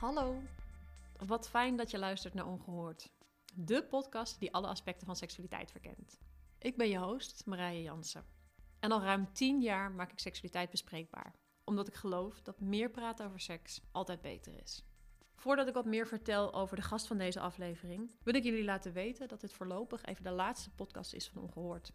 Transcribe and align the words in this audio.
Hallo, 0.00 0.42
wat 1.26 1.48
fijn 1.48 1.76
dat 1.76 1.90
je 1.90 1.98
luistert 1.98 2.34
naar 2.34 2.46
Ongehoord. 2.46 3.10
De 3.54 3.84
podcast 3.84 4.38
die 4.38 4.52
alle 4.52 4.66
aspecten 4.66 5.06
van 5.06 5.16
seksualiteit 5.16 5.70
verkent. 5.70 6.18
Ik 6.58 6.76
ben 6.76 6.88
je 6.88 6.98
host, 6.98 7.46
Marije 7.46 7.82
Jansen. 7.82 8.24
En 8.78 8.92
al 8.92 9.02
ruim 9.02 9.32
10 9.32 9.60
jaar 9.60 9.90
maak 9.90 10.12
ik 10.12 10.18
seksualiteit 10.18 10.70
bespreekbaar. 10.70 11.34
Omdat 11.64 11.88
ik 11.88 11.94
geloof 11.94 12.40
dat 12.42 12.60
meer 12.60 12.90
praten 12.90 13.26
over 13.26 13.40
seks 13.40 13.80
altijd 13.92 14.20
beter 14.20 14.60
is. 14.62 14.84
Voordat 15.34 15.68
ik 15.68 15.74
wat 15.74 15.86
meer 15.86 16.06
vertel 16.06 16.54
over 16.54 16.76
de 16.76 16.82
gast 16.82 17.06
van 17.06 17.18
deze 17.18 17.40
aflevering, 17.40 18.10
wil 18.22 18.34
ik 18.34 18.44
jullie 18.44 18.64
laten 18.64 18.92
weten 18.92 19.28
dat 19.28 19.40
dit 19.40 19.52
voorlopig 19.52 20.04
even 20.04 20.24
de 20.24 20.30
laatste 20.30 20.70
podcast 20.70 21.12
is 21.12 21.28
van 21.28 21.42
Ongehoord. 21.42 21.92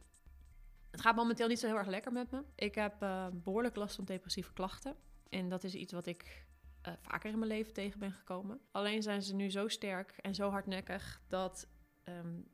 Het 0.92 1.02
gaat 1.02 1.16
momenteel 1.16 1.48
niet 1.48 1.60
zo 1.60 1.68
heel 1.68 1.78
erg 1.78 1.88
lekker 1.88 2.12
met 2.12 2.32
me. 2.32 2.44
Ik 2.56 2.76
heb 2.76 3.04
uh, 3.04 3.28
behoorlijk 3.34 3.76
last 3.76 3.96
van 3.96 4.06
depressieve 4.06 4.54
klachten. 4.54 4.96
En 5.30 5.50
dat 5.50 5.64
is 5.64 5.74
iets 5.76 5.94
wat 5.94 6.06
ik 6.06 6.46
uh, 6.88 6.94
vaker 7.02 7.32
in 7.32 7.40
mijn 7.40 7.52
leven 7.52 7.74
tegen 7.74 8.00
ben 8.00 8.12
gekomen. 8.12 8.60
Alleen 8.72 9.04
zijn 9.04 9.22
ze 9.22 9.36
nu 9.36 9.50
zo 9.50 9.68
sterk 9.68 10.12
en 10.22 10.36
zo 10.36 10.50
hardnekkig 10.50 11.22
dat 11.28 11.68
um, 12.04 12.48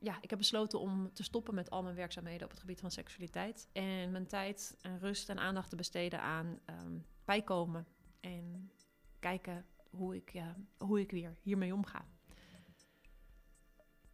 ja, 0.00 0.18
ik 0.20 0.30
heb 0.30 0.38
besloten 0.38 0.80
om 0.80 1.12
te 1.12 1.22
stoppen 1.22 1.54
met 1.54 1.70
al 1.70 1.82
mijn 1.82 1.94
werkzaamheden 1.94 2.44
op 2.44 2.50
het 2.50 2.60
gebied 2.60 2.80
van 2.80 2.90
seksualiteit. 2.90 3.68
En 3.72 4.10
mijn 4.10 4.26
tijd 4.26 4.76
en 4.80 4.98
rust 4.98 5.28
en 5.28 5.38
aandacht 5.38 5.70
te 5.70 5.76
besteden 5.76 6.20
aan 6.20 6.60
um, 6.84 7.06
bijkomen 7.24 7.86
en 8.20 8.70
kijken 9.18 9.66
hoe 9.90 10.16
ik, 10.16 10.42
hoe 10.78 11.00
ik 11.00 11.10
weer 11.10 11.36
hiermee 11.42 11.74
omga. 11.74 12.06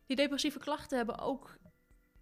Die 0.06 0.16
depressieve 0.16 0.58
klachten 0.58 0.96
hebben 0.96 1.18
ook 1.18 1.58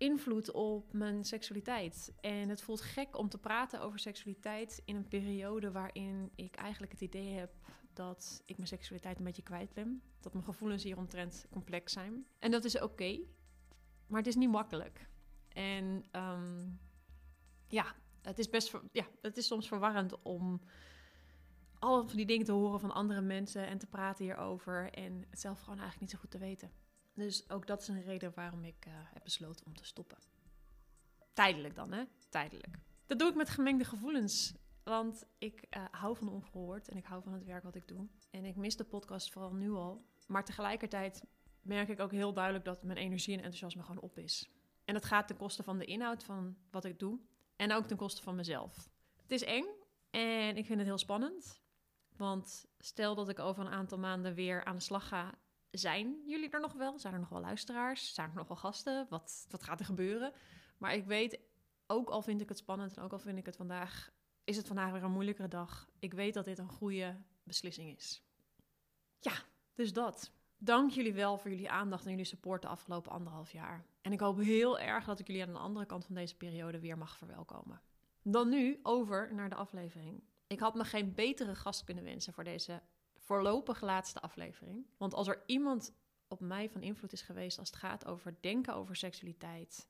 invloed 0.02 0.50
op 0.50 0.92
mijn 0.92 1.24
seksualiteit. 1.24 2.12
En 2.20 2.48
het 2.48 2.62
voelt 2.62 2.80
gek 2.80 3.18
om 3.18 3.28
te 3.28 3.38
praten 3.38 3.80
over 3.80 3.98
seksualiteit 3.98 4.82
in 4.84 4.96
een 4.96 5.08
periode 5.08 5.70
waarin 5.70 6.30
ik 6.34 6.54
eigenlijk 6.54 6.92
het 6.92 7.00
idee 7.00 7.32
heb 7.32 7.52
dat 7.92 8.42
ik 8.46 8.56
mijn 8.56 8.68
seksualiteit 8.68 9.18
een 9.18 9.24
beetje 9.24 9.42
kwijt 9.42 9.72
ben. 9.72 10.02
Dat 10.20 10.32
mijn 10.32 10.44
gevoelens 10.44 10.82
hieromtrent 10.82 11.46
complex 11.50 11.92
zijn. 11.92 12.26
En 12.38 12.50
dat 12.50 12.64
is 12.64 12.80
oké, 12.80 13.20
maar 14.06 14.18
het 14.18 14.26
is 14.26 14.36
niet 14.36 14.50
makkelijk. 14.50 15.08
En 15.48 16.04
um, 16.12 16.80
ja, 17.68 17.94
het 18.22 18.38
is 18.38 18.50
best, 18.50 18.74
ja, 18.92 19.06
het 19.20 19.36
is 19.36 19.46
soms 19.46 19.68
verwarrend 19.68 20.22
om 20.22 20.60
al 21.78 22.08
van 22.08 22.16
die 22.16 22.26
dingen 22.26 22.46
te 22.46 22.52
horen 22.52 22.80
van 22.80 22.90
andere 22.90 23.20
mensen 23.20 23.66
en 23.66 23.78
te 23.78 23.86
praten 23.86 24.24
hierover 24.24 24.90
en 24.90 25.24
het 25.30 25.40
zelf 25.40 25.60
gewoon 25.60 25.78
eigenlijk 25.78 26.00
niet 26.00 26.10
zo 26.10 26.18
goed 26.18 26.30
te 26.30 26.38
weten. 26.38 26.70
Dus 27.14 27.50
ook 27.50 27.66
dat 27.66 27.80
is 27.80 27.88
een 27.88 28.02
reden 28.02 28.32
waarom 28.34 28.64
ik 28.64 28.86
uh, 28.86 28.92
heb 28.96 29.24
besloten 29.24 29.66
om 29.66 29.76
te 29.76 29.84
stoppen. 29.84 30.18
Tijdelijk 31.32 31.74
dan, 31.74 31.92
hè? 31.92 32.04
Tijdelijk. 32.28 32.78
Dat 33.06 33.18
doe 33.18 33.28
ik 33.28 33.34
met 33.34 33.50
gemengde 33.50 33.84
gevoelens. 33.84 34.54
Want 34.82 35.24
ik 35.38 35.66
uh, 35.70 35.84
hou 35.90 36.16
van 36.16 36.28
ongehoord 36.28 36.88
en 36.88 36.96
ik 36.96 37.04
hou 37.04 37.22
van 37.22 37.32
het 37.32 37.44
werk 37.44 37.62
wat 37.62 37.74
ik 37.74 37.88
doe. 37.88 38.08
En 38.30 38.44
ik 38.44 38.56
mis 38.56 38.76
de 38.76 38.84
podcast 38.84 39.32
vooral 39.32 39.54
nu 39.54 39.70
al. 39.70 40.04
Maar 40.26 40.44
tegelijkertijd 40.44 41.24
merk 41.60 41.88
ik 41.88 42.00
ook 42.00 42.10
heel 42.10 42.32
duidelijk 42.32 42.64
dat 42.64 42.82
mijn 42.82 42.98
energie 42.98 43.32
en 43.32 43.38
enthousiasme 43.38 43.82
gewoon 43.82 44.02
op 44.02 44.18
is. 44.18 44.50
En 44.84 44.94
dat 44.94 45.04
gaat 45.04 45.26
ten 45.26 45.36
koste 45.36 45.62
van 45.62 45.78
de 45.78 45.84
inhoud 45.84 46.24
van 46.24 46.56
wat 46.70 46.84
ik 46.84 46.98
doe. 46.98 47.20
En 47.56 47.72
ook 47.72 47.86
ten 47.86 47.96
koste 47.96 48.22
van 48.22 48.34
mezelf. 48.34 48.90
Het 49.22 49.30
is 49.30 49.42
eng 49.42 49.66
en 50.10 50.56
ik 50.56 50.66
vind 50.66 50.78
het 50.78 50.88
heel 50.88 50.98
spannend. 50.98 51.60
Want 52.16 52.66
stel 52.78 53.14
dat 53.14 53.28
ik 53.28 53.38
over 53.38 53.64
een 53.64 53.72
aantal 53.72 53.98
maanden 53.98 54.34
weer 54.34 54.64
aan 54.64 54.76
de 54.76 54.82
slag 54.82 55.08
ga 55.08 55.34
zijn 55.72 56.22
jullie 56.26 56.50
er 56.50 56.60
nog 56.60 56.72
wel? 56.72 56.98
Zijn 56.98 57.14
er 57.14 57.20
nog 57.20 57.28
wel 57.28 57.40
luisteraars? 57.40 58.14
Zijn 58.14 58.30
er 58.30 58.36
nog 58.36 58.48
wel 58.48 58.56
gasten? 58.56 59.06
Wat, 59.08 59.46
wat 59.50 59.62
gaat 59.62 59.80
er 59.80 59.86
gebeuren? 59.86 60.32
Maar 60.78 60.94
ik 60.94 61.04
weet, 61.04 61.40
ook 61.86 62.08
al 62.08 62.22
vind 62.22 62.40
ik 62.40 62.48
het 62.48 62.58
spannend 62.58 62.96
en 62.96 63.02
ook 63.02 63.12
al 63.12 63.18
vind 63.18 63.38
ik 63.38 63.46
het 63.46 63.56
vandaag, 63.56 64.12
is 64.44 64.56
het 64.56 64.66
vandaag 64.66 64.92
weer 64.92 65.02
een 65.02 65.12
moeilijkere 65.12 65.48
dag. 65.48 65.88
Ik 65.98 66.14
weet 66.14 66.34
dat 66.34 66.44
dit 66.44 66.58
een 66.58 66.68
goede 66.68 67.16
beslissing 67.42 67.96
is. 67.96 68.22
Ja, 69.18 69.32
dus 69.74 69.92
dat. 69.92 70.32
Dank 70.58 70.90
jullie 70.90 71.14
wel 71.14 71.38
voor 71.38 71.50
jullie 71.50 71.70
aandacht 71.70 72.04
en 72.04 72.10
jullie 72.10 72.24
support 72.24 72.62
de 72.62 72.68
afgelopen 72.68 73.12
anderhalf 73.12 73.52
jaar. 73.52 73.84
En 74.00 74.12
ik 74.12 74.20
hoop 74.20 74.38
heel 74.38 74.78
erg 74.78 75.04
dat 75.04 75.18
ik 75.18 75.26
jullie 75.26 75.42
aan 75.42 75.52
de 75.52 75.58
andere 75.58 75.86
kant 75.86 76.04
van 76.04 76.14
deze 76.14 76.36
periode 76.36 76.80
weer 76.80 76.98
mag 76.98 77.16
verwelkomen. 77.16 77.80
Dan 78.22 78.48
nu 78.48 78.80
over 78.82 79.34
naar 79.34 79.48
de 79.48 79.54
aflevering. 79.54 80.22
Ik 80.46 80.60
had 80.60 80.74
me 80.74 80.84
geen 80.84 81.14
betere 81.14 81.54
gast 81.54 81.84
kunnen 81.84 82.04
wensen 82.04 82.32
voor 82.32 82.44
deze 82.44 82.82
voorlopig 83.32 83.80
laatste 83.80 84.20
aflevering. 84.20 84.86
Want 84.96 85.14
als 85.14 85.28
er 85.28 85.42
iemand 85.46 85.94
op 86.28 86.40
mij 86.40 86.70
van 86.70 86.82
invloed 86.82 87.12
is 87.12 87.22
geweest 87.22 87.58
als 87.58 87.70
het 87.70 87.78
gaat 87.78 88.06
over 88.06 88.36
denken 88.40 88.74
over 88.74 88.96
seksualiteit, 88.96 89.88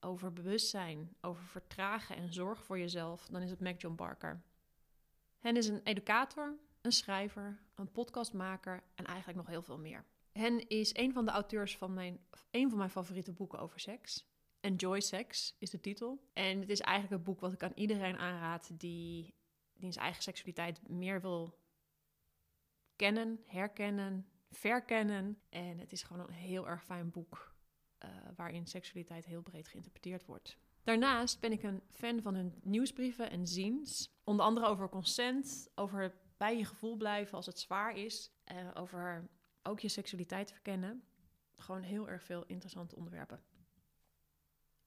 over 0.00 0.32
bewustzijn, 0.32 1.16
over 1.20 1.42
vertragen 1.42 2.16
en 2.16 2.32
zorg 2.32 2.64
voor 2.64 2.78
jezelf, 2.78 3.26
dan 3.26 3.42
is 3.42 3.50
het 3.50 3.60
Mac 3.60 3.80
John 3.80 3.94
Barker. 3.94 4.42
Hen 5.38 5.56
is 5.56 5.68
een 5.68 5.82
educator, 5.82 6.58
een 6.80 6.92
schrijver, 6.92 7.60
een 7.74 7.90
podcastmaker 7.90 8.82
en 8.94 9.04
eigenlijk 9.04 9.38
nog 9.38 9.46
heel 9.46 9.62
veel 9.62 9.78
meer. 9.78 10.04
Hen 10.32 10.68
is 10.68 10.96
een 10.96 11.12
van 11.12 11.24
de 11.24 11.30
auteurs 11.30 11.76
van 11.76 11.94
mijn, 11.94 12.20
een 12.50 12.68
van 12.68 12.78
mijn 12.78 12.90
favoriete 12.90 13.32
boeken 13.32 13.58
over 13.58 13.80
seks. 13.80 14.28
Enjoy 14.60 15.00
Sex 15.00 15.56
is 15.58 15.70
de 15.70 15.80
titel. 15.80 16.28
En 16.32 16.60
het 16.60 16.70
is 16.70 16.80
eigenlijk 16.80 17.14
het 17.14 17.24
boek 17.24 17.40
wat 17.40 17.52
ik 17.52 17.62
aan 17.62 17.72
iedereen 17.74 18.18
aanraad 18.18 18.80
die, 18.80 19.34
die 19.74 19.92
zijn 19.92 20.04
eigen 20.04 20.22
seksualiteit 20.22 20.88
meer 20.88 21.20
wil 21.20 21.59
kennen, 23.00 23.40
herkennen, 23.46 24.26
verkennen. 24.50 25.40
En 25.48 25.78
het 25.78 25.92
is 25.92 26.02
gewoon 26.02 26.28
een 26.28 26.34
heel 26.34 26.68
erg 26.68 26.84
fijn 26.84 27.10
boek 27.10 27.54
uh, 28.04 28.10
waarin 28.36 28.66
seksualiteit 28.66 29.24
heel 29.24 29.42
breed 29.42 29.68
geïnterpreteerd 29.68 30.24
wordt. 30.24 30.58
Daarnaast 30.84 31.40
ben 31.40 31.52
ik 31.52 31.62
een 31.62 31.82
fan 31.88 32.22
van 32.22 32.34
hun 32.34 32.54
nieuwsbrieven 32.62 33.30
en 33.30 33.46
ziens. 33.46 34.12
Onder 34.24 34.44
andere 34.44 34.66
over 34.66 34.88
consent, 34.88 35.70
over 35.74 36.14
bij 36.36 36.56
je 36.56 36.64
gevoel 36.64 36.96
blijven 36.96 37.36
als 37.36 37.46
het 37.46 37.58
zwaar 37.58 37.96
is. 37.96 38.32
Uh, 38.52 38.70
over 38.74 39.28
ook 39.62 39.80
je 39.80 39.88
seksualiteit 39.88 40.52
verkennen. 40.52 41.02
Gewoon 41.56 41.82
heel 41.82 42.08
erg 42.08 42.22
veel 42.22 42.44
interessante 42.46 42.96
onderwerpen. 42.96 43.42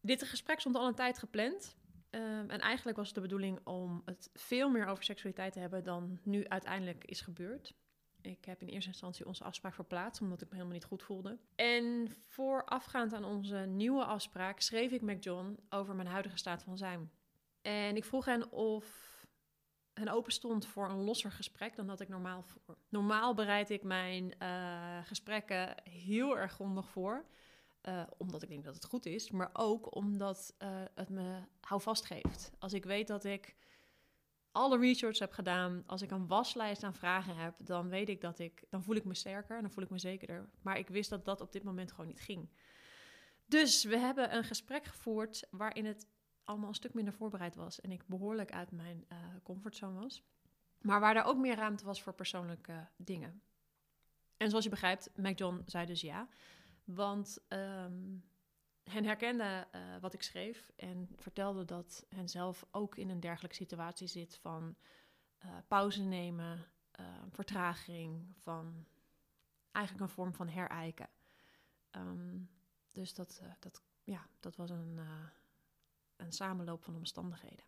Dit 0.02 0.24
gesprek 0.24 0.60
stond 0.60 0.76
al 0.76 0.88
een 0.88 0.96
tijd 0.96 1.18
gepland. 1.18 1.78
Um, 2.10 2.50
en 2.50 2.60
eigenlijk 2.60 2.98
was 2.98 3.06
het 3.06 3.16
de 3.16 3.22
bedoeling 3.22 3.60
om 3.64 4.02
het 4.06 4.30
veel 4.34 4.70
meer 4.70 4.86
over 4.86 5.04
seksualiteit 5.04 5.54
te 5.54 5.60
hebben 5.60 5.84
dan 5.84 6.20
nu 6.24 6.48
uiteindelijk 6.48 7.06
is 7.06 7.22
gebeurd. 7.22 7.74
Ik 8.24 8.46
heb 8.46 8.62
in 8.62 8.68
eerste 8.68 8.90
instantie 8.90 9.26
onze 9.26 9.44
afspraak 9.44 9.74
verplaatst, 9.74 10.22
omdat 10.22 10.42
ik 10.42 10.48
me 10.48 10.54
helemaal 10.54 10.76
niet 10.76 10.86
goed 10.86 11.04
voelde. 11.04 11.38
En 11.56 12.16
voorafgaand 12.26 13.14
aan 13.14 13.26
onze 13.26 13.58
nieuwe 13.58 14.06
afspraak 14.06 14.60
schreef 14.60 14.92
ik 14.92 15.02
met 15.02 15.24
John 15.24 15.60
over 15.70 15.96
mijn 15.96 16.08
huidige 16.08 16.38
staat 16.38 16.64
van 16.64 16.78
zijn. 16.78 17.12
En 17.62 17.96
ik 17.96 18.06
vroeg 18.06 18.26
hen 18.26 18.52
of 18.52 19.12
hen 19.94 20.10
open 20.10 20.32
stond 20.32 20.66
voor 20.66 20.90
een 20.90 21.04
losser 21.04 21.32
gesprek 21.32 21.76
dan 21.76 21.88
dat 21.88 22.00
ik 22.00 22.10
normaal 22.10 22.44
voor. 22.44 22.78
Normaal 22.90 23.34
bereid 23.34 23.70
ik 23.70 23.84
mijn 23.84 24.36
uh, 24.40 24.98
gesprekken 25.04 25.76
heel 25.90 26.38
erg 26.38 26.52
grondig 26.52 26.90
voor. 26.90 27.26
Uh, 27.90 28.04
omdat 28.18 28.42
ik 28.44 28.50
denk 28.50 28.64
dat 28.64 28.76
het 28.76 28.86
goed 28.86 29.06
is, 29.06 29.32
maar 29.32 29.50
ook 29.54 29.96
omdat 29.96 30.56
uh, 30.60 30.70
het 30.96 31.10
me 31.10 31.40
houvast 31.62 32.06
geeft. 32.06 32.52
Als 32.60 32.74
ik 32.74 32.86
weet 32.86 33.08
dat 33.08 33.24
ik 33.24 33.56
alle 34.54 34.78
research 34.80 35.20
heb 35.20 35.32
gedaan, 35.32 35.84
als 35.86 36.02
ik 36.02 36.12
een 36.12 36.28
waslijst 36.28 36.84
aan 36.84 36.94
vragen 36.94 37.36
heb, 37.36 37.56
dan 37.58 37.90
weet 37.90 38.10
ik 38.10 38.22
dat 38.22 38.40
ik, 38.40 38.64
dan 38.70 38.84
voel 38.84 38.96
ik 38.96 39.06
me 39.06 39.14
sterker 39.14 39.56
en 39.56 39.62
dan 39.62 39.72
voel 39.72 39.84
ik 39.84 39.90
me 39.90 40.00
zekerder. 40.00 40.50
Maar 40.62 40.78
ik 40.78 40.88
wist 40.88 41.10
dat 41.10 41.26
dat 41.26 41.42
op 41.42 41.52
dit 41.52 41.64
moment 41.64 41.92
gewoon 41.92 42.08
niet 42.08 42.22
ging. 42.22 42.50
Dus 43.46 43.84
we 43.84 43.98
hebben 43.98 44.36
een 44.36 44.44
gesprek 44.44 44.86
gevoerd 44.86 45.48
waarin 45.52 45.86
het 45.86 46.08
allemaal 46.44 46.68
een 46.68 46.76
stuk 46.76 46.94
minder 46.94 47.14
voorbereid 47.14 47.56
was 47.56 47.82
en 47.82 47.92
ik 47.92 48.08
behoorlijk 48.08 48.52
uit 48.52 48.72
mijn 48.72 49.06
uh, 49.12 49.18
comfortzone 49.44 50.00
was. 50.00 50.24
Maar 50.82 51.00
waar 51.00 51.16
er 51.16 51.24
ook 51.24 51.38
meer 51.38 51.56
ruimte 51.56 51.86
was 51.86 52.02
voor 52.02 52.14
persoonlijke 52.14 52.88
dingen. 52.98 53.42
En 54.38 54.50
zoals 54.50 54.64
je 54.64 54.70
begrijpt, 54.70 55.10
Mac 55.16 55.38
John 55.38 55.62
zei 55.66 55.86
dus 55.86 56.02
ja. 56.02 56.28
Want 56.84 57.46
um, 57.50 58.24
hen 58.84 59.06
herkende 59.06 59.68
uh, 59.76 59.82
wat 60.00 60.14
ik 60.14 60.24
schreef 60.24 60.72
en 60.76 61.10
vertelde 61.16 61.66
dat 61.66 62.06
hen 62.10 62.30
zelf 62.30 62.66
ook 62.72 62.98
in 62.98 63.10
een 63.10 63.20
dergelijke 63.20 63.56
situatie 63.56 64.08
zit 64.08 64.36
van 64.36 64.76
uh, 65.46 65.52
pauze 65.68 66.04
nemen, 66.04 66.66
uh, 67.00 67.06
vertraging, 67.30 68.34
van 68.38 68.86
eigenlijk 69.72 70.06
een 70.06 70.16
vorm 70.16 70.34
van 70.34 70.48
herijken. 70.48 71.10
Um, 71.92 72.50
dus 72.92 73.14
dat, 73.14 73.42
dat, 73.60 73.82
ja, 74.04 74.28
dat 74.40 74.56
was 74.56 74.70
een, 74.70 75.00
een 76.16 76.32
samenloop 76.32 76.84
van 76.84 76.96
omstandigheden. 76.96 77.66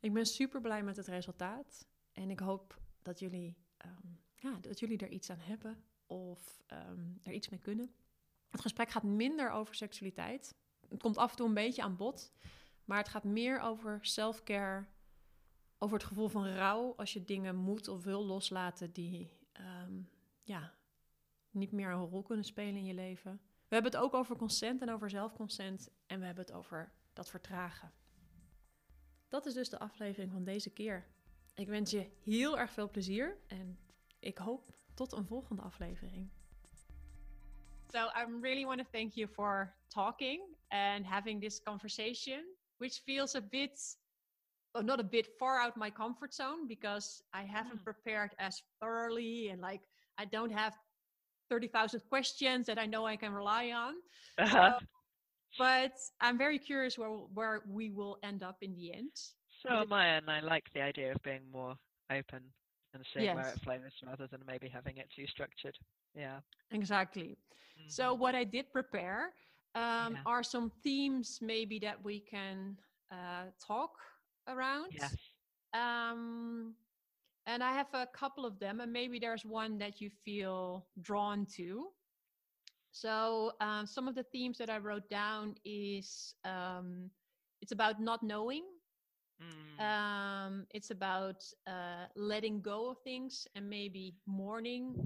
Ik 0.00 0.12
ben 0.12 0.26
super 0.26 0.60
blij 0.60 0.82
met 0.82 0.96
het 0.96 1.06
resultaat 1.06 1.86
en 2.12 2.30
ik 2.30 2.40
hoop 2.40 2.80
dat 3.02 3.18
jullie, 3.18 3.56
um, 3.86 4.20
ja, 4.34 4.58
dat 4.60 4.78
jullie 4.78 4.98
er 4.98 5.08
iets 5.08 5.30
aan 5.30 5.40
hebben 5.40 5.84
of 6.06 6.62
um, 6.72 7.18
er 7.22 7.32
iets 7.32 7.48
mee 7.48 7.60
kunnen. 7.60 7.94
Het 8.50 8.60
gesprek 8.60 8.90
gaat 8.90 9.02
minder 9.02 9.50
over 9.50 9.74
seksualiteit. 9.74 10.54
Het 10.88 11.02
komt 11.02 11.16
af 11.16 11.30
en 11.30 11.36
toe 11.36 11.46
een 11.48 11.54
beetje 11.54 11.82
aan 11.82 11.96
bod. 11.96 12.32
Maar 12.84 12.98
het 12.98 13.08
gaat 13.08 13.24
meer 13.24 13.60
over 13.60 13.98
self-care. 14.02 14.86
Over 15.78 15.96
het 15.96 16.06
gevoel 16.06 16.28
van 16.28 16.46
rouw 16.46 16.94
als 16.96 17.12
je 17.12 17.24
dingen 17.24 17.56
moet 17.56 17.88
of 17.88 18.04
wil 18.04 18.24
loslaten 18.24 18.92
die 18.92 19.30
um, 19.86 20.10
ja, 20.44 20.74
niet 21.50 21.72
meer 21.72 21.90
een 21.90 22.06
rol 22.06 22.22
kunnen 22.22 22.44
spelen 22.44 22.76
in 22.76 22.84
je 22.84 22.94
leven. 22.94 23.40
We 23.42 23.74
hebben 23.74 23.92
het 23.92 24.00
ook 24.00 24.14
over 24.14 24.36
consent 24.36 24.82
en 24.82 24.90
over 24.90 25.10
zelfconsent. 25.10 25.90
En 26.06 26.20
we 26.20 26.26
hebben 26.26 26.44
het 26.44 26.54
over 26.54 26.92
dat 27.12 27.30
vertragen. 27.30 27.92
Dat 29.28 29.46
is 29.46 29.54
dus 29.54 29.68
de 29.68 29.78
aflevering 29.78 30.32
van 30.32 30.44
deze 30.44 30.70
keer. 30.70 31.06
Ik 31.54 31.68
wens 31.68 31.90
je 31.90 32.10
heel 32.22 32.58
erg 32.58 32.70
veel 32.70 32.90
plezier. 32.90 33.38
En 33.46 33.78
ik 34.18 34.38
hoop 34.38 34.78
tot 34.94 35.12
een 35.12 35.26
volgende 35.26 35.62
aflevering. 35.62 36.30
So 37.90 38.08
I 38.14 38.24
really 38.28 38.66
want 38.66 38.80
to 38.80 38.86
thank 38.92 39.16
you 39.16 39.26
for 39.26 39.72
talking 39.92 40.40
and 40.70 41.06
having 41.06 41.40
this 41.40 41.58
conversation, 41.58 42.40
which 42.78 43.00
feels 43.06 43.34
a 43.34 43.40
bit, 43.40 43.80
well, 44.74 44.84
not 44.84 45.00
a 45.00 45.04
bit 45.04 45.26
far 45.38 45.58
out 45.58 45.76
my 45.76 45.88
comfort 45.88 46.34
zone 46.34 46.68
because 46.68 47.22
I 47.32 47.42
haven't 47.42 47.80
mm. 47.80 47.84
prepared 47.84 48.30
as 48.38 48.60
thoroughly 48.80 49.48
and 49.48 49.62
like 49.62 49.80
I 50.18 50.26
don't 50.26 50.52
have 50.52 50.74
30,000 51.50 52.00
questions 52.10 52.66
that 52.66 52.78
I 52.78 52.84
know 52.84 53.06
I 53.06 53.16
can 53.16 53.32
rely 53.32 53.70
on. 53.70 53.94
Uh-huh. 54.38 54.78
So, 54.78 54.86
but 55.58 55.92
I'm 56.20 56.36
very 56.36 56.58
curious 56.58 56.98
where, 56.98 57.08
where 57.08 57.62
we 57.66 57.88
will 57.90 58.18
end 58.22 58.42
up 58.42 58.58
in 58.60 58.74
the 58.74 58.92
end. 58.92 59.12
So 59.66 59.80
am 59.80 59.92
I, 59.92 60.06
and 60.08 60.30
I 60.30 60.40
like 60.40 60.64
the 60.74 60.82
idea 60.82 61.12
of 61.12 61.22
being 61.22 61.40
more 61.50 61.74
open 62.10 62.42
and 62.92 63.02
seeing 63.12 63.24
yes. 63.24 63.34
where 63.34 63.48
it 63.48 63.60
flows 63.62 63.92
rather 64.06 64.26
than 64.26 64.40
maybe 64.46 64.68
having 64.68 64.98
it 64.98 65.08
too 65.14 65.26
structured. 65.26 65.76
Yeah. 66.14 66.40
Exactly. 66.70 67.38
Mm-hmm. 67.78 67.88
So 67.88 68.14
what 68.14 68.34
I 68.34 68.44
did 68.44 68.72
prepare 68.72 69.32
um, 69.74 70.14
yeah. 70.14 70.18
are 70.26 70.42
some 70.42 70.70
themes 70.82 71.38
maybe 71.40 71.78
that 71.80 72.02
we 72.02 72.20
can 72.20 72.76
uh, 73.10 73.50
talk 73.64 73.92
around. 74.48 74.92
Yes. 74.92 75.14
Um, 75.74 76.74
and 77.46 77.62
I 77.62 77.72
have 77.72 77.86
a 77.94 78.06
couple 78.06 78.44
of 78.44 78.58
them, 78.58 78.80
and 78.80 78.92
maybe 78.92 79.18
there's 79.18 79.44
one 79.44 79.78
that 79.78 80.00
you 80.00 80.10
feel 80.24 80.86
drawn 81.00 81.46
to. 81.56 81.88
So 82.90 83.52
um, 83.60 83.86
some 83.86 84.08
of 84.08 84.14
the 84.14 84.24
themes 84.24 84.58
that 84.58 84.70
I 84.70 84.78
wrote 84.78 85.08
down 85.08 85.54
is 85.64 86.34
um, 86.44 87.10
it's 87.62 87.72
about 87.72 88.00
not 88.00 88.22
knowing. 88.22 88.64
Mm. 89.40 89.84
Um, 89.84 90.66
it's 90.70 90.90
about 90.90 91.44
uh, 91.66 92.06
letting 92.16 92.60
go 92.60 92.90
of 92.90 92.98
things 93.04 93.46
and 93.54 93.68
maybe 93.68 94.14
mourning 94.26 94.96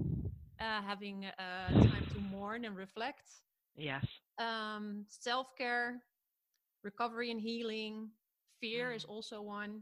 uh, 0.63 0.81
having 0.81 1.25
uh, 1.25 1.71
time 1.71 2.07
to 2.13 2.19
mourn 2.19 2.65
and 2.65 2.75
reflect. 2.75 3.29
Yes. 3.75 4.05
Um, 4.39 5.05
Self 5.09 5.47
care, 5.57 6.01
recovery 6.83 7.31
and 7.31 7.41
healing. 7.41 8.09
Fear 8.61 8.91
mm. 8.91 8.95
is 8.95 9.05
also 9.05 9.41
one. 9.41 9.81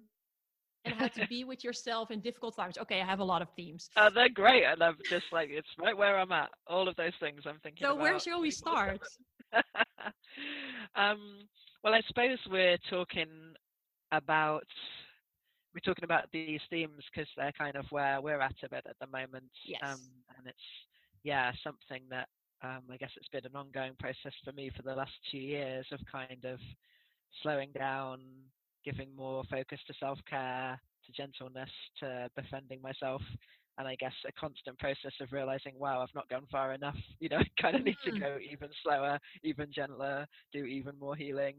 And 0.83 0.95
how 0.95 1.07
to 1.09 1.27
be 1.29 1.43
with 1.43 1.63
yourself 1.63 2.09
in 2.09 2.21
difficult 2.21 2.55
times. 2.55 2.77
Okay, 2.79 3.01
I 3.01 3.05
have 3.05 3.19
a 3.19 3.23
lot 3.23 3.43
of 3.43 3.49
themes. 3.55 3.89
Oh, 3.97 4.09
they're 4.13 4.29
great, 4.29 4.63
and 4.63 4.81
I'm 4.81 4.97
just 5.07 5.25
like 5.31 5.49
it's 5.51 5.67
right 5.79 5.95
where 5.95 6.17
I'm 6.17 6.31
at. 6.31 6.49
All 6.65 6.87
of 6.87 6.95
those 6.95 7.13
things 7.19 7.41
I'm 7.45 7.59
thinking. 7.61 7.85
So 7.85 7.91
about. 7.91 8.01
where 8.01 8.19
shall 8.19 8.41
we 8.41 8.49
start? 8.49 8.99
um, 10.95 11.19
well, 11.83 11.93
I 11.93 12.01
suppose 12.07 12.39
we're 12.49 12.77
talking 12.89 13.29
about 14.11 14.65
we're 15.73 15.81
talking 15.85 16.03
about 16.03 16.25
these 16.31 16.59
themes 16.69 17.03
because 17.13 17.29
they're 17.38 17.53
kind 17.57 17.75
of 17.75 17.85
where 17.89 18.21
we're 18.21 18.41
at 18.41 18.56
a 18.63 18.69
bit 18.69 18.85
at 18.89 18.97
the 19.00 19.07
moment. 19.07 19.51
Yes. 19.65 19.81
Um, 19.83 20.00
and 20.38 20.47
it's, 20.47 20.57
yeah, 21.23 21.51
something 21.63 22.01
that 22.09 22.27
um, 22.63 22.81
I 22.91 22.97
guess 22.97 23.12
it's 23.15 23.29
been 23.29 23.45
an 23.45 23.56
ongoing 23.56 23.94
process 24.00 24.33
for 24.44 24.51
me 24.51 24.71
for 24.75 24.83
the 24.83 24.94
last 24.94 25.12
two 25.31 25.38
years 25.38 25.85
of 25.91 26.00
kind 26.12 26.45
of 26.45 26.59
slowing 27.41 27.69
down, 27.77 28.19
giving 28.85 29.15
more 29.15 29.44
focus 29.50 29.79
to 29.88 29.94
self 30.00 30.19
care, 30.29 30.79
to 31.06 31.12
gentleness, 31.12 31.69
to 32.00 32.29
befriending 32.35 32.81
myself. 32.81 33.21
And 33.77 33.88
I 33.88 33.95
guess 33.95 34.13
a 34.27 34.31
constant 34.33 34.77
process 34.77 35.13
of 35.21 35.31
realizing, 35.31 35.74
wow, 35.77 36.01
I've 36.01 36.13
not 36.13 36.29
gone 36.29 36.45
far 36.51 36.74
enough. 36.74 36.97
You 37.19 37.29
know, 37.29 37.38
I 37.38 37.62
kind 37.62 37.75
of 37.75 37.83
need 37.83 37.97
to 38.03 38.12
mm-hmm. 38.12 38.19
go 38.19 38.38
even 38.51 38.69
slower, 38.83 39.19
even 39.44 39.67
gentler, 39.74 40.27
do 40.51 40.65
even 40.65 40.97
more 41.00 41.15
healing. 41.15 41.56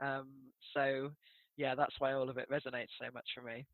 Um, 0.00 0.28
so 0.74 1.10
yeah, 1.60 1.74
that's 1.74 1.94
why 1.98 2.14
all 2.14 2.30
of 2.30 2.38
it 2.38 2.48
resonates 2.50 2.94
so 2.98 3.06
much 3.12 3.28
for 3.34 3.42
me. 3.42 3.66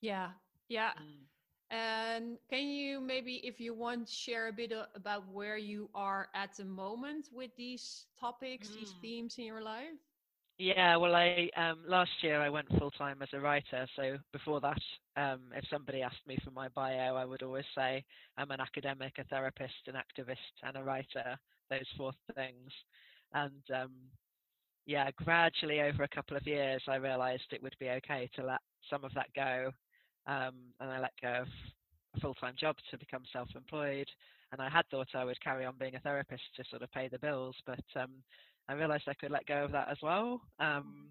Yeah, 0.00 0.28
yeah. 0.68 0.90
Mm. 1.02 1.24
And 1.70 2.38
can 2.48 2.68
you 2.68 3.00
maybe, 3.00 3.40
if 3.42 3.58
you 3.58 3.74
want, 3.74 4.08
share 4.08 4.46
a 4.48 4.52
bit 4.52 4.72
about 4.94 5.24
where 5.32 5.56
you 5.56 5.90
are 5.94 6.28
at 6.34 6.50
the 6.56 6.64
moment 6.64 7.26
with 7.32 7.50
these 7.56 8.06
topics, 8.20 8.68
mm. 8.68 8.74
these 8.74 8.94
themes 9.02 9.34
in 9.38 9.44
your 9.46 9.62
life? 9.62 9.98
Yeah, 10.58 10.96
well, 10.96 11.16
I 11.16 11.50
um, 11.56 11.80
last 11.88 12.12
year 12.22 12.40
I 12.40 12.48
went 12.48 12.68
full 12.78 12.92
time 12.92 13.20
as 13.22 13.28
a 13.32 13.40
writer. 13.40 13.86
So 13.96 14.18
before 14.32 14.60
that, 14.60 14.82
um, 15.16 15.40
if 15.56 15.64
somebody 15.68 16.02
asked 16.02 16.26
me 16.28 16.38
for 16.44 16.52
my 16.52 16.68
bio, 16.68 17.16
I 17.16 17.24
would 17.24 17.42
always 17.42 17.64
say 17.74 18.04
I'm 18.38 18.52
an 18.52 18.60
academic, 18.60 19.14
a 19.18 19.24
therapist, 19.24 19.88
an 19.88 19.94
activist, 19.94 20.54
and 20.62 20.76
a 20.76 20.84
writer. 20.84 21.36
Those 21.70 21.88
four 21.96 22.12
things. 22.36 22.70
And 23.32 23.64
um, 23.74 23.90
yeah, 24.86 25.10
gradually 25.16 25.80
over 25.80 26.02
a 26.02 26.08
couple 26.08 26.36
of 26.36 26.46
years, 26.46 26.82
I 26.88 26.96
realised 26.96 27.44
it 27.50 27.62
would 27.62 27.76
be 27.78 27.90
okay 27.90 28.28
to 28.36 28.44
let 28.44 28.60
some 28.90 29.04
of 29.04 29.14
that 29.14 29.28
go, 29.34 29.72
um, 30.26 30.54
and 30.80 30.90
I 30.90 31.00
let 31.00 31.12
go 31.20 31.42
of 31.42 31.48
a 32.16 32.20
full-time 32.20 32.54
job 32.58 32.76
to 32.90 32.98
become 32.98 33.22
self-employed. 33.32 34.08
And 34.52 34.60
I 34.60 34.68
had 34.68 34.86
thought 34.90 35.08
I 35.14 35.24
would 35.24 35.40
carry 35.42 35.64
on 35.64 35.74
being 35.78 35.96
a 35.96 36.00
therapist 36.00 36.42
to 36.56 36.64
sort 36.70 36.82
of 36.82 36.92
pay 36.92 37.08
the 37.08 37.18
bills, 37.18 37.56
but 37.66 37.84
um, 37.96 38.10
I 38.68 38.74
realised 38.74 39.04
I 39.08 39.14
could 39.14 39.30
let 39.30 39.46
go 39.46 39.64
of 39.64 39.72
that 39.72 39.88
as 39.90 39.98
well. 40.02 40.40
Um, 40.60 41.08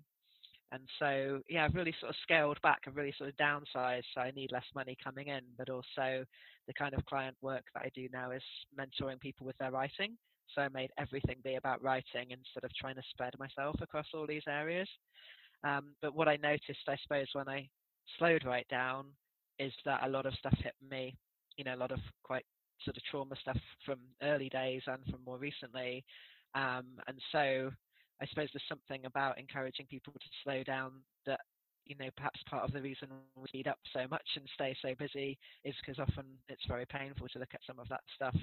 and 0.71 0.81
so, 0.97 1.41
yeah, 1.49 1.65
I've 1.65 1.75
really 1.75 1.93
sort 1.99 2.09
of 2.09 2.15
scaled 2.23 2.59
back. 2.63 2.79
I've 2.87 2.95
really 2.95 3.13
sort 3.17 3.29
of 3.29 3.35
downsized. 3.37 4.05
So 4.15 4.21
I 4.21 4.31
need 4.31 4.51
less 4.51 4.65
money 4.73 4.97
coming 5.03 5.27
in, 5.27 5.41
but 5.57 5.69
also 5.69 6.25
the 6.67 6.73
kind 6.73 6.95
of 6.95 7.05
client 7.05 7.37
work 7.41 7.63
that 7.73 7.83
I 7.83 7.91
do 7.93 8.07
now 8.11 8.31
is 8.31 8.41
mentoring 8.79 9.19
people 9.19 9.45
with 9.45 9.57
their 9.57 9.71
writing. 9.71 10.17
So 10.56 10.62
I 10.62 10.69
made 10.69 10.92
everything 10.98 11.38
be 11.44 11.56
about 11.56 11.84
writing 11.84 12.30
instead 12.30 12.63
of 12.63 12.72
trying 12.75 12.95
to 12.95 13.01
spread 13.10 13.34
myself 13.40 13.75
across 13.81 14.07
all 14.13 14.28
these 14.28 14.44
areas. 14.48 14.88
Um, 15.63 15.95
but 16.01 16.16
what 16.16 16.28
I 16.28 16.38
noticed, 16.38 16.88
I 16.88 16.98
suppose, 17.01 17.28
when 17.34 17.48
I 17.50 17.68
slowed 18.18 18.45
right 18.45 18.68
down, 18.69 19.06
is 19.60 19.74
that 19.86 20.01
a 20.04 20.10
lot 20.10 20.25
of 20.25 20.34
stuff 20.36 20.56
hit 20.62 20.75
me. 20.90 21.18
You 21.57 21.63
know, 21.63 21.75
a 21.75 21.78
lot 21.78 21.92
of 21.92 22.00
quite 22.24 22.45
sort 22.84 22.98
of 22.98 23.04
trauma 23.04 23.36
stuff 23.42 23.57
from 23.86 24.00
early 24.22 24.50
days 24.50 24.81
and 24.88 25.04
from 25.06 25.24
more 25.25 25.38
recently. 25.38 26.04
Um, 26.56 26.86
and 27.07 27.18
so 27.31 27.72
I 28.22 28.25
suppose 28.28 28.50
there's 28.54 28.63
something 28.69 29.06
about 29.06 29.40
encouraging 29.40 29.88
people 29.90 30.13
to 30.13 30.19
slow 30.44 30.63
down 30.63 30.92
you 31.85 31.95
know, 32.00 32.09
perhaps 32.15 32.39
part 32.50 32.63
of 32.63 32.71
the 32.71 32.81
reason 32.81 33.09
we 33.35 33.47
speed 33.47 33.68
up 33.68 33.80
so 33.94 34.07
much 34.09 34.25
and 34.35 34.45
stay 34.53 34.75
so 34.81 34.94
busy 34.97 35.38
is 35.63 35.75
because 35.81 36.00
often 36.00 36.25
it's 36.49 36.66
very 36.68 36.85
painful 36.85 37.28
to 37.30 37.40
look 37.40 37.54
at 37.54 37.61
some 37.68 37.80
of 37.80 37.87
that 37.90 38.02
stuff. 38.16 38.35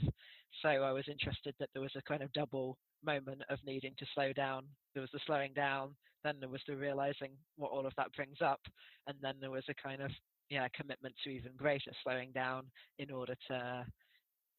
So 0.63 0.69
I 0.69 0.93
was 0.93 1.09
interested 1.09 1.55
that 1.59 1.71
there 1.73 1.83
was 1.83 1.95
a 1.97 2.03
kind 2.03 2.23
of 2.23 2.33
double 2.33 2.77
moment 3.05 3.43
of 3.49 3.59
needing 3.65 3.95
to 3.99 4.07
slow 4.15 4.33
down. 4.33 4.65
There 4.95 5.01
was 5.01 5.11
the 5.13 5.21
slowing 5.27 5.53
down, 5.55 5.95
then 6.25 6.37
there 6.41 6.49
was 6.49 6.61
the 6.67 6.77
realizing 6.77 7.31
what 7.57 7.71
all 7.71 7.87
of 7.87 7.95
that 7.97 8.13
brings 8.15 8.41
up, 8.43 8.61
and 9.07 9.17
then 9.23 9.35
there 9.41 9.51
was 9.51 9.65
a 9.69 9.75
kind 9.75 10.03
of 10.03 10.11
yeah 10.51 10.67
commitment 10.75 11.15
to 11.25 11.31
even 11.31 11.53
greater 11.57 11.93
slowing 12.03 12.33
down 12.33 12.65
in 12.99 13.11
order 13.11 13.35
to 13.49 13.87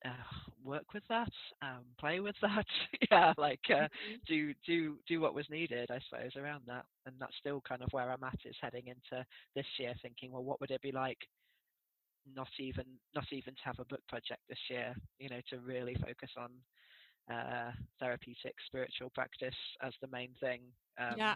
uh, 0.05 0.10
work 0.63 0.93
with 0.93 1.03
that, 1.10 1.31
um, 1.62 1.84
play 2.00 2.20
with 2.20 2.36
that. 2.41 2.65
yeah, 3.12 3.34
like 3.38 3.60
uh, 3.70 3.74
mm-hmm. 3.74 4.15
do 4.27 4.53
do 4.65 4.98
do 5.08 5.20
what 5.20 5.36
was 5.36 5.46
needed, 5.50 5.89
I 5.91 6.00
suppose, 6.10 6.36
around 6.36 6.63
that. 6.67 6.86
And 7.05 7.15
that's 7.20 7.36
still 7.39 7.62
kind 7.67 7.81
of 7.81 7.89
where 7.91 8.12
I'm 8.12 8.24
at 8.24 8.39
is 8.46 8.55
heading 8.62 8.88
into 8.88 9.25
this 9.55 9.65
year, 9.79 9.93
thinking, 10.01 10.31
well, 10.31 10.43
what 10.43 10.60
would 10.62 10.72
it 10.72 10.81
be 10.81 10.91
like? 10.91 11.17
Not 12.36 12.50
even 12.60 12.86
not 13.15 13.25
even 13.31 13.53
to 13.53 13.62
have 13.63 13.79
a 13.79 13.86
book 13.86 14.01
project 14.08 14.41
this 14.50 14.60
year, 14.70 14.93
you 15.20 15.29
know, 15.29 15.41
to 15.50 15.60
really 15.60 15.96
focus 15.96 16.31
on 16.38 16.50
uh, 17.31 17.72
therapeutic 18.00 18.55
spiritual 18.65 19.10
practice 19.12 19.55
as 19.84 19.93
the 20.01 20.08
main 20.08 20.29
thing. 20.39 20.62
Um, 21.00 21.15
yeah. 21.17 21.36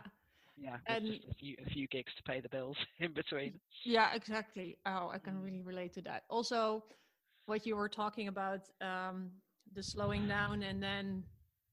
Yeah, 0.58 0.78
and 0.88 1.06
just 1.06 1.26
a 1.30 1.34
few 1.34 1.56
a 1.66 1.70
few 1.70 1.86
gigs 1.88 2.14
to 2.16 2.24
pay 2.24 2.40
the 2.40 2.48
bills 2.48 2.78
in 3.02 3.12
between. 3.12 3.60
Yeah, 3.84 4.14
exactly. 4.16 4.78
Oh, 4.86 5.12
I 5.14 5.18
can 5.18 5.34
mm. 5.34 5.44
really 5.44 5.62
relate 5.62 5.94
to 5.96 6.02
that. 6.04 6.24
Also, 6.30 6.82
what 7.46 7.66
you 7.66 7.76
were 7.76 7.90
talking 7.90 8.28
about 8.28 8.62
um, 8.82 9.30
the 9.74 9.84
slowing 9.84 10.28
down 10.28 10.64
and 10.64 10.82
then 10.82 11.24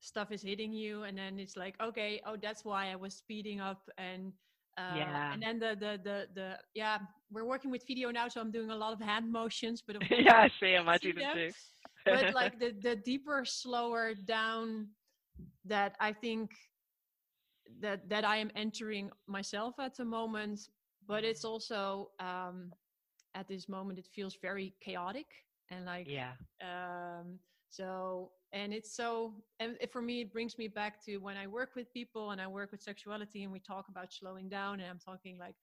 stuff 0.01 0.33
is 0.33 0.43
hitting 0.43 0.73
you 0.73 1.05
and 1.05 1.17
then 1.17 1.39
it's 1.39 1.57
like 1.57 1.75
okay 1.81 2.21
oh 2.27 2.37
that's 2.37 2.65
why 2.65 2.91
i 2.91 2.97
was 2.97 3.15
speeding 3.15 3.61
up 3.61 3.89
and 3.99 4.33
uh, 4.79 4.95
yeah. 4.97 5.33
and 5.33 5.43
then 5.43 5.59
the, 5.61 5.77
the 5.79 6.01
the 6.03 6.27
the 6.35 6.59
yeah 6.75 6.99
we're 7.31 7.45
working 7.45 7.71
with 7.71 7.87
video 7.87 8.11
now 8.11 8.27
so 8.27 8.41
i'm 8.41 8.51
doing 8.51 8.71
a 8.71 8.77
lot 8.77 8.93
of 8.93 9.01
hand 9.01 9.31
motions 9.31 9.83
but 9.87 9.97
yeah 10.11 10.39
i 10.39 10.51
see 10.59 10.73
them 10.73 10.89
i 10.89 10.99
do 10.99 11.13
them 11.13 11.35
too. 11.35 11.51
But 12.05 12.35
like 12.35 12.59
the 12.59 12.75
the 12.83 12.97
deeper 12.97 13.45
slower 13.45 14.15
down 14.15 14.89
that 15.67 15.95
i 16.01 16.13
think 16.13 16.51
that 17.81 18.09
that 18.09 18.25
i 18.25 18.37
am 18.37 18.51
entering 18.57 19.11
myself 19.29 19.75
at 19.79 19.97
the 19.97 20.05
moment 20.05 20.59
but 21.07 21.23
it's 21.23 21.45
also 21.45 22.11
um 22.19 22.73
at 23.35 23.47
this 23.47 23.69
moment 23.69 24.01
it 24.01 24.09
feels 24.13 24.37
very 24.43 24.75
chaotic 24.81 25.27
and 25.73 25.85
like 25.87 26.07
yeah 26.09 26.33
um 26.63 27.39
so 27.71 28.31
and 28.53 28.75
it's 28.75 28.95
so 28.95 29.33
and 29.61 29.77
for 29.91 30.03
me 30.03 30.21
it 30.21 30.33
brings 30.33 30.59
me 30.59 30.69
back 30.69 31.03
to 31.05 31.17
when 31.19 31.37
i 31.37 31.47
work 31.47 31.71
with 31.75 31.93
people 31.93 32.31
and 32.33 32.41
i 32.41 32.47
work 32.47 32.71
with 32.71 32.83
sexuality 32.83 33.45
and 33.45 33.53
we 33.53 33.59
talk 33.61 33.87
about 33.89 34.13
slowing 34.13 34.49
down 34.49 34.81
and 34.81 34.91
i'm 34.91 34.99
talking 34.99 35.39
like 35.39 35.55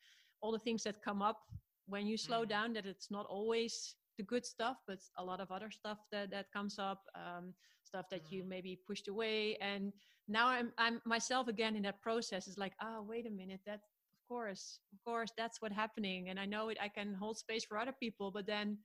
all 0.42 0.52
the 0.52 0.60
things 0.60 0.84
that 0.84 1.04
come 1.04 1.22
up 1.22 1.40
when 1.88 2.08
you 2.08 2.18
slow 2.18 2.44
mm. 2.44 2.50
down 2.50 2.74
that 2.74 2.86
it's 2.86 3.12
not 3.12 3.26
always 3.28 3.96
the 4.18 4.24
good 4.24 4.46
stuff 4.46 4.78
but 4.88 5.00
a 5.18 5.24
lot 5.24 5.40
of 5.40 5.52
other 5.52 5.70
stuff 5.70 6.00
that 6.12 6.32
that 6.32 6.52
comes 6.52 6.80
up 6.80 7.04
um, 7.16 7.54
stuff 7.84 8.06
that 8.10 8.26
mm. 8.26 8.32
you 8.32 8.44
maybe 8.44 8.80
pushed 8.88 9.08
away 9.08 9.56
and 9.62 9.94
now 10.28 10.48
i'm 10.48 10.72
i'm 10.78 11.02
myself 11.06 11.48
again 11.48 11.76
in 11.76 11.84
that 11.84 12.02
process 12.02 12.48
is 12.48 12.58
like 12.58 12.74
oh 12.82 13.06
wait 13.08 13.28
a 13.28 13.32
minute 13.32 13.62
that 13.66 13.76
of 13.76 14.28
course 14.28 14.80
of 14.94 15.00
course 15.04 15.32
that's 15.38 15.62
what's 15.62 15.76
happening 15.76 16.30
and 16.30 16.40
i 16.40 16.46
know 16.46 16.70
it 16.70 16.78
i 16.82 16.88
can 16.88 17.14
hold 17.14 17.38
space 17.38 17.66
for 17.66 17.78
other 17.78 17.96
people 18.00 18.32
but 18.32 18.46
then 18.46 18.78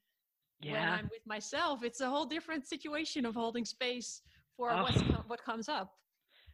when 0.61 0.73
Yeah. 0.73 0.95
I'm 0.95 1.09
with 1.11 1.27
myself, 1.27 1.83
it's 1.83 2.01
a 2.01 2.09
whole 2.09 2.25
different 2.27 2.67
situation 2.67 3.27
of 3.27 3.35
holding 3.35 3.65
space 3.65 4.23
for 4.57 4.71
Oh. 4.71 4.87
com- 4.87 5.25
what 5.27 5.43
comes 5.43 5.69
up. 5.69 5.99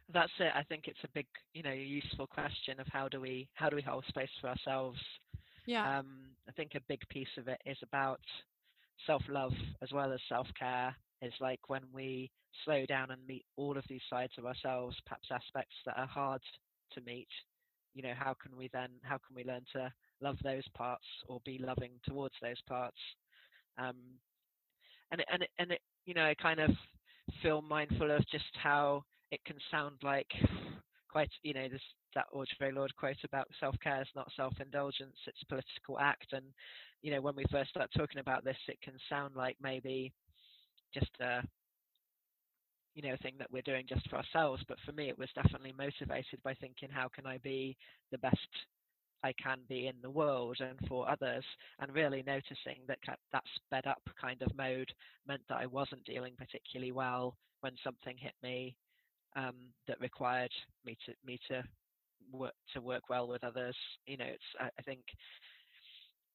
That's 0.09 0.31
it. 0.39 0.51
I 0.53 0.63
think 0.63 0.87
it's 0.87 1.03
a 1.03 1.07
big, 1.09 1.27
you 1.53 1.63
know, 1.63 1.71
useful 1.71 2.27
question 2.27 2.79
of 2.79 2.87
how 2.87 3.07
do 3.07 3.21
we 3.21 3.49
how 3.53 3.69
do 3.69 3.75
we 3.75 3.81
hold 3.81 4.05
space 4.05 4.31
for 4.41 4.49
ourselves. 4.49 4.99
Yeah. 5.65 5.99
Um, 5.99 6.35
I 6.49 6.51
think 6.53 6.75
a 6.75 6.81
big 6.81 7.07
piece 7.09 7.37
of 7.37 7.47
it 7.47 7.61
is 7.65 7.77
about 7.83 8.19
self-love 9.05 9.53
as 9.81 9.91
well 9.91 10.11
as 10.11 10.19
self-care. 10.27 10.95
Is 11.21 11.33
like 11.39 11.69
when 11.69 11.83
we 11.93 12.31
slow 12.65 12.85
down 12.87 13.11
and 13.11 13.25
meet 13.27 13.45
all 13.55 13.77
of 13.77 13.85
these 13.87 14.01
sides 14.09 14.33
of 14.37 14.45
ourselves, 14.45 14.99
perhaps 15.05 15.29
aspects 15.31 15.75
that 15.85 15.97
are 15.97 16.07
hard 16.07 16.41
to 16.93 17.01
meet. 17.01 17.29
You 17.93 18.01
know, 18.01 18.13
how 18.15 18.33
can 18.33 18.55
we 18.57 18.67
then 18.73 18.89
how 19.03 19.17
can 19.19 19.35
we 19.35 19.43
learn 19.43 19.63
to 19.73 19.93
love 20.19 20.37
those 20.43 20.67
parts 20.69 21.05
or 21.27 21.39
be 21.45 21.57
loving 21.59 21.99
towards 22.05 22.35
those 22.41 22.59
parts? 22.67 22.97
Um, 23.77 23.95
and 25.11 25.23
and 25.31 25.47
and 25.59 25.71
it, 25.71 25.81
you 26.05 26.13
know, 26.13 26.25
I 26.25 26.35
kind 26.35 26.59
of 26.59 26.71
feel 27.41 27.61
mindful 27.61 28.11
of 28.11 28.27
just 28.29 28.45
how 28.61 29.03
it 29.31 29.43
can 29.45 29.57
sound 29.69 29.95
like 30.03 30.27
quite, 31.09 31.29
you 31.43 31.53
know, 31.53 31.67
this 31.69 31.81
that 32.15 32.25
Audre 32.35 32.73
Lorde 32.73 32.95
quote 32.97 33.17
about 33.23 33.47
self-care 33.59 34.01
is 34.01 34.07
not 34.15 34.31
self-indulgence; 34.35 35.15
it's 35.27 35.41
a 35.43 35.45
political 35.47 35.99
act. 35.99 36.27
And 36.33 36.45
you 37.01 37.11
know, 37.11 37.21
when 37.21 37.35
we 37.35 37.45
first 37.51 37.69
start 37.71 37.89
talking 37.95 38.19
about 38.19 38.43
this, 38.43 38.57
it 38.67 38.81
can 38.81 38.93
sound 39.09 39.35
like 39.35 39.57
maybe 39.61 40.13
just 40.93 41.11
a 41.21 41.41
you 42.93 43.01
know 43.01 43.15
thing 43.21 43.35
that 43.39 43.51
we're 43.51 43.61
doing 43.61 43.85
just 43.87 44.09
for 44.09 44.17
ourselves. 44.17 44.63
But 44.67 44.77
for 44.85 44.91
me, 44.91 45.09
it 45.09 45.17
was 45.17 45.29
definitely 45.35 45.73
motivated 45.77 46.41
by 46.43 46.53
thinking, 46.55 46.89
how 46.91 47.07
can 47.13 47.25
I 47.25 47.37
be 47.39 47.77
the 48.11 48.17
best 48.17 48.37
I 49.23 49.33
can 49.33 49.59
be 49.69 49.87
in 49.87 49.95
the 50.01 50.09
world 50.09 50.57
and 50.59 50.79
for 50.87 51.09
others, 51.09 51.43
and 51.79 51.93
really 51.93 52.23
noticing 52.25 52.79
that 52.87 52.99
that 53.31 53.43
sped 53.55 53.87
up 53.87 54.01
kind 54.19 54.41
of 54.41 54.55
mode 54.55 54.91
meant 55.27 55.41
that 55.49 55.59
I 55.59 55.65
wasn't 55.65 56.03
dealing 56.05 56.33
particularly 56.37 56.91
well 56.91 57.35
when 57.61 57.73
something 57.83 58.17
hit 58.17 58.33
me 58.43 58.75
um, 59.35 59.55
that 59.87 59.99
required 59.99 60.51
me 60.85 60.97
to 61.05 61.13
me 61.25 61.39
to 61.49 61.63
work 62.31 62.53
to 62.73 62.81
work 62.81 63.09
well 63.09 63.27
with 63.27 63.43
others. 63.43 63.75
You 64.05 64.17
know, 64.17 64.25
it's 64.25 64.43
I, 64.59 64.69
I 64.77 64.81
think 64.83 65.01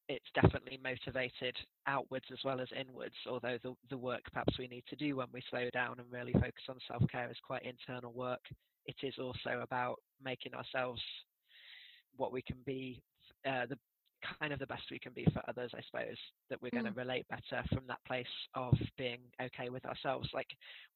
it's 0.08 0.24
definitely 0.34 0.78
motivated 0.82 1.56
outwards 1.86 2.26
as 2.32 2.38
well 2.44 2.60
as 2.60 2.68
inwards. 2.78 3.14
Although 3.28 3.58
the 3.62 3.74
the 3.90 3.98
work 3.98 4.22
perhaps 4.32 4.58
we 4.58 4.68
need 4.68 4.84
to 4.88 4.96
do 4.96 5.16
when 5.16 5.28
we 5.32 5.42
slow 5.50 5.68
down 5.72 5.98
and 5.98 6.10
really 6.10 6.32
focus 6.32 6.64
on 6.68 6.76
self 6.86 7.02
care 7.10 7.30
is 7.30 7.36
quite 7.46 7.64
internal 7.64 8.12
work. 8.12 8.42
It 8.86 8.96
is 9.02 9.14
also 9.18 9.60
about 9.62 9.96
making 10.24 10.54
ourselves 10.54 11.02
what 12.16 12.32
we 12.32 12.42
can 12.42 12.56
be, 12.64 13.02
uh, 13.46 13.66
the 13.66 13.78
kind 14.40 14.52
of 14.52 14.58
the 14.58 14.66
best 14.66 14.82
we 14.90 14.98
can 14.98 15.12
be 15.12 15.26
for 15.32 15.42
others, 15.48 15.70
I 15.76 15.82
suppose, 15.82 16.16
that 16.50 16.60
we're 16.60 16.70
going 16.70 16.84
to 16.84 16.90
relate 17.00 17.26
better 17.28 17.62
from 17.68 17.82
that 17.86 18.04
place 18.06 18.26
of 18.54 18.74
being 18.98 19.18
okay 19.40 19.68
with 19.68 19.84
ourselves. 19.84 20.28
Like 20.34 20.48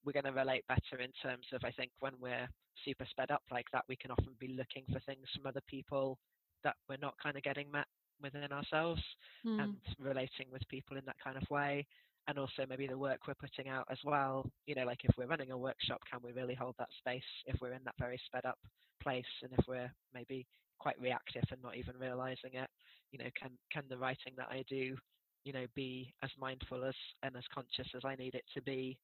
we're 0.04 0.12
going 0.12 0.24
to 0.24 0.32
relate 0.32 0.64
better 0.68 1.00
in 1.02 1.10
terms 1.22 1.46
of, 1.52 1.62
I 1.64 1.70
think, 1.70 1.90
when 2.00 2.12
we're 2.20 2.48
super 2.84 3.06
sped 3.10 3.30
up 3.30 3.42
like 3.50 3.66
that, 3.72 3.84
we 3.88 3.96
can 3.96 4.10
often 4.10 4.34
be 4.38 4.48
looking 4.48 4.84
for 4.92 5.00
things 5.00 5.26
from 5.36 5.46
other 5.46 5.60
people 5.68 6.18
that 6.64 6.76
we're 6.88 6.96
not 7.00 7.14
kind 7.22 7.36
of 7.36 7.42
getting 7.42 7.70
met 7.70 7.86
within 8.22 8.52
ourselves 8.52 9.02
Mm. 9.46 9.60
and 9.62 9.76
relating 9.98 10.46
with 10.52 10.66
people 10.68 10.96
in 10.98 11.04
that 11.06 11.16
kind 11.22 11.36
of 11.36 11.48
way. 11.50 11.86
And 12.28 12.38
also 12.38 12.66
maybe 12.68 12.86
the 12.86 12.98
work 12.98 13.26
we're 13.26 13.34
putting 13.34 13.68
out 13.70 13.86
as 13.90 13.98
well. 14.04 14.50
You 14.66 14.74
know, 14.74 14.84
like 14.84 15.04
if 15.04 15.16
we're 15.16 15.26
running 15.26 15.52
a 15.52 15.58
workshop, 15.58 16.00
can 16.10 16.20
we 16.22 16.32
really 16.32 16.54
hold 16.54 16.74
that 16.78 16.90
space 16.98 17.22
if 17.46 17.60
we're 17.60 17.72
in 17.72 17.82
that 17.84 17.94
very 17.98 18.20
sped 18.26 18.44
up 18.44 18.58
place 19.02 19.24
and 19.42 19.52
if 19.58 19.64
we're 19.66 19.90
maybe 20.12 20.46
quite 20.80 21.00
reactive 21.00 21.44
and 21.52 21.62
not 21.62 21.76
even 21.76 21.98
realizing 21.98 22.54
it? 22.54 22.70
You 23.12 23.20
know, 23.20 23.30
can 23.40 23.58
can 23.72 23.84
the 23.88 23.98
writing 23.98 24.34
that 24.38 24.48
I 24.50 24.64
do, 24.68 24.96
you 25.44 25.52
know, 25.52 25.66
be 25.74 26.14
as 26.22 26.30
mindful 26.38 26.84
as 26.84 26.96
and 27.22 27.36
as 27.36 27.44
conscious 27.54 27.88
as 27.96 28.02
I 28.04 28.16
need 28.16 28.34
it 28.34 28.44
to 28.54 28.62
be? 28.62 28.98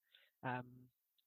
Um, 0.45 0.65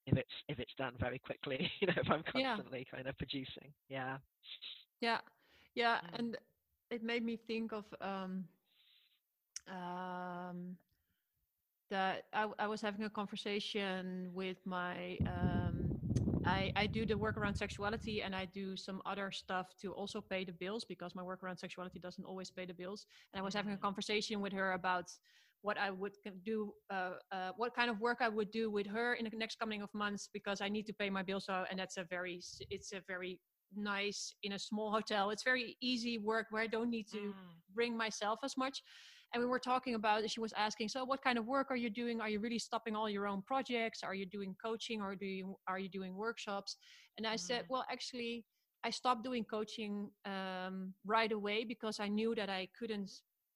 if 0.05 0.17
it's 0.17 0.33
if 0.49 0.59
it's 0.59 0.75
done 0.77 0.95
very 0.99 1.19
quickly, 1.19 1.71
you 1.81 1.87
know, 1.87 1.93
if 1.97 2.09
I'm 2.11 2.23
Yeah. 2.33 2.57
constantly 2.57 2.85
kind 2.91 3.07
of 3.07 3.17
producing. 3.17 3.73
Yeah. 3.89 4.19
Yeah, 5.01 5.21
yeah, 5.75 6.01
Mm. 6.03 6.13
and 6.13 6.37
it 6.89 7.03
made 7.03 7.23
me 7.23 7.37
think 7.37 7.71
of 7.73 7.85
um, 8.01 8.47
um, 9.67 10.77
that 11.89 12.25
I, 12.33 12.49
I 12.59 12.67
was 12.67 12.81
having 12.81 13.03
a 13.03 13.09
conversation 13.09 14.31
with 14.33 14.57
my. 14.65 15.19
Um, 15.25 15.58
I, 16.49 16.71
I 16.75 16.87
do 16.87 17.05
the 17.05 17.17
work 17.17 17.37
around 17.37 17.55
sexuality 17.55 18.21
and 18.23 18.35
I 18.35 18.45
do 18.45 18.75
some 18.75 19.01
other 19.05 19.31
stuff 19.31 19.67
to 19.81 19.93
also 19.93 20.21
pay 20.21 20.45
the 20.45 20.53
bills 20.53 20.85
because 20.85 21.15
my 21.15 21.23
work 21.23 21.43
around 21.43 21.57
sexuality 21.57 21.99
doesn't 21.99 22.25
always 22.25 22.51
pay 22.51 22.65
the 22.65 22.73
bills. 22.73 23.05
And 23.33 23.39
I 23.41 23.43
was 23.43 23.53
having 23.55 23.73
a 23.73 23.77
Mhm. 23.77 23.81
conversation 23.87 24.41
with 24.41 24.53
her 24.53 24.73
about 24.73 25.11
what 25.61 25.77
I 25.77 25.91
would 25.91 26.15
do, 26.43 26.73
uh, 26.89 27.15
uh, 27.31 27.51
what 27.57 27.75
kind 27.75 27.89
of 27.91 27.99
work 27.99 28.19
I 28.21 28.29
would 28.29 28.51
do 28.51 28.71
with 28.71 28.87
her 28.87 29.13
in 29.15 29.25
the 29.25 29.37
next 29.37 29.59
coming 29.59 29.81
of 29.81 29.93
months 29.93 30.29
because 30.33 30.61
I 30.61 30.69
need 30.69 30.85
to 30.87 30.93
pay 30.93 31.09
my 31.09 31.23
bills. 31.23 31.45
So, 31.45 31.65
and 31.69 31.79
that's 31.79 31.97
a 31.97 32.03
very, 32.05 32.41
it's 32.69 32.93
a 32.93 33.01
very 33.07 33.39
nice 33.75 34.33
in 34.43 34.53
a 34.53 34.59
small 34.59 34.91
hotel. 34.91 35.31
It's 35.31 35.43
very 35.43 35.77
easy 35.81 36.17
work 36.17 36.47
where 36.49 36.63
I 36.63 36.67
don't 36.67 36.89
need 36.89 37.07
to 37.11 37.33
Mm. 37.33 37.61
bring 37.73 37.97
myself 37.97 38.39
as 38.43 38.57
much. 38.57 38.83
And 39.33 39.41
we 39.43 39.47
were 39.47 39.59
talking 39.59 39.95
about, 39.95 40.29
she 40.29 40.39
was 40.39 40.53
asking, 40.53 40.89
so 40.89 41.03
what 41.05 41.21
kind 41.21 41.37
of 41.37 41.45
work 41.45 41.67
are 41.71 41.75
you 41.75 41.89
doing? 41.89 42.21
Are 42.21 42.29
you 42.29 42.39
really 42.39 42.59
stopping 42.59 42.95
all 42.95 43.09
your 43.09 43.27
own 43.27 43.41
projects? 43.41 44.03
Are 44.03 44.13
you 44.15 44.25
doing 44.25 44.55
coaching 44.61 45.01
or 45.01 45.15
do 45.15 45.25
you, 45.25 45.57
are 45.67 45.79
you 45.79 45.89
doing 45.89 46.15
workshops? 46.15 46.77
And 47.17 47.25
I 47.27 47.35
said, 47.35 47.63
Mm. 47.63 47.69
well, 47.69 47.85
actually, 47.91 48.45
I 48.83 48.89
stopped 48.91 49.23
doing 49.23 49.43
coaching 49.45 50.09
um, 50.25 50.93
right 51.05 51.31
away 51.31 51.65
because 51.65 51.99
I 51.99 52.07
knew 52.07 52.35
that 52.35 52.49
I 52.49 52.67
couldn't 52.77 53.11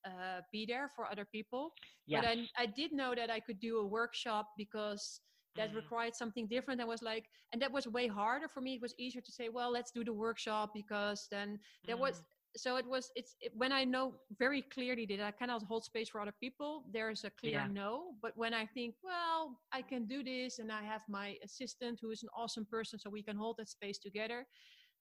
uh, 0.05 0.41
be 0.51 0.65
there 0.65 0.89
for 0.95 1.09
other 1.09 1.25
people. 1.25 1.73
Yes. 2.05 2.23
But 2.23 2.25
I, 2.25 2.35
I 2.57 2.65
did 2.67 2.91
know 2.91 3.15
that 3.15 3.29
I 3.29 3.39
could 3.39 3.59
do 3.59 3.79
a 3.79 3.85
workshop 3.85 4.49
because 4.57 5.21
that 5.57 5.73
Mm. 5.73 5.75
required 5.75 6.15
something 6.15 6.47
different. 6.47 6.81
I 6.81 6.85
was 6.85 7.01
like, 7.01 7.25
and 7.51 7.61
that 7.61 7.71
was 7.71 7.87
way 7.87 8.07
harder 8.07 8.47
for 8.47 8.61
me. 8.61 8.75
It 8.75 8.81
was 8.81 8.95
easier 8.97 9.21
to 9.21 9.31
say, 9.31 9.49
well, 9.49 9.71
let's 9.71 9.91
do 9.91 10.03
the 10.03 10.13
workshop 10.13 10.71
because 10.73 11.27
then 11.31 11.59
there 11.85 11.97
was 11.97 12.21
Mm. 12.21 12.25
So 12.55 12.75
it 12.77 12.85
was 12.87 13.11
it's 13.15 13.35
it, 13.41 13.51
when 13.55 13.71
i 13.71 13.83
know 13.83 14.13
very 14.37 14.61
clearly 14.61 15.05
that 15.05 15.19
i 15.21 15.31
cannot 15.31 15.63
hold 15.63 15.83
space 15.83 16.09
for 16.09 16.21
other 16.21 16.33
people 16.39 16.83
there's 16.91 17.23
a 17.23 17.29
clear 17.31 17.61
Yeah. 17.61 17.67
no 17.67 18.13
but 18.21 18.31
when 18.35 18.53
i 18.53 18.65
think 18.65 18.95
well 19.03 19.59
i 19.71 19.81
can 19.81 20.05
do 20.05 20.23
this 20.23 20.59
and 20.59 20.71
i 20.71 20.81
have 20.83 21.01
my 21.09 21.35
assistant 21.43 21.99
who 22.01 22.11
is 22.11 22.23
an 22.23 22.29
awesome 22.35 22.65
person 22.65 22.99
so 22.99 23.09
we 23.09 23.23
can 23.23 23.35
hold 23.35 23.57
that 23.57 23.69
space 23.69 23.97
together 23.97 24.45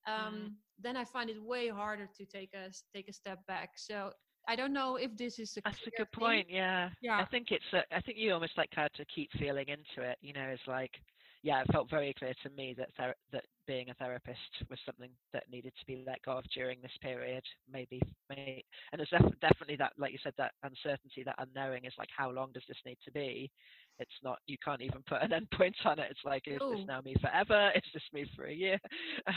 um, 0.06 0.34
Mm. 0.34 0.50
then 0.80 0.96
i 0.96 1.04
find 1.04 1.30
it 1.30 1.40
way 1.42 1.68
harder 1.68 2.08
to 2.16 2.24
take 2.24 2.52
a 2.54 2.70
take 2.94 3.08
a 3.08 3.12
step 3.12 3.38
back 3.46 3.70
so 3.76 4.10
i 4.48 4.56
don't 4.56 4.72
know 4.72 4.96
if 4.96 5.16
this 5.16 5.38
is 5.38 5.56
a 5.56 5.60
That's 5.64 5.78
a 5.86 5.90
good 5.96 6.08
thing. 6.18 6.18
point. 6.20 6.46
Yeah. 6.50 6.90
Yeah. 7.00 7.20
I 7.20 7.24
think 7.26 7.52
it's. 7.52 7.64
A, 7.72 7.82
I 7.94 8.00
think 8.00 8.18
you 8.18 8.32
almost 8.32 8.56
like 8.58 8.70
had 8.72 8.92
to 8.94 9.04
keep 9.14 9.30
feeling 9.38 9.68
into 9.68 10.02
it. 10.08 10.18
You 10.20 10.32
know, 10.32 10.48
it's 10.48 10.66
like, 10.66 10.90
yeah, 11.42 11.60
it 11.62 11.72
felt 11.72 11.90
very 11.90 12.14
clear 12.18 12.34
to 12.42 12.50
me 12.50 12.74
that 12.78 12.88
ther- 12.96 13.14
that 13.32 13.44
being 13.66 13.90
a 13.90 13.94
therapist 13.94 14.38
was 14.70 14.78
something 14.84 15.10
that 15.32 15.44
needed 15.50 15.72
to 15.78 15.86
be 15.86 16.04
let 16.06 16.22
go 16.22 16.38
of 16.38 16.44
during 16.54 16.80
this 16.80 16.96
period. 17.00 17.42
Maybe, 17.70 18.00
may, 18.28 18.64
and 18.92 18.98
there's 18.98 19.08
def- 19.10 19.40
definitely 19.40 19.76
that, 19.76 19.92
like 19.98 20.12
you 20.12 20.18
said, 20.22 20.34
that 20.38 20.52
uncertainty, 20.62 21.22
that 21.24 21.36
unknowing 21.38 21.84
is 21.84 21.92
like, 21.98 22.08
how 22.16 22.30
long 22.30 22.50
does 22.52 22.64
this 22.68 22.78
need 22.86 22.98
to 23.04 23.12
be? 23.12 23.50
It's 23.98 24.10
not. 24.22 24.38
You 24.46 24.56
can't 24.64 24.82
even 24.82 25.02
put 25.08 25.22
an 25.22 25.32
end 25.38 25.48
point 25.52 25.76
on 25.84 25.98
it. 25.98 26.08
It's 26.10 26.24
like, 26.24 26.42
is 26.46 26.58
No. 26.60 26.76
this 26.76 26.86
now 26.86 27.00
me 27.00 27.14
forever? 27.20 27.70
Is 27.74 27.82
this 27.92 28.02
me 28.12 28.26
for 28.36 28.46
a 28.46 28.52
year? 28.52 28.78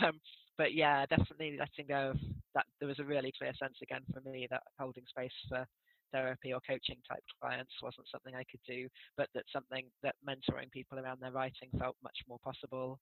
Um, 0.03 0.19
but 0.57 0.73
yeah, 0.73 1.05
definitely 1.07 1.57
letting 1.59 1.87
go 1.87 2.11
of 2.11 2.17
that. 2.53 2.65
There 2.79 2.87
was 2.87 2.99
a 2.99 3.03
really 3.03 3.33
clear 3.37 3.51
sense 3.59 3.75
again 3.81 4.01
for 4.13 4.21
me 4.29 4.47
that 4.51 4.63
holding 4.79 5.03
space 5.09 5.31
for 5.49 5.65
therapy 6.11 6.53
or 6.53 6.59
coaching 6.67 6.97
type 7.07 7.23
clients 7.41 7.71
wasn't 7.81 8.07
something 8.11 8.35
I 8.35 8.45
could 8.49 8.61
do, 8.67 8.87
but 9.17 9.29
that 9.33 9.43
something 9.51 9.85
that 10.03 10.15
mentoring 10.27 10.71
people 10.71 10.99
around 10.99 11.19
their 11.21 11.31
writing 11.31 11.69
felt 11.79 11.95
much 12.03 12.17
more 12.27 12.39
possible. 12.43 12.99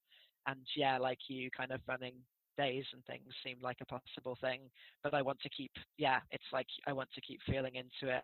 And 0.48 0.60
yeah, 0.76 0.98
like 0.98 1.20
you, 1.30 1.50
kind 1.56 1.72
of 1.72 1.82
running 1.88 2.16
days 2.58 2.86
and 2.94 3.04
things 3.06 3.34
seemed 3.44 3.62
like 3.62 3.78
a 3.82 3.86
possible 3.86 4.38
thing. 4.42 4.62
But 5.04 5.14
I 5.14 5.22
want 5.22 5.40
to 5.42 5.50
keep, 5.50 5.72
yeah, 5.98 6.20
it's 6.32 6.52
like 6.52 6.68
I 6.88 6.94
want 6.94 7.10
to 7.16 7.22
keep 7.22 7.40
feeling 7.46 7.76
into 7.76 8.14
it 8.14 8.24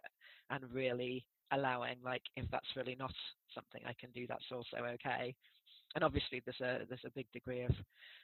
and 0.50 0.64
really 0.74 1.26
allowing, 1.52 1.98
like, 2.04 2.22
if 2.36 2.46
that's 2.52 2.76
really 2.76 2.96
not 3.00 3.14
something 3.54 3.82
I 3.86 3.94
can 4.00 4.12
do, 4.12 4.26
that's 4.28 4.52
also 4.52 4.78
okay. 4.78 5.34
And 5.96 6.04
obviously, 6.04 6.42
there's 6.46 6.62
a 6.62 6.86
there's 6.88 7.06
a 7.06 7.12
big 7.16 7.26
degree 7.34 7.64
of 7.64 7.72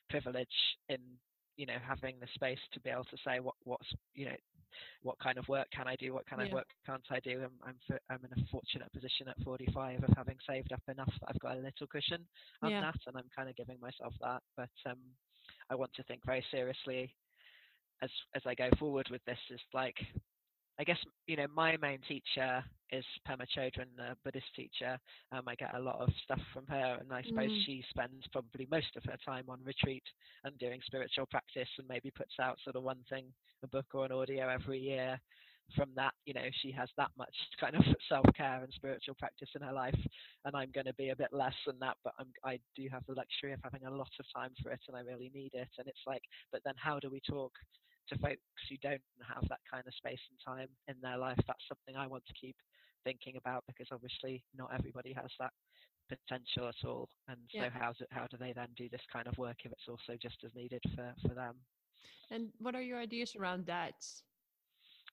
privilege 0.09 0.47
in 0.89 0.99
you 1.57 1.65
know 1.65 1.77
having 1.85 2.15
the 2.19 2.27
space 2.35 2.59
to 2.73 2.79
be 2.81 2.89
able 2.89 3.05
to 3.05 3.17
say 3.25 3.39
what 3.39 3.55
what's 3.63 3.87
you 4.13 4.25
know 4.25 4.35
what 5.03 5.17
kind 5.19 5.37
of 5.37 5.47
work 5.47 5.67
can 5.71 5.87
I 5.87 5.95
do, 5.95 6.13
what 6.13 6.25
kind 6.27 6.41
of 6.41 6.51
work 6.51 6.67
can't 6.85 7.03
I 7.11 7.19
do. 7.19 7.41
I'm 7.43 7.51
I'm, 7.65 7.99
I'm 8.09 8.19
in 8.25 8.41
a 8.43 8.47
fortunate 8.51 8.91
position 8.93 9.27
at 9.27 9.41
45 9.43 10.03
of 10.03 10.09
having 10.17 10.37
saved 10.47 10.71
up 10.73 10.81
enough 10.89 11.11
that 11.21 11.29
I've 11.29 11.39
got 11.39 11.57
a 11.57 11.61
little 11.61 11.87
cushion 11.87 12.25
on 12.61 12.71
Yeah. 12.71 12.81
that, 12.81 12.95
and 13.07 13.17
I'm 13.17 13.29
kind 13.35 13.49
of 13.49 13.55
giving 13.55 13.79
myself 13.79 14.13
that. 14.21 14.41
But 14.57 14.69
um, 14.89 14.97
I 15.69 15.75
want 15.75 15.93
to 15.95 16.03
think 16.03 16.21
very 16.25 16.43
seriously 16.51 17.13
as 18.01 18.09
as 18.35 18.41
I 18.45 18.55
go 18.55 18.69
forward 18.79 19.07
with 19.11 19.23
this. 19.25 19.39
Is 19.51 19.59
like 19.73 19.97
I 20.79 20.83
guess 20.83 20.97
you 21.27 21.37
know 21.37 21.47
my 21.55 21.77
main 21.77 21.99
teacher 22.07 22.63
is 22.91 23.05
Pema 23.27 23.45
Chodron, 23.55 23.87
the 23.97 24.15
Buddhist 24.23 24.53
teacher. 24.55 24.97
Um, 25.31 25.43
I 25.47 25.55
get 25.55 25.73
a 25.75 25.79
lot 25.79 25.99
of 25.99 26.09
stuff 26.23 26.41
from 26.53 26.65
her, 26.67 26.97
and 26.99 27.11
I 27.11 27.23
suppose 27.23 27.49
Mm. 27.51 27.65
she 27.65 27.83
spends 27.89 28.27
probably 28.31 28.67
most 28.69 28.95
of 28.95 29.03
her 29.05 29.17
time 29.25 29.45
on 29.49 29.63
retreat 29.63 30.03
and 30.43 30.57
doing 30.59 30.81
spiritual 30.85 31.25
practice, 31.27 31.69
and 31.77 31.87
maybe 31.87 32.11
puts 32.11 32.39
out 32.39 32.59
sort 32.63 32.75
of 32.75 32.83
one 32.83 33.03
thing, 33.09 33.33
a 33.63 33.67
book 33.67 33.87
or 33.93 34.05
an 34.05 34.11
audio 34.11 34.47
every 34.49 34.79
year 34.79 35.19
from 35.75 35.89
that 35.95 36.13
you 36.27 36.33
know 36.33 36.45
she 36.61 36.71
has 36.71 36.89
that 36.95 37.09
much 37.17 37.33
kind 37.59 37.75
of 37.75 37.83
self 38.07 38.25
care 38.37 38.61
and 38.63 38.71
spiritual 38.73 39.15
practice 39.15 39.49
in 39.55 39.61
her 39.61 39.73
life, 39.73 39.97
and 40.45 40.55
I'm 40.55 40.71
going 40.71 40.85
to 40.85 40.93
be 40.93 41.09
a 41.09 41.15
bit 41.15 41.33
less 41.33 41.55
than 41.65 41.79
that. 41.79 41.97
But 42.03 42.13
I'm, 42.19 42.27
I 42.43 42.59
do 42.75 42.87
have 42.91 43.03
the 43.07 43.13
luxury 43.15 43.53
of 43.53 43.59
having 43.63 43.85
a 43.85 43.91
lot 43.91 44.11
of 44.19 44.25
time 44.35 44.51
for 44.61 44.71
it, 44.71 44.81
and 44.87 44.95
I 44.95 45.01
really 45.01 45.31
need 45.33 45.53
it. 45.53 45.69
And 45.79 45.87
it's 45.87 46.05
like, 46.05 46.21
but 46.51 46.61
then 46.65 46.75
how 46.77 46.99
do 46.99 47.09
we 47.09 47.19
talk 47.27 47.51
to 48.09 48.17
folks 48.19 48.41
who 48.69 48.77
don't 48.81 49.01
have 49.21 49.47
that 49.49 49.59
kind 49.69 49.83
of 49.87 49.93
space 49.95 50.19
and 50.29 50.39
time 50.45 50.69
in 50.87 50.95
their 51.01 51.17
life? 51.17 51.39
That's 51.47 51.67
something 51.67 51.95
I 51.95 52.07
want 52.07 52.25
to 52.27 52.33
keep 52.33 52.55
thinking 53.03 53.37
about 53.37 53.63
because 53.67 53.87
obviously 53.91 54.43
not 54.57 54.71
everybody 54.73 55.13
has 55.13 55.31
that 55.39 55.53
potential 56.09 56.67
at 56.67 56.87
all. 56.87 57.09
And 57.27 57.39
so 57.51 57.63
Yeah. 57.63 57.69
how 57.69 57.93
do, 57.93 58.05
how 58.11 58.27
do 58.27 58.37
they 58.37 58.53
then 58.53 58.69
do 58.75 58.89
this 58.89 59.05
kind 59.11 59.27
of 59.27 59.37
work 59.37 59.57
if 59.65 59.71
it's 59.71 59.87
also 59.87 60.17
just 60.21 60.43
as 60.43 60.53
needed 60.55 60.81
for, 60.95 61.13
for 61.21 61.33
them? 61.33 61.55
And 62.31 62.51
what 62.59 62.75
are 62.75 62.81
your 62.81 62.99
ideas 62.99 63.35
around 63.35 63.65
that? 63.67 63.95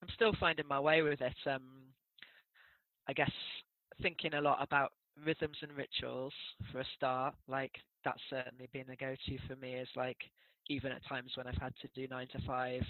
I'm 0.01 0.09
still 0.09 0.33
finding 0.39 0.67
my 0.67 0.79
way 0.79 1.01
with 1.01 1.21
it. 1.21 1.35
Um, 1.45 1.93
I 3.07 3.13
guess 3.13 3.31
thinking 4.01 4.33
a 4.33 4.41
lot 4.41 4.61
about 4.61 4.93
rhythms 5.25 5.57
and 5.61 5.71
rituals 5.73 6.33
for 6.71 6.79
a 6.79 6.85
start. 6.95 7.35
Like 7.47 7.71
that's 8.03 8.21
certainly 8.29 8.67
been 8.73 8.89
a 8.89 8.95
go-to 8.95 9.37
for 9.47 9.55
me. 9.55 9.73
Is 9.75 9.87
like 9.95 10.17
even 10.69 10.91
at 10.91 11.05
times 11.07 11.31
when 11.35 11.47
I've 11.47 11.61
had 11.61 11.73
to 11.81 11.87
do 11.93 12.07
nine 12.07 12.27
to 12.29 12.39
five, 12.45 12.83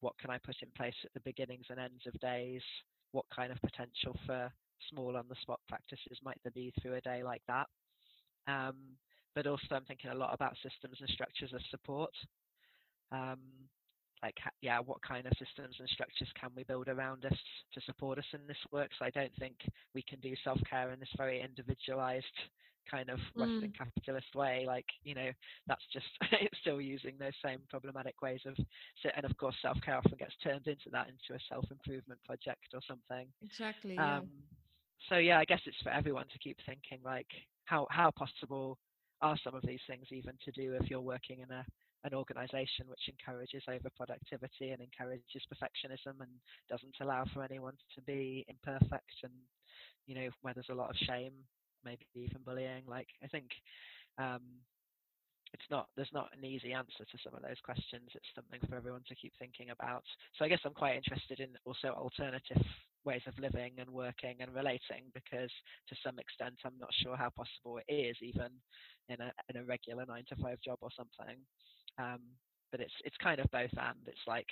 what 0.00 0.18
can 0.18 0.30
I 0.30 0.38
put 0.38 0.56
in 0.62 0.70
place 0.76 0.94
at 1.04 1.12
the 1.14 1.20
beginnings 1.20 1.66
and 1.70 1.80
ends 1.80 2.06
of 2.06 2.18
days? 2.20 2.62
What 3.12 3.24
kind 3.34 3.52
of 3.52 3.60
potential 3.60 4.16
for 4.26 4.52
small 4.90 5.16
on-the-spot 5.16 5.60
practices 5.68 6.18
might 6.22 6.38
there 6.42 6.52
be 6.52 6.72
through 6.80 6.94
a 6.94 7.00
day 7.00 7.22
like 7.22 7.42
that? 7.48 7.66
Um, 8.46 8.76
but 9.34 9.46
also 9.46 9.66
I'm 9.72 9.84
thinking 9.84 10.10
a 10.10 10.14
lot 10.14 10.34
about 10.34 10.56
systems 10.62 10.98
and 11.00 11.08
structures 11.10 11.52
of 11.52 11.60
support. 11.70 12.12
Um, 13.12 13.38
like 14.22 14.36
yeah 14.62 14.78
what 14.80 15.00
kind 15.02 15.26
of 15.26 15.32
systems 15.38 15.74
and 15.78 15.88
structures 15.88 16.28
can 16.40 16.50
we 16.56 16.64
build 16.64 16.88
around 16.88 17.24
us 17.24 17.36
to 17.72 17.80
support 17.82 18.18
us 18.18 18.24
in 18.34 18.40
this 18.46 18.56
work 18.72 18.90
so 18.98 19.04
i 19.04 19.10
don't 19.10 19.32
think 19.38 19.56
we 19.94 20.02
can 20.02 20.20
do 20.20 20.34
self-care 20.44 20.90
in 20.92 21.00
this 21.00 21.08
very 21.16 21.40
individualized 21.40 22.24
kind 22.90 23.10
of 23.10 23.18
western 23.36 23.70
capitalist 23.76 24.34
way 24.34 24.64
like 24.66 24.86
you 25.04 25.14
know 25.14 25.30
that's 25.66 25.84
just 25.92 26.06
it's 26.40 26.58
still 26.60 26.80
using 26.80 27.14
those 27.18 27.32
same 27.44 27.60
problematic 27.68 28.20
ways 28.22 28.40
of 28.46 28.56
and 29.16 29.24
of 29.24 29.36
course 29.36 29.54
self-care 29.62 29.96
often 29.96 30.16
gets 30.18 30.34
turned 30.42 30.66
into 30.66 30.88
that 30.90 31.06
into 31.08 31.34
a 31.38 31.44
self-improvement 31.48 32.20
project 32.24 32.66
or 32.74 32.80
something 32.88 33.26
Exactly. 33.42 33.94
Yeah. 33.96 34.18
um, 34.18 34.28
so 35.08 35.16
yeah, 35.16 35.38
I 35.38 35.44
guess 35.44 35.60
it's 35.66 35.80
for 35.82 35.90
everyone 35.90 36.26
to 36.32 36.38
keep 36.38 36.56
thinking 36.66 36.98
like 37.04 37.26
how 37.64 37.86
how 37.90 38.10
possible 38.10 38.78
are 39.20 39.36
some 39.44 39.54
of 39.54 39.62
these 39.66 39.80
things 39.86 40.06
even 40.10 40.34
to 40.44 40.52
do 40.52 40.74
if 40.80 40.90
you're 40.90 41.00
working 41.00 41.40
in 41.40 41.50
a 41.50 41.64
an 42.04 42.14
organization 42.14 42.86
which 42.86 43.08
encourages 43.08 43.62
overproductivity 43.68 44.72
and 44.72 44.80
encourages 44.80 45.42
perfectionism 45.52 46.20
and 46.20 46.30
doesn't 46.70 46.94
allow 47.00 47.24
for 47.34 47.42
anyone 47.42 47.74
to 47.94 48.00
be 48.02 48.44
imperfect 48.48 49.14
and 49.24 49.32
you 50.06 50.14
know 50.14 50.28
where 50.42 50.54
there's 50.54 50.70
a 50.70 50.74
lot 50.74 50.90
of 50.90 50.96
shame 51.06 51.32
maybe 51.84 52.06
even 52.14 52.40
bullying. 52.44 52.82
Like 52.86 53.08
i 53.22 53.26
think 53.26 53.46
um 54.18 54.42
it's 55.54 55.70
not 55.70 55.88
there's 55.96 56.12
not 56.12 56.28
an 56.36 56.44
easy 56.44 56.72
answer 56.72 57.04
to 57.04 57.18
some 57.24 57.34
of 57.34 57.42
those 57.42 57.60
questions. 57.64 58.10
It's 58.14 58.34
something 58.34 58.60
for 58.68 58.76
everyone 58.76 59.02
to 59.08 59.14
keep 59.14 59.32
thinking 59.38 59.70
about. 59.70 60.04
So 60.38 60.44
i 60.44 60.48
guess 60.48 60.60
i'm 60.64 60.74
quite 60.74 60.96
interested 60.96 61.40
in 61.40 61.48
also 61.64 61.88
alternative 61.88 62.62
ways 63.04 63.22
of 63.26 63.38
living 63.38 63.72
and 63.78 63.88
working 63.88 64.36
and 64.40 64.54
relating 64.54 65.08
because 65.14 65.50
to 65.88 65.96
some 66.04 66.18
extent 66.18 66.54
i'm 66.64 66.76
not 66.78 66.90
sure 67.02 67.16
how 67.16 67.30
possible 67.30 67.78
it 67.86 67.92
is 67.92 68.16
even 68.20 68.50
in 69.08 69.20
a 69.20 69.32
in 69.48 69.56
a 69.56 69.64
regular 69.64 70.04
nine 70.06 70.24
to 70.28 70.36
five 70.36 70.58
job 70.60 70.78
or 70.82 70.90
something 70.96 71.38
um, 71.98 72.20
but 72.70 72.80
it's 72.80 72.92
it's 73.04 73.16
kind 73.22 73.40
of 73.40 73.50
both 73.50 73.72
and 73.78 73.98
it's 74.06 74.26
like 74.26 74.48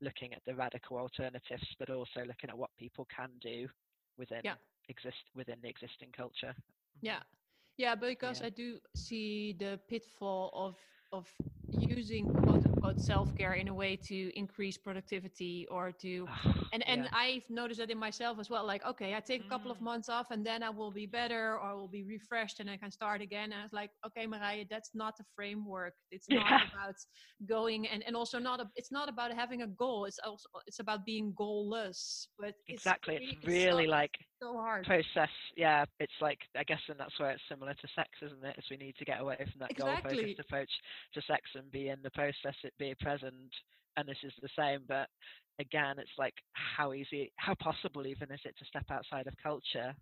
looking 0.00 0.32
at 0.34 0.42
the 0.46 0.54
radical 0.54 0.98
alternatives 0.98 1.66
but 1.78 1.90
also 1.90 2.20
looking 2.26 2.50
at 2.50 2.58
what 2.58 2.70
people 2.78 3.06
can 3.14 3.30
do 3.40 3.68
within 4.18 4.42
Yeah. 4.42 4.56
exist 4.88 5.24
within 5.34 5.58
the 5.62 5.68
existing 5.68 6.10
culture 6.16 6.54
Yeah, 7.00 7.20
yeah, 7.76 7.94
because 7.94 8.40
Yeah. 8.40 8.42
I 8.42 8.50
do 8.50 8.78
see 8.94 9.54
the 9.58 9.80
pitfall 9.88 10.50
of 10.54 10.78
of 11.12 11.28
using 11.78 12.30
quote 12.42 12.63
unquote 12.84 13.00
self 13.00 13.34
care 13.34 13.54
in 13.54 13.68
a 13.68 13.74
way 13.74 13.96
to 13.96 14.30
increase 14.38 14.76
productivity 14.76 15.66
or 15.70 15.92
to 15.92 16.26
and 16.72 16.86
and 16.88 17.04
Yeah. 17.04 17.08
I've 17.12 17.48
noticed 17.48 17.80
that 17.80 17.90
in 17.90 17.98
myself 17.98 18.38
as 18.38 18.50
well. 18.50 18.66
Like, 18.66 18.84
okay, 18.84 19.14
I 19.14 19.20
take 19.20 19.42
a 19.42 19.48
couple 19.48 19.70
of 19.70 19.78
Mm. 19.78 19.84
months 19.90 20.08
off 20.08 20.30
and 20.30 20.44
then 20.44 20.62
I 20.62 20.70
will 20.70 20.90
be 20.90 21.06
better 21.06 21.54
or 21.54 21.62
I 21.62 21.74
will 21.74 21.88
be 21.88 22.04
refreshed 22.04 22.60
and 22.60 22.68
I 22.70 22.76
can 22.76 22.90
start 22.90 23.20
again. 23.22 23.52
And 23.52 23.64
it's 23.64 23.72
like, 23.72 23.90
okay, 24.06 24.26
Marije, 24.26 24.68
that's 24.68 24.90
not 24.94 25.16
the 25.16 25.24
framework. 25.36 25.94
It's 26.10 26.28
not 26.30 26.54
Yeah. 26.54 26.60
about 26.68 26.96
going 27.46 27.86
and 27.88 28.02
and 28.06 28.14
also 28.16 28.38
not 28.38 28.60
a, 28.60 28.66
it's 28.76 28.92
not 28.92 29.08
about 29.08 29.32
having 29.32 29.62
a 29.62 29.66
goal. 29.66 30.04
It's 30.04 30.18
also 30.24 30.48
it's 30.66 30.80
about 30.80 31.04
being 31.04 31.32
goalless. 31.34 32.26
But 32.38 32.54
it's 32.68 32.80
exactly 32.80 33.14
really- 33.18 33.38
it's 33.42 33.46
really 33.46 33.86
so, 33.86 33.90
like 34.00 34.14
so 34.42 34.52
hard. 34.54 34.84
process 34.84 35.28
yeah 35.56 35.84
it's 36.00 36.12
like 36.20 36.38
i 36.56 36.64
guess 36.64 36.80
and 36.88 36.98
that's 36.98 37.18
where 37.18 37.30
it's 37.30 37.42
similar 37.48 37.74
to 37.74 37.88
sex 37.94 38.08
isn't 38.22 38.44
it? 38.44 38.56
is 38.58 38.64
we 38.70 38.76
need 38.76 38.94
to 38.98 39.04
get 39.04 39.20
away 39.20 39.36
from 39.36 39.60
that 39.60 39.76
goal-focused 39.76 40.38
approach 40.40 40.70
to 41.12 41.22
sex 41.22 41.42
and 41.54 41.70
be 41.70 41.88
in 41.88 41.98
the 42.02 42.10
process 42.10 42.54
it 42.62 42.72
be 42.78 42.94
present 43.00 43.34
and 43.96 44.08
this 44.08 44.18
is 44.24 44.32
the 44.42 44.48
same 44.56 44.80
but 44.88 45.08
again 45.58 45.96
it's 45.98 46.16
like 46.18 46.34
how 46.52 46.92
easy 46.92 47.32
how 47.36 47.54
possible 47.54 48.06
even 48.06 48.30
is 48.32 48.40
it 48.44 48.54
to 48.58 48.64
step 48.64 48.84
outside 48.90 49.26
of 49.26 49.34
culture 49.42 49.94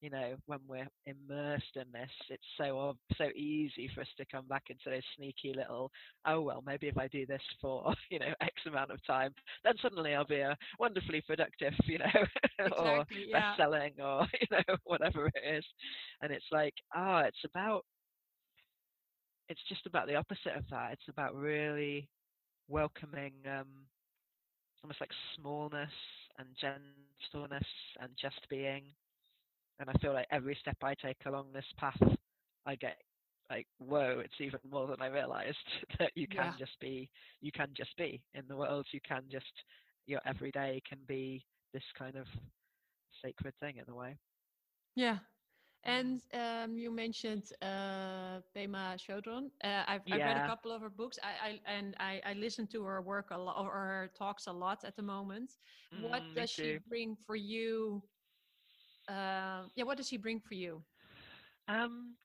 you 0.00 0.10
know 0.10 0.34
when 0.46 0.58
we're 0.68 0.88
immersed 1.06 1.76
in 1.76 1.84
this 1.92 2.10
it's 2.30 2.42
so 2.56 2.96
so 3.16 3.24
easy 3.36 3.88
for 3.94 4.00
us 4.00 4.06
to 4.16 4.24
come 4.30 4.46
back 4.48 4.64
into 4.70 4.88
those 4.88 5.02
sneaky 5.16 5.52
little 5.54 5.90
oh 6.26 6.40
well 6.40 6.62
maybe 6.66 6.88
if 6.88 6.96
i 6.98 7.06
do 7.08 7.26
this 7.26 7.42
for 7.60 7.92
you 8.10 8.18
know 8.18 8.32
x 8.40 8.52
amount 8.66 8.90
of 8.90 9.04
time 9.06 9.32
then 9.64 9.74
suddenly 9.82 10.14
i'll 10.14 10.24
be 10.26 10.40
a 10.40 10.56
wonderfully 10.78 11.22
productive 11.26 11.72
you 11.84 11.98
know 11.98 12.66
or 12.78 13.04
yeah. 13.10 13.32
best 13.32 13.56
selling 13.56 13.92
or 14.02 14.26
you 14.40 14.46
know 14.50 14.76
whatever 14.84 15.26
it 15.26 15.56
is. 15.56 15.64
And 16.22 16.32
it's 16.32 16.44
like 16.50 16.74
ah 16.94 17.20
it's 17.20 17.44
about 17.44 17.84
it's 19.48 19.60
just 19.68 19.86
about 19.86 20.06
the 20.06 20.14
opposite 20.16 20.56
of 20.56 20.64
that. 20.70 20.92
It's 20.92 21.08
about 21.08 21.34
really 21.34 22.08
welcoming 22.68 23.32
um 23.46 23.86
almost 24.82 25.00
like 25.00 25.10
smallness 25.36 25.90
and 26.38 26.48
gentleness 26.60 27.66
and 28.00 28.10
just 28.20 28.40
being 28.48 28.82
and 29.80 29.90
i 29.90 29.94
feel 30.02 30.14
like 30.14 30.28
every 30.32 30.56
step 30.60 30.78
i 30.84 30.94
take 31.02 31.18
along 31.26 31.52
this 31.52 31.66
path 31.78 32.00
i 32.66 32.76
get 32.76 32.98
like 33.50 33.66
whoa 33.78 34.20
it's 34.24 34.40
even 34.40 34.60
more 34.70 34.86
than 34.88 35.02
i 35.02 35.06
realized 35.08 35.56
that 35.98 36.12
you 36.16 36.26
can 36.28 36.46
Yeah. 36.46 36.58
just 36.58 36.78
be 36.80 37.10
you 37.40 37.52
can 37.52 37.68
just 37.76 37.96
be 37.98 38.22
in 38.34 38.44
the 38.48 38.56
world 38.56 38.86
you 38.92 39.00
can 39.06 39.24
just 39.30 39.52
your 40.06 40.20
everyday 40.26 40.80
can 40.88 40.98
be 41.08 41.44
this 41.72 41.84
kind 41.98 42.16
of 42.16 42.26
sacred 43.22 43.54
thing 43.60 43.76
in 43.78 43.88
a 43.88 43.94
way 43.94 44.18
Yeah. 44.94 45.18
Mm. 45.88 46.14
And 46.14 46.22
um, 46.34 46.76
you 46.78 46.90
mentioned 46.90 47.44
uh, 47.62 48.40
Pema 48.54 48.96
Chodron. 48.98 49.50
Uh, 49.62 49.84
I've, 49.86 50.02
I've 50.10 50.24
read 50.24 50.36
a 50.36 50.40
couple 50.40 50.72
of 50.72 50.82
her 50.82 50.90
books, 50.90 51.18
I, 51.22 51.48
I 51.50 51.60
and 51.72 51.94
I, 51.98 52.20
I 52.24 52.32
listen 52.34 52.66
to 52.68 52.84
her 52.84 53.00
work 53.02 53.30
a 53.30 53.38
lot, 53.38 53.58
or 53.64 53.72
her 53.72 54.10
talks 54.16 54.46
a 54.46 54.52
lot 54.52 54.84
at 54.84 54.96
the 54.96 55.02
moment. 55.02 55.52
what 55.92 56.24
Mm, 56.24 56.34
me 56.34 56.46
does 56.48 56.50
she 56.50 56.78
bring 56.88 57.16
for 57.16 57.36
you? 57.36 58.02
Uh, 59.10 59.64
yeah, 59.76 59.84
what 59.84 59.98
does 59.98 60.08
she 60.08 60.18
bring 60.18 60.40
for 60.40 60.54
you? 60.54 60.84
Um, 61.68 62.16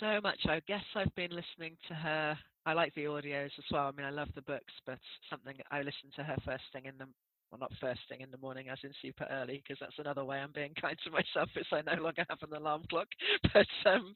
so 0.00 0.20
much. 0.22 0.40
I 0.48 0.60
guess 0.66 0.84
I've 0.96 1.14
been 1.14 1.30
listening 1.30 1.76
to 1.88 1.94
her. 1.94 2.38
I 2.66 2.74
like 2.74 2.94
the 2.94 3.04
audios 3.04 3.50
as 3.58 3.64
well. 3.72 3.88
I 3.88 3.92
mean, 3.92 4.06
I 4.06 4.10
love 4.10 4.28
the 4.34 4.42
books, 4.42 4.72
but 4.86 4.98
something 5.30 5.56
I 5.70 5.78
listen 5.78 6.10
to 6.16 6.24
her 6.24 6.36
first 6.44 6.64
thing 6.72 6.86
in 6.86 6.98
the 6.98 7.06
well, 7.50 7.60
not 7.60 7.72
first 7.82 8.00
thing 8.08 8.22
in 8.22 8.30
the 8.30 8.38
morning, 8.38 8.70
as 8.70 8.78
in 8.82 8.92
super 9.02 9.26
early, 9.30 9.62
because 9.62 9.78
that's 9.80 9.98
another 9.98 10.24
way 10.24 10.38
I'm 10.38 10.52
being 10.54 10.72
kind 10.80 10.96
to 11.04 11.10
myself. 11.10 11.50
Is 11.56 11.66
I 11.72 11.82
no 11.82 12.02
longer 12.02 12.24
have 12.30 12.40
an 12.42 12.56
alarm 12.56 12.84
clock, 12.90 13.08
but 13.54 13.68
um, 13.86 14.14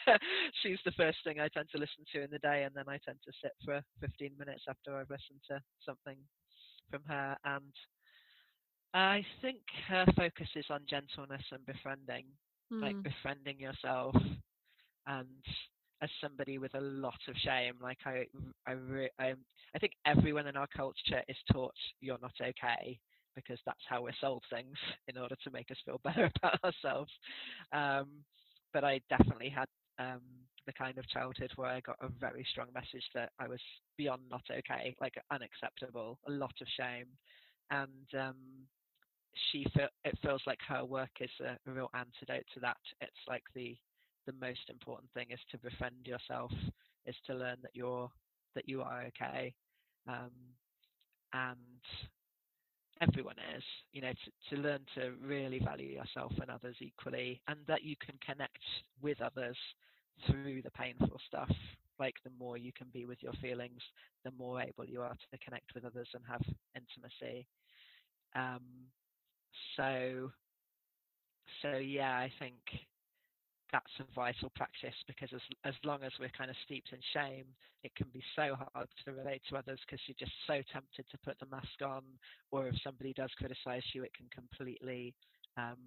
she's 0.62 0.78
the 0.84 0.92
first 0.92 1.18
thing 1.24 1.40
I 1.40 1.48
tend 1.48 1.68
to 1.72 1.78
listen 1.78 2.04
to 2.14 2.22
in 2.24 2.30
the 2.30 2.40
day, 2.40 2.64
and 2.64 2.74
then 2.76 2.88
I 2.88 2.98
tend 3.04 3.18
to 3.26 3.32
sit 3.42 3.52
for 3.64 3.82
15 4.02 4.32
minutes 4.38 4.64
after 4.68 4.96
I've 4.96 5.10
listened 5.10 5.40
to 5.48 5.62
something 5.86 6.18
from 6.90 7.02
her, 7.08 7.36
and 7.46 7.72
I 8.94 9.24
think 9.42 9.58
her 9.88 10.06
focus 10.16 10.48
is 10.56 10.66
on 10.70 10.82
gentleness 10.88 11.42
and 11.52 11.64
befriending 11.66 12.24
like 12.80 12.96
Mm, 12.96 13.04
befriending 13.04 13.58
yourself 13.60 14.14
and 15.06 15.26
as 16.02 16.10
somebody 16.20 16.58
with 16.58 16.74
a 16.74 16.80
lot 16.80 17.18
of 17.28 17.34
shame 17.36 17.74
like 17.80 17.98
i 18.06 18.24
i 18.66 18.72
re- 18.72 19.10
I, 19.18 19.34
I 19.74 19.78
think 19.78 19.92
everyone 20.06 20.46
in 20.46 20.56
our 20.56 20.66
culture 20.76 21.22
is 21.28 21.36
taught 21.52 21.74
you're 22.00 22.18
not 22.20 22.34
okay 22.40 22.98
because 23.34 23.58
that's 23.66 23.84
how 23.88 24.02
we're 24.02 24.12
sold 24.20 24.42
things 24.50 24.76
in 25.08 25.18
order 25.18 25.36
to 25.44 25.50
make 25.50 25.70
us 25.70 25.78
feel 25.84 26.00
better 26.04 26.30
about 26.36 26.62
ourselves. 26.64 27.12
Um 27.72 28.24
but 28.72 28.84
i 28.84 29.00
definitely 29.08 29.48
had 29.50 29.68
um 29.98 30.20
the 30.66 30.72
kind 30.72 30.98
of 30.98 31.08
childhood 31.08 31.50
where 31.56 31.70
i 31.70 31.80
got 31.80 31.96
a 32.00 32.08
very 32.20 32.46
strong 32.50 32.66
message 32.74 33.04
that 33.14 33.30
i 33.40 33.46
was 33.48 33.60
beyond 33.96 34.22
not 34.30 34.42
okay 34.50 34.94
like 35.00 35.14
unacceptable 35.30 36.18
a 36.28 36.30
lot 36.32 36.54
of 36.60 36.66
shame. 36.78 37.06
And 37.70 38.06
um 38.18 38.36
she 39.50 39.66
feel 39.74 39.88
it 40.04 40.18
feels 40.22 40.42
like 40.46 40.58
her 40.68 40.84
work 40.84 41.10
is 41.20 41.30
a, 41.40 41.56
a 41.68 41.72
real 41.72 41.90
antidote 41.94 42.46
to 42.54 42.60
that. 42.60 42.76
It's 43.00 43.12
like 43.28 43.44
the 43.54 43.76
the 44.26 44.34
most 44.40 44.68
important 44.68 45.10
thing 45.12 45.26
is 45.30 45.40
to 45.50 45.58
befriend 45.58 46.06
yourself, 46.06 46.52
is 47.06 47.14
to 47.26 47.34
learn 47.34 47.56
that 47.62 47.74
you're 47.74 48.10
that 48.54 48.68
you 48.68 48.82
are 48.82 49.04
okay, 49.04 49.54
um, 50.08 50.30
and 51.32 51.84
everyone 53.00 53.36
is, 53.56 53.62
you 53.92 54.00
know, 54.00 54.12
to, 54.12 54.56
to 54.56 54.62
learn 54.62 54.80
to 54.94 55.12
really 55.22 55.58
value 55.58 55.88
yourself 55.88 56.32
and 56.40 56.50
others 56.50 56.76
equally, 56.80 57.40
and 57.48 57.58
that 57.68 57.82
you 57.82 57.96
can 58.04 58.14
connect 58.24 58.62
with 59.02 59.20
others 59.20 59.56
through 60.26 60.62
the 60.62 60.70
painful 60.70 61.20
stuff. 61.26 61.50
Like 61.98 62.14
the 62.24 62.30
more 62.38 62.56
you 62.56 62.72
can 62.72 62.88
be 62.92 63.06
with 63.06 63.22
your 63.22 63.32
feelings, 63.34 63.80
the 64.24 64.30
more 64.38 64.60
able 64.60 64.84
you 64.84 65.00
are 65.02 65.14
to 65.14 65.38
connect 65.44 65.74
with 65.74 65.84
others 65.84 66.08
and 66.14 66.22
have 66.28 66.42
intimacy. 66.74 67.46
Um, 68.34 68.62
so, 69.76 70.30
so 71.62 71.76
yeah, 71.76 72.12
I 72.16 72.30
think 72.38 72.56
that's 73.72 73.92
a 74.00 74.14
vital 74.14 74.50
practice 74.54 74.94
because 75.06 75.28
as 75.34 75.40
as 75.64 75.74
long 75.84 76.02
as 76.02 76.12
we're 76.20 76.32
kind 76.36 76.50
of 76.50 76.56
steeped 76.64 76.92
in 76.92 76.98
shame, 77.12 77.46
it 77.82 77.94
can 77.96 78.06
be 78.12 78.22
so 78.34 78.56
hard 78.56 78.88
to 79.04 79.12
relate 79.12 79.42
to 79.48 79.56
others 79.56 79.80
because 79.86 80.00
you're 80.06 80.18
just 80.18 80.36
so 80.46 80.62
tempted 80.72 81.04
to 81.10 81.18
put 81.24 81.38
the 81.40 81.46
mask 81.46 81.82
on, 81.84 82.02
or 82.50 82.68
if 82.68 82.74
somebody 82.82 83.12
does 83.12 83.30
criticize 83.38 83.82
you, 83.92 84.02
it 84.02 84.14
can 84.14 84.26
completely 84.32 85.14
um, 85.56 85.78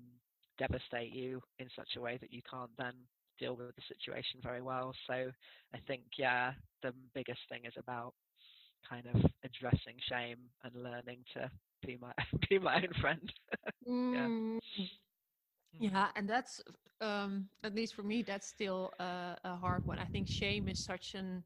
devastate 0.58 1.14
you 1.14 1.42
in 1.60 1.68
such 1.76 1.96
a 1.98 2.02
way 2.02 2.18
that 2.20 2.34
you 2.34 2.42
can't 2.50 2.72
then 2.78 2.94
deal 3.40 3.56
with 3.56 3.76
the 3.76 3.82
situation 3.88 4.40
very 4.44 4.62
well. 4.62 4.94
So 5.08 5.32
I 5.74 5.78
think 5.88 6.02
yeah, 6.18 6.52
the 6.84 6.94
biggest 7.16 7.40
thing 7.50 7.62
is 7.66 7.74
about 7.78 8.14
kind 8.88 9.06
of 9.08 9.22
addressing 9.44 9.96
shame 10.10 10.38
and 10.64 10.74
learning 10.76 11.24
to 11.34 11.50
be 11.86 11.98
my 12.00 12.14
be 12.50 12.60
my 12.60 12.76
own 12.76 12.94
friend. 13.02 13.32
yeah. 14.12 14.30
Mm. 14.30 14.60
Yeah, 15.80 16.08
and 16.16 16.28
that's 16.30 16.62
um, 17.02 17.50
at 17.64 17.74
least 17.76 17.94
for 17.96 18.04
me, 18.04 18.22
that's 18.24 18.48
still 18.48 18.92
uh, 19.00 19.36
a 19.44 19.56
hard 19.56 19.86
one. 19.86 20.00
I 20.00 20.06
think 20.06 20.28
shame 20.28 20.68
is 20.68 20.80
such 20.80 21.16
an 21.16 21.44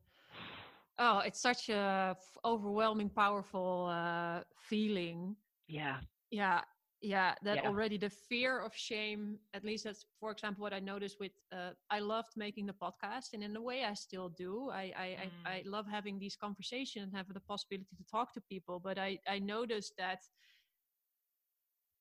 oh, 0.99 1.19
it's 1.19 1.39
such 1.41 1.69
a 1.69 2.15
f- 2.17 2.37
overwhelming, 2.45 3.09
powerful 3.09 3.87
uh, 3.91 4.41
feeling. 4.57 5.35
Yeah, 5.67 5.99
Yeah, 6.31 6.61
yeah. 7.03 7.35
That 7.43 7.57
Yeah. 7.57 7.69
already 7.69 7.97
the 7.97 8.09
fear 8.09 8.59
of 8.59 8.73
shame. 8.75 9.39
At 9.53 9.63
least 9.63 9.83
that's, 9.85 10.05
for 10.19 10.31
example, 10.31 10.63
what 10.63 10.73
I 10.73 10.79
noticed 10.79 11.19
with. 11.19 11.33
Uh, 11.51 11.73
I 11.91 11.99
loved 11.99 12.31
making 12.37 12.67
the 12.67 12.73
podcast, 12.73 13.33
and 13.33 13.43
in 13.43 13.55
a 13.55 13.61
way, 13.61 13.83
I 13.85 13.93
still 13.93 14.29
do. 14.29 14.69
I 14.71 14.93
I, 14.97 15.07
Mm. 15.23 15.47
I, 15.47 15.51
I 15.57 15.63
love 15.65 15.87
having 15.87 16.19
these 16.19 16.35
conversations 16.37 17.05
and 17.05 17.15
having 17.15 17.33
the 17.35 17.41
possibility 17.41 17.95
to 17.97 18.05
talk 18.11 18.33
to 18.33 18.41
people. 18.41 18.79
But 18.79 18.97
I 18.97 19.19
I 19.27 19.39
noticed 19.39 19.97
that 19.97 20.21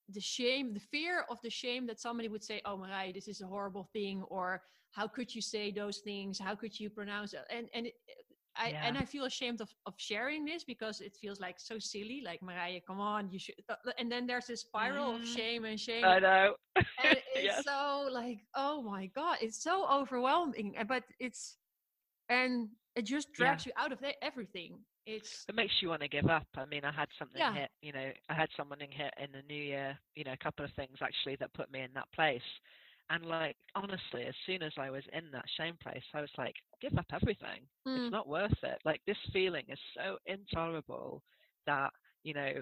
the 0.09 0.21
shame, 0.21 0.75
the 0.75 0.81
fear 0.81 1.25
of 1.31 1.39
the 1.43 1.51
shame 1.51 1.87
that 1.87 2.01
somebody 2.01 2.29
would 2.29 2.45
say, 2.45 2.61
"Oh, 2.65 2.77
Marije, 2.79 3.15
this 3.15 3.29
is 3.29 3.41
a 3.43 3.47
horrible 3.47 3.85
thing," 3.93 4.23
or 4.25 4.63
"How 4.93 5.09
could 5.09 5.35
you 5.35 5.43
say 5.43 5.73
those 5.73 5.99
things? 6.01 6.39
How 6.39 6.55
could 6.57 6.79
you 6.79 6.91
pronounce 6.91 7.35
it?" 7.35 7.45
And 7.51 7.69
and 7.75 7.89
I 8.57 8.75
and 8.83 8.97
I 8.99 9.05
feel 9.05 9.25
ashamed 9.25 9.61
of 9.61 9.71
of 9.87 9.95
sharing 9.99 10.45
this 10.45 10.65
because 10.65 11.01
it 11.01 11.17
feels 11.17 11.41
like 11.41 11.59
so 11.59 11.79
silly. 11.79 12.23
Like 12.25 12.41
Marije, 12.41 12.83
come 12.87 13.01
on, 13.01 13.31
you 13.31 13.39
should. 13.39 13.55
And 13.99 14.11
then 14.11 14.27
there's 14.27 14.47
this 14.47 14.63
spiral 14.63 15.17
of 15.17 15.25
Mm. 15.25 15.27
shame 15.27 15.65
and 15.65 15.79
shame. 15.79 16.17
I 16.17 16.21
know. 16.21 16.55
and 17.03 17.19
it's 17.35 17.63
yes. 17.63 17.63
so 17.63 18.09
like, 18.11 18.41
oh 18.55 18.83
my 18.83 19.07
god, 19.07 19.39
it's 19.41 19.63
so 19.63 19.87
overwhelming. 19.91 20.75
uh, 20.79 20.85
But 20.85 21.05
it's 21.19 21.59
and 22.29 22.69
it 22.95 23.05
just 23.07 23.33
drags 23.33 23.67
you 23.67 23.73
out 23.77 23.93
of 23.93 24.03
everything. 24.23 24.81
It's 25.07 25.49
it 25.49 25.55
makes 25.55 25.73
you 25.83 25.89
want 25.89 26.03
to 26.03 26.09
give 26.09 26.27
up. 26.29 26.47
I 26.57 26.65
mean, 26.67 26.85
I 26.85 26.93
had 26.93 27.09
something 27.19 27.45
Yeah. 27.45 27.53
hit, 27.53 27.71
you 27.83 27.93
know, 27.93 28.11
I 28.29 28.35
had 28.35 28.49
someone 28.57 28.79
hit 28.81 29.15
in 29.23 29.33
the 29.33 29.43
new 29.49 29.63
year, 29.63 29.99
you 30.15 30.25
know, 30.25 30.33
a 30.33 30.45
couple 30.45 30.65
of 30.65 30.71
things 30.77 30.99
actually 31.03 31.37
that 31.37 31.53
put 31.55 31.71
me 31.73 31.83
in 31.83 31.93
that 31.95 32.11
place. 32.15 32.43
And 33.11 33.27
like, 33.27 33.57
honestly, 33.75 34.25
as 34.25 34.35
soon 34.47 34.63
as 34.63 34.73
I 34.79 34.91
was 34.91 35.03
in 35.13 35.31
that 35.33 35.45
shame 35.57 35.77
place, 35.83 36.03
I 36.15 36.21
was 36.21 36.31
like, 36.39 36.55
give 36.83 36.99
up 36.99 37.07
everything. 37.13 37.63
Mm. 37.87 38.05
It's 38.05 38.13
not 38.13 38.29
worth 38.29 38.53
it. 38.63 38.79
Like, 38.85 39.01
this 39.07 39.17
feeling 39.33 39.65
is 39.69 39.79
so 39.97 40.19
intolerable 40.27 41.23
that, 41.67 41.91
you 42.25 42.35
know, 42.35 42.53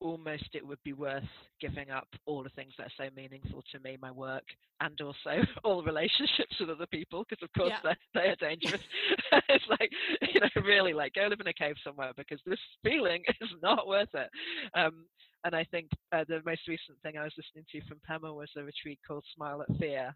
almost 0.00 0.48
it 0.54 0.66
would 0.66 0.82
be 0.82 0.94
worth 0.94 1.22
giving 1.60 1.90
up 1.90 2.08
all 2.26 2.42
the 2.42 2.48
things 2.50 2.72
that 2.78 2.86
are 2.86 3.06
so 3.06 3.10
meaningful 3.14 3.62
to 3.70 3.78
me, 3.80 3.98
my 4.00 4.10
work, 4.10 4.44
and 4.80 4.98
also 5.00 5.42
all 5.64 5.82
relationships 5.82 6.56
with 6.58 6.70
other 6.70 6.86
people, 6.86 7.24
because 7.28 7.42
of 7.42 7.52
course 7.52 7.72
Yeah. 7.84 7.94
they're, 8.14 8.22
they 8.22 8.28
are 8.30 8.36
dangerous. 8.50 8.80
it's 9.48 9.64
like, 9.68 9.90
you 10.32 10.40
know, 10.40 10.62
really 10.64 10.92
like 10.92 11.12
go 11.14 11.26
live 11.26 11.40
in 11.40 11.46
a 11.46 11.52
cave 11.52 11.76
somewhere 11.84 12.12
because 12.16 12.40
this 12.46 12.58
feeling 12.82 13.22
is 13.40 13.50
not 13.62 13.86
worth 13.86 14.14
it. 14.14 14.30
Um, 14.74 15.04
and 15.44 15.54
I 15.54 15.64
think 15.64 15.88
uh, 16.12 16.24
the 16.28 16.40
most 16.44 16.68
recent 16.68 16.98
thing 17.02 17.16
I 17.16 17.24
was 17.24 17.32
listening 17.36 17.64
to 17.72 17.86
from 17.88 18.00
Pema 18.08 18.34
was 18.34 18.50
a 18.56 18.62
retreat 18.62 18.98
called 19.06 19.24
Smile 19.34 19.62
at 19.62 19.76
Fear. 19.78 20.14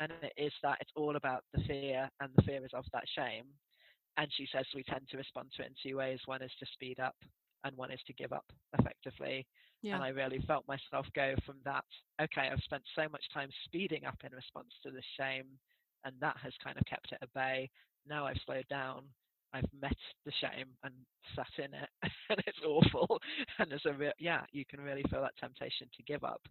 And 0.00 0.12
it 0.22 0.32
is 0.36 0.52
that 0.62 0.78
it's 0.80 0.92
all 0.96 1.16
about 1.16 1.44
the 1.52 1.62
fear, 1.64 2.10
and 2.20 2.30
the 2.34 2.42
fear 2.42 2.64
is 2.64 2.72
of 2.74 2.84
that 2.92 3.04
shame. 3.14 3.46
And 4.16 4.28
she 4.36 4.46
says 4.52 4.66
we 4.74 4.84
tend 4.84 5.08
to 5.10 5.16
respond 5.16 5.50
to 5.56 5.62
it 5.62 5.68
in 5.68 5.74
two 5.90 5.96
ways. 5.98 6.20
One 6.26 6.42
is 6.42 6.52
to 6.60 6.66
speed 6.72 7.00
up, 7.00 7.16
and 7.64 7.76
one 7.76 7.90
is 7.90 8.00
to 8.06 8.12
give 8.14 8.32
up 8.32 8.44
effectively. 8.78 9.46
yeah, 9.82 9.96
And 9.96 10.02
I 10.02 10.08
really 10.08 10.40
felt 10.46 10.66
myself 10.68 11.06
go 11.14 11.34
from 11.46 11.56
that, 11.64 11.84
okay, 12.20 12.48
I've 12.52 12.60
spent 12.64 12.82
so 12.94 13.08
much 13.08 13.24
time 13.32 13.50
speeding 13.64 14.04
up 14.04 14.18
in 14.24 14.32
response 14.32 14.68
to 14.82 14.90
the 14.90 15.02
shame, 15.18 15.46
and 16.04 16.14
that 16.20 16.36
has 16.42 16.52
kind 16.62 16.76
of 16.78 16.84
kept 16.86 17.12
it 17.12 17.18
at 17.22 17.32
bay. 17.34 17.70
Now 18.08 18.26
I've 18.26 18.40
slowed 18.44 18.66
down, 18.68 19.04
I've 19.52 19.68
met 19.80 19.96
the 20.26 20.32
shame 20.40 20.66
and 20.82 20.94
sat 21.36 21.50
in 21.58 21.72
it, 21.74 21.88
and 22.30 22.42
it's 22.46 22.58
awful. 22.66 23.20
And 23.58 23.70
there's 23.70 23.86
a 23.86 23.92
real, 23.94 24.12
yeah, 24.18 24.42
you 24.52 24.64
can 24.68 24.80
really 24.80 25.04
feel 25.10 25.22
that 25.22 25.36
temptation 25.40 25.88
to 25.96 26.02
give 26.02 26.24
up. 26.24 26.42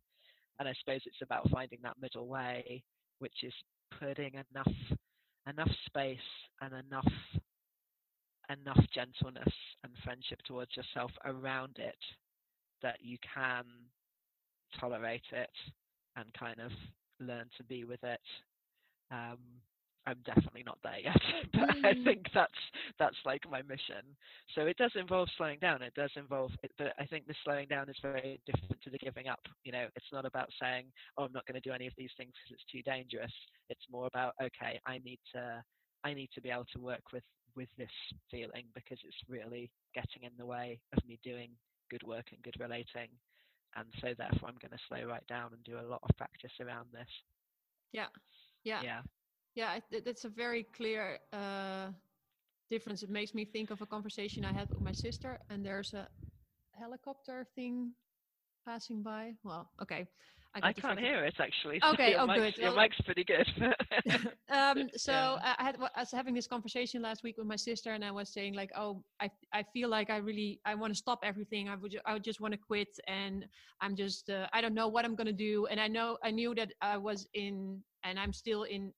And 0.59 0.67
I 0.69 0.73
suppose 0.79 1.01
it's 1.05 1.21
about 1.21 1.49
finding 1.49 1.79
that 1.83 1.99
middle 1.99 2.27
way, 2.27 2.83
which 3.19 3.43
is 3.43 3.53
putting 3.99 4.33
enough 4.33 4.73
enough 5.47 5.71
space 5.85 6.17
and 6.61 6.73
enough 6.73 7.13
enough 8.49 8.85
gentleness 8.93 9.53
and 9.83 9.93
friendship 10.03 10.39
towards 10.45 10.71
yourself 10.75 11.11
around 11.25 11.77
it 11.77 11.97
that 12.81 12.97
you 13.01 13.17
can 13.33 13.63
tolerate 14.79 15.23
it 15.31 15.49
and 16.15 16.25
kind 16.37 16.59
of 16.59 16.71
learn 17.19 17.45
to 17.57 17.63
be 17.63 17.83
with 17.83 18.03
it. 18.03 18.19
Um, 19.11 19.37
I'm 20.05 20.19
definitely 20.25 20.63
not 20.65 20.77
there 20.83 20.99
yet, 20.99 21.21
but 21.53 21.69
I 21.83 21.93
Mm. 21.93 22.03
think 22.03 22.27
that's 22.33 22.61
that's 22.99 23.17
like 23.25 23.41
my 23.49 23.61
mission. 23.63 24.03
So 24.55 24.61
it 24.67 24.77
does 24.77 24.91
involve 24.95 25.29
slowing 25.37 25.59
down. 25.59 25.81
It 25.81 25.93
does 25.95 26.11
involve, 26.15 26.51
it, 26.63 26.71
but 26.77 26.93
I 26.99 27.05
think 27.05 27.27
the 27.27 27.35
slowing 27.43 27.67
down 27.67 27.89
is 27.89 27.95
very 28.01 28.39
different 28.45 28.81
to 28.83 28.89
the 28.89 28.97
giving 28.97 29.27
up. 29.27 29.39
You 29.63 29.71
know, 29.71 29.87
it's 29.95 30.11
not 30.11 30.25
about 30.25 30.49
saying, 30.61 30.85
"Oh, 31.17 31.23
I'm 31.23 31.33
not 31.33 31.45
going 31.45 31.59
to 31.61 31.67
do 31.67 31.73
any 31.73 31.87
of 31.87 31.93
these 31.97 32.11
things 32.17 32.31
because 32.35 32.51
it's 32.59 32.71
too 32.71 32.81
dangerous." 32.83 33.31
It's 33.69 33.85
more 33.91 34.07
about, 34.07 34.33
okay, 34.41 34.79
I 34.85 34.99
need 34.99 35.19
to, 35.33 35.63
I 36.03 36.13
need 36.13 36.29
to 36.35 36.41
be 36.41 36.49
able 36.49 36.65
to 36.73 36.79
work 36.79 37.11
with 37.13 37.23
with 37.55 37.69
this 37.77 37.91
feeling 38.31 38.65
because 38.73 38.97
it's 39.03 39.21
really 39.29 39.69
getting 39.93 40.23
in 40.23 40.31
the 40.37 40.45
way 40.45 40.79
of 40.97 41.03
me 41.07 41.19
doing 41.23 41.51
good 41.89 42.03
work 42.03 42.25
and 42.31 42.41
good 42.43 42.59
relating. 42.59 43.09
And 43.75 43.87
so 44.01 44.13
therefore 44.17 44.49
I'm 44.49 44.59
going 44.61 44.71
to 44.71 44.83
slow 44.87 45.07
right 45.07 45.25
down 45.27 45.51
and 45.53 45.63
do 45.63 45.79
a 45.79 45.87
lot 45.89 46.01
of 46.03 46.15
practice 46.17 46.51
around 46.61 46.87
this. 46.91 47.07
yeah, 47.91 48.07
yeah, 48.63 48.81
Yeah. 48.83 49.01
Yeah. 49.55 49.79
That's 50.05 50.25
a 50.25 50.29
very 50.29 50.63
clear 50.75 51.19
uh, 51.31 51.87
difference. 52.69 53.03
It 53.03 53.09
makes 53.09 53.33
me 53.33 53.45
think 53.45 53.71
of 53.71 53.81
a 53.81 53.85
conversation 53.85 54.45
I 54.45 54.53
had 54.53 54.69
with 54.69 54.81
my 54.81 54.91
sister, 54.93 55.39
and 55.49 55.65
there's 55.65 55.93
a 55.93 56.07
helicopter 56.79 57.45
thing 57.55 57.91
passing 58.65 59.03
by. 59.03 59.33
Well, 59.43 59.69
okay, 59.81 60.07
I 60.55 60.59
got 60.59 60.75
can't 60.77 60.99
hear 60.99 61.25
it 61.25 61.35
actually. 61.39 61.79
so 61.81 61.89
Okay, 61.93 62.15
oh, 62.15 62.25
mic's- 62.27 62.39
good. 62.39 62.57
Your 62.57 62.71
Well- 62.71 62.81
mic's 62.83 63.01
pretty 63.01 63.23
good. 63.23 63.47
um, 64.49 64.89
so 64.95 65.11
Yeah. 65.11 65.37
I, 65.43 65.55
I 65.59 65.63
had 65.63 65.75
I 65.95 65.99
was 66.01 66.11
having 66.11 66.33
this 66.33 66.47
conversation 66.47 67.01
last 67.01 67.23
week 67.23 67.37
with 67.37 67.47
my 67.47 67.55
sister, 67.55 67.91
and 67.91 68.03
I 68.05 68.11
was 68.11 68.29
saying 68.29 68.53
like, 68.55 68.71
oh, 68.75 69.03
I 69.19 69.29
I 69.53 69.63
feel 69.73 69.89
like 69.89 70.09
I 70.09 70.17
really 70.17 70.59
I 70.65 70.75
want 70.75 70.93
to 70.93 70.97
stop 70.97 71.19
everything. 71.23 71.69
I 71.69 71.75
would 71.75 71.95
I 72.05 72.13
would 72.13 72.23
just 72.23 72.39
want 72.41 72.53
to 72.53 72.57
quit, 72.59 72.89
and 73.07 73.45
I'm 73.81 73.95
just 73.95 74.29
uh, 74.29 74.47
I 74.53 74.61
don't 74.61 74.73
know 74.73 74.87
what 74.87 75.05
I'm 75.05 75.15
gonna 75.15 75.33
do. 75.51 75.67
And 75.67 75.79
I 75.79 75.87
know 75.87 76.17
I 76.23 76.31
knew 76.31 76.55
that 76.55 76.71
I 76.81 76.97
was 76.97 77.27
in, 77.33 77.81
and 78.03 78.19
I'm 78.19 78.33
still 78.33 78.63
in. 78.63 78.93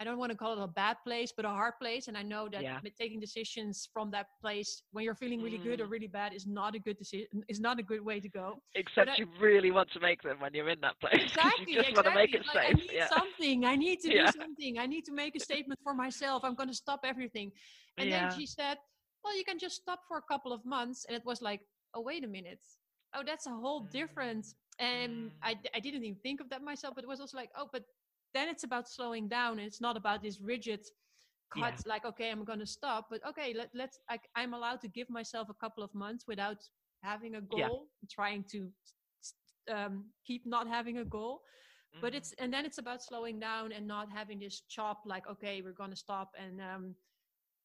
I 0.00 0.04
don't 0.04 0.18
want 0.18 0.32
to 0.32 0.36
call 0.36 0.52
it 0.58 0.62
a 0.62 0.66
bad 0.66 0.96
place, 1.06 1.32
but 1.36 1.44
a 1.44 1.48
hard 1.48 1.74
place. 1.80 2.08
And 2.08 2.16
I 2.16 2.22
know 2.22 2.48
that 2.48 2.62
Yeah. 2.62 2.80
taking 2.98 3.20
decisions 3.20 3.88
from 3.92 4.10
that 4.10 4.26
place 4.40 4.82
when 4.90 5.04
you're 5.04 5.14
feeling 5.14 5.40
really 5.40 5.58
good 5.58 5.80
or 5.80 5.86
Mm. 5.86 5.90
really 5.90 6.08
bad 6.08 6.34
is 6.34 6.46
not 6.46 6.74
a 6.74 6.80
good 6.80 6.98
decision. 6.98 7.28
Is 7.48 7.60
not 7.60 7.78
a 7.78 7.82
good 7.82 8.00
way 8.00 8.18
to 8.20 8.28
go. 8.28 8.60
Except 8.74 9.10
I- 9.10 9.16
you 9.18 9.26
really 9.38 9.70
want 9.70 9.90
to 9.92 10.00
make 10.00 10.20
them 10.22 10.40
when 10.40 10.52
you're 10.52 10.68
in 10.68 10.80
that 10.80 10.98
place. 10.98 11.22
Exactly. 11.22 11.72
you 11.74 11.78
just 11.82 11.90
exactly. 11.90 11.94
want 11.94 12.06
to 12.08 12.14
make 12.22 12.34
it 12.34 12.46
Like, 12.46 12.70
I 12.70 12.72
need 12.72 12.90
yeah. 12.92 13.08
something. 13.08 13.64
I 13.64 13.76
need 13.76 14.00
to 14.00 14.08
Yeah. 14.12 14.26
do 14.32 14.40
something. 14.42 14.78
I 14.84 14.86
need 14.86 15.04
to 15.04 15.12
make 15.12 15.36
a 15.36 15.40
statement 15.40 15.80
for 15.86 15.94
myself. 15.94 16.42
I'm 16.44 16.56
going 16.56 16.68
to 16.76 16.80
stop 16.86 17.00
everything. 17.04 17.52
And 17.98 18.10
then 18.10 18.30
she 18.36 18.46
said, 18.46 18.76
"Well, 19.22 19.36
you 19.38 19.44
can 19.44 19.58
just 19.58 19.76
stop 19.76 20.00
for 20.08 20.16
a 20.18 20.22
couple 20.32 20.52
of 20.52 20.64
months." 20.64 21.04
And 21.06 21.16
it 21.16 21.24
was 21.24 21.40
like, 21.40 21.62
"Oh, 21.94 22.00
wait 22.10 22.24
a 22.24 22.26
minute. 22.38 22.62
Oh, 23.14 23.22
that's 23.30 23.46
a 23.46 23.50
whole 23.64 23.80
different." 24.00 24.44
And 24.80 25.30
I, 25.42 25.52
I 25.76 25.78
didn't 25.78 26.02
even 26.04 26.18
think 26.26 26.40
of 26.40 26.48
that 26.50 26.62
myself, 26.62 26.94
but 26.96 27.04
it 27.04 27.08
was 27.14 27.20
also 27.20 27.36
like, 27.42 27.50
"Oh, 27.56 27.68
but 27.72 27.84
then 28.34 28.48
it's 28.48 28.64
about 28.64 28.88
slowing 28.88 29.28
down, 29.28 29.58
and 29.58 29.66
it's 29.66 29.80
not 29.80 29.96
about 29.96 30.22
this 30.22 30.40
rigid." 30.40 30.80
Yeah. 31.54 31.70
Cut 31.70 31.80
like 31.86 32.04
okay, 32.04 32.30
I'm 32.30 32.44
gonna 32.44 32.66
stop, 32.66 33.06
but 33.10 33.20
okay, 33.28 33.54
let, 33.54 33.70
let's. 33.74 33.98
I, 34.10 34.18
I'm 34.34 34.54
allowed 34.54 34.80
to 34.82 34.88
give 34.88 35.08
myself 35.08 35.48
a 35.50 35.54
couple 35.54 35.84
of 35.84 35.94
months 35.94 36.26
without 36.26 36.58
having 37.02 37.36
a 37.36 37.40
goal, 37.40 37.88
Yeah. 38.00 38.08
trying 38.10 38.44
to 38.50 38.70
um, 39.72 40.04
keep 40.26 40.46
not 40.46 40.68
having 40.68 40.98
a 40.98 41.04
goal 41.04 41.42
but 42.00 42.12
Mhm. 42.12 42.16
it's 42.16 42.32
and 42.38 42.52
then 42.52 42.66
it's 42.66 42.78
about 42.78 43.02
slowing 43.02 43.38
down 43.38 43.72
and 43.72 43.86
not 43.86 44.10
having 44.10 44.38
this 44.40 44.60
chop 44.68 45.02
like 45.06 45.26
okay 45.28 45.62
we're 45.62 45.72
gonna 45.72 45.96
stop 45.96 46.34
and 46.36 46.60
um 46.60 46.94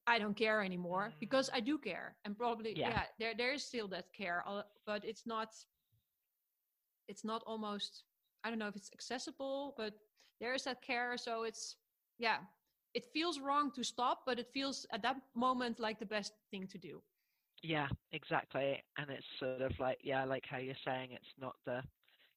I 0.07 0.19
don't 0.19 0.35
care 0.35 0.61
anymore 0.63 1.13
because 1.19 1.49
I 1.53 1.59
do 1.59 1.77
care, 1.77 2.17
and 2.25 2.37
probably 2.37 2.75
Yeah. 2.75 2.89
yeah, 2.89 3.03
there 3.19 3.33
there 3.35 3.53
is 3.53 3.63
still 3.63 3.87
that 3.89 4.11
care, 4.13 4.43
but 4.85 5.05
it's 5.05 5.25
not. 5.27 5.49
It's 7.07 7.23
not 7.25 7.43
almost. 7.45 8.03
I 8.43 8.49
don't 8.49 8.59
know 8.59 8.67
if 8.67 8.75
it's 8.75 8.91
accessible, 8.93 9.73
but 9.77 9.93
there 10.39 10.53
is 10.53 10.63
that 10.63 10.81
care, 10.81 11.17
so 11.17 11.43
it's 11.43 11.75
yeah. 12.17 12.37
It 12.93 13.05
feels 13.13 13.39
wrong 13.39 13.71
to 13.73 13.83
stop, 13.83 14.21
but 14.25 14.39
it 14.39 14.47
feels 14.53 14.85
at 14.91 15.01
that 15.03 15.17
moment 15.35 15.79
like 15.79 15.99
the 15.99 16.05
best 16.05 16.33
thing 16.51 16.67
to 16.67 16.77
do. 16.77 17.01
Yeah, 17.63 17.87
exactly. 18.11 18.83
And 18.97 19.09
it's 19.09 19.25
sort 19.39 19.55
of 19.55 19.63
like, 19.79 19.89
yeah, 20.03 20.15
like 20.25 20.35
how 20.39 20.57
you're 20.57 20.65
saying, 20.85 21.01
it's 21.03 21.23
not 21.31 21.47
the 21.57 21.73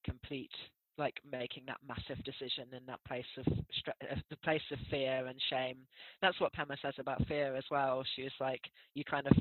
complete, 0.04 0.50
like 0.98 1.14
making 1.30 1.64
that 1.66 1.78
massive 1.86 2.22
decision 2.24 2.68
in 2.76 2.84
that 2.86 3.04
place 3.06 3.26
of 3.38 3.46
uh, 3.48 4.16
the 4.30 4.36
place 4.38 4.62
of 4.72 4.78
fear 4.90 5.26
and 5.26 5.38
shame. 5.50 5.78
That's 6.20 6.40
what 6.40 6.52
Pema 6.54 6.76
says 6.80 6.94
about 6.98 7.26
fear 7.26 7.56
as 7.56 7.64
well. 7.70 8.02
She 8.16 8.22
was 8.22 8.32
like, 8.40 8.60
you 8.94 9.04
kind 9.04 9.26
of 9.26 9.36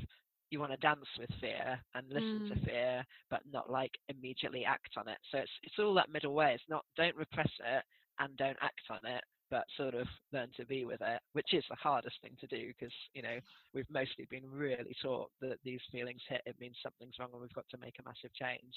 you 0.50 0.60
want 0.60 0.72
to 0.72 0.78
dance 0.78 1.06
with 1.18 1.30
fear 1.40 1.78
and 1.94 2.06
listen 2.10 2.42
to 2.48 2.54
Mm. 2.54 2.68
fear, 2.68 3.04
but 3.30 3.40
not 3.50 3.70
like 3.70 3.92
immediately 4.08 4.64
act 4.64 4.90
on 4.96 5.08
it. 5.08 5.18
So 5.30 5.38
it's 5.38 5.50
it's 5.62 5.78
all 5.78 5.94
that 5.94 6.10
middle 6.10 6.34
way. 6.34 6.52
It's 6.54 6.68
not 6.68 6.84
don't 6.96 7.16
repress 7.16 7.50
it 7.60 7.84
and 8.18 8.36
don't 8.36 8.56
act 8.60 8.82
on 8.90 8.98
it, 9.04 9.22
but 9.50 9.64
sort 9.76 9.94
of 9.94 10.06
learn 10.32 10.48
to 10.56 10.64
be 10.64 10.84
with 10.84 11.00
it, 11.02 11.20
which 11.34 11.52
is 11.52 11.64
the 11.68 11.76
hardest 11.76 12.16
thing 12.22 12.32
to 12.40 12.46
do 12.46 12.68
because 12.68 12.94
you 13.12 13.22
know 13.22 13.36
we've 13.74 13.90
mostly 13.90 14.26
been 14.30 14.48
really 14.50 14.96
taught 15.02 15.30
that 15.40 15.58
these 15.62 15.80
feelings 15.92 16.22
hit 16.28 16.40
it 16.46 16.56
means 16.58 16.76
something's 16.82 17.14
wrong 17.20 17.28
and 17.32 17.40
we've 17.42 17.52
got 17.52 17.68
to 17.70 17.78
make 17.78 17.96
a 18.00 18.08
massive 18.08 18.32
change. 18.34 18.74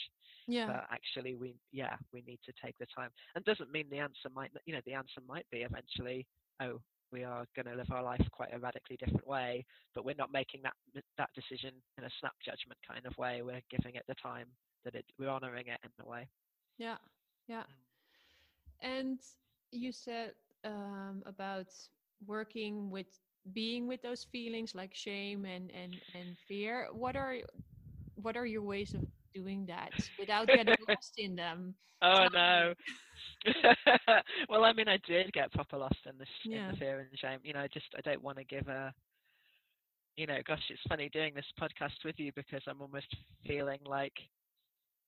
Yeah. 0.48 0.68
but 0.68 0.86
actually 0.92 1.36
we 1.36 1.56
yeah 1.72 1.96
we 2.14 2.24
need 2.28 2.40
to 2.46 2.54
take 2.64 2.78
the 2.78 2.88
time. 2.96 3.10
And 3.36 3.46
doesn't 3.46 3.72
mean 3.72 3.86
the 3.90 4.00
answer 4.00 4.30
might 4.36 4.52
you 4.66 4.74
know 4.74 4.82
the 4.86 4.94
answer 4.94 5.22
might 5.28 5.46
be 5.52 5.60
eventually 5.60 6.28
oh 6.62 6.82
we 7.12 7.24
are 7.24 7.46
going 7.56 7.68
to 7.68 7.76
live 7.76 7.92
our 7.92 8.04
life 8.04 8.26
quite 8.32 8.54
a 8.54 8.60
radically 8.60 8.98
different 8.98 9.26
way 9.26 9.64
but 9.94 10.04
we're 10.04 10.16
not 10.18 10.34
making 10.34 10.60
that 10.64 10.74
that 11.18 11.30
decision 11.34 11.72
in 11.98 12.04
a 12.04 12.10
snap 12.20 12.34
judgment 12.44 12.80
kind 12.86 13.06
of 13.06 13.18
way. 13.18 13.42
We're 13.42 13.64
giving 13.72 13.96
it 13.96 14.04
the 14.08 14.16
time 14.16 14.48
that 14.84 14.96
it 14.96 15.06
we're 15.18 15.30
honoring 15.30 15.68
it 15.68 15.80
in 15.84 16.06
a 16.06 16.10
way. 16.10 16.28
Yeah, 16.78 16.98
yeah. 17.48 17.64
And 18.86 19.22
you 19.72 19.94
said 19.94 20.36
um, 20.66 21.24
about 21.28 21.68
working 22.26 22.92
with 22.92 23.08
being 23.54 23.88
with 23.88 24.02
those 24.04 24.26
feelings 24.26 24.76
like 24.76 24.96
shame 24.96 25.46
and 25.46 25.72
and 25.72 26.02
and 26.16 26.38
fear. 26.48 26.90
What 26.94 27.18
are 27.18 27.38
what 28.16 28.38
are 28.38 28.46
your 28.48 28.64
ways 28.64 28.96
of 28.96 29.04
doing 29.34 29.66
that 29.68 29.94
without 30.18 30.52
getting 30.52 30.78
lost 30.90 31.16
in 31.18 31.36
them? 31.36 31.76
oh 32.02 32.28
no 32.34 32.74
well 34.50 34.66
i 34.66 34.74
mean 34.74 34.88
i 34.90 34.98
did 35.08 35.32
get 35.34 35.52
proper 35.54 35.78
lost 35.78 35.98
in 36.10 36.18
this 36.20 36.28
in 36.52 36.64
Yeah. 36.64 36.74
the 36.74 36.76
fear 36.78 37.00
and 37.02 37.12
shame 37.20 37.40
you 37.44 37.54
know 37.54 37.60
i 37.60 37.68
just 37.74 37.80
i 37.98 38.02
don't 38.02 38.24
want 38.24 38.38
to 38.38 38.44
give 38.46 38.68
a 38.68 38.86
you 40.16 40.26
know 40.28 40.38
gosh 40.46 40.62
it's 40.70 40.82
funny 40.88 41.10
doing 41.10 41.34
this 41.34 41.46
podcast 41.60 42.04
with 42.06 42.16
you 42.18 42.32
because 42.36 42.62
i'm 42.68 42.82
almost 42.82 43.08
feeling 43.46 43.80
like 43.86 44.14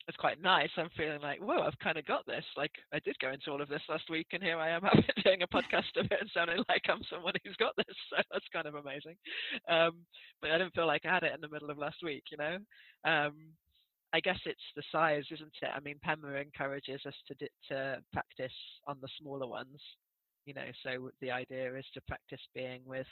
it's 0.08 0.18
quite 0.18 0.42
nice 0.42 0.70
i'm 0.78 0.90
feeling 0.96 1.22
like 1.22 1.40
whoa 1.40 1.62
i've 1.62 1.78
kind 1.80 1.98
of 1.98 2.06
got 2.06 2.26
this 2.26 2.44
like 2.56 2.72
i 2.94 3.00
did 3.00 3.18
go 3.20 3.32
into 3.32 3.52
all 3.52 3.62
of 3.62 3.70
this 3.70 3.82
last 3.90 4.10
week 4.10 4.28
and 4.34 4.44
here 4.44 4.58
i 4.58 4.70
am 4.70 4.82
doing 5.24 5.42
a 5.42 5.48
podcast 5.48 5.96
of 5.98 6.06
it 6.06 6.18
and 6.20 6.30
sounding 6.34 6.64
like 6.70 6.84
i'm 6.90 7.02
someone 7.12 7.34
who's 7.44 7.56
got 7.58 7.76
this 7.76 7.86
so 8.10 8.18
that's 8.32 8.46
kind 8.54 8.68
of 8.68 8.76
amazing 8.76 9.16
um 9.70 9.92
but 10.42 10.52
i 10.52 10.58
didn't 10.58 10.74
feel 10.74 10.88
like 10.88 11.06
i 11.06 11.14
had 11.14 11.24
it 11.24 11.34
in 11.34 11.42
the 11.42 11.50
middle 11.50 11.70
of 11.70 11.78
last 11.78 11.98
week 12.04 12.24
you 12.32 12.38
know 12.38 12.58
um 13.06 13.34
I 14.14 14.22
guess 14.22 14.40
it's 14.46 14.60
the 14.76 14.84
size, 14.92 15.26
isn't 15.32 15.52
it? 15.62 15.70
I 15.76 15.80
mean, 15.82 16.00
Pema 16.06 16.42
encourages 16.42 17.02
us 17.06 17.14
to 17.28 17.36
to 17.70 18.02
practice 18.14 18.54
on 18.88 18.98
the 19.02 19.10
smaller 19.20 19.48
ones. 19.48 19.82
You 20.46 20.54
know, 20.54 20.66
so 20.84 21.12
the 21.20 21.32
idea 21.32 21.76
is 21.76 21.86
to 21.94 22.02
practice 22.08 22.40
being 22.56 22.82
with 22.86 23.08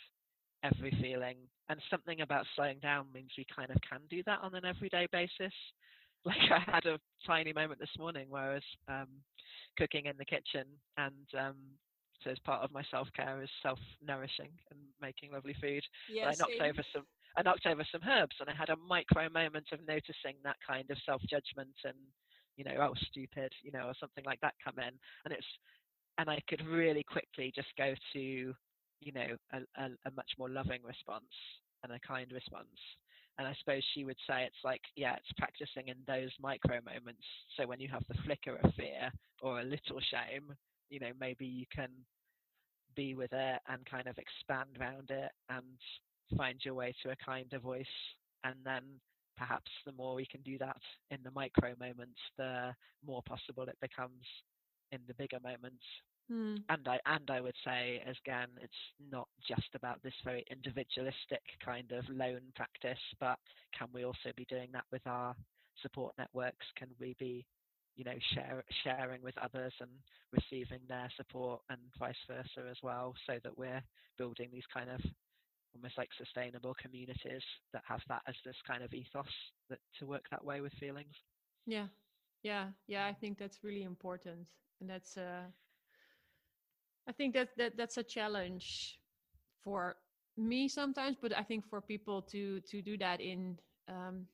every 0.63 0.97
feeling, 1.01 1.35
and 1.67 1.79
something 1.91 2.21
about 2.21 2.45
slowing 2.55 2.79
down 2.79 3.07
means 3.13 3.29
we 3.37 3.45
kind 3.53 3.69
of 3.71 3.77
can 3.87 3.99
do 4.09 4.23
that 4.25 4.39
on 4.41 4.55
an 4.55 4.63
everyday 4.63 5.07
basis. 5.11 5.53
Like 6.25 6.49
I 6.51 6.71
had 6.71 6.85
a 6.85 6.99
tiny 7.25 7.53
moment 7.53 7.79
this 7.79 7.95
morning 7.99 8.27
where 8.29 8.51
I 8.51 8.53
was 8.55 8.63
um, 8.87 9.07
cooking 9.77 10.07
in 10.07 10.17
the 10.17 10.25
kitchen, 10.25 10.65
and 10.97 11.27
um, 11.37 11.55
so 12.23 12.31
as 12.31 12.39
part 12.39 12.63
of 12.63 12.71
my 12.71 12.83
self 12.89 13.07
care 13.15 13.41
is 13.43 13.49
self 13.61 13.79
nourishing 14.05 14.49
and 14.71 14.79
making 15.01 15.31
lovely 15.33 15.55
food. 15.61 15.83
Yeah, 16.11 16.29
I 16.29 16.35
knocked 16.35 16.57
same. 16.59 16.71
over 16.71 16.83
some 16.93 17.03
I 17.37 17.43
knocked 17.43 17.65
over 17.67 17.85
some 17.91 18.01
herbs 18.07 18.35
and 18.39 18.49
I 18.49 18.53
had 18.55 18.69
a 18.69 18.75
micro 18.77 19.29
moment 19.29 19.67
of 19.71 19.85
noticing 19.87 20.35
that 20.43 20.57
kind 20.65 20.89
of 20.89 20.97
self 21.05 21.21
judgment 21.29 21.75
and 21.83 21.95
you 22.57 22.63
know, 22.63 22.75
oh 22.79 22.93
stupid, 23.11 23.51
you 23.63 23.71
know, 23.71 23.87
or 23.87 23.93
something 23.99 24.23
like 24.25 24.39
that 24.41 24.53
come 24.63 24.79
in. 24.79 24.93
And 25.25 25.33
it's 25.33 25.45
and 26.17 26.29
I 26.29 26.39
could 26.47 26.65
really 26.65 27.03
quickly 27.03 27.51
just 27.55 27.67
go 27.77 27.93
to, 28.13 28.19
you 28.19 29.11
know, 29.13 29.35
a, 29.53 29.57
a, 29.81 29.85
a 30.05 30.11
much 30.15 30.31
more 30.39 30.49
loving 30.49 30.81
response 30.83 31.25
and 31.83 31.91
a 31.91 31.99
kind 31.99 32.31
response. 32.31 32.79
And 33.37 33.47
I 33.47 33.55
suppose 33.59 33.83
she 33.93 34.05
would 34.05 34.17
say 34.27 34.43
it's 34.43 34.63
like, 34.63 34.81
yeah, 34.95 35.15
it's 35.15 35.31
practicing 35.37 35.89
in 35.89 35.97
those 36.07 36.31
micro 36.41 36.79
moments. 36.85 37.23
So 37.57 37.67
when 37.67 37.79
you 37.81 37.89
have 37.89 38.03
the 38.07 38.15
flicker 38.23 38.55
of 38.63 38.73
fear 38.75 39.11
or 39.41 39.59
a 39.59 39.63
little 39.63 39.99
shame, 39.99 40.53
you 40.89 40.99
know, 40.99 41.11
maybe 41.19 41.45
you 41.45 41.65
can 41.73 41.89
be 42.95 43.13
with 43.13 43.33
it 43.33 43.59
and 43.67 43.85
kind 43.85 44.07
of 44.07 44.17
expand 44.17 44.69
around 44.79 45.09
it 45.09 45.31
and 45.49 45.65
find 46.37 46.59
your 46.63 46.75
way 46.75 46.93
to 47.03 47.11
a 47.11 47.15
kinder 47.25 47.59
voice. 47.59 47.85
And 48.45 48.55
then 48.63 48.83
perhaps 49.37 49.71
the 49.85 49.91
more 49.91 50.15
we 50.15 50.25
can 50.25 50.41
do 50.41 50.57
that 50.59 50.79
in 51.11 51.17
the 51.23 51.31
micro 51.31 51.73
moments, 51.79 52.19
the 52.37 52.73
more 53.05 53.21
possible 53.27 53.63
it 53.63 53.77
becomes 53.81 54.23
in 54.91 54.99
the 55.07 55.13
bigger 55.15 55.39
moments. 55.43 55.83
Hmm. 56.29 56.55
And 56.69 56.87
I 56.87 56.99
and 57.05 57.29
I 57.29 57.41
would 57.41 57.55
say 57.63 58.01
as 58.07 58.15
again, 58.25 58.47
it's 58.61 58.73
not 59.11 59.27
just 59.47 59.69
about 59.75 60.01
this 60.01 60.13
very 60.23 60.43
individualistic 60.49 61.43
kind 61.63 61.91
of 61.91 62.03
lone 62.09 62.51
practice, 62.55 62.99
but 63.19 63.37
can 63.77 63.87
we 63.93 64.03
also 64.05 64.31
be 64.35 64.45
doing 64.45 64.69
that 64.73 64.85
with 64.91 65.05
our 65.05 65.35
support 65.81 66.13
networks? 66.17 66.65
Can 66.77 66.89
we 66.99 67.15
be, 67.19 67.45
you 67.95 68.03
know, 68.03 68.17
share, 68.33 68.63
sharing 68.83 69.21
with 69.21 69.37
others 69.37 69.73
and 69.79 69.91
receiving 70.31 70.81
their 70.87 71.09
support 71.17 71.61
and 71.69 71.79
vice 71.99 72.15
versa 72.27 72.67
as 72.69 72.77
well, 72.81 73.13
so 73.27 73.37
that 73.43 73.57
we're 73.57 73.81
building 74.17 74.49
these 74.51 74.67
kind 74.73 74.89
of 74.89 75.01
almost 75.75 75.97
like 75.97 76.09
sustainable 76.17 76.73
communities 76.81 77.43
that 77.73 77.83
have 77.87 78.01
that 78.07 78.21
as 78.27 78.35
this 78.45 78.55
kind 78.65 78.83
of 78.83 78.93
ethos 78.93 79.25
that 79.69 79.79
to 79.99 80.05
work 80.05 80.23
that 80.31 80.43
way 80.43 80.61
with 80.61 80.73
feelings. 80.79 81.13
Yeah, 81.65 81.87
yeah, 82.43 82.67
yeah. 82.87 83.05
I 83.05 83.13
think 83.13 83.37
that's 83.37 83.63
really 83.63 83.83
important, 83.83 84.47
and 84.79 84.89
that's 84.89 85.17
uh, 85.17 85.45
I 87.07 87.11
think 87.11 87.33
that 87.35 87.49
that 87.57 87.77
that's 87.77 87.97
a 87.97 88.03
challenge 88.03 88.99
for 89.63 89.97
me 90.37 90.67
sometimes, 90.67 91.17
but 91.21 91.35
I 91.37 91.43
think 91.43 91.65
for 91.67 91.81
people 91.81 92.21
to 92.31 92.61
to 92.61 92.81
do 92.81 92.97
that 92.97 93.21
in, 93.21 93.57
um, 93.87 94.27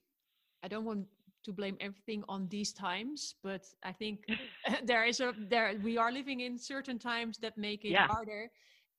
I 0.62 0.68
don't 0.68 0.84
want 0.84 1.06
to 1.44 1.52
blame 1.52 1.76
everything 1.80 2.24
on 2.28 2.48
these 2.48 2.72
times, 2.72 3.34
but 3.42 3.64
I 3.82 3.92
think 3.92 4.26
there 4.84 5.04
is 5.04 5.20
a 5.20 5.34
there 5.38 5.74
we 5.82 5.96
are 5.98 6.12
living 6.12 6.40
in 6.40 6.58
certain 6.58 6.98
times 6.98 7.38
that 7.38 7.56
make 7.56 7.84
it 7.84 7.96
Yeah. 7.96 8.08
harder, 8.08 8.50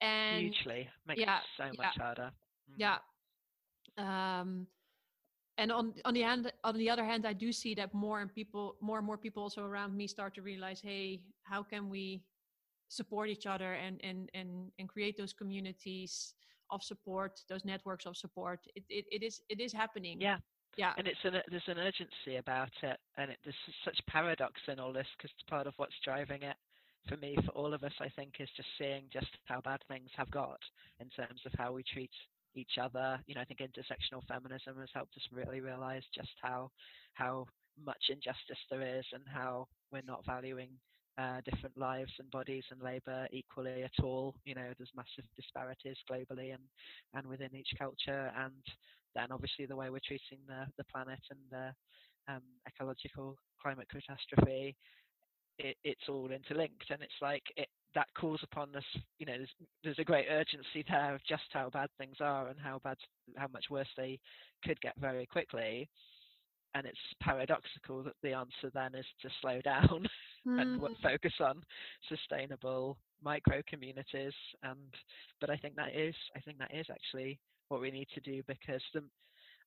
and 0.02 0.56
Hugely 0.56 0.90
makes 1.06 1.24
yeah, 1.24 1.40
it 1.40 1.42
so 1.58 1.72
yeah. 1.72 1.78
much 1.78 1.98
harder. 1.98 2.32
Mm. 2.70 2.82
yeah 2.82 2.98
um 3.98 4.68
and 5.58 5.72
on 5.72 5.94
on 6.06 6.14
the 6.14 6.22
hand 6.22 6.52
on 6.64 6.78
the 6.78 6.90
other 6.90 7.04
hand 7.06 7.26
i 7.26 7.34
do 7.34 7.52
see 7.52 7.74
that 7.76 7.94
more 7.94 8.22
and 8.22 8.34
people 8.34 8.76
more 8.82 8.98
and 8.98 9.06
more 9.06 9.18
people 9.18 9.44
also 9.44 9.64
around 9.66 9.96
me 9.96 10.08
start 10.08 10.34
to 10.34 10.42
realize 10.42 10.82
hey 10.82 11.22
how 11.44 11.64
can 11.64 11.90
we 11.90 12.24
support 12.94 13.30
each 13.30 13.46
other 13.46 13.74
and 13.74 14.00
and 14.04 14.30
and, 14.34 14.72
and 14.80 14.90
create 14.90 15.18
those 15.18 15.34
communities 15.34 16.34
of 16.72 16.82
support 16.84 17.40
those 17.50 17.66
networks 17.66 18.06
of 18.06 18.16
support. 18.18 18.60
It, 18.76 18.84
it, 18.90 19.06
it 19.12 19.24
is 19.24 19.42
it 19.50 19.60
is 19.60 19.74
happening. 19.74 20.20
Yeah. 20.22 20.38
yeah. 20.78 20.94
And 20.98 21.08
it's 21.08 21.24
an 21.24 21.34
there's 21.50 21.68
an 21.68 21.78
urgency 21.78 22.38
about 22.38 22.72
it 22.82 22.98
and 23.18 23.32
it, 23.32 23.38
there's 23.44 23.56
such 23.86 24.00
paradox 24.08 24.54
in 24.68 24.80
all 24.80 24.94
this 24.94 25.08
because 25.18 25.32
part 25.50 25.68
of 25.68 25.74
what's 25.78 26.00
driving 26.04 26.44
it 26.44 26.56
for 27.08 27.18
me 27.18 27.36
for 27.46 27.52
all 27.52 27.74
of 27.74 27.84
us 27.84 27.92
i 28.00 28.08
think 28.16 28.32
is 28.40 28.48
just 28.56 28.70
seeing 28.80 29.04
just 29.12 29.28
how 29.44 29.60
bad 29.62 29.80
things 29.90 30.10
have 30.16 30.32
got 30.32 30.60
in 31.02 31.10
terms 31.10 31.42
of 31.46 31.52
how 31.58 31.74
we 31.74 31.84
treat 31.84 32.12
each 32.56 32.78
other. 32.82 33.20
You 33.28 33.36
know 33.36 33.42
i 33.42 33.46
think 33.46 33.60
intersectional 33.60 34.26
feminism 34.28 34.80
has 34.80 34.90
helped 34.94 35.18
us 35.18 35.28
really 35.32 35.60
realize 35.60 36.04
just 36.16 36.32
how 36.42 36.72
how 37.14 37.46
much 37.84 38.10
injustice 38.10 38.64
there 38.70 39.00
is 39.00 39.06
and 39.14 39.24
how 39.28 39.68
we're 39.92 40.02
not 40.08 40.26
valuing 40.26 40.70
uh, 41.18 41.42
different 41.46 41.78
lives 41.78 42.12
and 42.20 42.30
bodies 42.32 42.64
and 42.72 42.82
labor 42.82 43.28
equally 43.32 43.84
at 43.84 44.04
all 44.04 44.34
you 44.46 44.56
know 44.56 44.72
there's 44.78 44.92
massive 44.96 45.30
disparities 45.36 45.98
globally 46.10 46.54
and 46.54 46.64
and 47.14 47.28
within 47.28 47.54
each 47.56 47.70
culture 47.78 48.32
and 48.38 48.64
then 49.16 49.32
obviously 49.32 49.66
the 49.66 49.76
way 49.76 49.90
we're 49.90 50.00
treating 50.06 50.40
the, 50.48 50.66
the 50.78 50.84
planet 50.86 51.20
and 51.30 51.40
the 51.52 51.74
um, 52.28 52.42
ecological 52.68 53.38
climate 53.62 53.88
catastrophe, 53.90 54.76
it, 55.60 55.78
it's 55.84 56.10
all 56.10 56.32
interlinked. 56.32 56.90
And 56.90 57.02
it's 57.02 57.22
like 57.22 57.44
it, 57.56 57.68
that 57.96 58.08
calls 58.20 58.40
upon 58.44 58.76
us, 58.76 58.84
you 59.20 59.26
know, 59.26 59.38
there's, 59.38 59.56
there's 59.84 60.00
a 60.00 60.04
great 60.04 60.28
urgency 60.30 60.84
there 60.90 61.16
of 61.16 61.22
just 61.28 61.44
how 61.52 61.70
bad 61.70 61.90
things 61.98 62.18
are 62.20 62.48
and 62.48 62.60
how 62.60 62.80
bad, 62.84 62.98
how 63.38 63.48
much 63.54 63.66
worse 63.70 63.90
they 63.98 64.20
could 64.64 64.80
get 64.82 64.94
very 65.00 65.26
quickly. 65.26 65.90
And 66.76 66.86
it's 66.88 66.98
paradoxical 67.22 68.04
that 68.04 68.16
the 68.24 68.34
answer 68.34 68.72
then 68.74 68.96
is 68.96 69.06
to 69.22 69.30
slow 69.42 69.62
down 69.62 70.08
and 70.58 70.82
what, 70.82 70.92
Mm, 70.92 71.02
focus 71.04 71.34
on 71.40 71.64
sustainable 72.10 72.98
micro 73.24 73.62
communities. 73.68 74.34
And 74.64 74.94
but 75.40 75.50
I 75.50 75.58
think 75.58 75.76
that 75.76 75.96
is, 75.96 76.16
I 76.36 76.40
think 76.40 76.58
that 76.58 76.74
is 76.74 76.88
actually 76.92 77.40
what 77.70 77.82
we 77.82 77.92
need 77.92 78.08
to 78.14 78.22
do 78.22 78.42
because 78.48 78.82
the, 78.94 79.04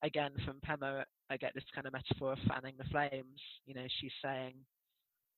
again 0.03 0.31
from 0.45 0.59
Pema 0.67 1.03
I 1.29 1.37
get 1.37 1.53
this 1.53 1.63
kind 1.73 1.87
of 1.87 1.93
metaphor 1.93 2.33
of 2.33 2.39
fanning 2.47 2.75
the 2.77 2.85
flames. 2.85 3.39
You 3.65 3.73
know, 3.73 3.85
she's 3.99 4.11
saying 4.23 4.53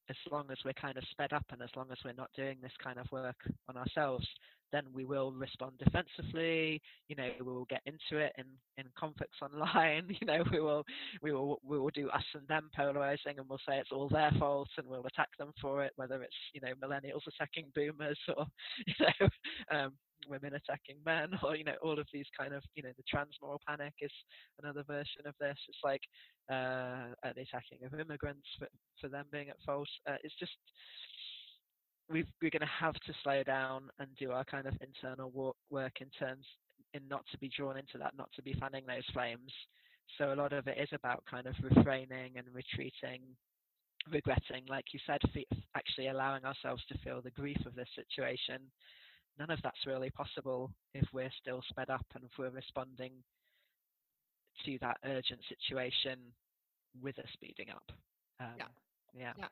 as 0.09 0.15
long 0.31 0.45
as 0.51 0.57
we're 0.65 0.73
kind 0.73 0.97
of 0.97 1.03
sped 1.11 1.33
up 1.33 1.45
and 1.51 1.61
as 1.61 1.69
long 1.75 1.87
as 1.91 1.97
we're 2.03 2.13
not 2.13 2.29
doing 2.35 2.57
this 2.61 2.71
kind 2.83 2.97
of 2.97 3.05
work 3.11 3.37
on 3.67 3.77
ourselves, 3.77 4.27
then 4.71 4.83
we 4.93 5.05
will 5.05 5.31
respond 5.31 5.73
defensively. 5.77 6.81
You 7.07 7.15
know, 7.15 7.29
we 7.39 7.45
will 7.45 7.65
get 7.65 7.81
into 7.85 8.23
it 8.23 8.33
in, 8.37 8.45
in 8.77 8.85
conflicts 8.97 9.37
online. 9.41 10.15
You 10.19 10.27
know, 10.27 10.43
we 10.51 10.59
will 10.59 10.83
we 11.21 11.31
will 11.31 11.59
we 11.63 11.79
will 11.79 11.89
do 11.89 12.09
us 12.09 12.23
and 12.33 12.47
them 12.47 12.69
polarizing, 12.75 13.37
and 13.37 13.47
we'll 13.47 13.59
say 13.67 13.77
it's 13.77 13.91
all 13.91 14.09
their 14.09 14.31
fault, 14.39 14.69
and 14.77 14.87
we'll 14.87 15.05
attack 15.05 15.29
them 15.37 15.51
for 15.61 15.83
it, 15.83 15.93
whether 15.95 16.21
it's 16.21 16.35
you 16.53 16.61
know 16.61 16.73
millennials 16.83 17.27
attacking 17.27 17.65
boomers 17.75 18.19
or 18.35 18.45
you 18.87 18.93
know 18.99 19.29
um, 19.77 19.91
women 20.27 20.53
attacking 20.53 20.97
men, 21.05 21.29
or 21.43 21.55
you 21.55 21.63
know 21.63 21.77
all 21.81 21.99
of 21.99 22.07
these 22.13 22.27
kind 22.37 22.53
of 22.53 22.63
you 22.75 22.83
know 22.83 22.91
the 22.97 23.03
trans 23.07 23.35
moral 23.41 23.61
panic 23.67 23.93
is 24.01 24.11
another 24.61 24.83
version 24.83 25.25
of 25.25 25.35
this. 25.39 25.57
It's 25.67 25.83
like 25.83 26.01
uh, 26.49 27.13
the 27.23 27.41
attacking 27.41 27.85
of 27.85 27.99
immigrants 27.99 28.47
for 28.57 28.67
for 28.99 29.09
them 29.09 29.25
being 29.31 29.49
at 29.49 29.57
fault. 29.65 29.89
Uh, 30.07 30.17
it's 30.23 30.35
just 30.39 30.51
we 32.09 32.21
are 32.21 32.49
going 32.49 32.61
to 32.61 32.79
have 32.79 32.95
to 32.95 33.13
slow 33.23 33.43
down 33.43 33.83
and 33.99 34.09
do 34.17 34.31
our 34.31 34.43
kind 34.43 34.65
of 34.65 34.73
internal 34.81 35.29
work, 35.29 35.55
work 35.69 36.01
in 36.01 36.09
terms 36.17 36.45
in 36.93 37.01
not 37.07 37.23
to 37.31 37.37
be 37.37 37.51
drawn 37.55 37.77
into 37.77 37.97
that, 37.99 38.17
not 38.17 38.29
to 38.35 38.41
be 38.41 38.55
fanning 38.59 38.83
those 38.87 39.05
flames. 39.13 39.51
So 40.17 40.33
a 40.33 40.35
lot 40.35 40.53
of 40.53 40.67
it 40.67 40.77
is 40.79 40.89
about 40.91 41.23
kind 41.29 41.45
of 41.45 41.53
refraining 41.61 42.33
and 42.35 42.47
retreating, 42.51 43.21
regretting, 44.11 44.65
like 44.67 44.85
you 44.91 44.99
said, 45.05 45.21
actually 45.75 46.07
allowing 46.07 46.45
ourselves 46.45 46.83
to 46.89 46.97
feel 47.03 47.21
the 47.21 47.31
grief 47.31 47.59
of 47.65 47.75
this 47.75 47.89
situation. 47.95 48.59
None 49.39 49.51
of 49.51 49.61
that's 49.63 49.85
really 49.87 50.09
possible 50.09 50.71
if 50.93 51.05
we're 51.13 51.31
still 51.41 51.61
sped 51.69 51.89
up 51.89 52.05
and 52.13 52.25
if 52.25 52.31
we're 52.37 52.49
responding 52.49 53.11
to 54.65 54.77
that 54.81 54.97
urgent 55.05 55.39
situation 55.47 56.19
with 57.01 57.17
a 57.17 57.23
speeding 57.33 57.69
up. 57.69 57.91
Um, 58.41 58.47
yeah. 58.57 58.65
Yeah. 59.17 59.33
Yeah. 59.37 59.47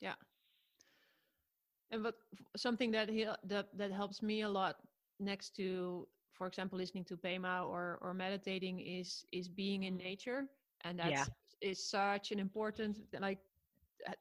Yeah. 0.00 0.14
And 1.90 2.02
but 2.02 2.14
something 2.56 2.90
that 2.92 3.08
he, 3.08 3.26
that 3.44 3.68
that 3.76 3.92
helps 3.92 4.22
me 4.22 4.42
a 4.42 4.48
lot 4.48 4.76
next 5.18 5.56
to, 5.56 6.06
for 6.32 6.46
example, 6.46 6.78
listening 6.78 7.04
to 7.04 7.16
Pema 7.16 7.66
or 7.66 7.98
or 8.02 8.14
meditating 8.14 8.80
is 8.80 9.24
is 9.32 9.48
being 9.48 9.84
in 9.84 9.96
nature, 9.96 10.44
and 10.84 10.98
that's 10.98 11.10
yeah. 11.10 11.24
is 11.60 11.82
such 11.82 12.32
an 12.32 12.38
important 12.38 12.98
like 13.20 13.38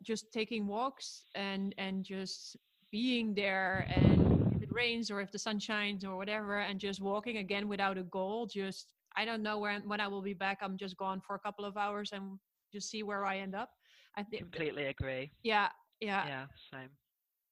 just 0.04 0.32
taking 0.32 0.68
walks 0.68 1.24
and 1.36 1.74
and 1.78 2.04
just 2.04 2.58
being 2.92 3.34
there 3.34 3.88
and 3.96 4.31
it 4.72 4.78
rains 4.78 5.12
or 5.12 5.22
if 5.22 5.32
the 5.32 5.40
sun 5.40 5.60
shines 5.60 6.06
or 6.06 6.18
whatever 6.18 6.60
and 6.60 6.80
just 6.80 7.02
walking 7.02 7.38
again 7.38 7.68
without 7.68 7.98
a 7.98 8.04
goal 8.04 8.46
just 8.46 8.94
i 9.16 9.26
don't 9.26 9.44
know 9.44 9.60
when 9.60 9.82
when 9.88 10.00
i 10.00 10.08
will 10.08 10.22
be 10.22 10.34
back 10.34 10.60
i'm 10.62 10.78
just 10.78 10.98
gone 10.98 11.22
for 11.22 11.36
a 11.36 11.40
couple 11.40 11.66
of 11.66 11.78
hours 11.78 12.12
and 12.14 12.40
just 12.72 12.90
see 12.90 13.04
where 13.04 13.26
i 13.26 13.38
end 13.40 13.56
up 13.56 13.70
i 14.18 14.24
think 14.24 14.44
completely 14.44 14.86
agree 14.86 15.32
yeah 15.44 15.70
yeah 16.00 16.28
yeah 16.28 16.46
same 16.72 16.90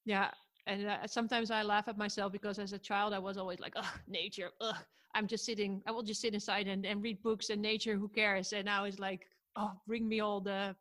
yeah. 0.05 0.31
And 0.67 0.87
uh, 0.87 1.07
sometimes 1.07 1.51
I 1.51 1.63
laugh 1.63 1.87
at 1.87 1.97
myself 1.97 2.31
because 2.31 2.59
as 2.59 2.73
a 2.73 2.79
child, 2.79 3.13
I 3.13 3.19
was 3.19 3.37
always 3.37 3.59
like, 3.59 3.73
oh, 3.75 3.93
nature, 4.07 4.51
ugh. 4.61 4.75
I'm 5.15 5.27
just 5.27 5.45
sitting, 5.45 5.81
I 5.87 5.91
will 5.91 6.03
just 6.03 6.21
sit 6.21 6.33
inside 6.35 6.67
and, 6.67 6.85
and 6.85 7.01
read 7.03 7.21
books 7.23 7.49
and 7.49 7.61
nature, 7.61 7.95
who 7.95 8.07
cares? 8.07 8.53
And 8.53 8.65
now 8.65 8.85
it's 8.85 8.99
like, 8.99 9.27
oh, 9.55 9.71
bring 9.87 10.07
me 10.07 10.19
all 10.19 10.41
the. 10.41 10.75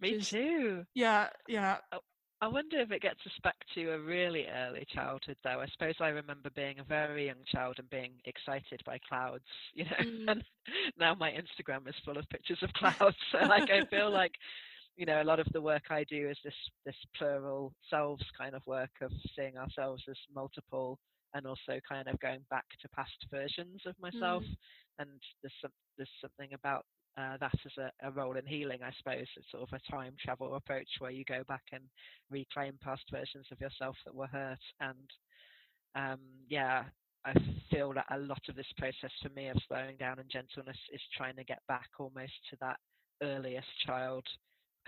Me 0.00 0.18
just, 0.18 0.30
too. 0.30 0.84
Yeah, 0.94 1.28
yeah. 1.48 1.78
I 2.42 2.48
wonder 2.48 2.80
if 2.80 2.90
it 2.90 3.02
gets 3.02 3.20
us 3.24 3.32
back 3.44 3.54
to 3.76 3.92
a 3.92 4.00
really 4.00 4.46
early 4.48 4.84
childhood, 4.92 5.36
though. 5.44 5.60
I 5.60 5.66
suppose 5.68 5.94
I 6.00 6.08
remember 6.08 6.50
being 6.56 6.80
a 6.80 6.84
very 6.84 7.26
young 7.26 7.44
child 7.46 7.76
and 7.78 7.88
being 7.88 8.14
excited 8.24 8.82
by 8.84 8.98
clouds, 9.08 9.44
you 9.74 9.84
know. 9.84 9.90
Mm. 10.00 10.28
And 10.32 10.44
now 10.98 11.14
my 11.14 11.30
Instagram 11.30 11.86
is 11.88 11.94
full 12.04 12.18
of 12.18 12.28
pictures 12.30 12.58
of 12.62 12.72
clouds. 12.72 13.16
so, 13.32 13.46
like, 13.46 13.70
I 13.70 13.84
feel 13.84 14.10
like 14.10 14.32
you 14.96 15.06
know, 15.06 15.22
a 15.22 15.24
lot 15.24 15.38
of 15.38 15.46
the 15.52 15.60
work 15.60 15.84
I 15.88 16.04
do 16.04 16.28
is 16.28 16.36
this 16.42 16.54
this 16.84 16.96
plural 17.16 17.72
selves 17.88 18.24
kind 18.36 18.56
of 18.56 18.66
work 18.66 18.90
of 19.00 19.12
seeing 19.36 19.56
ourselves 19.56 20.02
as 20.10 20.16
multiple 20.34 20.98
and 21.34 21.46
also 21.46 21.80
kind 21.88 22.08
of 22.08 22.18
going 22.18 22.40
back 22.50 22.66
to 22.82 22.88
past 22.88 23.24
versions 23.30 23.82
of 23.86 23.94
myself. 24.00 24.42
Mm. 24.42 24.56
And 24.98 25.10
there's 25.42 25.54
some 25.62 25.70
there's 25.96 26.10
something 26.20 26.52
about 26.54 26.86
uh, 27.18 27.36
that 27.38 27.52
as 27.66 27.72
a, 27.78 28.08
a, 28.08 28.10
role 28.10 28.36
in 28.36 28.46
healing, 28.46 28.78
I 28.82 28.92
suppose. 28.96 29.26
It's 29.36 29.50
sort 29.50 29.62
of 29.64 29.68
a 29.72 29.92
time 29.92 30.14
travel 30.22 30.54
approach 30.54 30.88
where 30.98 31.10
you 31.10 31.24
go 31.24 31.42
back 31.46 31.62
and 31.72 31.82
reclaim 32.30 32.78
past 32.82 33.02
versions 33.10 33.46
of 33.52 33.60
yourself 33.60 33.96
that 34.04 34.14
were 34.14 34.28
hurt. 34.28 34.58
And 34.80 35.10
um, 35.94 36.20
yeah, 36.48 36.84
I 37.24 37.34
feel 37.70 37.92
that 37.92 38.06
a 38.10 38.18
lot 38.18 38.42
of 38.48 38.56
this 38.56 38.72
process 38.78 39.12
for 39.22 39.28
me 39.30 39.48
of 39.48 39.56
slowing 39.68 39.96
down 39.96 40.18
and 40.18 40.30
gentleness 40.30 40.78
is 40.92 41.00
trying 41.16 41.36
to 41.36 41.44
get 41.44 41.60
back 41.68 41.88
almost 41.98 42.32
to 42.50 42.56
that 42.60 42.78
earliest 43.22 43.68
child 43.86 44.24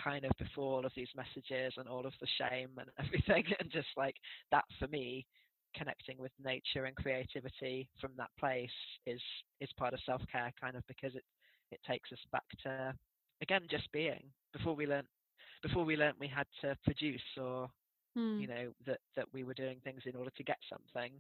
kind 0.03 0.25
of 0.25 0.33
before 0.39 0.75
all 0.75 0.87
of 0.87 0.93
these 0.97 1.09
messages 1.15 1.73
and 1.77 1.89
all 1.89 2.05
of 2.05 2.13
the 2.21 2.27
shame 2.39 2.71
and 2.79 2.89
everything 3.07 3.45
and 3.61 3.71
just 3.71 3.87
like 3.97 4.17
that 4.51 4.65
for 4.79 4.89
me 4.89 5.25
connecting 5.77 6.19
with 6.19 6.33
nature 6.45 6.85
and 6.87 6.97
creativity 6.97 7.89
from 8.01 8.11
that 8.17 8.31
place 8.39 8.71
is 9.07 9.21
is 9.61 9.69
part 9.77 9.95
of 9.95 10.01
self-care 10.05 10.53
kind 10.61 10.77
of 10.77 10.83
because 10.89 11.15
it 11.15 11.25
it 11.71 11.81
takes 11.87 12.13
us 12.13 12.19
back 12.33 12.45
to 12.63 12.95
again 13.43 13.63
just 13.71 13.91
being. 13.93 14.25
Before 14.53 14.75
we 14.75 14.87
learned 14.87 15.09
before 15.63 15.85
we 15.85 15.97
learned 15.97 16.17
we 16.21 16.29
had 16.29 16.47
to 16.61 16.77
produce 16.85 17.23
or 17.41 17.69
hmm. 18.15 18.39
you 18.39 18.47
know 18.47 18.71
that 18.87 18.99
that 19.17 19.27
we 19.33 19.45
were 19.45 19.55
doing 19.55 19.79
things 19.85 20.03
in 20.07 20.17
order 20.17 20.31
to 20.37 20.45
get 20.45 20.59
something 20.71 21.13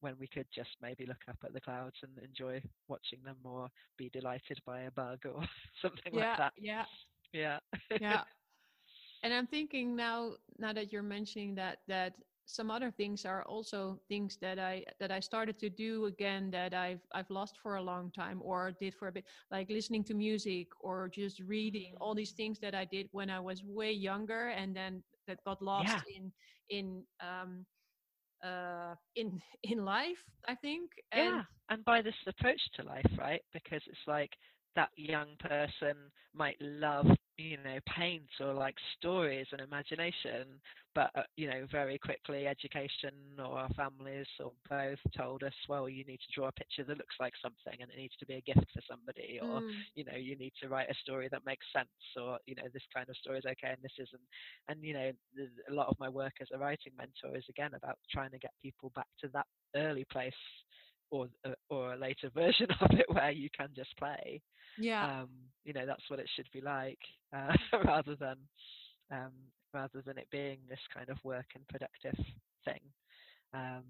when 0.00 0.14
we 0.20 0.26
could 0.26 0.46
just 0.54 0.70
maybe 0.82 1.06
look 1.06 1.22
up 1.28 1.38
at 1.44 1.52
the 1.52 1.60
clouds 1.60 1.96
and 2.02 2.12
enjoy 2.22 2.60
watching 2.88 3.18
them 3.24 3.36
or 3.44 3.68
be 3.96 4.10
delighted 4.10 4.60
by 4.66 4.82
a 4.82 4.90
bug 4.90 5.18
or 5.24 5.42
something 5.82 6.12
yeah, 6.12 6.28
like 6.28 6.38
that. 6.38 6.52
yeah. 6.58 6.84
Yeah. 7.32 7.58
Yeah. 8.00 8.22
And 9.22 9.32
i'm 9.34 9.46
thinking 9.46 9.96
now 9.96 10.34
now 10.58 10.72
that 10.72 10.92
you're 10.92 11.02
mentioning 11.02 11.54
that 11.56 11.78
that 11.88 12.12
some 12.46 12.70
other 12.70 12.90
things 12.90 13.24
are 13.24 13.42
also 13.44 13.98
things 14.08 14.38
that 14.40 14.58
i 14.58 14.82
that 15.00 15.10
i 15.10 15.20
started 15.20 15.58
to 15.58 15.68
do 15.68 16.06
again 16.06 16.50
that 16.50 16.72
i've 16.72 17.00
i've 17.12 17.28
lost 17.28 17.58
for 17.62 17.76
a 17.76 17.82
long 17.82 18.10
time 18.12 18.40
or 18.42 18.72
did 18.80 18.94
for 18.94 19.08
a 19.08 19.12
bit 19.12 19.24
like 19.50 19.68
listening 19.68 20.04
to 20.04 20.14
music 20.14 20.68
or 20.80 21.08
just 21.08 21.40
reading 21.40 21.94
all 22.00 22.14
these 22.14 22.32
things 22.32 22.58
that 22.60 22.74
i 22.74 22.84
did 22.84 23.08
when 23.10 23.28
i 23.28 23.40
was 23.40 23.62
way 23.64 23.90
younger 23.90 24.48
and 24.48 24.74
then 24.74 25.02
that 25.26 25.42
got 25.44 25.60
lost 25.60 25.88
yeah. 25.88 26.00
in 26.16 26.32
in 26.70 27.02
um 27.20 27.66
uh 28.44 28.94
in 29.16 29.40
in 29.64 29.84
life 29.84 30.22
i 30.48 30.54
think 30.54 30.90
and 31.12 31.24
yeah 31.24 31.42
and 31.70 31.84
by 31.84 32.00
this 32.00 32.14
approach 32.28 32.60
to 32.74 32.82
life 32.84 33.10
right 33.18 33.42
because 33.52 33.82
it's 33.86 34.06
like 34.06 34.30
that 34.76 34.90
young 34.96 35.28
person 35.40 35.96
might 36.34 36.56
love 36.60 37.06
you 37.38 37.56
know 37.64 37.78
paint 37.96 38.28
or 38.40 38.54
like 38.54 38.74
stories 38.98 39.46
and 39.52 39.60
imagination 39.60 40.46
but 40.94 41.10
uh, 41.14 41.22
you 41.36 41.46
know 41.46 41.66
very 41.70 41.98
quickly 41.98 42.46
education 42.46 43.12
or 43.38 43.58
our 43.58 43.68
families 43.70 44.26
or 44.42 44.52
both 44.70 44.98
told 45.16 45.42
us 45.42 45.52
well 45.68 45.88
you 45.88 46.04
need 46.04 46.18
to 46.18 46.34
draw 46.34 46.48
a 46.48 46.52
picture 46.52 46.82
that 46.84 46.96
looks 46.96 47.16
like 47.20 47.34
something 47.42 47.80
and 47.80 47.90
it 47.90 47.98
needs 47.98 48.16
to 48.18 48.26
be 48.26 48.34
a 48.34 48.40
gift 48.40 48.66
for 48.72 48.80
somebody 48.88 49.38
or 49.42 49.60
mm. 49.60 49.70
you 49.94 50.04
know 50.04 50.16
you 50.16 50.36
need 50.36 50.52
to 50.60 50.68
write 50.68 50.90
a 50.90 50.94
story 51.02 51.28
that 51.30 51.44
makes 51.44 51.66
sense 51.74 51.88
or 52.16 52.38
you 52.46 52.54
know 52.54 52.68
this 52.72 52.86
kind 52.94 53.08
of 53.08 53.16
story 53.16 53.38
is 53.38 53.44
okay 53.44 53.68
and 53.68 53.82
this 53.82 53.92
isn't 53.98 54.22
and 54.68 54.82
you 54.82 54.94
know 54.94 55.10
a 55.68 55.72
lot 55.72 55.88
of 55.88 55.96
my 56.00 56.08
work 56.08 56.32
as 56.40 56.48
a 56.54 56.58
writing 56.58 56.92
mentor 56.96 57.36
is 57.36 57.44
again 57.50 57.72
about 57.74 57.98
trying 58.10 58.30
to 58.30 58.38
get 58.38 58.52
people 58.62 58.90
back 58.94 59.08
to 59.20 59.28
that 59.28 59.46
early 59.76 60.06
place 60.10 60.32
or 61.10 61.28
uh, 61.44 61.50
or 61.70 61.94
a 61.94 61.96
later 61.96 62.30
version 62.34 62.68
of 62.80 62.90
it 62.92 63.06
where 63.08 63.30
you 63.30 63.48
can 63.56 63.68
just 63.74 63.96
play. 63.96 64.40
Yeah. 64.78 65.20
Um, 65.20 65.28
you 65.64 65.72
know, 65.72 65.86
that's 65.86 66.08
what 66.08 66.20
it 66.20 66.28
should 66.36 66.48
be 66.52 66.60
like, 66.60 66.98
uh, 67.36 67.52
rather 67.84 68.16
than 68.16 68.36
um, 69.10 69.32
rather 69.72 70.02
than 70.04 70.18
it 70.18 70.28
being 70.30 70.58
this 70.68 70.80
kind 70.94 71.08
of 71.08 71.18
work 71.24 71.46
and 71.54 71.66
productive 71.68 72.16
thing. 72.64 72.80
Um, 73.54 73.84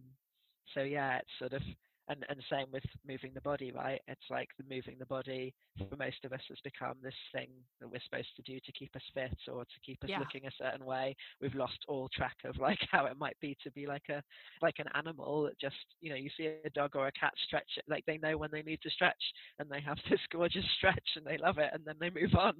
so 0.75 0.83
yeah, 0.83 1.19
it's 1.19 1.39
sort 1.39 1.53
of 1.53 1.63
and 2.09 2.25
and 2.29 2.41
same 2.51 2.67
with 2.73 2.85
moving 3.07 3.33
the 3.35 3.41
body 3.41 3.73
right? 3.73 4.01
It's 4.09 4.31
like 4.31 4.49
the 4.59 4.65
moving 4.75 4.97
the 4.99 5.07
body 5.07 5.55
for 5.79 5.97
most 5.97 6.25
of 6.25 6.33
us 6.33 6.41
has 6.49 6.59
become 6.65 6.97
this 7.03 7.15
thing 7.33 7.49
that 7.81 7.89
we're 7.89 8.01
supposed 8.05 8.35
to 8.37 8.43
do 8.43 8.59
to 8.61 8.73
keep 8.73 8.95
us 8.97 9.03
fit 9.15 9.37
or 9.53 9.65
to 9.65 9.81
keep 9.85 10.03
us 10.03 10.11
yeah. 10.11 10.19
looking 10.19 10.47
a 10.47 10.51
certain 10.63 10.85
way. 10.85 11.15
We've 11.41 11.55
lost 11.55 11.79
all 11.89 12.09
track 12.15 12.37
of 12.45 12.57
like 12.59 12.79
how 12.91 13.07
it 13.07 13.19
might 13.19 13.37
be 13.41 13.57
to 13.65 13.71
be 13.73 13.87
like 13.87 14.09
a 14.11 14.23
like 14.63 14.77
an 14.79 14.89
animal 14.95 15.45
that 15.45 15.59
just 15.61 15.77
you 16.01 16.11
know 16.11 16.17
you 16.17 16.31
see 16.37 16.51
a 16.65 16.71
dog 16.71 16.97
or 16.97 17.09
a 17.09 17.13
cat 17.13 17.33
stretch 17.47 17.69
like 17.89 18.05
they 18.07 18.19
know 18.19 18.37
when 18.37 18.51
they 18.53 18.63
need 18.63 18.81
to 18.83 18.91
stretch 18.91 19.15
and 19.59 19.69
they 19.71 19.81
have 19.81 19.99
this 20.11 20.21
gorgeous 20.31 20.65
stretch 20.77 21.09
and 21.17 21.25
they 21.25 21.39
love 21.39 21.59
it 21.59 21.71
and 21.73 21.85
then 21.85 21.97
they 22.01 22.11
move 22.11 22.35
on. 22.39 22.55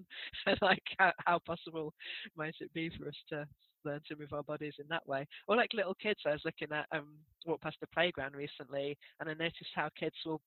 And 0.47 0.59
like 0.63 0.83
how, 0.99 1.13
how 1.25 1.39
possible 1.41 1.93
might 2.37 2.55
it 2.61 2.73
be 2.73 2.91
for 2.91 3.09
us 3.09 3.15
to 3.31 3.47
learn 3.85 4.01
to 4.09 4.17
move 4.17 4.33
our 4.33 4.43
bodies 4.43 4.75
in 4.79 4.87
that 4.89 5.07
way. 5.07 5.27
Or 5.49 5.57
like 5.57 5.73
little 5.75 5.95
kids, 5.95 6.21
I 6.27 6.33
was 6.33 6.43
looking 6.45 6.69
at 6.73 6.87
um 6.93 7.09
walked 7.47 7.63
past 7.63 7.77
the 7.81 7.87
playground 7.89 8.35
recently, 8.35 8.97
and 9.21 9.29
I 9.29 9.35
noticed 9.35 9.71
how 9.75 9.89
kids 9.99 10.17
will 10.25 10.41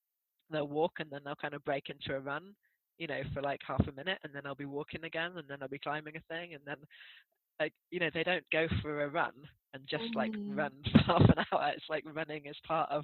they'll 0.52 0.68
walk 0.68 0.94
and 1.00 1.10
then 1.12 1.22
they'll 1.24 1.36
kind 1.36 1.54
of 1.54 1.64
break 1.64 1.90
into 1.90 2.18
a 2.18 2.20
run, 2.20 2.56
you 2.98 3.08
know, 3.08 3.22
for 3.34 3.42
like 3.42 3.62
half 3.66 3.86
a 3.88 3.92
minute, 3.92 4.20
and 4.24 4.34
then 4.34 4.44
I'll 4.46 4.56
be 4.56 4.66
walking 4.66 5.04
again, 5.04 5.32
and 5.38 5.48
then 5.48 5.60
I'll 5.62 5.68
be 5.68 5.80
climbing 5.80 6.16
a 6.18 6.34
thing, 6.34 6.54
and 6.54 6.64
then 6.66 6.78
like 7.60 7.74
you 7.92 8.00
know 8.00 8.10
they 8.14 8.24
don't 8.24 8.46
go 8.52 8.68
for 8.82 9.04
a 9.04 9.10
run 9.10 9.34
and 9.74 9.84
just 9.90 10.04
mm-hmm. 10.04 10.18
like 10.18 10.32
run 10.56 10.72
for 10.92 11.00
half 11.00 11.22
an 11.22 11.46
hour. 11.52 11.72
It's 11.76 11.86
like 11.90 12.04
running 12.14 12.46
is 12.46 12.58
part 12.68 12.90
of 12.92 13.04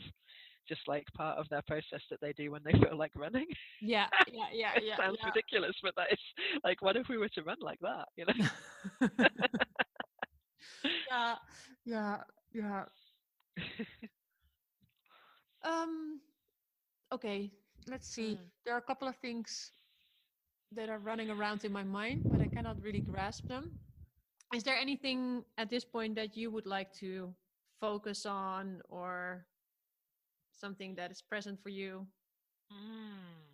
just 0.68 0.82
like 0.88 1.06
part 1.16 1.38
of 1.38 1.48
their 1.50 1.62
process 1.68 2.02
that 2.10 2.20
they 2.22 2.34
do 2.34 2.52
when 2.52 2.62
they 2.64 2.72
feel 2.72 2.98
like 2.98 3.12
running. 3.16 3.46
Yeah, 3.82 4.08
yeah, 4.32 4.46
yeah, 4.54 4.72
it 4.76 4.84
yeah. 4.86 4.98
sounds 4.98 5.18
yeah. 5.22 5.28
ridiculous, 5.28 5.76
but 5.84 5.94
that 5.96 6.12
is 6.12 6.20
like, 6.64 6.82
what 6.82 6.96
if 6.96 7.08
we 7.10 7.18
were 7.18 7.30
to 7.30 7.44
run 7.44 7.58
like 7.62 7.80
that? 7.82 8.08
You 8.16 8.26
know? 8.26 9.08
yeah, 11.10 11.36
yeah, 11.86 12.18
yeah. 12.54 12.86
Um, 15.64 16.22
okay, 17.12 17.52
let's 17.88 18.08
see. 18.08 18.36
Mm. 18.36 18.50
There 18.66 18.74
are 18.74 18.78
a 18.80 18.82
couple 18.82 19.08
of 19.08 19.16
things 19.18 19.72
that 20.72 20.90
are 20.90 21.00
running 21.00 21.30
around 21.30 21.64
in 21.66 21.72
my 21.72 21.84
mind, 21.84 22.26
but 22.32 22.42
I 22.42 22.48
cannot 22.48 22.82
really 22.82 23.02
grasp 23.02 23.48
them. 23.48 23.72
Is 24.54 24.64
there 24.64 24.76
anything 24.76 25.44
at 25.58 25.70
this 25.70 25.86
point 25.86 26.16
that 26.16 26.36
you 26.38 26.52
would 26.52 26.66
like 26.66 26.94
to 26.96 27.34
focus 27.80 28.26
on 28.26 28.82
or 28.90 29.46
something 30.52 30.96
that 30.96 31.12
is 31.12 31.22
present 31.22 31.62
for 31.62 31.70
you? 31.70 32.08
Mm. 32.72 33.46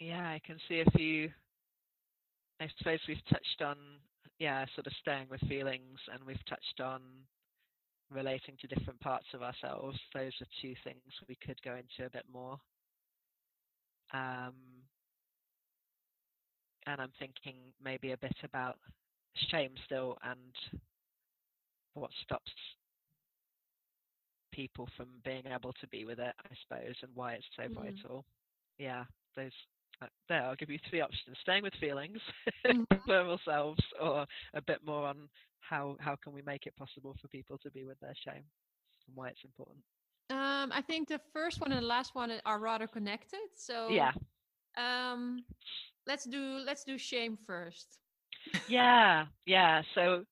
Yeah, 0.00 0.28
I 0.30 0.40
can 0.44 0.58
see 0.68 0.80
a 0.80 0.90
few. 0.90 1.30
I 2.60 2.68
suppose 2.78 2.98
we've 3.08 3.24
touched 3.30 3.62
on, 3.64 3.76
yeah, 4.38 4.64
sort 4.74 4.86
of 4.86 4.92
staying 5.00 5.28
with 5.30 5.40
feelings, 5.48 5.98
and 6.12 6.24
we've 6.24 6.44
touched 6.48 6.80
on 6.82 7.00
relating 8.10 8.56
to 8.60 8.66
different 8.66 8.98
parts 9.00 9.26
of 9.34 9.42
ourselves. 9.42 9.98
Those 10.14 10.32
are 10.40 10.46
two 10.62 10.74
things 10.82 11.02
we 11.28 11.36
could 11.36 11.60
go 11.62 11.74
into 11.76 12.06
a 12.06 12.10
bit 12.10 12.24
more. 12.32 12.58
Um, 14.12 14.54
and 16.86 17.00
I'm 17.00 17.12
thinking 17.18 17.56
maybe 17.82 18.12
a 18.12 18.16
bit 18.16 18.36
about 18.42 18.78
shame 19.50 19.72
still 19.84 20.16
and 20.22 20.54
what 21.94 22.10
stops 22.24 22.50
people 24.52 24.88
from 24.96 25.08
being 25.24 25.44
able 25.54 25.72
to 25.74 25.86
be 25.88 26.04
with 26.04 26.18
it, 26.18 26.34
I 26.38 26.54
suppose, 26.62 26.94
and 27.02 27.14
why 27.14 27.34
it's 27.34 27.46
so 27.54 27.68
Mm. 27.68 27.74
vital. 27.74 28.24
Yeah, 28.78 29.04
those. 29.36 29.52
There, 30.28 30.42
I'll 30.42 30.56
give 30.56 30.70
you 30.70 30.78
three 30.88 31.00
options: 31.00 31.36
staying 31.42 31.62
with 31.62 31.74
feelings, 31.80 32.18
Mhm. 32.68 33.14
selves, 33.44 33.82
or 34.00 34.26
a 34.54 34.62
bit 34.62 34.84
more 34.84 35.06
on 35.06 35.28
how 35.60 35.96
how 36.00 36.16
can 36.16 36.32
we 36.32 36.42
make 36.42 36.66
it 36.66 36.76
possible 36.76 37.14
for 37.20 37.28
people 37.28 37.58
to 37.58 37.70
be 37.70 37.84
with 37.84 37.98
their 38.00 38.14
shame 38.24 38.44
and 39.06 39.16
why 39.16 39.28
it's 39.28 39.44
important. 39.44 39.82
Um, 40.30 40.72
I 40.72 40.82
think 40.82 41.08
the 41.08 41.20
first 41.32 41.60
one 41.60 41.72
and 41.72 41.82
the 41.82 41.86
last 41.86 42.14
one 42.14 42.32
are 42.44 42.58
rather 42.58 42.86
connected. 42.86 43.48
So 43.54 44.10
Yeah, 44.10 44.12
Um, 44.76 45.44
let's 46.06 46.24
do 46.24 46.60
let's 46.66 46.84
do 46.84 46.98
shame 46.98 47.36
first. 47.36 48.00
yeah, 48.66 49.26
yeah. 49.46 49.82
So, 49.94 50.24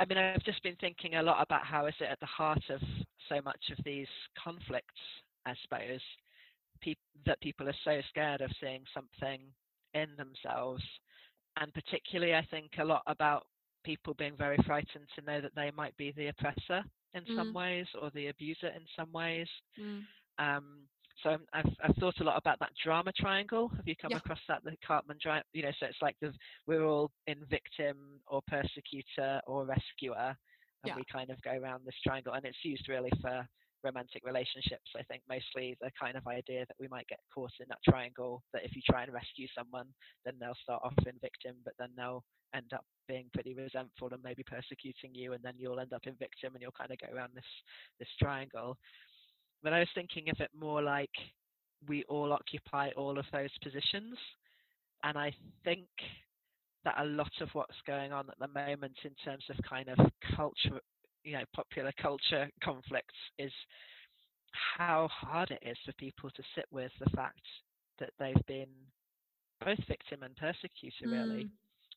I 0.00 0.04
mean, 0.06 0.18
I've 0.18 0.44
just 0.44 0.62
been 0.62 0.76
thinking 0.80 1.14
a 1.14 1.22
lot 1.22 1.42
about 1.42 1.64
how 1.64 1.86
is 1.86 1.94
it 2.00 2.08
at 2.10 2.20
the 2.20 2.26
heart 2.26 2.62
of 2.70 2.80
so 3.28 3.40
much 3.42 3.62
of 3.76 3.78
these 3.84 4.06
conflicts, 4.42 4.94
I 5.46 5.54
suppose, 5.62 6.00
peop- 6.80 6.98
that 7.24 7.40
people 7.40 7.68
are 7.68 7.74
so 7.84 8.00
scared 8.08 8.40
of 8.40 8.50
seeing 8.60 8.84
something 8.94 9.40
in 9.94 10.08
themselves, 10.16 10.82
and 11.56 11.72
particularly, 11.72 12.34
I 12.34 12.44
think 12.50 12.70
a 12.78 12.84
lot 12.84 13.02
about 13.06 13.46
people 13.84 14.14
being 14.14 14.36
very 14.36 14.58
frightened 14.66 15.08
to 15.14 15.22
know 15.22 15.40
that 15.40 15.54
they 15.54 15.70
might 15.70 15.96
be 15.96 16.12
the 16.12 16.28
oppressor 16.28 16.84
in 17.14 17.24
some 17.36 17.52
Mm. 17.52 17.54
ways 17.54 17.86
or 18.00 18.10
the 18.10 18.26
abuser 18.28 18.68
in 18.68 18.84
some 18.96 19.10
ways. 19.12 19.48
Mm. 19.78 20.04
Um, 20.38 20.88
so 21.22 21.38
I've, 21.54 21.74
I've 21.82 21.96
thought 21.96 22.20
a 22.20 22.24
lot 22.24 22.36
about 22.36 22.58
that 22.58 22.74
drama 22.84 23.10
triangle. 23.12 23.68
Have 23.68 23.88
you 23.88 23.96
come 23.96 24.10
Yeah. 24.10 24.18
across 24.18 24.40
that? 24.48 24.62
The 24.64 24.76
Karpman 24.86 25.18
triangle. 25.20 25.48
You 25.54 25.62
know, 25.62 25.72
so 25.78 25.86
it's 25.86 26.02
like 26.02 26.16
the 26.20 26.34
we're 26.66 26.84
all 26.84 27.10
in 27.26 27.42
victim 27.46 28.20
or 28.26 28.42
persecutor 28.48 29.40
or 29.46 29.64
rescuer, 29.64 30.36
and 30.82 30.88
Yeah. 30.88 30.96
we 30.96 31.04
kind 31.10 31.30
of 31.30 31.40
go 31.40 31.52
around 31.52 31.86
this 31.86 31.98
triangle, 32.02 32.34
and 32.34 32.44
it's 32.44 32.62
used 32.64 32.88
really 32.88 33.10
for 33.22 33.48
romantic 33.86 34.26
relationships. 34.26 34.90
I 34.98 35.02
think 35.06 35.22
mostly 35.30 35.78
the 35.80 35.90
kind 35.94 36.16
of 36.18 36.26
idea 36.26 36.66
that 36.66 36.76
we 36.80 36.88
might 36.88 37.06
get 37.06 37.22
caught 37.32 37.54
in 37.60 37.66
that 37.70 37.82
triangle. 37.86 38.42
That 38.52 38.64
if 38.66 38.74
you 38.74 38.82
try 38.82 39.04
and 39.04 39.12
rescue 39.14 39.46
someone, 39.54 39.86
then 40.24 40.34
they'll 40.40 40.58
start 40.62 40.82
off 40.82 40.98
in 41.06 41.14
victim, 41.22 41.54
but 41.64 41.74
then 41.78 41.90
they'll 41.96 42.24
end 42.54 42.72
up 42.74 42.84
being 43.06 43.30
pretty 43.32 43.54
resentful 43.54 44.10
and 44.10 44.22
maybe 44.22 44.42
persecuting 44.42 45.14
you, 45.14 45.32
and 45.34 45.42
then 45.42 45.54
you'll 45.56 45.80
end 45.80 45.92
up 45.92 46.06
in 46.06 46.14
victim, 46.18 46.54
and 46.54 46.62
you'll 46.62 46.74
kind 46.74 46.90
of 46.90 46.98
go 46.98 47.14
around 47.14 47.30
this 47.34 47.52
this 47.98 48.10
triangle 48.18 48.76
but 49.62 49.72
I 49.72 49.80
was 49.80 49.88
thinking 49.94 50.28
of 50.30 50.36
it 50.40 50.50
more 50.58 50.82
like 50.82 51.10
we 51.88 52.04
all 52.04 52.32
occupy 52.32 52.90
all 52.96 53.18
of 53.18 53.24
those 53.32 53.50
positions. 53.62 54.16
And 55.02 55.18
I 55.18 55.32
think 55.64 55.88
that 56.84 56.94
a 56.98 57.04
lot 57.04 57.32
of 57.40 57.48
what's 57.52 57.76
going 57.86 58.12
on 58.12 58.28
at 58.28 58.38
the 58.38 58.48
moment 58.48 58.96
in 59.04 59.10
terms 59.24 59.44
of 59.50 59.56
kind 59.68 59.88
of 59.88 59.98
culture, 60.36 60.80
you 61.26 61.34
know, 61.34 61.44
popular 61.54 61.92
culture 62.00 62.50
conflicts 62.64 63.14
is 63.38 63.52
how 64.52 65.08
hard 65.08 65.50
it 65.50 65.62
is 65.62 65.76
for 65.84 65.92
people 65.94 66.30
to 66.30 66.42
sit 66.54 66.66
with 66.70 66.92
the 67.00 67.10
fact 67.10 67.40
that 67.98 68.10
they've 68.18 68.46
been 68.46 68.68
both 69.64 69.78
victim 69.88 70.22
and 70.22 70.36
persecutor 70.36 71.08
really 71.08 71.46
Mm. 71.46 71.50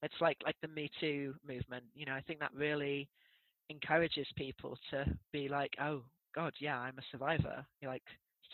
it's 0.04 0.20
like 0.22 0.38
like 0.46 0.56
the 0.62 0.68
me 0.68 0.90
too 1.00 1.36
movement 1.48 1.84
you 1.96 2.06
know 2.06 2.14
i 2.14 2.22
think 2.22 2.40
that 2.40 2.54
really 2.54 3.08
encourages 3.70 4.28
people 4.36 4.78
to 4.90 5.06
be 5.32 5.48
like 5.50 5.72
oh 5.82 6.02
god 6.36 6.54
yeah 6.60 6.80
i'm 6.80 6.98
a 7.00 7.04
survivor 7.12 7.66
You're 7.82 7.92
like 7.92 8.04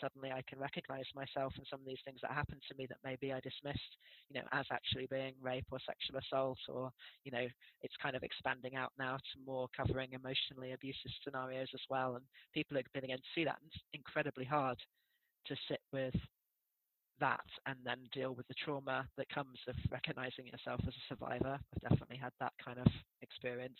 suddenly 0.00 0.30
i 0.30 0.42
can 0.48 0.58
recognize 0.58 1.06
myself 1.14 1.52
in 1.58 1.64
some 1.70 1.80
of 1.80 1.86
these 1.86 2.02
things 2.04 2.18
that 2.22 2.32
happened 2.32 2.60
to 2.68 2.76
me 2.76 2.86
that 2.86 2.98
maybe 3.04 3.32
i 3.32 3.40
dismissed 3.40 3.96
you 4.28 4.38
know 4.38 4.46
as 4.52 4.66
actually 4.72 5.06
being 5.10 5.34
rape 5.40 5.66
or 5.70 5.78
sexual 5.86 6.18
assault 6.18 6.58
or 6.68 6.90
you 7.24 7.32
know 7.32 7.46
it's 7.82 7.96
kind 8.02 8.16
of 8.16 8.22
expanding 8.22 8.76
out 8.76 8.92
now 8.98 9.16
to 9.16 9.44
more 9.46 9.68
covering 9.76 10.12
emotionally 10.12 10.72
abusive 10.72 11.12
scenarios 11.24 11.68
as 11.74 11.82
well 11.90 12.16
and 12.16 12.24
people 12.54 12.76
are 12.76 12.82
beginning 12.94 13.16
to 13.16 13.34
see 13.34 13.44
that 13.44 13.58
and 13.62 13.70
it's 13.72 13.82
incredibly 13.92 14.44
hard 14.44 14.78
to 15.46 15.56
sit 15.68 15.80
with 15.92 16.14
that 17.20 17.44
and 17.66 17.76
then 17.84 17.98
deal 18.12 18.34
with 18.34 18.46
the 18.48 18.54
trauma 18.64 19.06
that 19.16 19.28
comes 19.28 19.58
of 19.68 19.74
recognizing 19.90 20.46
yourself 20.46 20.80
as 20.86 20.94
a 20.94 21.14
survivor. 21.14 21.58
I've 21.74 21.90
definitely 21.90 22.16
had 22.16 22.32
that 22.40 22.52
kind 22.62 22.78
of 22.78 22.86
experience. 23.22 23.78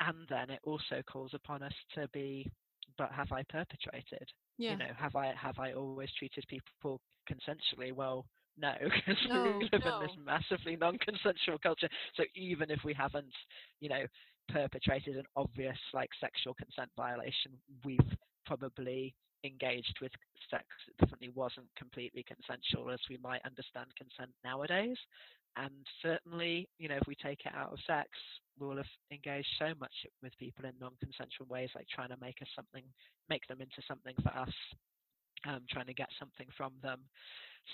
And 0.00 0.26
then 0.28 0.50
it 0.50 0.60
also 0.64 1.02
calls 1.10 1.32
upon 1.34 1.62
us 1.62 1.72
to 1.94 2.08
be, 2.12 2.50
but 2.98 3.10
have 3.12 3.32
I 3.32 3.42
perpetrated? 3.44 4.28
Yeah. 4.58 4.72
You 4.72 4.76
know, 4.78 4.92
have 4.96 5.16
I 5.16 5.32
have 5.34 5.58
I 5.58 5.72
always 5.72 6.10
treated 6.18 6.44
people 6.48 7.00
consensually? 7.30 7.92
Well, 7.92 8.24
no, 8.56 8.72
because 8.82 9.16
No, 9.28 9.58
we 9.58 9.68
live 9.72 9.82
in 9.84 10.00
this 10.00 10.16
massively 10.24 10.76
non-consensual 10.76 11.58
culture. 11.62 11.88
So 12.16 12.24
even 12.34 12.70
if 12.70 12.80
we 12.84 12.94
haven't, 12.94 13.32
you 13.80 13.88
know, 13.88 14.04
perpetrated 14.48 15.16
an 15.16 15.24
obvious 15.36 15.78
like 15.92 16.10
sexual 16.20 16.54
consent 16.54 16.90
violation, 16.96 17.52
we've 17.84 17.98
probably 18.46 19.14
engaged 19.44 19.98
with 20.00 20.12
sex 20.50 20.64
that 20.86 20.96
definitely 20.98 21.30
wasn't 21.34 21.66
completely 21.76 22.24
consensual 22.26 22.90
as 22.90 23.00
we 23.10 23.18
might 23.22 23.42
understand 23.44 23.86
consent 23.96 24.30
nowadays. 24.44 24.96
And 25.56 25.86
certainly, 26.02 26.68
you 26.78 26.88
know, 26.88 26.96
if 26.96 27.06
we 27.06 27.14
take 27.14 27.40
it 27.46 27.52
out 27.54 27.72
of 27.72 27.78
sex, 27.86 28.08
we'll 28.58 28.76
have 28.76 28.86
engaged 29.12 29.48
so 29.58 29.72
much 29.78 29.92
with 30.22 30.32
people 30.38 30.64
in 30.64 30.72
non-consensual 30.80 31.46
ways, 31.48 31.70
like 31.74 31.86
trying 31.88 32.08
to 32.08 32.16
make 32.20 32.42
us 32.42 32.48
something, 32.56 32.82
make 33.28 33.46
them 33.46 33.60
into 33.60 33.82
something 33.86 34.14
for 34.22 34.36
us, 34.36 34.52
um, 35.46 35.60
trying 35.70 35.86
to 35.86 35.94
get 35.94 36.08
something 36.18 36.46
from 36.56 36.72
them. 36.82 37.00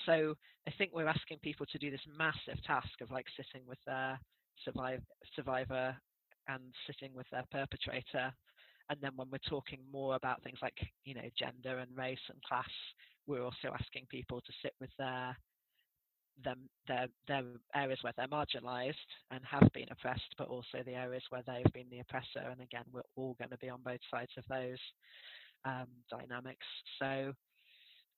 So 0.06 0.34
I 0.68 0.72
think 0.76 0.92
we're 0.92 1.08
asking 1.08 1.38
people 1.42 1.66
to 1.66 1.78
do 1.78 1.90
this 1.90 2.04
massive 2.18 2.62
task 2.64 3.00
of 3.00 3.10
like 3.10 3.26
sitting 3.36 3.66
with 3.66 3.78
their 3.86 4.20
survive, 4.64 5.00
survivor 5.34 5.96
and 6.48 6.62
sitting 6.86 7.14
with 7.14 7.26
their 7.30 7.44
perpetrator 7.50 8.32
and 8.90 8.98
then 9.00 9.12
when 9.14 9.28
we're 9.30 9.48
talking 9.48 9.78
more 9.90 10.16
about 10.16 10.42
things 10.42 10.58
like 10.60 10.74
you 11.04 11.14
know 11.14 11.28
gender 11.38 11.78
and 11.78 11.96
race 11.96 12.18
and 12.28 12.42
class 12.42 12.68
we're 13.26 13.44
also 13.44 13.72
asking 13.72 14.06
people 14.10 14.40
to 14.40 14.52
sit 14.62 14.74
with 14.80 14.90
their 14.98 15.36
them 16.44 16.68
their 16.88 17.06
their 17.28 17.42
areas 17.64 17.88
where 17.92 18.02
they're 18.06 18.16
marginalized 18.18 18.94
and 19.30 19.32
have 19.38 19.68
been 19.74 19.86
oppressed 19.90 20.34
but 20.38 20.48
also 20.48 20.78
the 20.84 20.94
areas 20.94 21.22
where 21.30 21.42
they've 21.46 21.72
been 21.72 21.88
the 21.90 22.00
oppressor 22.00 22.48
and 22.50 22.60
again 22.60 22.84
we're 22.92 23.02
all 23.16 23.34
going 23.38 23.50
to 23.50 23.58
be 23.58 23.68
on 23.68 23.80
both 23.82 24.00
sides 24.10 24.32
of 24.36 24.44
those 24.48 24.78
um, 25.64 25.86
dynamics 26.10 26.66
so 26.98 27.32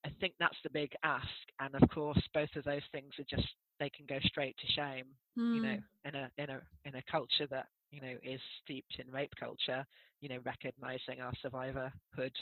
i 0.04 0.10
think 0.20 0.34
that's 0.38 0.56
the 0.62 0.70
big 0.70 0.90
ask 1.04 1.26
and 1.60 1.74
of 1.74 1.88
course 1.90 2.20
both 2.34 2.48
of 2.56 2.64
those 2.64 2.82
things 2.92 3.12
are 3.18 3.36
just 3.36 3.48
they 3.78 3.90
can 3.90 4.06
go 4.06 4.18
straight 4.24 4.56
to 4.58 4.66
shame 4.72 5.04
you 5.52 5.60
know 5.60 5.76
Mm. 5.76 5.84
in 6.04 6.14
a 6.14 6.30
in 6.38 6.50
a 6.50 6.60
in 6.84 6.94
a 6.96 7.02
culture 7.10 7.46
that 7.50 7.66
you 7.90 8.00
know 8.00 8.14
is 8.22 8.40
steeped 8.62 8.96
in 8.98 9.10
rape 9.10 9.32
culture 9.38 9.84
you 10.20 10.28
know 10.28 10.38
recognizing 10.44 11.20
our 11.20 11.32
survivorhood 11.44 12.34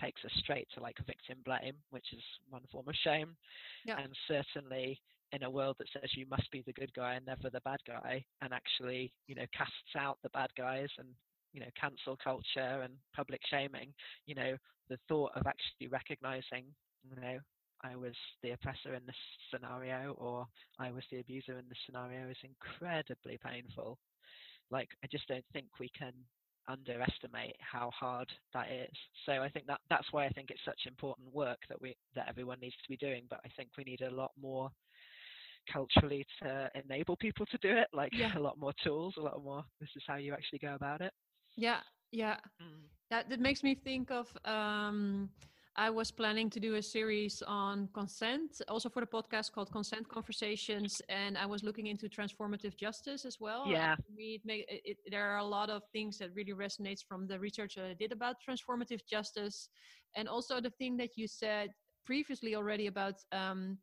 takes 0.00 0.24
us 0.24 0.32
straight 0.38 0.68
to 0.74 0.80
like 0.80 0.96
victim 1.06 1.38
blame 1.44 1.74
which 1.90 2.06
is 2.12 2.22
one 2.48 2.62
form 2.70 2.88
of 2.88 2.94
shame 3.04 3.36
Yeah. 3.84 3.96
and 3.96 4.12
certainly 4.28 5.00
in 5.32 5.42
a 5.42 5.50
world 5.50 5.76
that 5.78 5.88
says 5.92 6.10
you 6.16 6.26
must 6.30 6.50
be 6.50 6.62
the 6.66 6.72
good 6.72 6.92
guy 6.94 7.14
and 7.14 7.26
never 7.26 7.50
the 7.50 7.60
bad 7.60 7.78
guy 7.86 8.24
and 8.42 8.52
actually 8.52 9.12
you 9.26 9.34
know 9.34 9.46
casts 9.56 9.96
out 9.96 10.18
the 10.22 10.30
bad 10.30 10.50
guys 10.56 10.88
and 10.98 11.08
you 11.52 11.60
know 11.60 11.66
cancel 11.80 12.16
culture 12.22 12.82
and 12.82 12.92
public 13.14 13.40
shaming 13.50 13.92
you 14.26 14.34
know 14.34 14.56
the 14.88 14.98
thought 15.08 15.32
of 15.34 15.46
actually 15.46 15.88
recognizing 15.88 16.64
you 17.08 17.20
know 17.20 17.38
I 17.84 17.94
was 17.96 18.14
the 18.42 18.52
oppressor 18.52 18.94
in 18.94 19.06
this 19.06 19.16
scenario 19.52 20.14
or 20.18 20.46
I 20.78 20.90
was 20.90 21.04
the 21.10 21.20
abuser 21.20 21.58
in 21.58 21.68
this 21.68 21.78
scenario 21.86 22.28
is 22.28 22.36
incredibly 22.42 23.38
painful. 23.38 23.98
Like 24.70 24.88
I 25.04 25.06
just 25.10 25.28
don't 25.28 25.44
think 25.52 25.66
we 25.78 25.90
can 25.96 26.12
underestimate 26.68 27.56
how 27.60 27.90
hard 27.90 28.28
that 28.52 28.66
is. 28.70 28.94
So 29.26 29.32
I 29.42 29.48
think 29.48 29.66
that 29.66 29.80
that's 29.88 30.12
why 30.12 30.26
I 30.26 30.30
think 30.30 30.50
it's 30.50 30.64
such 30.64 30.80
important 30.86 31.32
work 31.32 31.58
that 31.68 31.80
we 31.80 31.96
that 32.14 32.28
everyone 32.28 32.58
needs 32.60 32.76
to 32.82 32.88
be 32.88 32.96
doing. 32.96 33.22
But 33.30 33.40
I 33.44 33.48
think 33.56 33.70
we 33.78 33.84
need 33.84 34.02
a 34.02 34.10
lot 34.10 34.32
more 34.40 34.70
culturally 35.72 36.24
to 36.42 36.70
enable 36.74 37.16
people 37.16 37.46
to 37.46 37.58
do 37.62 37.70
it, 37.76 37.88
like 37.92 38.12
Yeah. 38.12 38.32
a 38.36 38.40
lot 38.40 38.58
more 38.58 38.72
tools, 38.84 39.14
a 39.18 39.20
lot 39.20 39.42
more. 39.42 39.64
This 39.80 39.90
is 39.96 40.02
how 40.06 40.16
you 40.16 40.32
actually 40.32 40.60
go 40.60 40.74
about 40.74 41.00
it. 41.00 41.12
Yeah, 41.56 41.80
yeah. 42.12 42.36
That 43.10 43.28
that 43.30 43.40
makes 43.40 43.62
me 43.62 43.74
think 43.74 44.10
of 44.10 44.28
um 44.44 45.30
I 45.76 45.90
was 45.90 46.10
planning 46.10 46.50
to 46.50 46.60
do 46.60 46.74
a 46.74 46.82
series 46.82 47.42
on 47.46 47.88
consent, 47.94 48.60
also 48.68 48.88
for 48.88 49.00
the 49.00 49.06
podcast 49.06 49.52
called 49.52 49.70
Consent 49.70 50.08
Conversations, 50.08 51.00
and 51.08 51.38
I 51.38 51.46
was 51.46 51.62
looking 51.62 51.86
into 51.86 52.08
transformative 52.08 52.76
justice 52.76 53.24
as 53.24 53.38
well. 53.40 53.70
Yeah. 53.70 53.94
it 54.16 54.42
make, 54.44 54.64
it, 54.68 54.82
it, 54.84 54.96
there 55.10 55.30
are 55.30 55.38
a 55.38 55.44
lot 55.44 55.70
of 55.70 55.82
things 55.92 56.18
that 56.18 56.34
really 56.34 56.52
resonates 56.52 57.02
from 57.06 57.26
the 57.28 57.38
research 57.38 57.76
that 57.76 57.84
I 57.86 57.94
did 57.94 58.12
about 58.12 58.36
transformative 58.48 59.02
justice, 59.08 59.68
and 60.16 60.28
also 60.28 60.60
the 60.60 60.70
thing 60.70 60.96
that 60.96 61.10
you 61.16 61.28
said 61.28 61.70
previously 62.04 62.56
already 62.56 62.86
about 62.88 63.14
um, 63.32 63.78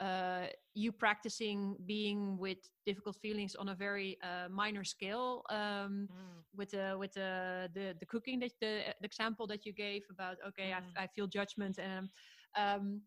uh, 0.00 0.46
you 0.74 0.92
practicing 0.92 1.76
being 1.86 2.38
with 2.38 2.58
difficult 2.86 3.16
feelings 3.16 3.54
on 3.56 3.68
a 3.68 3.74
very 3.74 4.18
uh, 4.22 4.48
minor 4.48 4.84
scale. 4.84 5.42
Um, 5.50 6.08
with 6.56 6.70
the 6.70 6.96
with 6.98 7.12
the 7.12 7.70
the, 7.74 7.94
the 8.00 8.06
cooking 8.06 8.40
that 8.40 8.52
the, 8.60 8.82
the 9.00 9.06
example 9.06 9.46
that 9.46 9.64
you 9.66 9.72
gave 9.72 10.02
about 10.10 10.36
okay 10.46 10.72
Mm. 10.72 10.96
I, 10.96 11.04
I 11.04 11.06
feel 11.06 11.26
judgment 11.26 11.78
and 11.78 12.08
um 12.56 13.02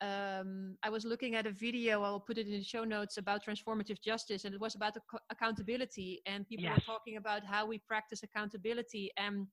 um 0.00 0.76
I 0.82 0.90
was 0.90 1.04
looking 1.04 1.34
at 1.34 1.46
a 1.46 1.52
video 1.52 2.02
I'll 2.02 2.20
put 2.20 2.38
it 2.38 2.46
in 2.46 2.52
the 2.52 2.62
show 2.64 2.84
notes 2.84 3.16
about 3.18 3.44
transformative 3.44 4.00
justice 4.00 4.44
and 4.44 4.54
it 4.54 4.60
was 4.60 4.74
about 4.74 4.96
ac- 4.96 5.22
accountability 5.30 6.22
and 6.26 6.46
people 6.48 6.68
Yes. 6.68 6.72
were 6.72 6.80
talking 6.80 7.16
about 7.16 7.44
how 7.44 7.66
we 7.66 7.78
practice 7.78 8.22
accountability 8.22 9.10
and 9.16 9.46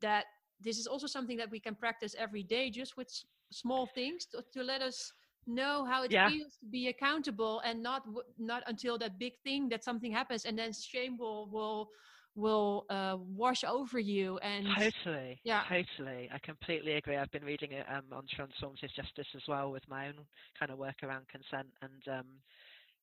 that 0.00 0.26
this 0.60 0.78
is 0.78 0.86
also 0.86 1.06
something 1.06 1.36
that 1.38 1.50
we 1.50 1.60
can 1.60 1.74
practice 1.74 2.14
every 2.18 2.42
day 2.42 2.70
just 2.70 2.96
with 2.96 3.08
s- 3.08 3.24
small 3.52 3.86
things 3.86 4.26
to, 4.26 4.42
to 4.52 4.62
let 4.62 4.82
us 4.82 5.12
know 5.48 5.84
how 5.84 6.04
it 6.04 6.12
Yeah. 6.12 6.24
feels 6.24 6.56
to 6.58 6.66
be 6.66 6.88
accountable 6.88 7.60
and 7.64 7.82
not 7.82 8.02
not 8.38 8.62
until 8.66 8.98
that 8.98 9.18
big 9.18 9.34
thing 9.44 9.68
that 9.70 9.84
something 9.84 10.12
happens 10.12 10.44
and 10.44 10.58
then 10.58 10.72
shame 10.72 11.16
will 11.18 11.48
will 11.50 11.88
will 12.34 12.86
uh, 12.90 13.16
wash 13.18 13.64
over 13.64 13.98
you 13.98 14.38
and 14.38 14.78
Totally. 14.78 15.40
Yeah. 15.44 15.64
Totally. 15.68 16.30
I 16.32 16.38
completely 16.44 16.92
agree. 16.94 17.16
I've 17.16 17.30
been 17.30 17.44
reading 17.44 17.72
it 17.72 17.86
um, 17.88 18.04
on 18.12 18.24
transformative 18.38 18.92
justice 18.94 19.26
as 19.34 19.42
well 19.48 19.70
with 19.70 19.82
my 19.88 20.08
own 20.08 20.14
kind 20.58 20.70
of 20.70 20.78
work 20.78 20.96
around 21.02 21.26
consent, 21.28 21.68
and 21.82 22.02
um, 22.18 22.26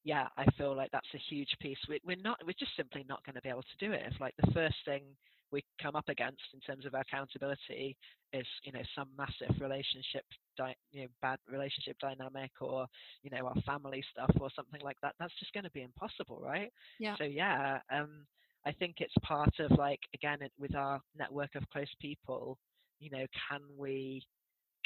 yeah, 0.04 0.28
I 0.38 0.46
feel 0.58 0.76
like 0.76 0.92
that's 0.92 1.14
a 1.14 1.18
huge 1.30 1.56
piece. 1.62 1.78
We, 1.90 2.00
we're 2.06 2.18
not. 2.24 2.40
We're 2.46 2.54
just 2.60 2.76
simply 2.78 3.06
not 3.08 3.24
going 3.26 3.36
to 3.36 3.42
be 3.42 3.50
able 3.50 3.64
to 3.64 3.86
do 3.86 3.92
it. 3.94 4.04
If 4.12 4.20
like 4.22 4.36
the 4.38 4.52
first 4.54 4.76
thing 4.86 5.04
we 5.52 5.64
come 5.82 5.96
up 5.96 6.10
against 6.10 6.42
in 6.54 6.60
terms 6.62 6.86
of 6.86 6.94
accountability 6.94 7.96
is 8.34 8.46
you 8.64 8.72
know 8.72 8.82
some 8.96 9.08
massive 9.18 9.56
relationship 9.62 10.24
di- 10.58 10.76
you 10.92 11.02
know 11.04 11.08
bad 11.22 11.40
relationship 11.50 11.96
dynamic 12.00 12.52
or 12.62 12.86
you 13.24 13.30
know 13.30 13.46
our 13.48 13.62
family 13.66 14.04
stuff 14.12 14.30
or 14.40 14.50
something 14.56 14.82
like 14.82 14.98
that 15.02 15.14
that's 15.20 15.34
just 15.40 15.54
going 15.54 15.64
to 15.64 15.72
be 15.72 15.82
impossible 15.84 16.40
right 16.44 16.72
Yeah. 17.00 17.16
so 17.18 17.24
yeah 17.24 17.80
um 17.92 18.26
i 18.66 18.72
think 18.72 18.96
it's 19.00 19.14
part 19.24 19.54
of 19.60 19.72
like 19.78 20.00
again 20.14 20.40
it, 20.42 20.52
with 20.60 20.76
our 20.76 21.00
network 21.18 21.56
of 21.56 21.64
close 21.72 21.94
people 22.02 22.58
you 23.00 23.10
know 23.10 23.26
can 23.50 23.62
we 23.78 24.24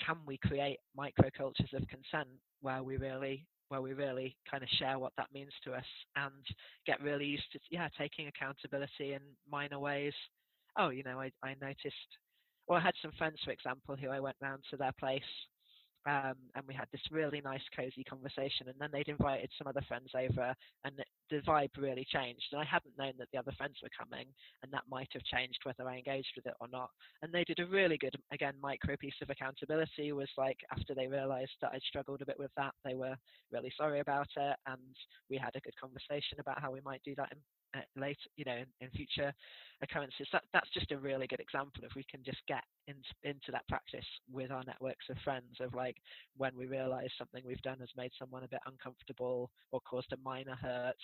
can 0.06 0.18
we 0.26 0.38
create 0.38 0.78
microcultures 0.98 1.74
of 1.74 1.88
consent 1.88 2.28
where 2.62 2.84
we 2.84 2.98
really 2.98 3.46
where 3.70 3.82
we 3.82 3.94
really 3.94 4.36
kind 4.50 4.64
of 4.64 4.70
share 4.80 4.98
what 4.98 5.14
that 5.18 5.28
means 5.34 5.52
to 5.64 5.74
us 5.74 5.86
and 6.16 6.34
get 6.86 7.02
really 7.02 7.26
used 7.26 7.52
to 7.52 7.60
yeah 7.70 7.88
taking 7.98 8.28
accountability 8.28 9.14
in 9.14 9.22
minor 9.50 9.80
ways 9.80 10.14
oh 10.78 10.90
you 10.90 11.04
know 11.04 11.20
i, 11.20 11.32
I 11.44 11.56
noticed 11.62 12.10
well 12.68 12.80
i 12.80 12.82
had 12.82 12.94
some 13.02 13.12
friends 13.18 13.38
for 13.44 13.52
example 13.52 13.96
who 13.96 14.10
i 14.10 14.20
went 14.20 14.38
round 14.42 14.64
to 14.70 14.78
their 14.78 14.94
place 15.00 15.22
um, 16.08 16.36
and 16.56 16.66
we 16.66 16.74
had 16.74 16.88
this 16.92 17.02
really 17.12 17.42
nice 17.42 17.62
cozy 17.76 18.04
conversation 18.04 18.68
and 18.68 18.76
then 18.80 18.90
they'd 18.92 19.10
invited 19.10 19.50
some 19.58 19.68
other 19.68 19.84
friends 19.88 20.10
over 20.16 20.54
and 20.86 20.94
the- 20.98 21.04
vibe 21.46 21.70
really 21.78 22.06
changed 22.12 22.46
and 22.52 22.60
i 22.60 22.66
hadn't 22.66 22.98
known 22.98 23.14
that 23.20 23.28
the 23.32 23.38
other 23.38 23.52
friends 23.56 23.76
were 23.84 23.90
coming 23.98 24.26
and 24.64 24.74
that 24.74 24.82
might 24.90 25.08
have 25.14 25.22
changed 25.24 25.60
whether 25.64 25.88
i 25.88 25.96
engaged 25.96 26.32
with 26.36 26.46
it 26.48 26.56
or 26.60 26.68
not 26.70 26.90
and 27.22 27.32
they 27.32 27.44
did 27.44 27.60
a 27.60 27.66
really 27.68 27.98
good 27.98 28.16
again 28.34 28.56
micro 28.60 28.98
piece 28.98 29.14
of 29.22 29.30
accountability 29.30 30.12
was 30.12 30.30
like 30.38 30.58
after 30.72 30.96
they 30.96 31.08
realized 31.08 31.52
that 31.62 31.72
i'd 31.74 31.84
struggled 31.84 32.22
a 32.22 32.26
bit 32.26 32.40
with 32.40 32.50
that 32.58 32.74
they 32.84 32.96
were 32.96 33.16
really 33.52 33.72
sorry 33.78 34.00
about 34.00 34.28
it 34.38 34.56
and 34.66 34.96
we 35.30 35.38
had 35.38 35.56
a 35.56 35.62
good 35.62 35.76
conversation 35.80 36.40
about 36.40 36.60
how 36.60 36.72
we 36.72 36.82
might 36.84 37.02
do 37.04 37.14
that 37.16 37.30
in 37.32 37.38
uh, 37.76 37.82
later 37.96 38.30
you 38.36 38.46
know 38.46 38.56
in, 38.56 38.66
in 38.82 38.90
future 38.92 39.34
occurrences. 39.82 40.28
That 40.32 40.44
that's 40.54 40.70
just 40.74 40.92
a 40.92 40.98
really 40.98 41.28
good 41.28 41.40
example 41.40 41.84
if 41.84 41.96
we 41.96 42.06
can 42.10 42.24
just 42.24 42.40
get 42.48 42.64
into 42.88 43.10
into 43.24 43.52
that 43.52 43.68
practice 43.68 44.06
with 44.32 44.52
our 44.52 44.64
networks 44.66 45.06
of 45.10 45.18
friends 45.24 45.58
of 45.60 45.74
like 45.74 45.98
when 46.38 46.56
we 46.58 46.66
realize 46.68 47.10
something 47.18 47.44
we've 47.46 47.62
done 47.62 47.80
has 47.80 47.90
made 47.96 48.12
someone 48.20 48.44
a 48.44 48.48
bit 48.48 48.62
uncomfortable 48.66 49.50
or 49.72 49.80
caused 49.82 50.12
a 50.14 50.18
minor 50.24 50.56
hurt 50.56 50.96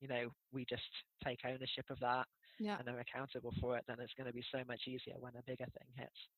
you 0.00 0.08
know 0.08 0.28
we 0.52 0.64
just 0.68 0.82
take 1.24 1.40
ownership 1.46 1.84
of 1.90 1.98
that 2.00 2.26
yeah. 2.58 2.76
and 2.78 2.88
are 2.88 3.00
accountable 3.00 3.52
for 3.60 3.76
it 3.76 3.84
then 3.88 3.96
it's 4.00 4.12
going 4.16 4.26
to 4.26 4.32
be 4.32 4.44
so 4.52 4.58
much 4.66 4.82
easier 4.86 5.14
when 5.20 5.32
a 5.36 5.42
bigger 5.46 5.66
thing 5.76 5.88
hits. 5.96 6.28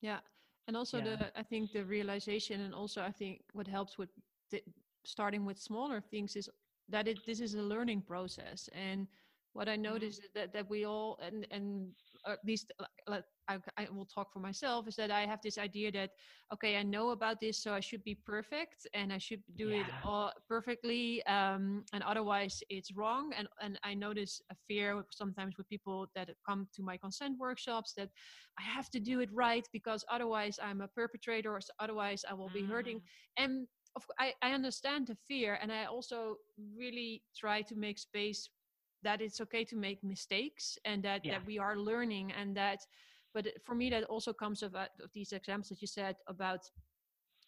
Yeah 0.00 0.20
and 0.66 0.76
also 0.76 0.98
Yeah. 0.98 1.16
the 1.16 1.38
i 1.38 1.42
think 1.42 1.72
the 1.72 1.84
realization 1.84 2.60
and 2.62 2.74
also 2.74 3.02
i 3.02 3.10
think 3.10 3.42
what 3.52 3.66
helps 3.66 3.98
with 3.98 4.10
the, 4.50 4.62
starting 5.04 5.44
with 5.44 5.58
smaller 5.58 6.00
things 6.00 6.36
is 6.36 6.48
that 6.88 7.08
it 7.08 7.24
this 7.26 7.40
is 7.40 7.54
a 7.54 7.62
learning 7.62 8.02
process 8.02 8.68
and 8.72 9.06
what 9.56 9.68
i 9.68 9.76
noticed 9.76 10.22
is 10.24 10.30
that 10.34 10.52
that 10.52 10.68
we 10.68 10.84
all 10.84 11.18
and 11.26 11.46
and 11.50 11.88
at 12.26 12.38
least 12.44 12.72
uh, 13.08 13.20
I, 13.48 13.58
I 13.78 13.88
will 13.94 14.04
talk 14.06 14.32
for 14.32 14.40
myself 14.40 14.88
is 14.88 14.96
that 14.96 15.10
i 15.10 15.22
have 15.26 15.40
this 15.42 15.58
idea 15.58 15.90
that 15.92 16.10
okay 16.52 16.76
i 16.76 16.82
know 16.82 17.10
about 17.10 17.40
this 17.40 17.62
so 17.62 17.72
i 17.72 17.80
should 17.80 18.04
be 18.04 18.14
perfect 18.14 18.86
and 18.94 19.12
i 19.12 19.18
should 19.18 19.42
do 19.56 19.70
it 19.70 19.86
all 20.04 20.32
perfectly 20.48 21.24
um 21.26 21.84
and 21.92 22.02
otherwise 22.02 22.62
it's 22.68 22.92
wrong 22.96 23.32
and 23.38 23.48
and 23.62 23.78
i 23.84 23.94
notice 23.94 24.42
a 24.50 24.56
fear 24.68 25.04
sometimes 25.10 25.56
with 25.56 25.68
people 25.68 26.06
that 26.14 26.28
come 26.48 26.68
to 26.74 26.82
my 26.82 26.96
consent 26.96 27.38
workshops 27.38 27.92
that 27.96 28.10
i 28.58 28.62
have 28.62 28.90
to 28.90 29.00
do 29.00 29.20
it 29.20 29.30
right 29.32 29.66
because 29.72 30.04
otherwise 30.10 30.58
i'm 30.62 30.80
a 30.80 30.88
perpetrator 30.88 31.52
or 31.54 31.60
otherwise 31.80 32.24
i 32.30 32.34
will 32.34 32.50
be 32.52 32.62
hurting 32.62 32.96
Mm. 32.96 33.02
and 33.44 33.66
I, 34.18 34.34
I 34.42 34.50
understand 34.52 35.06
the 35.06 35.16
fear 35.28 35.58
and 35.62 35.72
i 35.72 35.84
also 35.86 36.36
really 36.76 37.22
try 37.36 37.62
to 37.62 37.74
make 37.74 37.98
space 37.98 38.50
that 39.02 39.20
it's 39.20 39.40
okay 39.40 39.64
to 39.64 39.76
make 39.76 40.02
mistakes 40.02 40.78
and 40.84 41.02
that, 41.02 41.22
Yeah. 41.24 41.32
that 41.32 41.46
we 41.46 41.58
are 41.58 41.76
learning 41.76 42.32
and 42.32 42.56
that 42.56 42.80
but 43.34 43.46
for 43.64 43.74
me 43.74 43.90
that 43.90 44.04
also 44.04 44.32
comes 44.32 44.62
of, 44.62 44.74
uh, 44.74 44.86
of 45.02 45.12
these 45.12 45.32
examples 45.32 45.68
that 45.68 45.80
you 45.82 45.86
said 45.86 46.16
about 46.26 46.60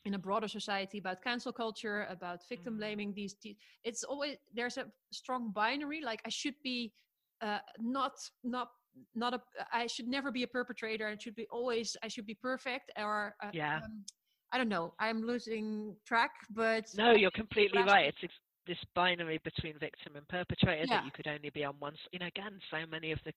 in 0.05 0.15
a 0.15 0.19
broader 0.19 0.49
society 0.49 0.99
about 0.99 1.23
cancel 1.23 1.53
culture 1.53 2.07
about 2.11 2.41
victim 2.49 2.75
Mhm. 2.75 2.79
blaming 2.79 3.13
these, 3.15 3.35
the- 3.43 3.57
it's 3.85 4.05
always 4.05 4.37
there's 4.55 4.77
a 4.79 4.87
strong 5.13 5.51
binary 5.53 6.01
like 6.03 6.21
i 6.25 6.29
should 6.29 6.55
be 6.63 6.93
uh, 7.41 7.59
not 7.79 8.13
not 8.45 8.69
not 9.15 9.35
a 9.35 9.41
i 9.73 9.87
should 9.87 10.09
never 10.09 10.31
be 10.31 10.43
a 10.43 10.47
perpetrator 10.47 11.09
it 11.09 11.23
should 11.23 11.35
be 11.37 11.47
always 11.51 11.97
i 12.03 12.09
should 12.09 12.27
be 12.27 12.35
perfect 12.35 12.91
or 12.99 13.35
uh, 13.43 13.51
Yeah. 13.53 13.77
um, 13.85 14.05
i 14.53 14.59
don't 14.59 14.69
know 14.69 14.93
i'm 14.99 15.23
losing 15.23 15.95
track 16.05 16.33
but 16.51 16.87
No, 16.97 17.13
you're 17.13 17.31
completely 17.31 17.83
right. 17.83 18.07
It's 18.23 18.33
this 18.69 18.79
binary 18.95 19.41
between 19.43 19.79
victim 19.79 20.15
and 20.15 20.29
perpetrator 20.29 20.85
Yeah. 20.87 20.99
that 20.99 21.05
you 21.05 21.11
could 21.11 21.27
only 21.27 21.51
be 21.51 21.65
on 21.65 21.75
one. 21.81 21.97
You 22.13 22.21
know, 22.21 22.27
again, 22.27 22.61
so 22.71 22.87
many 22.87 23.11
of 23.13 23.19
the, 23.25 23.33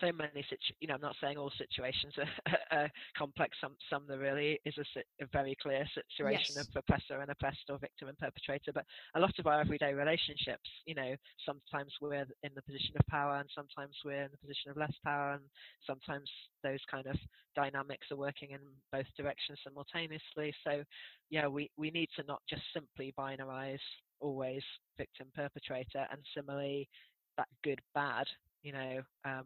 so 0.00 0.12
many 0.12 0.42
situ. 0.50 0.74
You 0.80 0.88
know, 0.88 0.94
I'm 0.94 1.00
not 1.00 1.16
saying 1.20 1.38
all 1.38 1.52
situations 1.56 2.12
are, 2.18 2.58
are 2.78 2.90
complex. 3.16 3.56
Some, 3.60 3.76
some 3.88 4.04
there 4.08 4.18
really 4.18 4.60
is 4.66 4.74
a, 4.76 4.84
a 5.22 5.26
very 5.32 5.56
clear 5.62 5.86
situation 5.94 6.56
Yes. 6.56 6.66
of 6.68 6.76
oppressor 6.76 7.20
and 7.20 7.30
oppressed 7.30 7.70
or 7.70 7.78
victim 7.78 8.08
and 8.08 8.18
perpetrator. 8.18 8.72
But 8.74 8.84
a 9.14 9.20
lot 9.20 9.38
of 9.38 9.46
our 9.46 9.58
mm. 9.58 9.64
everyday 9.64 9.94
relationships, 9.94 10.68
you 10.84 10.94
know, 10.94 11.14
sometimes 11.46 11.92
we're 12.02 12.26
in 12.42 12.52
the 12.54 12.62
position 12.62 12.96
of 12.98 13.06
power, 13.06 13.36
and 13.36 13.48
sometimes 13.54 13.94
we're 14.04 14.24
in 14.24 14.30
the 14.32 14.38
position 14.38 14.70
of 14.70 14.76
less 14.76 14.94
power, 15.04 15.32
and 15.32 15.42
sometimes 15.86 16.28
those 16.62 16.80
kind 16.90 17.06
of 17.06 17.16
dynamics 17.54 18.06
are 18.10 18.16
working 18.16 18.50
in 18.50 18.60
both 18.92 19.06
directions 19.16 19.58
simultaneously. 19.62 20.52
So 20.64 20.82
yeah, 21.30 21.46
we, 21.46 21.70
we 21.76 21.90
need 21.90 22.08
to 22.16 22.24
not 22.26 22.42
just 22.48 22.62
simply 22.72 23.14
binarize 23.18 23.78
always 24.20 24.62
victim 24.96 25.26
perpetrator 25.34 26.06
and 26.10 26.20
similarly 26.34 26.88
that 27.36 27.48
good 27.62 27.80
bad, 27.94 28.26
you 28.62 28.72
know, 28.72 29.02
um, 29.24 29.44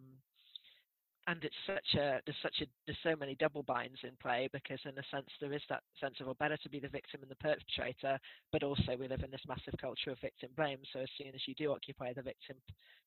and 1.29 1.45
it's 1.45 1.61
such 1.67 2.01
a 2.01 2.21
there's 2.25 2.43
such 2.43 2.57
a 2.63 2.67
there's 2.87 2.99
so 3.03 3.15
many 3.15 3.37
double 3.37 3.63
binds 3.63 4.01
in 4.03 4.13
play 4.21 4.49
because 4.51 4.81
in 4.85 4.97
a 4.97 5.05
sense 5.13 5.29
there 5.41 5.53
is 5.53 5.61
that 5.69 5.83
sense 6.01 6.15
of 6.21 6.27
well 6.27 6.37
better 6.41 6.57
to 6.57 6.71
be 6.71 6.81
the 6.81 6.89
victim 6.89 7.21
and 7.21 7.31
the 7.31 7.37
perpetrator, 7.37 8.19
but 8.51 8.63
also 8.63 8.97
we 8.99 9.09
live 9.09 9.23
in 9.23 9.31
this 9.31 9.45
massive 9.47 9.79
culture 9.79 10.11
of 10.11 10.19
victim 10.21 10.49
blame. 10.57 10.79
So 10.93 11.01
as 11.01 11.09
soon 11.19 11.35
as 11.35 11.43
you 11.47 11.55
do 11.55 11.73
occupy 11.73 12.15
the 12.15 12.23
victim 12.23 12.57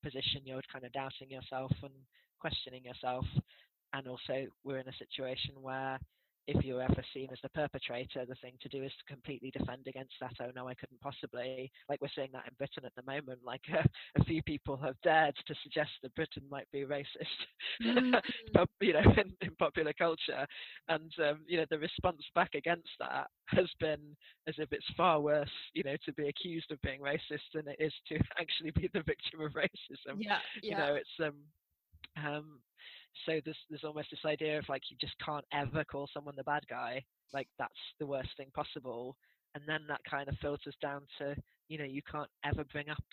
position, 0.03 0.45
you're 0.45 0.61
kind 0.71 0.85
of 0.85 0.93
doubting 0.93 1.31
yourself 1.31 1.71
and 1.81 1.93
questioning 2.39 2.85
yourself, 2.85 3.25
and 3.93 4.07
also 4.07 4.45
we're 4.63 4.79
in 4.79 4.87
a 4.87 5.01
situation 5.01 5.55
where 5.59 5.97
if 6.47 6.63
you're 6.65 6.81
ever 6.81 7.03
seen 7.13 7.29
as 7.31 7.37
the 7.43 7.49
perpetrator, 7.49 8.25
the 8.25 8.35
thing 8.35 8.53
to 8.61 8.69
do 8.69 8.83
is 8.83 8.91
to 8.91 9.13
completely 9.13 9.51
defend 9.51 9.87
against 9.87 10.13
that. 10.19 10.33
Oh 10.41 10.51
no, 10.55 10.67
I 10.67 10.73
couldn't 10.73 11.01
possibly. 11.01 11.71
Like 11.89 12.01
we're 12.01 12.09
seeing 12.15 12.31
that 12.33 12.45
in 12.47 12.53
Britain 12.57 12.83
at 12.85 12.93
the 12.95 13.09
moment. 13.09 13.39
Like 13.45 13.61
uh, 13.71 13.83
a 14.19 14.23
few 14.23 14.41
people 14.43 14.77
have 14.77 14.95
dared 15.03 15.35
to 15.47 15.55
suggest 15.63 15.91
that 16.01 16.15
Britain 16.15 16.43
might 16.49 16.69
be 16.71 16.83
racist, 16.83 17.05
mm. 17.83 18.19
you 18.81 18.93
know, 18.93 19.01
in, 19.17 19.33
in, 19.41 19.55
popular 19.59 19.93
culture, 19.93 20.45
and 20.89 21.11
um, 21.19 21.39
you 21.47 21.57
know 21.57 21.65
the 21.69 21.79
response 21.79 22.23
back 22.33 22.55
against 22.55 22.89
that 22.99 23.27
has 23.47 23.67
been 23.79 24.15
as 24.47 24.55
if 24.57 24.71
it's 24.71 24.85
far 24.97 25.19
worse, 25.19 25.49
you 25.73 25.83
know, 25.83 25.95
to 26.05 26.13
be 26.13 26.27
accused 26.27 26.71
of 26.71 26.81
being 26.81 27.01
racist 27.01 27.45
than 27.53 27.67
it 27.67 27.77
is 27.79 27.93
to 28.07 28.15
actually 28.39 28.71
be 28.71 28.89
the 28.93 29.03
victim 29.03 29.41
of 29.41 29.51
racism. 29.53 30.17
Yeah, 30.17 30.37
yeah. 30.61 30.71
You 30.71 30.77
know, 30.77 30.95
it's 30.95 31.09
um, 31.23 32.25
um, 32.25 32.59
so 33.25 33.39
there's 33.43 33.57
there's 33.69 33.83
almost 33.83 34.07
this 34.11 34.25
idea 34.25 34.57
of 34.57 34.67
like 34.69 34.83
you 34.89 34.97
just 34.99 35.15
can't 35.23 35.45
ever 35.53 35.83
call 35.83 36.07
someone 36.13 36.35
the 36.35 36.43
bad 36.43 36.63
guy 36.69 37.03
like 37.33 37.47
that's 37.57 37.73
the 37.99 38.05
worst 38.05 38.29
thing 38.37 38.47
possible. 38.53 39.15
And 39.55 39.63
then 39.67 39.81
that 39.87 40.01
kind 40.09 40.29
of 40.29 40.35
filters 40.41 40.75
down 40.81 41.01
to 41.17 41.35
you 41.67 41.77
know 41.77 41.85
you 41.85 42.01
can't 42.09 42.29
ever 42.45 42.63
bring 42.71 42.89
up 42.89 43.03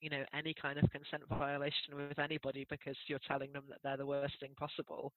you 0.00 0.10
know 0.10 0.24
any 0.36 0.54
kind 0.60 0.78
of 0.78 0.90
consent 0.90 1.22
violation 1.28 1.96
with 1.96 2.18
anybody 2.18 2.66
because 2.70 2.96
you're 3.06 3.20
telling 3.26 3.52
them 3.52 3.64
that 3.68 3.78
they're 3.82 3.96
the 3.96 4.06
worst 4.06 4.34
thing 4.40 4.50
possible 4.58 5.12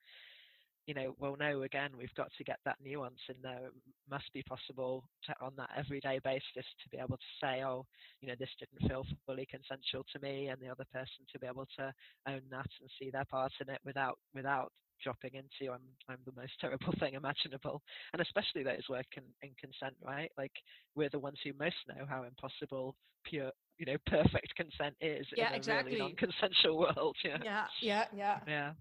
you 0.86 0.94
know, 0.94 1.16
well, 1.20 1.36
no, 1.40 1.62
again, 1.64 1.92
we've 1.98 2.14
got 2.16 2.30
to 2.38 2.44
get 2.44 2.60
that 2.66 2.78
nuance 2.84 3.20
in 3.30 3.36
there. 3.42 3.68
It 3.68 3.74
must 4.10 4.32
be 4.34 4.44
possible 4.44 5.04
to, 5.26 5.36
on 5.42 5.54
that 5.58 5.70
everyday 5.78 6.20
basis 6.24 6.44
to 6.56 6.90
be 6.92 6.98
able 6.98 7.18
to 7.18 7.34
say, 7.42 7.64
oh, 7.64 7.86
you 8.22 8.28
know, 8.28 8.36
this 8.38 8.50
didn't 8.60 8.90
feel 8.90 9.06
fully 9.26 9.48
consensual 9.50 10.06
to 10.12 10.20
me, 10.20 10.48
and 10.48 10.62
the 10.62 10.68
other 10.68 10.86
person 10.92 11.24
to 11.32 11.40
be 11.40 11.48
able 11.48 11.68
to 11.78 11.94
own 12.28 12.42
that 12.52 12.68
and 12.82 12.90
see 13.00 13.10
their 13.10 13.26
part 13.26 13.52
in 13.62 13.74
it 13.74 13.80
without 13.86 14.18
without 14.34 14.72
dropping 15.02 15.32
into 15.34 15.72
I'm 15.72 15.82
I'm 16.10 16.20
the 16.26 16.40
most 16.40 16.54
terrible 16.62 16.94
thing 17.00 17.14
imaginable. 17.14 17.82
And 18.12 18.22
especially 18.22 18.64
those 18.64 18.88
work 18.90 19.08
in, 19.16 19.24
in 19.42 19.52
consent, 19.60 19.96
right? 20.04 20.32
Like 20.38 20.54
we're 20.96 21.10
the 21.10 21.20
ones 21.20 21.38
who 21.44 21.52
most 21.58 21.76
know 21.88 22.06
how 22.08 22.24
impossible 22.24 22.96
pure 23.26 23.52
you 23.78 23.86
know 23.86 23.98
perfect 24.08 24.54
consent 24.58 24.96
is 25.00 25.26
yeah, 25.36 25.48
in 25.48 25.54
a 25.54 25.58
exactly. 25.58 25.94
really 25.94 26.04
non-consensual 26.04 26.78
world. 26.98 27.16
Yeah. 27.24 27.38
Yeah. 27.42 27.66
Yeah. 27.82 28.06
Yeah. 28.14 28.40
Yeah 28.48 28.72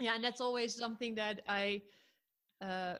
yeah 0.00 0.14
and 0.14 0.24
that's 0.24 0.40
always 0.40 0.74
something 0.74 1.14
that 1.14 1.40
i 1.48 1.80
uh, 2.60 2.94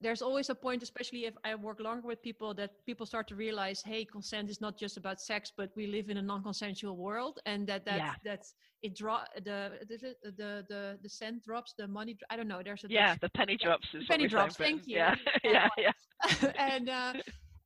there's 0.00 0.20
always 0.20 0.50
a 0.50 0.54
point 0.54 0.82
especially 0.82 1.24
if 1.24 1.34
i 1.44 1.54
work 1.54 1.80
longer 1.80 2.06
with 2.06 2.22
people 2.22 2.52
that 2.52 2.70
people 2.84 3.06
start 3.06 3.26
to 3.26 3.34
realize 3.34 3.82
hey 3.82 4.04
consent 4.04 4.50
is 4.50 4.60
not 4.60 4.78
just 4.78 4.96
about 4.96 5.20
sex 5.20 5.52
but 5.56 5.70
we 5.76 5.86
live 5.86 6.10
in 6.10 6.18
a 6.18 6.22
non-consensual 6.22 6.96
world 6.96 7.40
and 7.46 7.66
that 7.66 7.84
that 7.84 7.96
yeah. 7.98 8.12
that's 8.24 8.54
it 8.82 8.94
draw 8.96 9.20
the 9.44 9.72
the 9.88 10.14
the 10.24 10.64
the, 10.68 10.98
the 11.02 11.08
cent 11.08 11.42
drops 11.42 11.74
the 11.78 11.86
money 11.86 12.16
i 12.30 12.36
don't 12.36 12.48
know 12.48 12.60
there's 12.62 12.84
a 12.84 12.88
yeah 12.90 13.16
the 13.20 13.28
penny 13.30 13.56
drops 13.56 13.88
is 13.94 14.06
penny 14.06 14.28
drops 14.28 14.56
thank 14.56 14.86
you. 14.86 14.96
yeah 14.96 15.14
yeah 15.44 15.68
yeah. 15.78 15.92
And 16.58 16.88
uh 16.88 17.14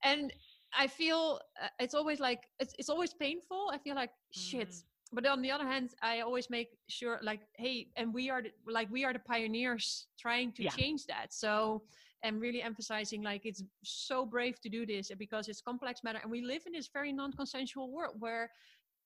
and 0.05 0.33
i 0.77 0.87
feel 0.87 1.41
uh, 1.63 1.69
it's 1.81 1.95
always 1.95 2.21
like 2.21 2.43
it's, 2.61 2.75
it's 2.79 2.89
always 2.89 3.13
painful 3.13 3.71
i 3.73 3.79
feel 3.79 3.97
like 3.97 4.11
shit 4.33 4.71
mm 4.71 4.83
but 5.13 5.27
on 5.27 5.43
the 5.43 5.51
other 5.51 5.67
hand 5.67 5.91
i 6.03 6.21
always 6.21 6.51
make 6.51 6.69
sure 6.89 7.19
like 7.23 7.41
hey 7.57 7.89
and 7.97 8.13
we 8.13 8.31
are 8.31 8.43
the, 8.43 8.51
like 8.69 8.91
we 8.91 9.05
are 9.05 9.13
the 9.13 9.19
pioneers 9.21 10.07
trying 10.19 10.53
to 10.53 10.65
yeah. 10.65 10.71
change 10.71 11.07
that 11.07 11.33
so 11.33 11.83
and 12.23 12.41
really 12.41 12.63
emphasizing 12.63 13.23
like 13.23 13.47
it's 13.47 13.63
so 13.83 14.27
brave 14.27 14.61
to 14.61 14.69
do 14.69 14.85
this 14.85 15.11
because 15.19 15.49
it's 15.49 15.61
complex 15.61 16.03
matter 16.05 16.21
and 16.23 16.31
we 16.31 16.43
live 16.43 16.63
in 16.67 16.73
this 16.73 16.89
very 16.93 17.13
non-consensual 17.13 17.91
world 17.91 18.15
where 18.19 18.51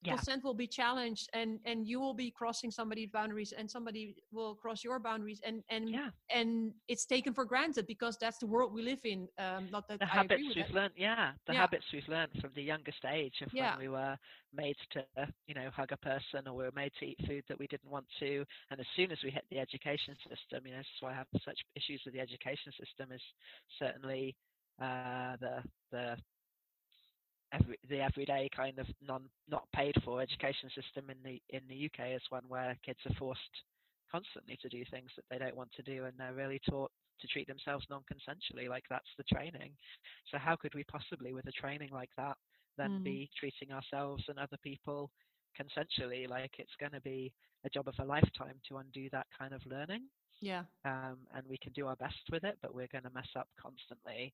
yeah. 0.05 0.15
consent 0.15 0.45
will 0.45 0.55
be 0.55 0.67
challenged 0.67 1.29
and 1.33 1.59
and 1.65 1.87
you 1.87 2.01
will 2.01 2.15
be 2.15 2.31
crossing 2.31 2.71
somebody's 2.71 3.09
boundaries 3.09 3.53
and 3.57 3.71
somebody 3.71 4.15
will 4.33 4.55
cross 4.55 4.85
your 4.85 4.99
boundaries 4.99 5.41
and 5.45 5.63
and 5.71 5.89
yeah. 5.91 6.11
and 6.31 6.73
it's 6.89 7.07
taken 7.07 7.33
for 7.33 7.45
granted 7.45 7.87
because 7.87 8.17
that's 8.21 8.39
the 8.39 8.47
world 8.47 8.73
we 8.73 8.83
live 8.83 9.01
in 9.05 9.29
um 9.39 9.69
not 9.71 9.89
that 9.89 9.99
the 9.99 10.05
I 10.05 10.09
habits 10.09 10.43
we've 10.55 10.67
that. 10.67 10.75
learned 10.75 10.95
yeah 10.97 11.33
the 11.47 11.55
yeah. 11.55 11.61
habits 11.61 11.85
we've 11.93 12.09
learned 12.09 12.33
from 12.41 12.51
the 12.55 12.63
youngest 12.63 13.05
age 13.11 13.35
of 13.43 13.49
yeah. 13.53 13.71
when 13.73 13.81
we 13.81 13.89
were 13.89 14.17
made 14.55 14.77
to 14.93 15.05
you 15.47 15.55
know 15.55 15.69
hug 15.75 15.93
a 15.93 15.97
person 15.97 16.47
or 16.47 16.55
we 16.55 16.65
were 16.65 16.77
made 16.77 16.93
to 17.01 17.07
eat 17.07 17.19
food 17.27 17.43
that 17.49 17.59
we 17.59 17.67
didn't 17.67 17.91
want 17.91 18.07
to 18.21 18.45
and 18.71 18.81
as 18.81 18.87
soon 18.97 19.11
as 19.11 19.19
we 19.25 19.31
hit 19.31 19.45
the 19.51 19.59
education 19.59 20.15
system 20.29 20.67
you 20.67 20.73
know 20.73 20.79
this 20.79 20.87
is 20.97 21.03
why 21.03 21.13
i 21.13 21.15
have 21.15 21.27
such 21.45 21.59
issues 21.75 22.01
with 22.05 22.15
the 22.15 22.21
education 22.21 22.73
system 22.79 23.11
is 23.13 23.23
certainly 23.79 24.35
uh 24.81 25.37
the 25.41 25.63
the 25.93 26.17
every, 27.55 27.79
the 27.89 28.01
everyday 28.01 28.49
kind 28.55 28.79
of 28.79 28.87
non 29.07 29.23
not 29.49 29.65
paid 29.75 29.95
for 30.05 30.21
education 30.21 30.69
system 30.75 31.11
in 31.11 31.17
the 31.25 31.41
in 31.51 31.63
the 31.69 31.87
UK 31.87 32.15
is 32.17 32.23
one 32.31 32.45
where 32.49 32.77
kids 32.85 32.99
are 33.09 33.15
forced 33.19 33.41
constantly 34.11 34.59
to 34.63 34.69
do 34.69 34.85
things 34.91 35.11
that 35.17 35.25
they 35.31 35.39
don't 35.39 35.57
want 35.57 35.71
to 35.75 35.83
do 35.83 36.05
and 36.05 36.15
they're 36.17 36.35
really 36.35 36.61
taught 36.69 36.91
to 37.21 37.27
treat 37.27 37.47
themselves 37.47 37.85
non-consensually 37.91 38.69
like 38.69 38.85
that's 38.91 39.11
the 39.17 39.25
training. 39.25 39.73
So 40.31 40.39
how 40.39 40.57
could 40.57 40.75
we 40.75 40.85
possibly 40.85 41.33
with 41.33 41.47
a 41.47 41.53
training 41.53 41.91
like 41.93 42.11
that 42.17 42.37
then 42.77 43.01
mm. 43.01 43.05
be 43.05 43.31
treating 43.39 43.73
ourselves 43.73 44.25
and 44.29 44.39
other 44.39 44.59
people 44.63 45.11
consensually? 45.59 46.29
Like 46.29 46.53
it's 46.59 46.77
going 46.79 46.93
to 46.93 47.01
be 47.01 47.33
a 47.65 47.71
job 47.71 47.89
of 47.89 47.95
a 47.99 48.05
lifetime 48.05 48.61
to 48.69 48.79
undo 48.79 49.09
that 49.13 49.27
kind 49.37 49.55
of 49.55 49.61
learning. 49.67 50.03
Yeah. 50.41 50.65
Um, 50.85 51.19
and 51.35 51.45
we 51.49 51.59
can 51.59 51.73
do 51.73 51.87
our 51.87 51.97
best 51.97 52.23
with 52.31 52.45
it 52.45 52.59
but 52.63 52.75
we're 52.75 52.93
going 52.93 53.05
to 53.05 53.15
mess 53.15 53.31
up 53.37 53.49
constantly. 53.61 54.33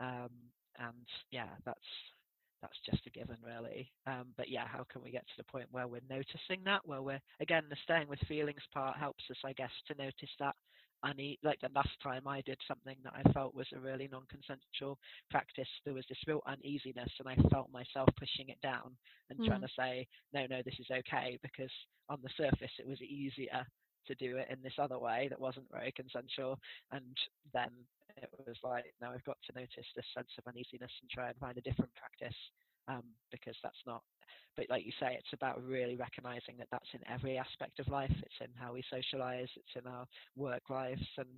Um, 0.00 0.30
and 0.78 1.06
yeah 1.30 1.52
that's 1.66 1.78
that's 2.62 2.78
just 2.88 3.06
a 3.06 3.10
given 3.10 3.36
really. 3.44 3.90
Um, 4.06 4.28
but 4.36 4.48
yeah 4.48 4.66
how 4.66 4.84
can 4.90 5.02
we 5.02 5.10
get 5.10 5.26
to 5.26 5.34
the 5.36 5.44
point 5.44 5.66
where 5.70 5.88
we're 5.88 6.00
noticing 6.08 6.64
that? 6.64 6.80
Where 6.84 7.02
we're 7.02 7.20
again 7.40 7.64
the 7.68 7.76
staying 7.84 8.08
with 8.08 8.20
feelings 8.28 8.62
part 8.72 8.96
helps 8.96 9.24
us 9.30 9.36
i 9.44 9.52
guess 9.52 9.70
to 9.88 9.94
notice 10.02 10.34
that. 10.38 10.54
Une- 11.04 11.36
like 11.42 11.60
the 11.60 11.68
last 11.74 11.96
time 12.00 12.28
i 12.28 12.40
did 12.42 12.58
something 12.68 12.96
that 13.02 13.12
i 13.16 13.32
felt 13.32 13.56
was 13.56 13.66
a 13.74 13.80
really 13.80 14.08
non-consensual 14.12 14.96
practice 15.30 15.66
there 15.84 15.94
was 15.94 16.04
this 16.08 16.22
real 16.28 16.40
uneasiness 16.46 17.10
and 17.18 17.28
i 17.28 17.34
felt 17.50 17.68
myself 17.72 18.08
pushing 18.16 18.48
it 18.50 18.60
down 18.62 18.96
and 19.28 19.40
mm. 19.40 19.46
trying 19.46 19.60
to 19.60 19.68
say 19.76 20.06
no 20.32 20.46
no 20.48 20.62
this 20.64 20.78
is 20.78 20.86
okay 20.92 21.36
because 21.42 21.72
on 22.08 22.18
the 22.22 22.30
surface 22.36 22.70
it 22.78 22.86
was 22.86 23.02
easier 23.02 23.66
to 24.06 24.14
do 24.14 24.36
it 24.36 24.48
in 24.50 24.58
this 24.62 24.74
other 24.78 24.98
way 24.98 25.28
that 25.28 25.40
wasn't 25.40 25.66
very 25.70 25.92
consensual. 25.92 26.58
And 26.90 27.16
then 27.52 27.70
it 28.16 28.30
was 28.46 28.56
like, 28.62 28.94
no, 29.00 29.10
I've 29.10 29.24
got 29.24 29.38
to 29.46 29.58
notice 29.58 29.86
this 29.94 30.06
sense 30.14 30.30
of 30.38 30.46
uneasiness 30.46 30.90
and 31.00 31.10
try 31.10 31.28
and 31.28 31.38
find 31.38 31.56
a 31.58 31.62
different 31.62 31.90
practice 31.94 32.36
um, 32.88 33.04
because 33.30 33.56
that's 33.62 33.82
not. 33.86 34.02
But 34.56 34.66
like 34.68 34.84
you 34.84 34.92
say, 35.00 35.16
it's 35.18 35.32
about 35.32 35.62
really 35.64 35.96
recognizing 35.96 36.56
that 36.58 36.68
that's 36.70 36.92
in 36.92 37.00
every 37.08 37.38
aspect 37.38 37.80
of 37.80 37.88
life. 37.88 38.12
It's 38.12 38.40
in 38.40 38.48
how 38.54 38.74
we 38.74 38.82
socialize. 38.90 39.48
It's 39.56 39.84
in 39.84 39.90
our 39.90 40.06
work 40.36 40.68
lives, 40.68 41.06
and 41.16 41.28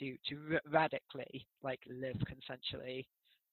to 0.00 0.16
to 0.28 0.54
r- 0.54 0.60
radically 0.70 1.46
like 1.62 1.80
live 1.88 2.16
consensually 2.26 3.06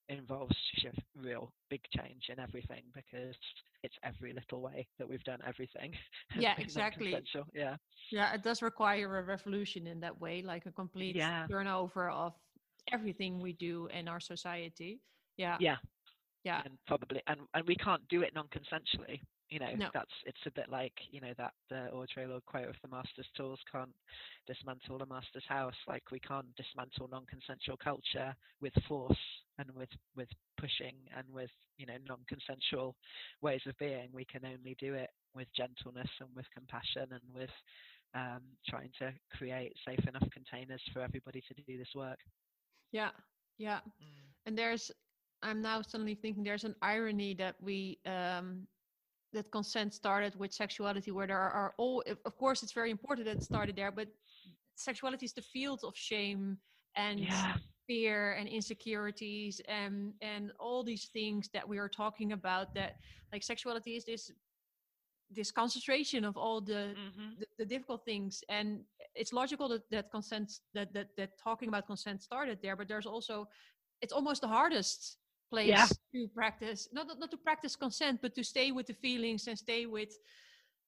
involves 0.09 0.55
real 1.15 1.51
big 1.69 1.81
change 1.95 2.23
in 2.29 2.39
everything 2.39 2.83
because 2.93 3.35
it's 3.83 3.95
every 4.03 4.33
little 4.33 4.61
way 4.61 4.87
that 4.97 5.07
we've 5.07 5.23
done 5.23 5.39
everything. 5.47 5.93
Yeah, 6.37 6.55
exactly. 6.57 7.15
Yeah. 7.53 7.77
Yeah, 8.11 8.33
it 8.33 8.43
does 8.43 8.61
require 8.61 9.19
a 9.19 9.23
revolution 9.23 9.87
in 9.87 9.99
that 10.01 10.19
way, 10.19 10.41
like 10.41 10.65
a 10.65 10.71
complete 10.71 11.15
yeah. 11.15 11.47
turnover 11.49 12.09
of 12.09 12.33
everything 12.91 13.39
we 13.39 13.53
do 13.53 13.87
in 13.97 14.07
our 14.07 14.19
society. 14.19 14.99
Yeah. 15.37 15.57
Yeah. 15.59 15.77
Yeah. 16.43 16.61
And 16.63 16.77
probably 16.87 17.21
and, 17.27 17.41
and 17.53 17.67
we 17.67 17.75
can't 17.75 18.07
do 18.07 18.21
it 18.21 18.33
non 18.35 18.47
consensually. 18.47 19.21
You 19.49 19.59
know, 19.59 19.75
no. 19.77 19.89
that's 19.93 20.11
it's 20.25 20.45
a 20.47 20.51
bit 20.51 20.69
like, 20.71 20.93
you 21.11 21.21
know, 21.21 21.33
that 21.37 21.53
the 21.69 21.89
Audre 21.93 22.27
Lorde 22.27 22.45
quote 22.45 22.67
of 22.67 22.75
the 22.81 22.89
master's 22.89 23.27
tools 23.37 23.59
can't 23.71 23.93
dismantle 24.47 24.97
the 24.97 25.05
master's 25.05 25.45
house. 25.47 25.75
Like 25.87 26.03
we 26.11 26.19
can't 26.19 26.47
dismantle 26.55 27.09
non 27.11 27.25
consensual 27.27 27.77
culture 27.77 28.35
with 28.59 28.73
force 28.87 29.17
and 29.59 29.69
with 29.75 29.89
with 30.15 30.29
pushing 30.59 30.95
and 31.15 31.25
with, 31.31 31.51
you 31.77 31.85
know, 31.85 31.97
non 32.07 32.19
consensual 32.27 32.95
ways 33.41 33.61
of 33.67 33.77
being. 33.77 34.09
We 34.13 34.25
can 34.25 34.45
only 34.45 34.75
do 34.79 34.95
it 34.95 35.09
with 35.35 35.47
gentleness 35.55 36.09
and 36.19 36.29
with 36.35 36.45
compassion 36.53 37.09
and 37.11 37.21
with 37.33 37.53
um, 38.15 38.41
trying 38.67 38.89
to 38.99 39.13
create 39.37 39.73
safe 39.85 40.07
enough 40.07 40.27
containers 40.31 40.81
for 40.93 41.01
everybody 41.01 41.43
to 41.47 41.53
do 41.53 41.77
this 41.77 41.93
work. 41.93 42.19
Yeah, 42.91 43.09
yeah. 43.57 43.79
Mm. 44.01 44.25
And 44.45 44.57
there's, 44.57 44.91
I'm 45.43 45.61
now 45.61 45.81
suddenly 45.81 46.15
thinking 46.15 46.43
there's 46.43 46.63
an 46.63 46.75
irony 46.81 47.33
that 47.35 47.55
we, 47.61 47.99
um, 48.05 48.67
that 49.33 49.51
consent 49.51 49.93
started 49.93 50.37
with 50.39 50.53
sexuality, 50.53 51.11
where 51.11 51.27
there 51.27 51.37
are, 51.37 51.73
all, 51.77 52.03
of 52.25 52.37
course, 52.37 52.63
it's 52.63 52.71
very 52.71 52.89
important 52.91 53.25
that 53.25 53.37
it 53.37 53.43
started 53.43 53.75
there, 53.75 53.91
but 53.91 54.07
sexuality 54.75 55.25
is 55.25 55.33
the 55.33 55.41
field 55.41 55.81
of 55.83 55.95
shame 55.95 56.57
and 56.95 57.19
yeah. 57.19 57.53
fear 57.87 58.33
and 58.33 58.47
insecurities 58.47 59.61
and 59.67 60.13
and 60.21 60.51
all 60.59 60.83
these 60.83 61.05
things 61.13 61.49
that 61.53 61.67
we 61.67 61.77
are 61.77 61.89
talking 61.89 62.31
about 62.31 62.73
that 62.73 62.95
like 63.31 63.43
sexuality 63.43 63.95
is 63.95 64.05
this 64.05 64.31
this 65.31 65.51
concentration 65.51 66.23
of 66.23 66.37
all 66.37 66.61
the, 66.61 66.93
mm-hmm. 66.93 67.39
the, 67.39 67.45
the 67.59 67.65
difficult 67.65 68.05
things 68.05 68.43
and 68.49 68.81
it's 69.15 69.33
logical 69.33 69.67
that 69.69 69.89
that 69.89 70.11
consent 70.11 70.59
that, 70.73 70.93
that 70.93 71.07
that 71.17 71.31
talking 71.41 71.69
about 71.69 71.87
consent 71.87 72.21
started 72.21 72.59
there 72.61 72.75
but 72.75 72.87
there's 72.87 73.05
also 73.05 73.47
it's 74.01 74.13
almost 74.13 74.41
the 74.41 74.47
hardest 74.47 75.17
place 75.49 75.67
yeah. 75.67 75.87
to 76.13 76.27
practice 76.35 76.87
not 76.91 77.07
not 77.19 77.31
to 77.31 77.37
practice 77.37 77.75
consent 77.75 78.19
but 78.21 78.35
to 78.35 78.43
stay 78.43 78.71
with 78.71 78.85
the 78.85 78.93
feelings 78.93 79.47
and 79.47 79.57
stay 79.57 79.85
with 79.85 80.17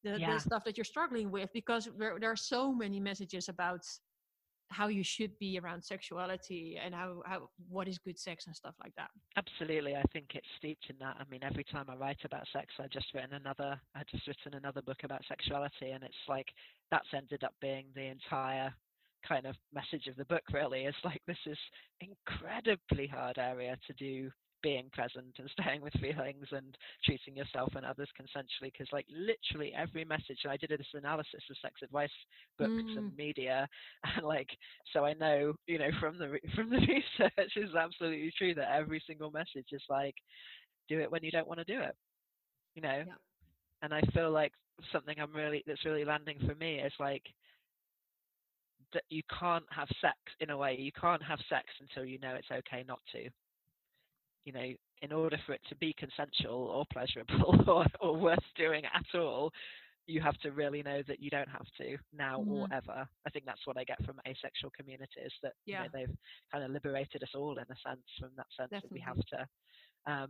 the, 0.04 0.20
yeah. 0.20 0.34
the 0.34 0.40
stuff 0.40 0.64
that 0.64 0.78
you're 0.78 0.86
struggling 0.86 1.32
with 1.32 1.52
because 1.54 1.90
there, 1.98 2.18
there 2.20 2.32
are 2.32 2.36
so 2.36 2.72
many 2.72 3.00
messages 3.00 3.50
about 3.50 3.82
how 4.70 4.88
you 4.88 5.04
should 5.04 5.38
be 5.40 5.60
around 5.60 5.84
sexuality 5.84 6.78
and 6.84 6.94
how, 6.94 7.22
how 7.26 7.50
what 7.70 7.88
is 7.88 7.98
good 7.98 8.20
sex 8.20 8.48
and 8.48 8.56
stuff 8.56 8.76
like 8.84 8.94
that. 8.96 9.10
Absolutely 9.38 9.96
i 9.96 10.04
think 10.14 10.26
it's 10.34 10.48
steeped 10.58 10.86
in 10.90 10.96
that. 11.00 11.16
I 11.20 11.24
mean 11.30 11.44
every 11.44 11.64
time 11.64 11.86
i 11.90 11.96
write 11.96 12.20
about 12.26 12.46
sex 12.52 12.74
i 12.80 12.88
just 12.88 13.14
written 13.14 13.34
another 13.34 13.80
i 13.96 14.02
just 14.12 14.28
written 14.28 14.56
another 14.56 14.82
book 14.82 14.98
about 15.04 15.22
sexuality 15.28 15.92
and 15.92 16.04
it's 16.04 16.16
like 16.28 16.48
that's 16.92 17.08
ended 17.16 17.44
up 17.44 17.54
being 17.62 17.86
the 17.96 18.06
entire 18.06 18.74
kind 19.28 19.46
of 19.46 19.56
message 19.74 20.08
of 20.08 20.16
the 20.16 20.26
book 20.26 20.44
really. 20.54 20.82
Is 20.82 20.96
like 21.04 21.22
this 21.28 21.38
is 21.46 21.58
incredibly 22.02 23.08
hard 23.08 23.38
area 23.38 23.78
to 23.88 23.94
do 23.94 24.30
being 24.64 24.90
present 24.94 25.34
and 25.38 25.50
staying 25.60 25.82
with 25.82 25.94
feelings 25.94 26.46
and 26.52 26.78
treating 27.04 27.36
yourself 27.36 27.74
and 27.76 27.86
others 27.86 28.10
consensually 28.20 28.72
because 28.72 28.88
like 28.92 29.06
literally 29.10 29.74
every 29.76 30.06
message 30.06 30.40
i 30.50 30.58
did 30.58 30.70
this 30.70 30.88
analysis 30.94 31.44
of 31.50 31.58
sex 31.62 31.76
advice 31.84 32.10
books 32.58 32.72
mm. 32.72 32.98
and 32.98 33.16
media 33.18 33.68
and 34.16 34.26
like 34.26 34.50
so 34.94 35.06
i 35.06 35.14
know 35.14 35.54
you 35.68 35.78
know 35.78 35.90
from 36.00 36.18
the 36.18 36.40
from 36.56 36.70
the 36.70 36.80
research 36.80 37.52
is 37.56 37.76
absolutely 37.76 38.32
true 38.38 38.54
that 38.54 38.74
every 38.74 39.02
single 39.08 39.32
message 39.32 39.68
is 39.72 39.84
like 39.90 40.16
do 40.90 41.00
it 41.00 41.12
when 41.12 41.24
you 41.24 41.32
don't 41.32 41.48
want 41.48 41.60
to 41.60 41.66
do 41.66 41.80
it 41.82 41.96
you 42.76 42.82
know 42.82 43.04
yeah. 43.06 43.14
and 43.84 43.94
i 43.94 44.02
feel 44.14 44.32
like 44.32 44.52
something 44.92 45.16
i'm 45.20 45.34
really 45.34 45.64
that's 45.66 45.86
really 45.86 46.06
landing 46.06 46.38
for 46.46 46.56
me 46.56 46.80
is 46.80 46.94
like 47.00 47.24
that 48.94 49.04
you 49.10 49.22
can't 49.38 49.66
have 49.70 49.88
sex 50.00 50.18
in 50.40 50.50
a 50.50 50.58
way 50.58 50.76
you 50.80 50.92
can't 51.00 51.22
have 51.22 51.40
sex 51.50 51.66
until 51.82 52.06
you 52.06 52.20
know 52.20 52.36
it's 52.36 52.52
okay 52.52 52.86
not 52.88 53.00
to 53.12 53.30
you 54.48 54.54
know, 54.54 54.72
in 55.02 55.12
order 55.12 55.38
for 55.46 55.52
it 55.52 55.60
to 55.68 55.76
be 55.76 55.94
consensual 56.00 56.72
or 56.74 56.86
pleasurable 56.94 57.62
or, 57.68 57.86
or 58.00 58.16
worth 58.16 58.40
doing 58.56 58.84
at 58.86 59.20
all, 59.20 59.52
you 60.06 60.22
have 60.22 60.38
to 60.38 60.52
really 60.52 60.82
know 60.82 61.02
that 61.06 61.22
you 61.22 61.30
don't 61.30 61.50
have 61.50 61.66
to 61.78 61.98
now 62.18 62.40
mm-hmm. 62.40 62.54
or 62.54 62.68
ever. 62.72 63.06
I 63.26 63.30
think 63.30 63.44
that's 63.44 63.68
what 63.68 63.78
I 63.78 63.84
get 63.84 64.04
from 64.06 64.22
asexual 64.26 64.72
communities 64.76 65.34
that 65.44 65.52
yeah. 65.66 65.84
you 65.84 65.84
know, 65.84 65.90
they've 65.94 66.18
kind 66.50 66.64
of 66.64 66.72
liberated 66.72 67.24
us 67.24 67.36
all 67.36 67.58
in 67.58 67.66
a 67.66 67.90
sense 67.90 68.08
from 68.18 68.30
that 68.38 68.48
sense 68.56 68.70
Definitely. 68.72 68.88
that 68.88 68.94
we 68.94 69.02
have 69.02 69.18
to. 69.18 70.12
Um, 70.12 70.30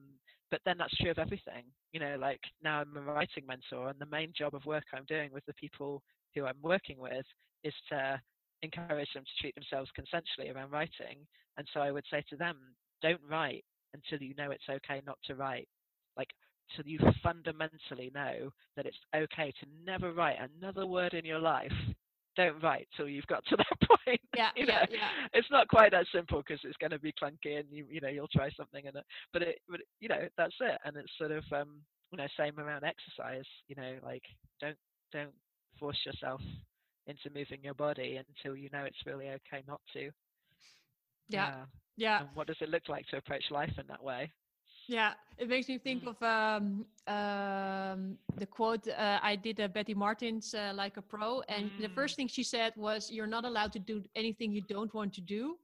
but 0.50 0.62
then 0.66 0.78
that's 0.80 0.98
true 0.98 1.12
of 1.12 1.20
everything. 1.20 1.66
You 1.92 2.00
know, 2.00 2.18
like 2.20 2.42
now 2.64 2.82
I'm 2.82 2.98
a 2.98 3.02
writing 3.02 3.44
mentor, 3.48 3.90
and 3.90 4.00
the 4.00 4.08
main 4.08 4.34
job 4.36 4.56
of 4.56 4.66
work 4.66 4.86
I'm 4.96 5.06
doing 5.08 5.30
with 5.32 5.46
the 5.46 5.54
people 5.54 6.02
who 6.34 6.48
I'm 6.48 6.58
working 6.64 6.98
with 6.98 7.26
is 7.64 7.74
to 7.90 8.20
encourage 8.64 9.14
them 9.14 9.24
to 9.24 9.42
treat 9.42 9.54
themselves 9.54 9.92
consensually 9.94 10.52
around 10.56 10.72
writing. 10.72 11.20
And 11.58 11.68
so 11.72 11.82
I 11.82 11.92
would 11.92 12.06
say 12.10 12.24
to 12.32 12.36
them, 12.36 12.58
don't 13.04 13.22
write 13.30 13.64
until 14.04 14.26
you 14.26 14.36
know 14.36 14.52
it's 14.52 14.70
okay 14.70 15.02
not 15.06 15.18
to 15.26 15.36
write. 15.36 15.68
Like, 16.18 16.30
till 16.76 16.86
you 16.86 17.00
fundamentally 17.24 18.12
know 18.14 18.52
that 18.76 18.86
it's 18.86 18.98
okay 19.16 19.54
to 19.60 19.66
never 19.86 20.14
write 20.14 20.38
another 20.40 20.86
word 20.86 21.14
in 21.14 21.26
your 21.26 21.40
life. 21.40 21.72
Don't 22.36 22.62
write 22.62 22.88
till 22.96 23.08
you've 23.10 23.28
got 23.28 23.44
to 23.46 23.56
that 23.58 23.88
point. 23.88 24.22
Yeah, 24.36 24.50
you 24.56 24.66
yeah, 24.68 24.86
yeah. 24.92 25.10
It's 25.34 25.50
not 25.50 25.68
quite 25.68 25.92
that 25.92 26.06
simple 26.14 26.44
because 26.46 26.60
it's 26.64 26.78
going 26.78 26.92
to 26.92 27.00
be 27.00 27.14
clunky, 27.14 27.60
and 27.60 27.66
you, 27.72 27.86
you 27.90 28.02
know, 28.02 28.10
you'll 28.10 28.28
try 28.28 28.50
something, 28.56 28.86
and 28.86 28.96
it, 28.96 29.06
but 29.34 29.42
it, 29.42 29.60
but 29.70 29.80
you 30.00 30.08
know, 30.10 30.28
that's 30.38 30.56
it. 30.60 30.78
And 30.86 30.96
it's 30.98 31.12
sort 31.18 31.32
of, 31.32 31.44
um, 31.52 31.82
you 32.12 32.18
know, 32.18 32.28
same 32.38 32.60
around 32.60 32.84
exercise. 32.84 33.46
You 33.68 33.76
know, 33.76 33.96
like 34.04 34.24
don't 34.62 34.78
don't 35.12 35.34
force 35.80 35.98
yourself 36.06 36.42
into 37.08 37.30
moving 37.34 37.64
your 37.64 37.74
body 37.74 38.20
until 38.20 38.56
you 38.56 38.70
know 38.72 38.84
it's 38.84 39.06
really 39.06 39.30
okay 39.30 39.64
not 39.68 39.82
to. 39.94 40.12
Yeah. 41.30 41.48
Yeah. 41.48 41.56
And 42.20 42.30
what 42.36 42.48
does 42.48 42.58
it 42.62 42.70
look 42.70 42.88
like 42.88 43.06
to 43.08 43.18
approach 43.18 43.44
life 43.52 43.74
in 43.78 43.86
that 43.88 44.04
way? 44.04 44.32
Yeah, 44.88 45.14
it 45.38 45.50
makes 45.50 45.68
me 45.68 45.78
think 45.78 46.04
mm. 46.04 46.16
of 46.16 46.24
um, 46.24 46.86
um, 47.14 48.18
the 48.38 48.46
quote 48.46 48.88
uh, 48.88 49.20
I 49.22 49.36
did 49.36 49.60
uh, 49.60 49.68
Betty 49.68 49.94
Martin's 49.94 50.54
uh, 50.54 50.72
Like 50.74 50.96
a 50.96 51.02
Pro, 51.02 51.42
and 51.50 51.70
mm. 51.72 51.82
the 51.82 51.90
first 51.90 52.16
thing 52.16 52.28
she 52.28 52.44
said 52.44 52.72
was, 52.78 53.12
"You're 53.12 53.28
not 53.28 53.44
allowed 53.44 53.74
to 53.74 53.80
do 53.80 54.02
anything 54.16 54.54
you 54.54 54.62
don't 54.62 54.94
want 54.94 55.14
to 55.16 55.22
do." 55.22 55.58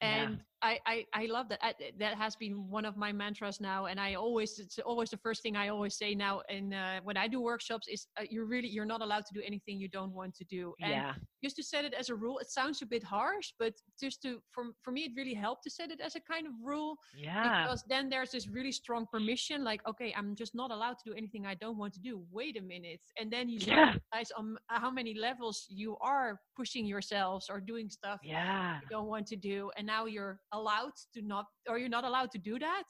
And 0.00 0.34
yeah. 0.34 0.51
I, 0.62 0.78
I, 0.86 1.04
I 1.12 1.26
love 1.26 1.48
that. 1.48 1.58
I, 1.62 1.74
that 1.98 2.14
has 2.14 2.36
been 2.36 2.68
one 2.70 2.84
of 2.84 2.96
my 2.96 3.12
mantras 3.12 3.60
now, 3.60 3.86
and 3.86 3.98
I 3.98 4.14
always 4.14 4.58
it's 4.58 4.78
always 4.78 5.10
the 5.10 5.16
first 5.16 5.42
thing 5.42 5.56
I 5.56 5.68
always 5.68 5.96
say 5.96 6.14
now. 6.14 6.42
And 6.48 6.72
uh, 6.72 7.00
when 7.02 7.16
I 7.16 7.26
do 7.26 7.40
workshops, 7.40 7.88
is 7.88 8.06
uh, 8.18 8.24
you're 8.30 8.46
really 8.46 8.68
you're 8.68 8.84
not 8.84 9.02
allowed 9.02 9.26
to 9.26 9.34
do 9.34 9.42
anything 9.44 9.80
you 9.80 9.88
don't 9.88 10.12
want 10.12 10.34
to 10.36 10.44
do. 10.44 10.74
And 10.80 10.92
yeah. 10.92 11.14
just 11.42 11.56
to 11.56 11.64
set 11.64 11.84
it 11.84 11.94
as 11.94 12.10
a 12.10 12.14
rule, 12.14 12.38
it 12.38 12.48
sounds 12.50 12.80
a 12.80 12.86
bit 12.86 13.02
harsh, 13.02 13.52
but 13.58 13.74
just 14.00 14.22
to 14.22 14.40
for 14.52 14.66
for 14.82 14.92
me, 14.92 15.02
it 15.02 15.12
really 15.16 15.34
helped 15.34 15.64
to 15.64 15.70
set 15.70 15.90
it 15.90 16.00
as 16.00 16.14
a 16.14 16.20
kind 16.20 16.46
of 16.46 16.52
rule. 16.62 16.96
Yeah. 17.16 17.64
Because 17.64 17.82
then 17.88 18.08
there's 18.08 18.30
this 18.30 18.46
really 18.46 18.72
strong 18.72 19.06
permission, 19.10 19.64
like 19.64 19.80
okay, 19.88 20.14
I'm 20.16 20.36
just 20.36 20.54
not 20.54 20.70
allowed 20.70 20.96
to 20.98 21.10
do 21.10 21.14
anything 21.16 21.44
I 21.44 21.54
don't 21.54 21.76
want 21.76 21.92
to 21.94 22.00
do. 22.00 22.22
Wait 22.30 22.56
a 22.56 22.62
minute, 22.62 23.00
and 23.18 23.32
then 23.32 23.48
you 23.48 23.58
yeah. 23.62 23.94
realize 24.12 24.30
on 24.36 24.56
how 24.68 24.90
many 24.90 25.14
levels 25.14 25.66
you 25.68 25.96
are 26.00 26.40
pushing 26.56 26.86
yourselves 26.86 27.46
or 27.50 27.60
doing 27.60 27.88
stuff 27.90 28.20
yeah. 28.22 28.78
you 28.82 28.88
don't 28.90 29.08
want 29.08 29.26
to 29.26 29.36
do, 29.36 29.70
and 29.76 29.86
now 29.86 30.06
you're 30.06 30.38
allowed 30.52 30.92
to 31.14 31.22
not 31.22 31.46
or 31.68 31.78
you're 31.78 31.88
not 31.88 32.04
allowed 32.04 32.30
to 32.30 32.38
do 32.38 32.58
that 32.58 32.84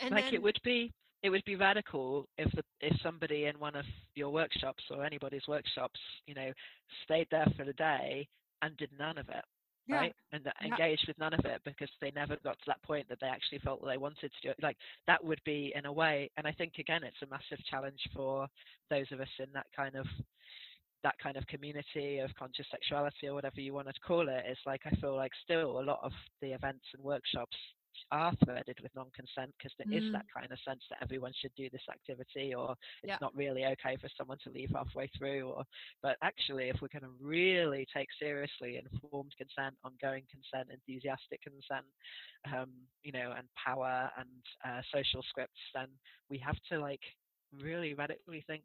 and 0.00 0.10
like 0.10 0.24
then, 0.24 0.34
it 0.34 0.42
would 0.42 0.58
be 0.64 0.92
it 1.22 1.30
would 1.30 1.44
be 1.46 1.56
radical 1.56 2.28
if 2.36 2.50
the, 2.52 2.62
if 2.80 2.94
somebody 3.02 3.46
in 3.46 3.58
one 3.58 3.74
of 3.74 3.86
your 4.14 4.30
workshops 4.30 4.84
or 4.90 5.04
anybody's 5.04 5.46
workshops 5.48 5.98
you 6.26 6.34
know 6.34 6.52
stayed 7.04 7.26
there 7.30 7.46
for 7.56 7.64
the 7.64 7.72
day 7.74 8.26
and 8.62 8.76
did 8.76 8.90
none 8.98 9.18
of 9.18 9.28
it 9.28 9.44
yeah. 9.86 9.96
right 9.96 10.14
and 10.32 10.42
yeah. 10.44 10.66
engaged 10.66 11.04
with 11.06 11.18
none 11.18 11.34
of 11.34 11.44
it 11.44 11.60
because 11.64 11.88
they 12.00 12.12
never 12.14 12.36
got 12.44 12.58
to 12.58 12.64
that 12.66 12.82
point 12.82 13.08
that 13.08 13.18
they 13.20 13.26
actually 13.26 13.58
felt 13.58 13.80
that 13.80 13.88
they 13.88 13.96
wanted 13.96 14.30
to 14.32 14.40
do 14.42 14.50
it 14.50 14.56
like 14.62 14.76
that 15.06 15.22
would 15.24 15.40
be 15.44 15.72
in 15.74 15.86
a 15.86 15.92
way 15.92 16.30
and 16.36 16.46
i 16.46 16.52
think 16.52 16.74
again 16.78 17.02
it's 17.02 17.22
a 17.22 17.30
massive 17.30 17.64
challenge 17.70 18.00
for 18.14 18.46
those 18.90 19.06
of 19.12 19.20
us 19.20 19.28
in 19.38 19.46
that 19.52 19.66
kind 19.74 19.94
of 19.96 20.06
that 21.04 21.14
kind 21.22 21.36
of 21.36 21.46
community 21.46 22.18
of 22.18 22.34
conscious 22.36 22.66
sexuality 22.70 23.28
or 23.28 23.34
whatever 23.34 23.60
you 23.60 23.72
want 23.72 23.86
to 23.86 23.94
call 24.04 24.28
it 24.28 24.44
is 24.50 24.58
like 24.66 24.80
I 24.86 24.96
feel 24.96 25.14
like 25.14 25.30
still 25.44 25.78
a 25.78 25.84
lot 25.84 26.00
of 26.02 26.12
the 26.42 26.52
events 26.52 26.84
and 26.94 27.04
workshops 27.04 27.56
are 28.10 28.32
threaded 28.44 28.76
with 28.82 28.94
non-consent 28.94 29.54
because 29.56 29.72
there 29.78 29.86
mm. 29.86 29.98
is 29.98 30.12
that 30.12 30.26
kind 30.34 30.50
of 30.50 30.58
sense 30.66 30.82
that 30.90 30.98
everyone 31.02 31.32
should 31.40 31.54
do 31.56 31.68
this 31.70 31.84
activity 31.90 32.54
or 32.54 32.72
it's 33.02 33.10
yeah. 33.10 33.18
not 33.20 33.34
really 33.36 33.64
okay 33.64 33.96
for 34.00 34.08
someone 34.16 34.38
to 34.42 34.50
leave 34.50 34.70
halfway 34.74 35.08
through 35.16 35.48
or 35.48 35.64
but 36.02 36.16
actually 36.22 36.68
if 36.68 36.76
we're 36.82 36.92
going 36.92 37.06
to 37.06 37.24
really 37.24 37.86
take 37.94 38.08
seriously 38.20 38.80
informed 38.80 39.32
consent 39.38 39.74
ongoing 39.84 40.24
consent 40.30 40.68
enthusiastic 40.72 41.40
consent 41.42 41.86
um, 42.52 42.70
you 43.02 43.12
know 43.12 43.32
and 43.36 43.46
power 43.54 44.10
and 44.18 44.42
uh, 44.66 44.82
social 44.92 45.22
scripts 45.28 45.62
then 45.74 45.88
we 46.28 46.38
have 46.38 46.56
to 46.70 46.78
like 46.78 47.02
really 47.62 47.94
radically 47.94 48.42
think 48.46 48.64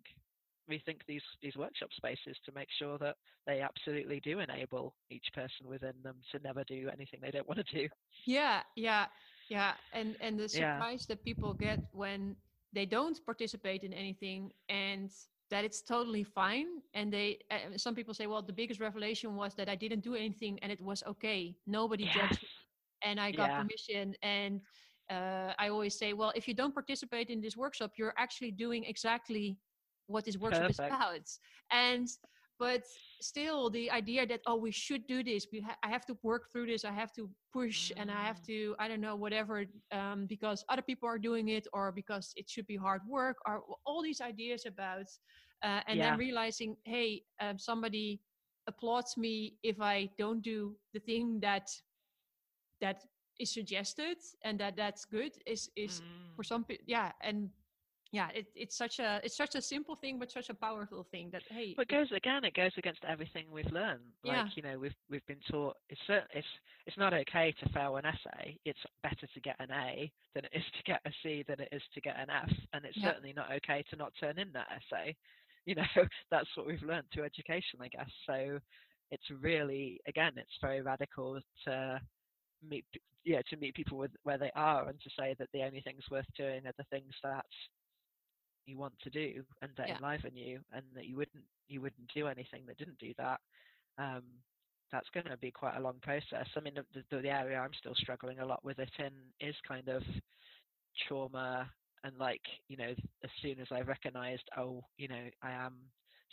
rethink 0.70 0.99
these 1.07 1.22
these 1.41 1.55
workshop 1.55 1.89
spaces 1.95 2.38
to 2.45 2.51
make 2.53 2.67
sure 2.78 2.97
that 2.99 3.15
they 3.47 3.61
absolutely 3.61 4.20
do 4.20 4.39
enable 4.39 4.95
each 5.09 5.26
person 5.34 5.67
within 5.67 5.93
them 6.03 6.15
to 6.32 6.39
never 6.39 6.63
do 6.65 6.89
anything 6.91 7.20
they 7.22 7.32
don't 7.32 7.47
want 7.47 7.65
to 7.65 7.76
do. 7.76 7.88
Yeah, 8.26 8.61
yeah, 8.76 9.05
yeah, 9.49 9.74
and 9.93 10.15
and 10.22 10.39
the 10.39 10.47
surprise 10.47 11.05
yeah. 11.07 11.15
that 11.15 11.24
people 11.24 11.53
get 11.53 11.80
when 11.91 12.36
they 12.74 12.86
don't 12.86 13.20
participate 13.26 13.84
in 13.84 13.93
anything 13.93 14.51
and 14.70 15.11
that 15.49 15.65
it's 15.65 15.82
totally 15.82 16.24
fine 16.24 16.67
and 16.93 17.11
they 17.11 17.39
uh, 17.51 17.76
some 17.76 17.95
people 17.95 18.13
say 18.13 18.28
well 18.28 18.41
the 18.41 18.53
biggest 18.53 18.80
revelation 18.80 19.36
was 19.36 19.55
that 19.55 19.67
i 19.67 19.76
didn't 19.76 20.01
do 20.01 20.15
anything 20.15 20.59
and 20.61 20.72
it 20.72 20.82
was 20.82 21.03
okay 21.07 21.55
nobody 21.65 22.03
yes. 22.03 22.15
judged 22.15 22.41
me 22.43 22.49
and 23.03 23.20
i 23.20 23.32
got 23.32 23.49
yeah. 23.49 23.61
permission 23.61 24.15
and 24.22 24.61
uh, 25.09 25.53
i 25.57 25.70
always 25.70 25.97
say 25.97 26.13
well 26.13 26.32
if 26.36 26.47
you 26.47 26.53
don't 26.53 26.74
participate 26.74 27.30
in 27.30 27.41
this 27.41 27.57
workshop 27.57 27.91
you're 27.97 28.13
actually 28.17 28.51
doing 28.51 28.84
exactly 28.84 29.57
what 30.10 30.26
this 30.26 30.38
workshop 30.38 30.64
Perfect. 30.64 30.80
is 30.80 30.86
about 30.86 31.28
and 31.72 32.07
but 32.60 32.84
still 33.22 33.70
the 33.70 33.89
idea 33.89 34.28
that 34.28 34.41
oh 34.45 34.55
we 34.55 34.72
should 34.72 35.07
do 35.07 35.24
this 35.24 35.47
we 35.51 35.62
ha- 35.62 35.78
i 35.84 35.88
have 35.88 36.05
to 36.05 36.18
work 36.24 36.51
through 36.51 36.66
this 36.66 36.84
i 36.84 36.91
have 36.91 37.12
to 37.14 37.30
push 37.53 37.91
mm. 37.91 38.01
and 38.01 38.12
i 38.12 38.22
have 38.22 38.41
mm. 38.41 38.45
to 38.45 38.76
i 38.80 38.88
don't 38.88 39.01
know 39.01 39.16
whatever 39.16 39.64
um, 39.91 40.26
because 40.28 40.64
other 40.70 40.82
people 40.82 41.07
are 41.07 41.18
doing 41.18 41.49
it 41.49 41.66
or 41.74 41.91
because 41.91 42.34
it 42.36 42.49
should 42.49 42.68
be 42.68 42.76
hard 42.76 43.01
work 43.07 43.38
or 43.47 43.64
all 43.86 44.03
these 44.03 44.22
ideas 44.22 44.66
about 44.66 45.07
uh, 45.64 45.82
and 45.88 45.97
yeah. 45.97 46.10
then 46.10 46.20
realizing 46.20 46.76
hey 46.86 47.22
um, 47.41 47.57
somebody 47.57 48.20
applauds 48.68 49.18
me 49.18 49.55
if 49.64 49.80
i 49.82 50.10
don't 50.18 50.41
do 50.41 50.76
the 50.93 50.99
thing 50.99 51.39
that 51.39 51.68
that 52.82 53.03
is 53.39 53.53
suggested 53.53 54.18
and 54.43 54.60
that 54.60 54.76
that's 54.76 55.05
good 55.05 55.32
is 55.45 55.70
is 55.76 56.01
mm. 56.01 56.36
for 56.36 56.43
some 56.43 56.64
people 56.64 56.84
yeah 56.88 57.12
and 57.22 57.49
yeah 58.12 58.30
it, 58.34 58.47
it's 58.55 58.78
such 58.78 58.99
a 58.99 59.20
it's 59.24 59.38
such 59.38 59.55
a 59.55 59.62
simple 59.62 59.95
thing 59.95 60.18
but 60.18 60.32
such 60.32 60.49
a 60.49 60.53
powerful 60.53 61.05
thing 61.12 61.30
that 61.32 61.43
hey 61.49 61.74
but 61.76 61.84
it 61.84 61.89
goes 61.89 62.12
again 62.12 62.43
it 62.43 62.53
goes 62.53 62.72
against 62.78 63.03
everything 63.07 63.45
we've 63.51 63.72
learned 63.72 63.99
like 64.24 64.36
yeah. 64.36 64.47
you 64.55 64.64
know 64.64 64.78
we've 64.80 64.95
we've 65.10 65.26
been 65.28 65.39
taught 65.49 65.76
it's 65.89 66.01
it's 66.34 66.47
it's 66.88 66.97
not 66.97 67.14
okay 67.14 67.53
to 67.62 67.70
fail 67.70 67.97
an 67.97 68.05
essay 68.05 68.57
it's 68.66 68.80
better 69.03 69.28
to 69.34 69.39
get 69.41 69.55
an 69.60 69.70
a 69.72 70.12
than 70.34 70.45
it 70.45 70.51
is 70.53 70.64
to 70.76 70.84
get 70.91 70.99
a 71.05 71.12
c 71.22 71.43
than 71.47 71.60
it 71.60 71.70
is 71.72 71.82
to 71.93 72.01
get 72.01 72.16
an 72.20 72.30
f 72.30 72.51
and 72.74 72.86
it's 72.86 72.97
yeah. 72.97 73.10
certainly 73.10 73.34
not 73.34 73.51
okay 73.51 73.84
to 73.89 73.95
not 73.95 74.14
turn 74.20 74.39
in 74.39 74.51
that 74.53 74.68
essay 74.72 75.16
you 75.66 75.76
know 75.76 76.05
that's 76.32 76.49
what 76.55 76.66
we've 76.66 76.82
learned 76.84 77.05
through 77.14 77.24
education 77.24 77.80
i 77.82 77.88
guess 77.89 78.10
so 78.26 78.57
it's 79.12 79.30
really 79.41 79.99
again 80.07 80.32
it's 80.36 80.57
very 80.62 80.82
radical 80.82 81.39
to 81.64 81.99
meet 82.68 82.86
yeah 83.26 83.41
to 83.49 83.57
meet 83.57 83.76
people 83.76 83.97
with 83.97 84.12
where 84.24 84.38
they 84.38 84.51
are 84.55 84.88
and 84.88 84.99
to 85.01 85.10
say 85.18 85.36
that 85.38 85.47
the 85.53 85.62
only 85.62 85.82
things 85.82 86.01
worth 86.10 86.26
doing 86.36 86.66
are 86.66 86.74
the 86.78 86.86
things 86.89 87.14
that 87.24 87.45
you 88.66 88.78
want 88.78 88.93
to 89.01 89.10
do 89.10 89.43
and 89.62 89.72
that 89.78 89.88
yeah. 89.88 89.97
enliven 89.97 90.36
you 90.36 90.60
and 90.74 90.84
that 90.95 91.05
you 91.05 91.16
wouldn't 91.16 91.43
you 91.68 91.82
wouldn't 91.82 92.07
do 92.14 92.28
anything 92.28 92.64
that 92.68 92.78
didn't 92.78 92.99
do 92.99 93.14
that 93.18 93.39
um 93.97 94.24
that's 94.91 95.10
going 95.14 95.26
to 95.26 95.38
be 95.38 95.51
quite 95.51 95.78
a 95.78 95.80
long 95.80 95.97
process. 96.01 96.47
I 96.57 96.60
mean, 96.62 96.74
the, 96.74 97.03
the, 97.12 97.22
the 97.22 97.30
area 97.30 97.60
I'm 97.60 97.74
still 97.80 97.93
struggling 97.95 98.39
a 98.39 98.45
lot 98.45 98.66
with 98.66 98.80
it 98.80 98.89
in 98.97 99.12
is 99.39 99.55
kind 99.68 99.88
of 99.88 100.01
trauma 101.07 101.70
and 102.03 102.18
like 102.18 102.41
you 102.68 102.78
know 102.78 102.93
as 103.24 103.30
soon 103.41 103.60
as 103.60 103.68
i 103.72 103.82
recognized 103.82 104.43
oh 104.57 104.84
you 104.97 105.07
know 105.07 105.24
i 105.43 105.51
am 105.51 105.74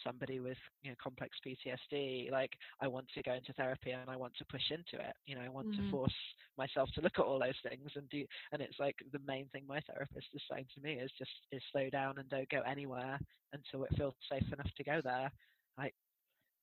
somebody 0.05 0.41
with 0.41 0.57
you 0.83 0.91
know 0.91 0.97
complex 1.03 1.37
ptsd 1.47 2.31
like 2.31 2.51
i 2.81 2.87
want 2.89 3.07
to 3.15 3.23
go 3.23 3.33
into 3.35 3.53
therapy 3.55 3.91
and 3.93 4.09
i 4.11 4.17
want 4.17 4.33
to 4.37 4.45
push 4.47 4.71
into 4.71 4.97
it 5.05 5.15
you 5.27 5.35
know 5.35 5.43
i 5.43 5.49
want 5.49 5.67
Mm-hmm. 5.67 5.77
to 5.77 5.83
force 5.91 6.13
myself 6.59 6.89
to 6.95 7.01
look 7.01 7.19
at 7.19 7.25
all 7.25 7.39
those 7.39 7.59
things 7.69 7.91
and 7.97 8.09
do 8.11 8.25
and 8.53 8.63
it's 8.63 8.79
like 8.79 8.97
the 9.13 9.21
main 9.27 9.47
thing 9.53 9.63
my 9.67 9.81
therapist 9.81 10.27
is 10.35 10.43
saying 10.51 10.67
to 10.75 10.81
me 10.81 10.95
is 10.95 11.11
just 11.19 11.31
is 11.53 11.63
slow 11.73 11.89
down 11.91 12.19
and 12.19 12.29
don't 12.29 12.49
go 12.51 12.61
anywhere 12.63 13.19
until 13.53 13.85
it 13.85 13.97
feels 13.97 14.15
safe 14.31 14.45
enough 14.53 14.71
to 14.77 14.85
go 14.85 15.01
there 15.03 15.31
like 15.79 15.95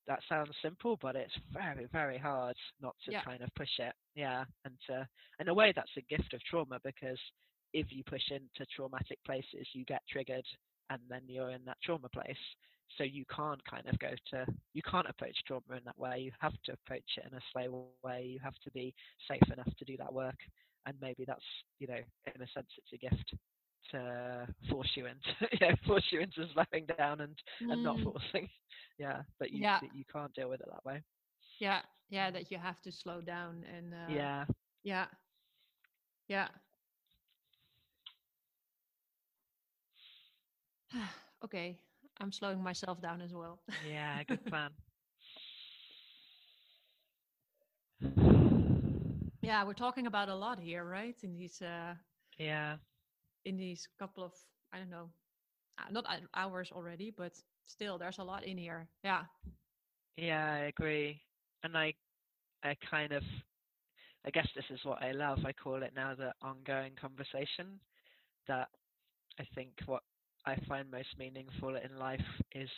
that 0.08 0.20
sounds 0.28 0.52
simple 0.62 0.98
but 1.02 1.16
it's 1.16 1.34
very 1.52 1.86
very 1.92 2.18
hard 2.18 2.56
not 2.82 2.96
to 3.06 3.14
Yeah. 3.14 3.22
kind 3.24 3.42
of 3.42 3.50
push 3.56 3.80
it 3.80 3.94
yeah 4.16 4.44
and 4.66 4.74
to 4.88 5.08
in 5.40 5.48
a 5.48 5.54
way 5.54 5.72
that's 5.76 5.92
a 5.98 6.16
gift 6.16 6.34
of 6.34 6.42
trauma 6.44 6.80
because 6.84 7.20
if 7.74 7.88
you 7.92 8.04
push 8.04 8.32
into 8.32 8.66
traumatic 8.76 9.18
places, 9.26 9.68
you 9.74 9.84
get 9.86 10.02
triggered 10.10 10.46
and 10.90 11.02
then 11.10 11.22
you're 11.28 11.52
in 11.52 11.64
that 11.66 11.78
trauma 11.84 12.08
place. 12.10 12.38
So 12.98 13.04
you 13.04 13.26
can't 13.34 13.64
kind 13.66 13.88
of 13.88 13.98
go 14.00 14.12
to, 14.32 14.46
you 14.74 14.82
can't 14.84 15.08
approach 15.10 15.36
trauma 15.48 15.78
in 15.78 15.84
that 15.86 15.98
way. 15.98 16.20
You 16.20 16.32
have 16.40 16.54
to 16.66 16.74
approach 16.74 17.18
it 17.18 17.26
in 17.30 17.38
a 17.38 17.42
slow 17.52 17.72
way. 17.74 18.00
You 18.04 18.14
have 18.16 18.32
to 18.38 18.48
be 18.48 18.70
safe 19.02 19.24
enough 19.26 19.46
to 19.54 19.58
do 19.58 19.74
that 19.76 19.92
work. 19.92 20.20
And 20.72 20.82
maybe 20.86 21.14
that's, 21.14 21.38
you 21.80 21.88
know, 21.88 22.00
in 22.36 22.42
a 22.42 22.48
sense, 22.48 22.68
it's 22.78 22.94
a 22.94 22.98
gift 22.98 23.34
to 23.92 24.48
force 24.70 24.90
you 24.96 25.06
into, 25.06 25.32
you 25.52 25.68
know, 25.68 25.76
force 25.86 26.06
you 26.12 26.22
into 26.22 26.46
slowing 26.54 26.86
down 26.88 27.22
and, 27.22 27.36
and 27.70 27.82
not 27.84 27.98
Mm, 27.98 28.04
forcing. 28.04 28.48
Yeah. 28.98 29.22
But 29.40 29.52
you, 29.52 29.66
Yeah. 29.66 29.82
you 29.82 30.04
can't 30.12 30.34
deal 30.34 30.50
with 30.50 30.62
it 30.62 30.68
that 30.72 30.86
way. 30.86 31.02
yeah, 31.60 31.82
yeah, 32.10 32.32
that 32.32 32.52
you 32.52 32.58
have 32.58 32.82
to 32.84 32.92
slow 32.92 33.22
down 33.22 33.64
and 33.66 33.94
uh, 33.94 34.26
yeah. 34.26 34.46
yeah, 34.84 35.08
yeah. 36.28 36.48
okay, 41.44 41.80
I'm 42.24 42.32
slowing 42.34 42.64
myself 42.64 43.02
down 43.02 43.22
as 43.22 43.34
well. 43.34 43.60
Yeah. 43.80 44.24
Good 44.24 44.46
plan. 44.48 44.72
yeah, 49.42 49.64
we're 49.66 49.74
talking 49.74 50.08
about 50.08 50.30
a 50.30 50.36
lot 50.36 50.60
here, 50.60 50.84
right? 50.86 51.16
In 51.24 51.36
these 51.36 51.62
uh, 51.62 51.96
Yeah. 52.38 52.78
in 53.46 53.58
these 53.58 53.88
couple 54.00 54.24
of 54.24 54.34
I 54.74 54.80
don't 54.80 54.90
know, 54.92 55.10
uh, 55.80 55.92
not 55.92 56.06
hours 56.36 56.72
already, 56.72 57.12
but 57.12 57.34
still, 57.66 57.98
there's 58.00 58.20
a 58.20 58.24
lot 58.24 58.44
in 58.44 58.58
here. 58.58 58.90
Yeah. 59.04 59.24
Yeah, 60.18 60.54
I 60.54 60.58
agree. 60.68 61.22
And 61.64 61.78
I 61.78 61.94
I 62.64 62.76
kind 62.90 63.14
of 63.14 63.24
I 64.26 64.32
guess 64.32 64.48
this 64.56 64.66
is 64.70 64.80
what 64.86 65.02
I 65.04 65.12
love. 65.12 65.40
I 65.46 65.54
call 65.54 65.84
it 65.84 65.94
now 65.96 66.16
the 66.16 66.34
ongoing 66.42 66.94
conversation 67.00 67.80
that 68.48 68.70
I 69.40 69.46
think 69.56 69.72
what 69.86 70.04
I 70.46 70.56
find 70.68 70.92
most 70.92 71.18
meaningful 71.18 71.76
in 71.76 71.98
life 71.98 72.20
is 72.54 72.70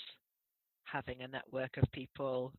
having 0.84 1.22
a 1.22 1.28
network 1.28 1.78
of 1.78 1.84
people 1.92 2.54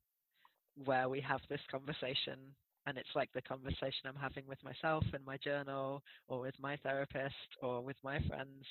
where 0.85 1.09
we 1.09 1.21
have 1.21 1.41
this 1.49 1.61
conversation 1.71 2.39
and 2.87 2.99
it's 2.99 3.15
like 3.15 3.31
the 3.35 3.43
conversation 3.43 4.07
I'm 4.07 4.21
having 4.21 4.45
with 4.47 4.63
myself 4.63 5.05
in 5.15 5.25
my 5.25 5.37
journal 5.39 6.03
or 6.29 6.41
with 6.41 6.55
my 6.61 6.77
therapist 6.79 7.35
or 7.63 7.83
with 7.83 7.97
my 8.05 8.21
friends 8.29 8.65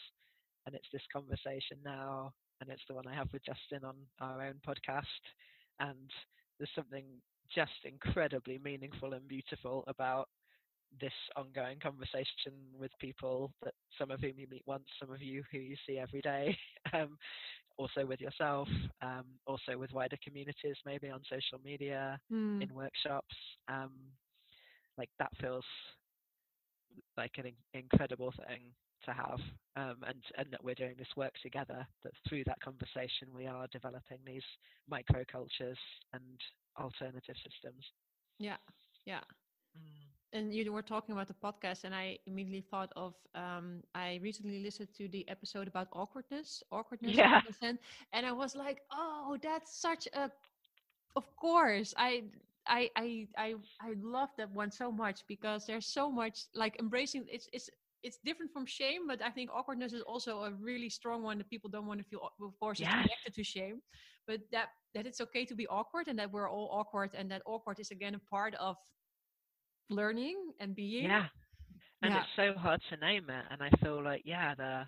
and 0.66 0.76
it's 0.76 0.88
this 0.92 1.02
conversation 1.12 1.78
now 1.84 2.34
and 2.62 2.70
it's 2.70 2.84
the 2.88 2.96
one 2.96 3.08
I 3.08 3.16
have 3.16 3.32
with 3.34 3.44
Justin 3.46 3.84
on 3.86 3.96
our 4.20 4.42
own 4.46 4.56
podcast 4.68 5.04
and 5.80 6.10
there's 6.58 6.70
something 6.76 7.06
just 7.54 7.72
incredibly 7.84 8.60
meaningful 8.64 9.14
and 9.14 9.28
beautiful 9.28 9.84
about 9.88 10.30
this 11.00 11.14
ongoing 11.36 11.80
conversation 11.80 12.54
with 12.78 12.92
people 13.00 13.52
that 13.64 13.74
some 13.98 14.12
of 14.12 14.20
whom 14.20 14.34
you 14.38 14.48
meet 14.50 14.64
once, 14.66 14.86
some 15.00 15.12
of 15.12 15.22
you 15.22 15.44
who 15.52 15.58
you 15.58 15.76
see 15.88 15.98
every 15.98 16.22
day, 16.22 16.58
um, 16.94 17.18
also 17.78 18.06
with 18.06 18.20
yourself, 18.22 18.68
um, 19.02 19.26
also 19.46 19.78
with 19.78 19.92
wider 19.94 20.18
communities, 20.24 20.76
maybe 20.86 21.10
on 21.10 21.22
social 21.30 21.60
media, 21.64 22.20
Mm, 22.32 22.62
in 22.62 22.74
workshops. 22.74 23.36
Um, 23.68 23.92
like 24.98 25.10
that 25.20 25.32
feels 25.42 25.66
like 27.18 27.32
an 27.38 27.46
in- 27.48 27.80
incredible 27.80 28.34
thing 28.48 28.72
to 29.06 29.12
have, 29.14 29.40
um, 29.76 29.98
and 30.08 30.22
and 30.38 30.48
that 30.52 30.64
we're 30.64 30.76
doing 30.76 30.96
this 30.98 31.16
work 31.16 31.34
together. 31.42 31.86
That 32.04 32.14
through 32.28 32.44
that 32.46 32.60
conversation 32.62 33.28
we 33.34 33.46
are 33.48 33.68
developing 33.72 34.20
these 34.26 34.44
microcultures 34.92 35.80
and 36.14 36.40
alternative 36.80 37.36
systems. 37.44 37.84
yeah. 38.40 38.58
Yeah. 39.06 39.22
Mm. 39.78 40.15
And 40.36 40.54
you 40.54 40.72
were 40.74 40.84
talking 40.84 41.14
about 41.14 41.28
the 41.28 41.36
podcast 41.36 41.86
and 41.86 41.96
i 41.96 42.18
immediately 42.28 42.62
thought 42.72 42.92
of 42.98 43.16
um 43.36 43.82
i 43.96 44.20
recently 44.24 44.64
listened 44.64 44.90
to 44.96 45.08
the 45.10 45.28
episode 45.30 45.68
about 45.68 45.88
awkwardness 45.94 46.64
awkwardness 46.72 47.20
and 47.22 47.34
Yeah. 47.34 47.42
and 48.14 48.26
i 48.26 48.32
was 48.32 48.56
like 48.56 48.82
oh 48.92 49.38
that's 49.42 49.82
such 49.82 50.08
a 50.14 50.32
of 51.16 51.26
course 51.38 51.94
i 51.98 52.24
I, 52.68 52.90
I 52.96 53.28
I 53.38 53.56
I 53.82 53.94
love 54.02 54.30
that 54.38 54.52
one 54.52 54.72
so 54.72 54.92
much 54.92 55.22
because 55.28 55.66
there's 55.66 55.88
so 55.88 56.12
much 56.12 56.46
like 56.56 56.80
embracing 56.80 57.26
it's 57.30 57.50
it's 57.54 57.70
it's 58.04 58.20
different 58.26 58.52
from 58.54 58.66
shame, 58.66 59.08
but 59.08 59.22
I 59.22 59.32
think 59.32 59.50
awkwardness 59.54 59.94
is 59.94 60.02
also 60.02 60.44
a 60.44 60.52
really 60.54 60.90
strong 60.90 61.24
one 61.24 61.38
that 61.40 61.50
people 61.50 61.70
don't 61.70 61.88
want 61.88 62.00
to 62.02 62.06
feel. 62.06 62.20
Of 62.42 62.60
course, 62.60 62.82
it's 62.82 62.94
connected 62.96 63.34
to 63.36 63.44
shame, 63.44 63.82
but 64.28 64.42
that 64.52 64.70
that 64.96 65.06
it's 65.08 65.22
okay 65.22 65.46
to 65.46 65.56
be 65.56 65.68
awkward 65.68 66.08
and 66.08 66.20
that 66.20 66.32
we're 66.32 66.50
all 66.50 66.70
awkward 66.72 67.12
and 67.18 67.32
that 67.32 67.44
awkward 67.46 67.80
is 67.80 67.92
again 67.92 68.16
a 68.16 68.20
part 68.30 68.56
of 68.56 68.78
learning 69.90 70.52
and 70.60 70.76
being. 70.76 71.06
Yeah. 71.06 71.26
And 72.02 72.14
Yeah. 72.14 72.20
it's 72.20 72.28
so 72.36 72.54
hard 72.60 72.82
to 72.90 72.98
name 72.98 73.30
it. 73.30 73.46
And 73.50 73.62
I 73.64 73.70
feel 73.82 74.02
like, 74.04 74.24
yeah, 74.26 74.56
the 74.56 74.88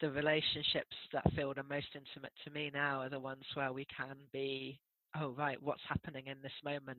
the 0.00 0.10
relationships 0.10 0.96
that 1.12 1.24
feel 1.34 1.52
the 1.54 1.62
most 1.64 1.88
intimate 1.94 2.32
to 2.44 2.50
me 2.50 2.70
now 2.72 3.00
are 3.02 3.08
the 3.10 3.18
ones 3.18 3.44
where 3.54 3.72
we 3.72 3.86
can 3.94 4.16
be, 4.32 4.78
oh 5.20 5.30
right, 5.30 5.60
what's 5.62 5.82
happening 5.88 6.26
in 6.26 6.36
this 6.42 6.52
moment 6.64 6.98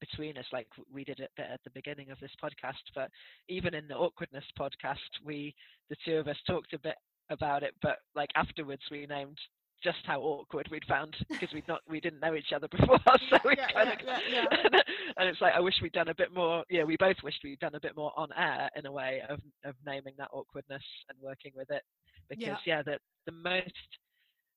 between 0.00 0.36
us? 0.38 0.46
Like 0.52 0.68
we 0.92 1.04
did 1.04 1.20
it 1.20 1.30
bit 1.36 1.46
at 1.52 1.60
the 1.64 1.70
beginning 1.70 2.10
of 2.10 2.18
this 2.20 2.32
podcast, 2.42 2.82
but 2.94 3.10
even 3.48 3.74
in 3.74 3.86
the 3.88 3.94
awkwardness 3.96 4.44
podcast, 4.58 4.96
we 5.24 5.54
the 5.90 5.96
two 6.04 6.16
of 6.16 6.28
us 6.28 6.36
talked 6.46 6.72
a 6.72 6.78
bit 6.78 6.96
about 7.30 7.62
it, 7.62 7.74
but 7.82 7.98
like 8.14 8.30
afterwards 8.34 8.82
we 8.90 9.06
named 9.06 9.38
just 9.82 9.98
how 10.06 10.20
awkward 10.20 10.68
we'd 10.70 10.84
found 10.86 11.14
because 11.30 11.52
we'd 11.54 11.68
not 11.68 11.80
we 11.88 12.00
didn't 12.00 12.20
know 12.20 12.34
each 12.34 12.52
other 12.54 12.68
before 12.76 12.98
so 13.30 13.38
we 13.44 13.56
Yeah, 13.56 13.66
kind 13.72 13.88
yeah, 13.88 13.92
of 13.92 13.98
yeah, 14.04 14.20
yeah. 14.28 14.44
Uh, 14.74 14.78
and 15.18 15.28
it's 15.28 15.40
like 15.40 15.54
I 15.54 15.60
wish 15.60 15.74
we'd 15.82 15.92
done 15.92 16.08
a 16.08 16.14
bit 16.14 16.32
more. 16.32 16.64
Yeah, 16.70 16.84
we 16.84 16.96
both 16.96 17.16
wished 17.22 17.40
we'd 17.44 17.58
done 17.58 17.74
a 17.74 17.80
bit 17.80 17.96
more 17.96 18.12
on 18.16 18.28
air 18.36 18.70
in 18.76 18.86
a 18.86 18.92
way 18.92 19.22
of 19.28 19.40
of 19.64 19.74
naming 19.84 20.14
that 20.18 20.30
awkwardness 20.32 20.82
and 21.08 21.18
working 21.20 21.52
with 21.54 21.70
it 21.70 21.82
because 22.28 22.58
yeah, 22.64 22.82
the 22.82 22.98
the 23.26 23.32
most. 23.32 23.72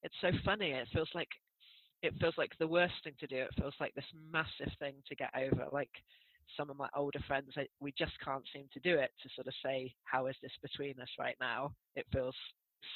It's 0.03 0.15
so 0.21 0.31
funny. 0.43 0.71
It 0.71 0.87
feels 0.93 1.09
like 1.13 1.29
it 2.01 2.13
feels 2.19 2.35
like 2.37 2.51
the 2.59 2.67
worst 2.67 2.93
thing 3.03 3.13
to 3.19 3.27
do. 3.27 3.37
It 3.37 3.53
feels 3.59 3.75
like 3.79 3.93
this 3.95 4.05
massive 4.31 4.73
thing 4.79 4.95
to 5.07 5.15
get 5.15 5.29
over. 5.35 5.65
Like 5.71 5.91
some 6.57 6.69
of 6.69 6.77
my 6.77 6.89
older 6.95 7.19
friends, 7.27 7.51
I, 7.57 7.67
we 7.79 7.93
just 7.97 8.13
can't 8.23 8.43
seem 8.53 8.65
to 8.73 8.79
do 8.79 8.97
it 8.97 9.11
to 9.21 9.29
sort 9.35 9.47
of 9.47 9.53
say 9.63 9.93
how 10.03 10.27
is 10.27 10.35
this 10.41 10.51
between 10.61 10.99
us 10.99 11.09
right 11.19 11.35
now. 11.39 11.73
It 11.95 12.05
feels 12.11 12.35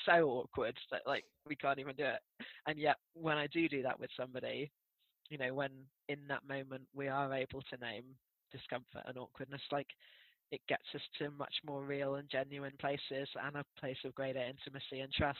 so 0.05 0.29
awkward 0.29 0.75
that 0.91 1.01
like 1.05 1.23
we 1.47 1.55
can't 1.55 1.79
even 1.79 1.95
do 1.95 2.05
it. 2.05 2.19
And 2.67 2.79
yet 2.79 2.95
when 3.13 3.37
I 3.37 3.47
do 3.47 3.67
do 3.69 3.83
that 3.83 3.99
with 3.99 4.09
somebody, 4.17 4.71
you 5.29 5.37
know, 5.37 5.53
when 5.53 5.71
in 6.09 6.19
that 6.29 6.47
moment 6.47 6.83
we 6.93 7.07
are 7.07 7.33
able 7.33 7.61
to 7.69 7.77
name 7.77 8.03
discomfort 8.51 9.03
and 9.05 9.17
awkwardness, 9.17 9.61
like 9.71 9.87
it 10.51 10.61
gets 10.67 10.85
us 10.93 11.01
to 11.19 11.31
much 11.31 11.53
more 11.65 11.83
real 11.83 12.15
and 12.15 12.29
genuine 12.29 12.73
places 12.79 13.27
and 13.43 13.55
a 13.55 13.65
place 13.79 13.97
of 14.05 14.15
greater 14.15 14.39
intimacy 14.39 14.99
and 15.01 15.11
trust. 15.11 15.39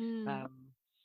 Mm. 0.00 0.26
Um, 0.28 0.50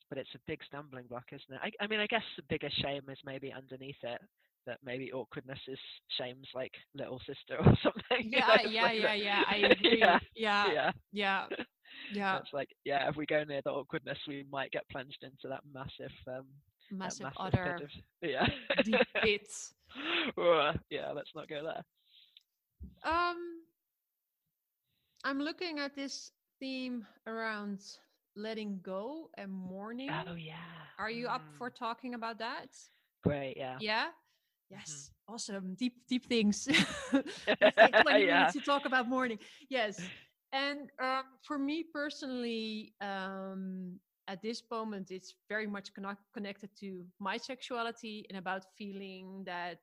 but 0.10 0.18
it's 0.18 0.36
a 0.36 0.40
big 0.48 0.60
stumbling 0.68 1.06
block, 1.08 1.26
isn't 1.32 1.56
it? 1.56 1.60
I, 1.64 1.84
I 1.84 1.88
mean, 1.88 2.00
I 2.00 2.08
guess 2.08 2.22
the 2.38 2.44
bigger 2.50 2.70
shame 2.82 3.04
is 3.10 3.18
maybe 3.26 3.52
underneath 3.52 4.02
it. 4.04 4.22
That 4.66 4.78
maybe 4.86 5.12
awkwardness 5.12 5.60
is 5.68 5.80
shame's 6.18 6.48
like 6.56 6.72
little 6.96 7.20
sister 7.28 7.58
or 7.60 7.74
something. 7.84 8.32
you 8.32 8.38
yeah, 8.38 8.48
know, 8.48 8.70
yeah, 8.70 8.82
like 8.84 9.00
yeah, 9.02 9.14
yeah. 9.14 9.42
I 9.50 9.56
agree. 9.72 10.00
yeah, 10.00 10.20
yeah, 10.36 10.72
yeah, 10.72 10.92
yeah. 11.12 11.46
yeah. 12.14 12.38
It's 12.40 12.54
like, 12.54 12.70
yeah, 12.86 13.10
if 13.10 13.16
we 13.18 13.26
go 13.26 13.44
near 13.44 13.62
the 13.64 13.72
awkwardness, 13.72 14.18
we 14.28 14.46
might 14.52 14.72
get 14.72 14.88
plunged 14.90 15.18
into 15.24 15.50
that 15.50 15.62
massive, 15.74 16.14
um, 16.28 16.46
Massive, 16.92 17.30
massive 17.30 17.32
other 17.38 17.82
of, 17.82 17.92
yeah, 18.22 18.48
deep 18.82 19.02
bits. 19.22 19.74
Yeah, 20.90 21.12
let's 21.12 21.34
not 21.36 21.48
go 21.48 21.64
there. 21.64 21.84
Um, 23.04 23.64
I'm 25.24 25.40
looking 25.40 25.80
at 25.80 25.96
this 25.96 26.32
theme 26.60 27.06
around 27.28 27.80
letting 28.36 28.80
go 28.82 29.30
and 29.38 29.52
mourning. 29.52 30.28
Oh 30.28 30.36
yeah. 30.36 30.56
Are 30.98 31.10
you 31.10 31.28
up 31.28 31.44
Mm, 31.44 31.58
for 31.58 31.70
talking 31.70 32.14
about 32.14 32.40
that? 32.40 32.70
Great, 33.24 33.58
yeah. 33.58 33.80
Yeah. 33.80 34.08
Mm-hmm. 34.72 34.72
Yes. 34.72 35.12
Awesome. 35.28 35.76
Deep, 35.76 36.08
deep 36.08 36.26
things. 36.28 36.68
Let's 37.62 37.78
take 37.78 38.00
20 38.00 38.26
Yeah. 38.26 38.28
minutes 38.28 38.54
to 38.54 38.62
talk 38.62 38.86
about 38.86 39.08
mourning. 39.10 39.40
Yes. 39.70 40.10
And 40.52 40.90
um, 41.02 41.24
for 41.44 41.58
me 41.58 41.84
personally, 41.94 42.94
um, 43.02 44.00
at 44.28 44.42
this 44.42 44.64
moment 44.72 45.12
it's 45.12 45.36
very 45.50 45.68
much 45.68 45.92
connected 46.34 46.70
to 46.80 47.06
my 47.20 47.38
sexuality 47.38 48.26
and 48.30 48.38
about 48.38 48.66
feeling 48.78 49.44
that 49.46 49.80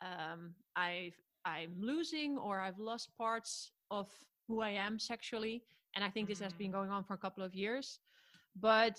um, 0.00 0.54
I've 0.76 1.16
I'm 1.44 1.74
losing 1.78 2.38
or 2.38 2.60
I've 2.60 2.78
lost 2.78 3.16
parts 3.16 3.72
of 3.90 4.08
who 4.48 4.60
I 4.60 4.70
am 4.70 4.98
sexually. 4.98 5.62
And 5.94 6.04
I 6.04 6.10
think 6.10 6.28
this 6.28 6.40
has 6.40 6.52
been 6.54 6.70
Mm. 6.70 6.72
going 6.72 6.90
on 6.90 7.04
for 7.04 7.14
a 7.14 7.18
couple 7.18 7.44
of 7.44 7.54
years. 7.54 8.00
But 8.56 8.98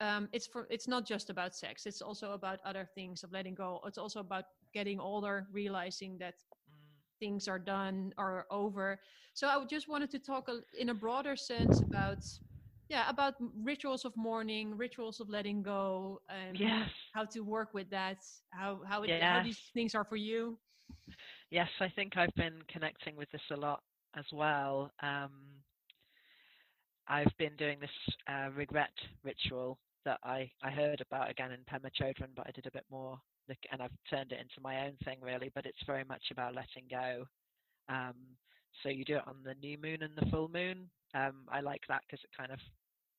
um, 0.00 0.28
it's 0.32 0.46
for 0.46 0.66
it's 0.70 0.88
not 0.88 1.06
just 1.06 1.30
about 1.30 1.54
sex. 1.54 1.86
It's 1.86 2.02
also 2.02 2.32
about 2.32 2.60
other 2.64 2.84
things 2.94 3.22
of 3.22 3.32
letting 3.32 3.54
go. 3.54 3.80
It's 3.86 3.98
also 3.98 4.20
about 4.20 4.44
getting 4.72 5.00
older, 5.00 5.46
realizing 5.52 6.18
that 6.18 6.34
Mm. 6.68 7.02
things 7.20 7.48
are 7.48 7.58
done 7.58 8.12
or 8.18 8.46
over. 8.50 9.00
So 9.34 9.48
I 9.48 9.64
just 9.66 9.88
wanted 9.88 10.10
to 10.10 10.18
talk 10.18 10.48
in 10.78 10.88
a 10.90 10.94
broader 10.94 11.36
sense 11.36 11.82
about 11.82 12.24
yeah 12.88 13.08
about 13.08 13.34
rituals 13.62 14.04
of 14.04 14.12
mourning, 14.16 14.76
rituals 14.76 15.20
of 15.20 15.28
letting 15.28 15.62
go, 15.62 16.20
and 16.28 16.60
Yes. 16.60 16.90
how 17.12 17.24
to 17.26 17.40
work 17.40 17.72
with 17.74 17.90
that. 17.90 18.18
How 18.50 18.80
how 18.88 19.02
it, 19.04 19.12
how 19.20 19.40
these 19.40 19.60
things 19.74 19.94
are 19.94 20.04
for 20.04 20.16
you. 20.16 20.58
Yes, 21.50 21.68
I 21.80 21.88
think 21.88 22.16
I've 22.16 22.34
been 22.34 22.60
connecting 22.68 23.16
with 23.16 23.30
this 23.30 23.42
a 23.50 23.56
lot 23.56 23.82
as 24.16 24.24
well. 24.32 24.90
Um, 25.02 25.62
I've 27.08 27.32
been 27.38 27.56
doing 27.56 27.78
this 27.80 27.90
uh, 28.28 28.50
regret 28.54 28.92
ritual 29.22 29.78
that 30.04 30.18
I, 30.24 30.50
I 30.62 30.70
heard 30.70 31.00
about 31.00 31.30
again 31.30 31.52
in 31.52 31.60
Pema 31.64 31.90
Chodron, 31.98 32.30
but 32.36 32.46
I 32.46 32.50
did 32.52 32.66
a 32.66 32.70
bit 32.70 32.84
more, 32.90 33.18
and 33.70 33.82
I've 33.82 33.90
turned 34.10 34.32
it 34.32 34.40
into 34.40 34.60
my 34.62 34.86
own 34.86 34.96
thing 35.04 35.18
really. 35.20 35.50
But 35.54 35.66
it's 35.66 35.84
very 35.86 36.04
much 36.04 36.24
about 36.30 36.54
letting 36.54 36.84
go. 36.90 37.24
Um, 37.88 38.14
so 38.82 38.88
you 38.88 39.04
do 39.04 39.16
it 39.16 39.26
on 39.26 39.36
the 39.44 39.54
new 39.54 39.78
moon 39.78 40.02
and 40.02 40.16
the 40.16 40.30
full 40.30 40.48
moon. 40.48 40.88
Um, 41.14 41.46
I 41.50 41.60
like 41.60 41.82
that 41.88 42.02
because 42.06 42.22
it 42.24 42.36
kind 42.36 42.52
of 42.52 42.58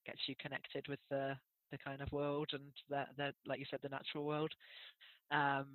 gets 0.05 0.19
you 0.27 0.35
connected 0.39 0.87
with 0.87 0.99
the 1.09 1.35
the 1.71 1.77
kind 1.79 2.01
of 2.01 2.11
world 2.11 2.49
and 2.53 2.61
the, 2.89 3.05
the 3.17 3.33
like 3.47 3.59
you 3.59 3.65
said 3.69 3.79
the 3.81 3.89
natural 3.89 4.25
world. 4.25 4.51
Um, 5.31 5.65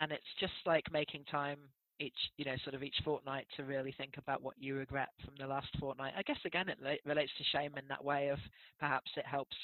and 0.00 0.12
it's 0.12 0.22
just 0.40 0.52
like 0.66 0.84
making 0.92 1.24
time 1.30 1.58
each 2.00 2.16
you 2.36 2.44
know 2.44 2.56
sort 2.64 2.74
of 2.74 2.82
each 2.82 2.96
fortnight 3.04 3.46
to 3.56 3.62
really 3.64 3.94
think 3.96 4.14
about 4.18 4.42
what 4.42 4.54
you 4.58 4.74
regret 4.74 5.10
from 5.24 5.34
the 5.38 5.46
last 5.46 5.68
fortnight 5.78 6.12
i 6.16 6.22
guess 6.22 6.38
again 6.44 6.68
it 6.68 6.78
la- 6.82 6.90
relates 7.04 7.30
to 7.38 7.44
shame 7.56 7.72
in 7.78 7.86
that 7.88 8.04
way 8.04 8.28
of 8.28 8.38
perhaps 8.80 9.10
it 9.16 9.26
helps 9.26 9.56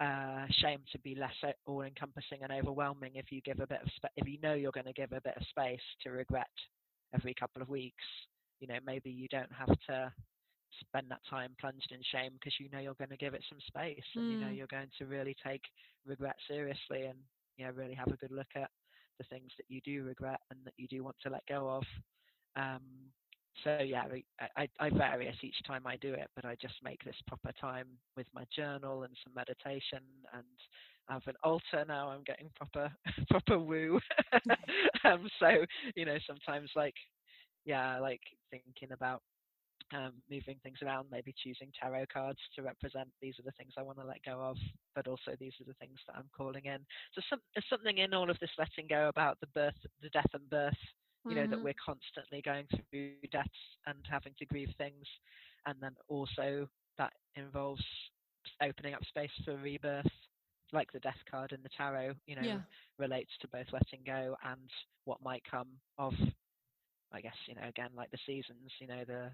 uh, 0.00 0.46
shame 0.62 0.80
to 0.90 0.98
be 1.00 1.14
less 1.14 1.34
all 1.66 1.82
encompassing 1.82 2.38
and 2.42 2.52
overwhelming 2.52 3.12
if 3.14 3.30
you 3.30 3.40
give 3.42 3.60
a 3.60 3.66
bit 3.66 3.80
of 3.82 3.88
if 4.16 4.26
you 4.26 4.38
know 4.40 4.54
you're 4.54 4.72
going 4.72 4.86
to 4.86 4.92
give 4.94 5.12
a 5.12 5.20
bit 5.20 5.36
of 5.36 5.42
space 5.48 5.80
to 6.02 6.10
regret 6.10 6.48
every 7.14 7.34
couple 7.34 7.60
of 7.60 7.68
weeks 7.68 8.04
you 8.60 8.68
know 8.68 8.78
maybe 8.86 9.10
you 9.10 9.28
don't 9.28 9.52
have 9.52 9.74
to 9.88 10.12
spend 10.80 11.06
that 11.10 11.20
time 11.28 11.54
plunged 11.60 11.90
in 11.92 12.00
shame 12.12 12.32
because 12.34 12.54
you 12.60 12.68
know 12.70 12.78
you're 12.78 12.94
going 12.94 13.10
to 13.10 13.16
give 13.16 13.34
it 13.34 13.44
some 13.48 13.58
space 13.66 14.04
and 14.16 14.26
you 14.28 14.36
know 14.38 14.48
Mm. 14.48 14.60
you're 14.60 14.66
going 14.70 14.88
to 14.98 15.06
really 15.06 15.36
take 15.44 15.62
regret 16.06 16.36
seriously 16.48 17.04
and 17.06 17.18
you 17.56 17.64
know 17.66 17.72
really 17.72 17.94
have 17.94 18.08
a 18.08 18.16
good 18.16 18.32
look 18.32 18.52
at 18.56 18.70
the 19.18 19.24
things 19.24 19.50
that 19.58 19.66
you 19.68 19.80
do 19.84 20.04
regret 20.04 20.40
and 20.50 20.58
that 20.64 20.74
you 20.76 20.88
do 20.88 21.04
want 21.04 21.16
to 21.22 21.30
let 21.30 21.46
go 21.48 21.68
of. 21.70 21.84
Um, 22.56 22.82
so 23.64 23.72
yeah, 23.72 23.94
I, 24.40 24.42
I, 24.50 24.60
I 24.72 24.80
vary 24.80 25.16
it 25.16 25.26
each 25.32 25.48
time 25.58 25.76
I 25.78 25.88
do 25.90 26.06
it, 26.06 26.22
but 26.28 26.38
I 26.38 26.54
just 26.54 26.74
make 26.82 27.02
this 27.04 27.14
proper 27.26 27.50
time 27.60 27.86
with 28.16 28.26
my 28.32 28.44
journal 28.54 29.02
and 29.02 29.14
some 29.24 29.34
meditation 29.34 30.00
and 30.32 30.44
I 31.08 31.14
have 31.14 31.26
an 31.26 31.34
altar 31.42 31.84
now. 31.86 32.10
I'm 32.10 32.22
getting 32.24 32.50
proper 32.56 32.90
proper 33.30 33.58
woo. 33.58 34.00
um, 35.04 35.28
so 35.38 35.64
you 35.94 36.04
know 36.04 36.18
sometimes 36.26 36.70
like 36.76 36.94
yeah, 37.64 37.98
like 37.98 38.20
thinking 38.50 38.82
about 38.82 39.10
um, 39.82 40.06
moving 40.18 40.48
things 40.62 40.78
around, 40.82 41.06
maybe 41.10 41.34
choosing 41.42 41.70
tarot 41.78 42.04
cards 42.12 42.38
to 42.54 42.62
represent 42.62 43.08
these 43.20 43.38
are 43.38 43.42
the 43.42 43.52
things 43.52 43.72
I 43.76 43.82
want 43.82 43.98
to 43.98 44.04
let 44.04 44.22
go 44.24 44.40
of, 44.40 44.56
but 44.94 45.06
also 45.06 45.32
these 45.38 45.52
are 45.60 45.64
the 45.64 45.74
things 45.74 45.98
that 46.06 46.16
I'm 46.16 46.28
calling 46.36 46.64
in. 46.66 46.78
So 47.14 47.22
some, 47.28 47.40
there's 47.54 47.68
something 47.68 47.98
in 47.98 48.14
all 48.14 48.30
of 48.30 48.38
this 48.40 48.50
letting 48.58 48.86
go 48.88 49.08
about 49.08 49.38
the 49.40 49.46
birth, 49.48 49.74
the 50.02 50.10
death 50.10 50.30
and 50.34 50.48
birth. 50.50 50.78
You 51.28 51.36
know 51.36 51.46
that 51.50 51.62
Mhm. 51.62 51.72
we're 51.72 51.74
constantly 51.84 52.42
going 52.42 52.66
through 52.70 53.04
deaths 53.04 53.38
and 53.60 53.76
having 53.82 54.08
to 54.10 54.20
grieve 54.20 54.46
things, 54.52 54.84
and 55.46 55.54
then 55.60 55.76
also 55.88 56.52
that 56.98 57.12
involves 57.34 57.82
opening 58.62 58.94
up 58.94 59.04
space 59.04 59.30
for 59.44 59.56
rebirth, 59.56 60.06
like 60.72 60.90
the 60.92 61.00
death 61.00 61.18
card 61.30 61.52
in 61.52 61.62
the 61.62 61.68
tarot. 61.76 62.14
You 62.26 62.36
know, 62.36 62.50
Yeah. 62.50 62.62
relates 62.98 63.30
to 63.40 63.48
both 63.48 63.66
letting 63.72 64.00
go 64.06 64.36
and 64.44 64.70
what 65.04 65.22
might 65.22 65.42
come 65.50 65.68
of 65.98 66.12
I 67.12 67.20
guess 67.20 67.34
you 67.46 67.54
know 67.54 67.68
again 67.68 67.90
like 67.96 68.10
the 68.10 68.18
seasons, 68.26 68.70
you 68.80 68.86
know 68.86 69.04
the 69.06 69.30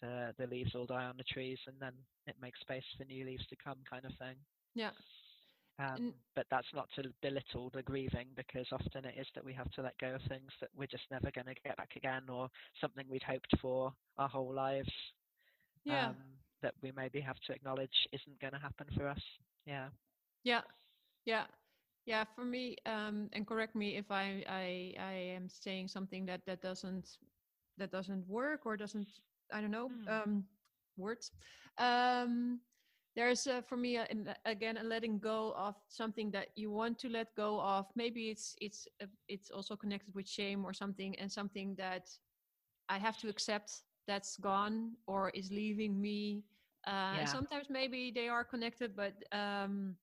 the 0.00 0.34
the 0.38 0.46
leaves 0.46 0.74
all 0.74 0.86
die 0.86 1.04
on 1.04 1.16
the 1.16 1.24
trees, 1.24 1.58
and 1.66 1.76
then 1.80 1.92
it 2.26 2.36
makes 2.40 2.60
space 2.60 2.84
for 2.96 3.04
new 3.04 3.24
leaves 3.24 3.46
to 3.48 3.56
come, 3.62 3.78
kind 3.88 4.04
of 4.04 4.12
thing. 4.18 4.36
Yeah. 4.74 4.90
Um, 5.78 6.12
but 6.36 6.46
that's 6.50 6.72
not 6.72 6.88
to 6.94 7.02
belittle 7.20 7.70
the 7.74 7.82
grieving, 7.82 8.28
because 8.36 8.66
often 8.70 9.04
it 9.04 9.14
is 9.18 9.26
that 9.34 9.44
we 9.44 9.52
have 9.52 9.70
to 9.72 9.82
let 9.82 9.98
go 9.98 10.14
of 10.14 10.20
things 10.28 10.50
that 10.60 10.70
we're 10.76 10.86
just 10.86 11.10
never 11.10 11.30
going 11.32 11.46
to 11.46 11.54
get 11.64 11.76
back 11.76 11.90
again, 11.96 12.22
or 12.28 12.48
something 12.80 13.04
we'd 13.08 13.22
hoped 13.24 13.52
for 13.60 13.92
our 14.16 14.28
whole 14.28 14.52
lives. 14.54 14.92
Yeah. 15.84 16.08
Um, 16.10 16.16
that 16.62 16.74
we 16.82 16.92
maybe 16.96 17.20
have 17.20 17.36
to 17.46 17.52
acknowledge 17.52 18.08
isn't 18.12 18.40
going 18.40 18.54
to 18.54 18.58
happen 18.58 18.86
for 18.96 19.06
us. 19.06 19.20
Yeah. 19.66 19.88
Yeah, 20.44 20.62
yeah, 21.26 21.44
yeah. 22.06 22.24
For 22.24 22.44
me, 22.44 22.76
um, 22.86 23.28
and 23.32 23.46
correct 23.46 23.74
me 23.74 23.96
if 23.96 24.10
I, 24.10 24.44
I 24.48 24.94
I 24.98 25.12
am 25.36 25.48
saying 25.48 25.88
something 25.88 26.26
that 26.26 26.44
that 26.46 26.60
doesn't 26.62 27.18
that 27.78 27.90
doesn't 27.90 28.26
work 28.28 28.66
or 28.66 28.76
doesn't 28.76 29.06
I 29.52 29.60
don't 29.60 29.70
know 29.70 29.90
Hmm. 29.90 30.08
um, 30.08 30.44
words. 30.96 31.32
Um, 31.78 32.60
there's 33.16 33.46
uh, 33.46 33.62
for 33.62 33.76
me 33.76 33.96
uh, 33.98 34.04
an- 34.10 34.34
again 34.44 34.76
a 34.78 34.82
letting 34.84 35.18
go 35.18 35.52
of 35.56 35.76
something 35.88 36.30
that 36.32 36.48
you 36.56 36.70
want 36.70 36.98
to 37.00 37.08
let 37.08 37.34
go 37.34 37.60
of. 37.60 37.86
Maybe 37.96 38.30
it's 38.30 38.56
it's 38.60 38.88
uh, 39.02 39.06
it's 39.28 39.50
also 39.50 39.76
connected 39.76 40.14
with 40.14 40.28
shame 40.28 40.64
or 40.64 40.72
something, 40.72 41.14
and 41.18 41.30
something 41.30 41.74
that 41.76 42.08
I 42.88 42.98
have 42.98 43.18
to 43.18 43.28
accept 43.28 43.82
that's 44.06 44.36
gone 44.36 44.92
or 45.06 45.30
is 45.30 45.50
leaving 45.50 46.00
me. 46.00 46.44
Uh, 46.86 47.24
Yeah. 47.24 47.26
sometimes 47.26 47.68
maybe 47.70 48.10
they 48.14 48.28
are 48.28 48.44
connected, 48.44 48.94
but 48.96 49.14
um, 49.32 49.96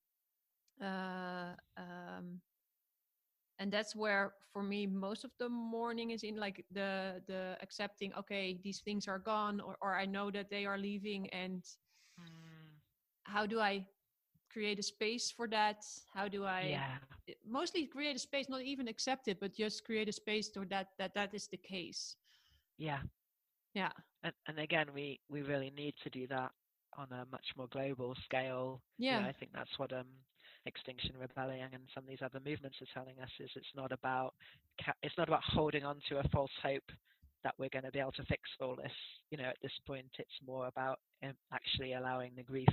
uh, 0.82 1.55
um, 1.77 2.41
and 3.59 3.71
that's 3.71 3.95
where 3.95 4.34
for 4.51 4.63
me 4.63 4.86
most 4.88 5.23
of 5.23 5.32
the 5.39 5.49
morning 5.49 6.11
is 6.11 6.23
in 6.23 6.36
like 6.38 6.65
the 6.71 7.21
the 7.27 7.57
accepting 7.61 8.13
okay 8.13 8.59
these 8.63 8.79
things 8.82 9.07
are 9.07 9.19
gone 9.19 9.59
or, 9.59 9.77
or 9.82 9.95
i 9.95 10.05
know 10.05 10.32
that 10.32 10.49
they 10.49 10.65
are 10.65 10.77
leaving 10.77 11.29
and 11.29 11.63
Mm, 12.19 12.82
how 13.23 13.45
do 13.45 13.59
i 13.59 13.86
create 14.51 14.79
a 14.79 14.84
space 14.84 15.32
for 15.32 15.47
that 15.47 15.84
how 16.13 16.27
do 16.27 16.45
i 16.45 16.82
yeah. 16.82 16.97
mostly 17.47 17.86
create 17.86 18.15
a 18.15 18.19
space 18.19 18.49
not 18.49 18.61
even 18.61 18.88
accept 18.88 19.27
it 19.27 19.39
but 19.39 19.55
just 19.55 19.86
create 19.86 20.09
a 20.09 20.13
space 20.13 20.49
to 20.49 20.65
that 20.65 20.88
that 20.97 21.13
that 21.13 21.34
is 21.34 21.47
the 21.47 21.57
case 21.57 22.17
Yeah. 22.77 23.01
yeah 23.73 23.91
And, 24.23 24.34
and 24.47 24.59
again, 24.59 24.93
we 24.93 25.19
we 25.29 25.41
really 25.41 25.71
need 25.71 25.95
to 26.03 26.09
do 26.09 26.27
that 26.27 26.51
on 26.97 27.11
a 27.11 27.25
much 27.32 27.45
more 27.55 27.67
global 27.67 28.15
scale. 28.25 28.82
You 29.07 29.15
know, 29.17 29.23
yeah 29.23 29.25
I 29.25 29.34
think 29.34 29.51
that's 29.53 29.77
what 29.77 29.91
um, 29.93 30.07
Extinction 30.66 31.16
Rebellion 31.20 31.70
and 31.74 31.84
some 31.93 32.03
of 32.03 32.09
these 32.09 32.22
other 32.24 32.39
movements 32.45 32.78
are 32.82 32.93
telling 32.93 33.20
us 33.22 33.30
is 33.39 33.49
it's 33.55 33.76
not 33.76 33.91
about 33.91 34.34
it's 35.01 35.18
not 35.18 35.28
about 35.28 35.43
holding 35.43 35.84
on 35.84 35.97
to 36.09 36.20
a 36.20 36.28
false 36.30 36.51
hope 36.62 36.84
that 37.43 37.55
we're 37.57 37.70
going 37.70 37.86
to 37.86 37.91
be 37.91 37.99
able 37.99 38.12
to 38.12 38.26
fix 38.26 38.41
all 38.59 38.76
this. 38.76 38.91
You 39.32 39.38
know, 39.38 39.45
at 39.45 39.57
this 39.62 39.72
point, 39.88 40.05
it's 40.20 40.30
more 40.45 40.68
about 40.68 40.99
um, 41.24 41.34
actually 41.51 41.93
allowing 41.93 42.32
the 42.36 42.43
grief 42.43 42.70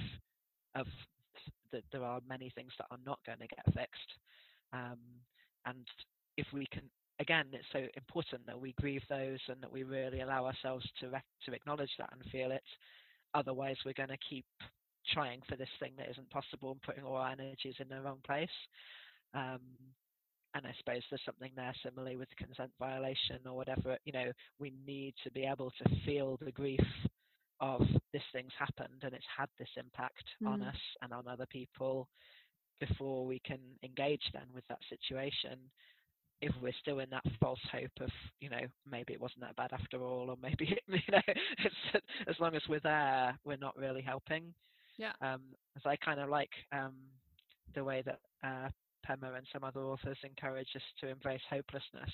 of 0.74 0.86
that 1.72 1.84
there 1.92 2.04
are 2.04 2.20
many 2.28 2.50
things 2.54 2.72
that 2.78 2.86
are 2.90 2.98
not 3.06 3.18
going 3.26 3.38
to 3.38 3.46
get 3.46 3.64
fixed. 3.74 4.10
Um, 4.72 4.98
and 5.66 5.86
if 6.36 6.46
we 6.52 6.66
can, 6.72 6.82
again, 7.20 7.46
it's 7.52 7.64
so 7.72 7.80
important 7.96 8.46
that 8.46 8.60
we 8.60 8.74
grieve 8.80 9.02
those 9.08 9.40
and 9.48 9.60
that 9.62 9.72
we 9.72 9.82
really 9.82 10.20
allow 10.20 10.46
ourselves 10.46 10.86
to 11.00 11.10
to 11.10 11.52
acknowledge 11.52 11.90
that 11.98 12.10
and 12.12 12.30
feel 12.30 12.50
it. 12.50 12.64
Otherwise, 13.34 13.76
we're 13.84 13.92
going 13.92 14.08
to 14.08 14.18
keep 14.28 14.46
trying 15.12 15.40
for 15.48 15.56
this 15.56 15.68
thing 15.80 15.92
that 15.98 16.10
isn't 16.10 16.30
possible 16.30 16.72
and 16.72 16.82
putting 16.82 17.04
all 17.04 17.16
our 17.16 17.30
energies 17.30 17.74
in 17.80 17.88
the 17.88 18.00
wrong 18.00 18.18
place. 18.26 18.48
Um, 19.34 19.60
and 20.54 20.66
I 20.66 20.74
suppose 20.78 21.02
there's 21.10 21.20
something 21.24 21.50
there 21.56 21.74
similarly 21.84 22.16
with 22.16 22.28
consent 22.36 22.70
violation 22.78 23.38
or 23.46 23.54
whatever. 23.56 23.96
You 24.04 24.12
know, 24.12 24.32
we 24.58 24.72
need 24.86 25.14
to 25.24 25.30
be 25.30 25.44
able 25.44 25.70
to 25.82 25.96
feel 26.06 26.38
the 26.40 26.52
grief 26.52 26.80
of 27.60 27.82
this 28.12 28.22
thing's 28.32 28.52
happened 28.58 29.02
and 29.02 29.14
it's 29.14 29.26
had 29.36 29.48
this 29.58 29.68
impact 29.76 30.24
on 30.46 30.60
Mm. 30.60 30.68
us 30.68 30.80
and 31.02 31.12
on 31.12 31.28
other 31.28 31.46
people 31.46 32.08
before 32.80 33.26
we 33.26 33.40
can 33.40 33.58
engage 33.82 34.22
then 34.32 34.46
with 34.54 34.64
that 34.68 34.78
situation 34.88 35.58
if 36.40 36.52
we're 36.62 36.72
still 36.80 37.00
in 37.00 37.10
that 37.10 37.24
false 37.40 37.60
hope 37.72 37.90
of 38.00 38.10
you 38.40 38.48
know 38.48 38.60
maybe 38.90 39.12
it 39.12 39.20
wasn't 39.20 39.40
that 39.40 39.56
bad 39.56 39.72
after 39.72 40.02
all 40.04 40.30
or 40.30 40.36
maybe 40.42 40.66
you 40.88 40.98
know 41.10 41.20
it's 41.26 42.04
as 42.28 42.36
long 42.40 42.54
as 42.54 42.62
we're 42.68 42.80
there 42.80 43.36
we're 43.44 43.56
not 43.56 43.76
really 43.76 44.02
helping 44.02 44.54
Yeah. 44.98 45.12
um 45.22 45.40
as 45.76 45.82
i 45.86 45.96
kind 45.96 46.20
of 46.20 46.28
like 46.28 46.50
um 46.72 46.94
the 47.74 47.84
way 47.84 48.02
that 48.04 48.20
uh 48.44 48.68
Pema 49.08 49.36
and 49.36 49.46
some 49.52 49.64
other 49.64 49.80
authors 49.80 50.18
encourage 50.24 50.68
us 50.76 50.82
to 51.00 51.08
embrace 51.08 51.40
hopelessness 51.48 52.10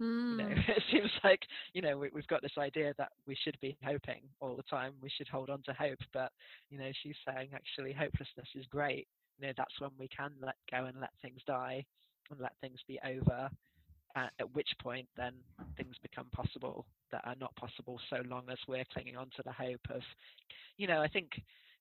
You 0.00 0.36
know, 0.36 0.48
Mm. 0.54 0.68
it 0.68 0.82
seems 0.92 1.10
like 1.24 1.40
you 1.74 1.82
know 1.82 1.98
we, 1.98 2.08
we've 2.14 2.26
got 2.28 2.42
this 2.42 2.56
idea 2.58 2.94
that 2.98 3.12
we 3.26 3.36
should 3.42 3.58
be 3.60 3.76
hoping 3.84 4.22
all 4.40 4.54
the 4.56 4.62
time. 4.64 4.92
We 5.02 5.10
should 5.10 5.28
hold 5.28 5.50
on 5.50 5.62
to 5.64 5.72
hope, 5.72 5.98
but 6.12 6.30
you 6.70 6.78
know, 6.78 6.90
she's 7.02 7.16
saying 7.26 7.48
actually 7.54 7.92
hopelessness 7.92 8.46
is 8.54 8.64
great. 8.70 9.08
You 9.38 9.46
know, 9.48 9.52
that's 9.56 9.80
when 9.80 9.90
we 9.98 10.08
can 10.08 10.30
let 10.40 10.54
go 10.70 10.84
and 10.84 11.00
let 11.00 11.10
things 11.22 11.40
die 11.46 11.84
and 12.30 12.38
let 12.40 12.52
things 12.60 12.78
be 12.86 12.98
over. 13.04 13.50
At, 14.16 14.32
at 14.40 14.54
which 14.54 14.68
point, 14.80 15.08
then 15.16 15.32
things 15.76 15.94
become 16.02 16.26
possible 16.32 16.86
that 17.12 17.22
are 17.24 17.36
not 17.40 17.54
possible 17.56 18.00
so 18.10 18.22
long 18.28 18.44
as 18.50 18.58
we're 18.66 18.84
clinging 18.92 19.16
on 19.16 19.26
to 19.36 19.42
the 19.44 19.52
hope 19.52 19.86
of, 19.90 20.02
you 20.76 20.86
know, 20.86 21.00
I 21.02 21.08
think 21.08 21.30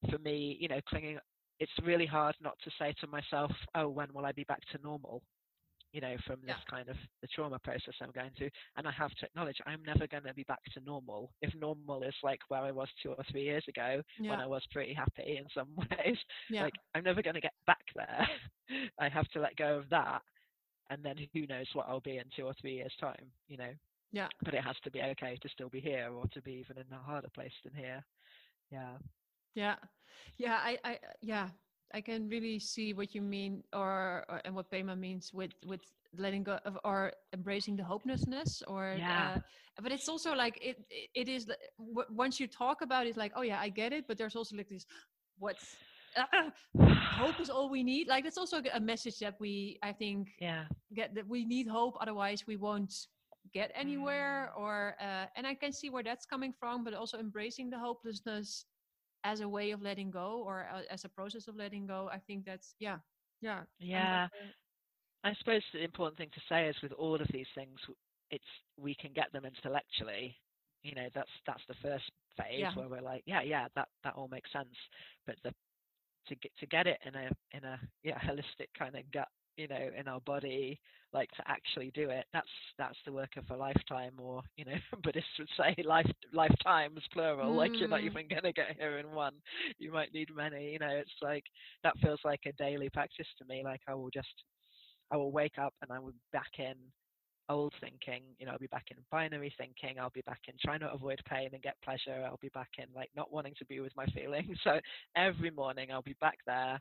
for 0.10 0.18
me, 0.20 0.58
you 0.60 0.68
know, 0.68 0.80
clinging. 0.88 1.20
It's 1.60 1.72
really 1.84 2.06
hard 2.06 2.36
not 2.42 2.58
to 2.64 2.72
say 2.80 2.94
to 3.02 3.08
myself, 3.08 3.52
"Oh, 3.76 3.88
when 3.90 4.14
will 4.14 4.26
I 4.26 4.32
be 4.32 4.44
back 4.46 4.62
to 4.72 4.78
normal?" 4.84 5.24
you 5.94 6.02
know, 6.02 6.16
from 6.26 6.42
this 6.46 6.58
Yeah. 6.58 6.64
kind 6.70 6.90
of 6.90 6.98
the 7.22 7.28
trauma 7.28 7.60
process 7.60 7.96
I'm 8.02 8.12
going 8.12 8.32
through. 8.38 8.50
And 8.76 8.88
I 8.88 8.92
have 8.92 9.12
to 9.16 9.26
acknowledge 9.26 9.58
I'm 9.66 9.84
never 9.84 10.08
going 10.08 10.24
to 10.24 10.34
be 10.34 10.44
back 10.44 10.64
to 10.74 10.82
normal. 10.82 11.32
If 11.42 11.54
normal 11.56 12.04
is 12.04 12.14
like 12.24 12.40
where 12.50 12.62
I 12.62 12.72
was 12.72 12.90
two 13.02 13.12
or 13.12 13.24
three 13.32 13.44
years 13.44 13.64
ago 13.68 14.02
when 14.28 14.40
I 14.40 14.46
was 14.48 14.64
pretty 14.72 14.94
happy 14.94 15.38
in 15.38 15.46
some 15.54 15.70
ways, 15.78 16.18
Yeah. 16.50 16.64
like 16.64 16.74
I'm 16.94 17.04
never 17.04 17.22
going 17.22 17.36
to 17.36 17.42
get 17.42 17.54
back 17.66 17.84
there. 17.96 18.28
I 19.00 19.10
have 19.10 19.28
to 19.30 19.40
let 19.40 19.56
go 19.56 19.78
of 19.78 19.90
that. 19.90 20.22
And 20.90 21.04
then 21.04 21.18
who 21.34 21.48
knows 21.48 21.68
what 21.74 21.88
I'll 21.88 22.02
be 22.02 22.18
in 22.18 22.26
two 22.36 22.44
or 22.46 22.54
three 22.62 22.76
years' 22.76 22.96
time, 23.00 23.32
you 23.48 23.58
know? 23.58 23.72
Yeah. 24.12 24.28
But 24.44 24.54
it 24.54 24.64
has 24.64 24.76
to 24.84 24.92
be 24.92 25.02
okay 25.02 25.38
to 25.42 25.50
still 25.50 25.70
be 25.70 25.80
here 25.82 26.10
or 26.14 26.26
to 26.34 26.42
be 26.42 26.54
even 26.54 26.78
in 26.78 26.92
a 26.94 27.00
harder 27.02 27.30
place 27.34 27.54
than 27.64 27.74
here. 27.74 28.04
Yeah. 28.72 28.98
Yeah, 29.58 29.78
yeah, 30.38 30.60
I, 30.62 30.78
I, 30.86 31.00
yeah, 31.22 31.50
I 31.94 32.02
can 32.02 32.30
really 32.30 32.60
see 32.60 32.94
what 32.94 33.16
you 33.16 33.22
mean, 33.22 33.64
or, 33.74 34.26
or 34.30 34.42
and 34.46 34.56
what 34.56 34.72
Pema 34.72 34.98
means 34.98 35.34
with 35.34 35.52
with 35.66 35.82
letting 36.18 36.44
go 36.44 36.60
of 36.66 36.78
or 36.86 37.14
embracing 37.34 37.76
the 37.76 37.84
hopelessness, 37.84 38.62
or 38.68 39.02
Yeah. 39.02 39.10
uh, 39.10 39.40
but 39.82 39.92
it's 39.92 40.08
also 40.10 40.34
like 40.36 40.58
it, 40.62 40.78
it, 40.90 41.10
it 41.16 41.30
is 41.30 41.48
w- 41.80 42.08
once 42.12 42.40
you 42.40 42.48
talk 42.48 42.82
about 42.82 43.08
it, 43.08 43.18
like 43.18 43.34
oh 43.36 43.42
yeah, 43.42 43.60
I 43.60 43.70
get 43.70 43.94
it, 43.94 44.08
but 44.08 44.18
there's 44.18 44.36
also 44.36 44.56
like 44.58 44.70
this, 44.70 44.86
what's 45.40 45.78
uh, 46.18 46.50
hope 47.12 47.40
is 47.42 47.50
all 47.50 47.70
we 47.70 47.84
need. 47.84 48.08
Like 48.08 48.24
that's 48.24 48.38
also 48.38 48.62
a 48.74 48.80
message 48.80 49.20
that 49.20 49.36
we, 49.40 49.80
I 49.84 49.94
think, 49.94 50.30
Yeah. 50.40 50.68
get 50.94 51.16
that 51.16 51.28
we 51.28 51.46
need 51.46 51.68
hope, 51.68 51.98
otherwise 52.02 52.46
we 52.48 52.58
won't 52.58 52.94
get 53.54 53.72
anywhere. 53.76 54.52
Or 54.58 54.96
uh, 55.02 55.26
and 55.36 55.48
I 55.48 55.56
can 55.56 55.72
see 55.74 55.90
where 55.90 56.04
that's 56.04 56.26
coming 56.26 56.54
from, 56.54 56.84
but 56.84 56.94
also 56.94 57.18
embracing 57.20 57.70
the 57.70 57.80
hopelessness 57.80 58.66
as 59.24 59.42
a 59.42 59.48
way 59.50 59.72
of 59.72 59.82
letting 59.82 60.10
go 60.12 60.44
or 60.46 60.66
as 60.90 61.06
a 61.06 61.10
process 61.10 61.48
of 61.48 61.56
letting 61.56 61.86
go 61.86 62.10
i 62.12 62.18
think 62.20 62.46
that's 62.46 62.76
yeah 62.80 62.98
yeah 63.42 63.64
Yeah. 63.80 64.28
I 65.24 65.34
suppose 65.40 65.62
the 65.74 65.84
important 65.84 66.18
thing 66.18 66.30
to 66.34 66.42
say 66.50 66.68
is 66.68 66.76
with 66.82 66.94
all 66.94 67.16
of 67.16 67.28
these 67.32 67.48
things, 67.56 67.80
it's 68.32 68.46
we 68.78 68.96
can 68.96 69.14
get 69.14 69.32
them 69.34 69.46
intellectually. 69.46 70.38
You 70.84 70.96
know, 70.96 71.08
that's 71.14 71.32
that's 71.46 71.64
the 71.68 71.76
first 71.82 72.12
phase 72.38 72.68
Yeah. 72.68 72.74
where 72.76 72.88
we're 72.88 73.02
like, 73.02 73.24
yeah, 73.26 73.42
yeah, 73.42 73.68
that 73.76 73.88
that 74.04 74.14
all 74.16 74.28
makes 74.30 74.52
sense. 74.52 74.76
But 75.26 75.36
the 75.44 75.54
to 76.28 76.36
get 76.36 76.52
to 76.60 76.66
get 76.68 76.88
it 76.88 77.00
in 77.06 77.16
a 77.16 77.30
in 77.52 77.64
a 77.64 77.80
yeah 78.04 78.20
holistic 78.20 78.68
kind 78.78 78.96
of 78.96 79.10
gut, 79.12 79.28
you 79.58 79.68
know, 79.68 79.90
in 79.98 80.08
our 80.08 80.22
body, 80.22 80.80
like 81.14 81.30
to 81.32 81.44
actually 81.48 81.92
do 81.94 82.10
it, 82.10 82.26
that's 82.34 82.48
that's 82.78 82.98
the 83.06 83.14
work 83.14 83.38
of 83.38 83.50
a 83.52 83.58
lifetime, 83.58 84.14
or 84.20 84.42
you 84.58 84.66
know, 84.66 84.76
Buddhists 85.04 85.30
would 85.40 85.50
say 85.58 85.76
life 85.84 86.10
lifetimes 86.34 87.02
plural. 87.14 87.56
Like 87.56 87.80
you're 87.80 87.90
not 87.90 88.02
Mm. 88.02 88.04
even 88.04 88.28
gonna 88.30 88.54
get 88.54 88.76
here 88.78 88.98
in 89.00 89.12
one. 89.12 89.34
You 89.80 89.92
might 89.92 90.14
need 90.14 90.30
many. 90.36 90.72
You 90.74 90.80
know, 90.80 90.90
it's 90.92 91.12
like 91.22 91.44
that 91.84 91.98
feels 92.00 92.20
like 92.26 92.42
a 92.48 92.54
daily 92.54 92.90
practice 92.90 93.28
to 93.40 93.46
me. 93.46 93.64
Like 93.64 93.82
I 93.88 93.96
will 93.96 94.10
just 94.12 94.28
I 95.12 95.18
will 95.18 95.32
wake 95.32 95.58
up 95.60 95.74
and 95.82 95.92
I 95.92 96.00
will 96.00 96.12
be 96.12 96.18
back 96.32 96.52
in 96.60 96.76
old 97.50 97.74
thinking, 97.80 98.24
you 98.40 98.46
know, 98.46 98.54
I'll 98.54 98.58
be 98.58 98.68
back 98.68 98.86
in 98.92 98.98
binary 99.12 99.54
thinking, 99.58 100.00
I'll 100.00 100.10
be 100.10 100.22
back 100.22 100.42
in 100.48 100.56
trying 100.64 100.80
to 100.82 100.92
avoid 100.92 101.20
pain 101.30 101.50
and 101.54 101.62
get 101.64 101.76
pleasure, 101.84 102.24
I'll 102.26 102.40
be 102.42 102.50
back 102.50 102.70
in 102.78 102.86
like 102.96 103.10
not 103.16 103.32
wanting 103.32 103.54
to 103.60 103.66
be 103.66 103.80
with 103.80 103.96
my 103.96 104.06
feelings. 104.16 104.58
So 104.64 104.80
every 105.16 105.52
morning 105.52 105.92
I'll 105.92 106.02
be 106.02 106.16
back 106.22 106.38
there 106.46 106.80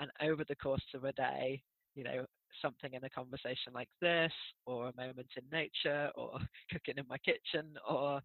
and 0.00 0.10
over 0.22 0.44
the 0.48 0.56
course 0.56 0.84
of 0.94 1.04
a 1.04 1.12
day, 1.12 1.62
you 1.94 2.04
know, 2.04 2.24
something 2.62 2.94
in 2.94 3.04
a 3.04 3.10
conversation 3.10 3.72
like 3.74 3.88
this 4.00 4.32
or 4.66 4.88
a 4.88 4.96
moment 4.96 5.28
in 5.36 5.42
nature 5.52 6.10
or 6.14 6.38
cooking 6.72 6.94
in 6.96 7.04
my 7.08 7.18
kitchen 7.18 7.74
or 7.88 8.20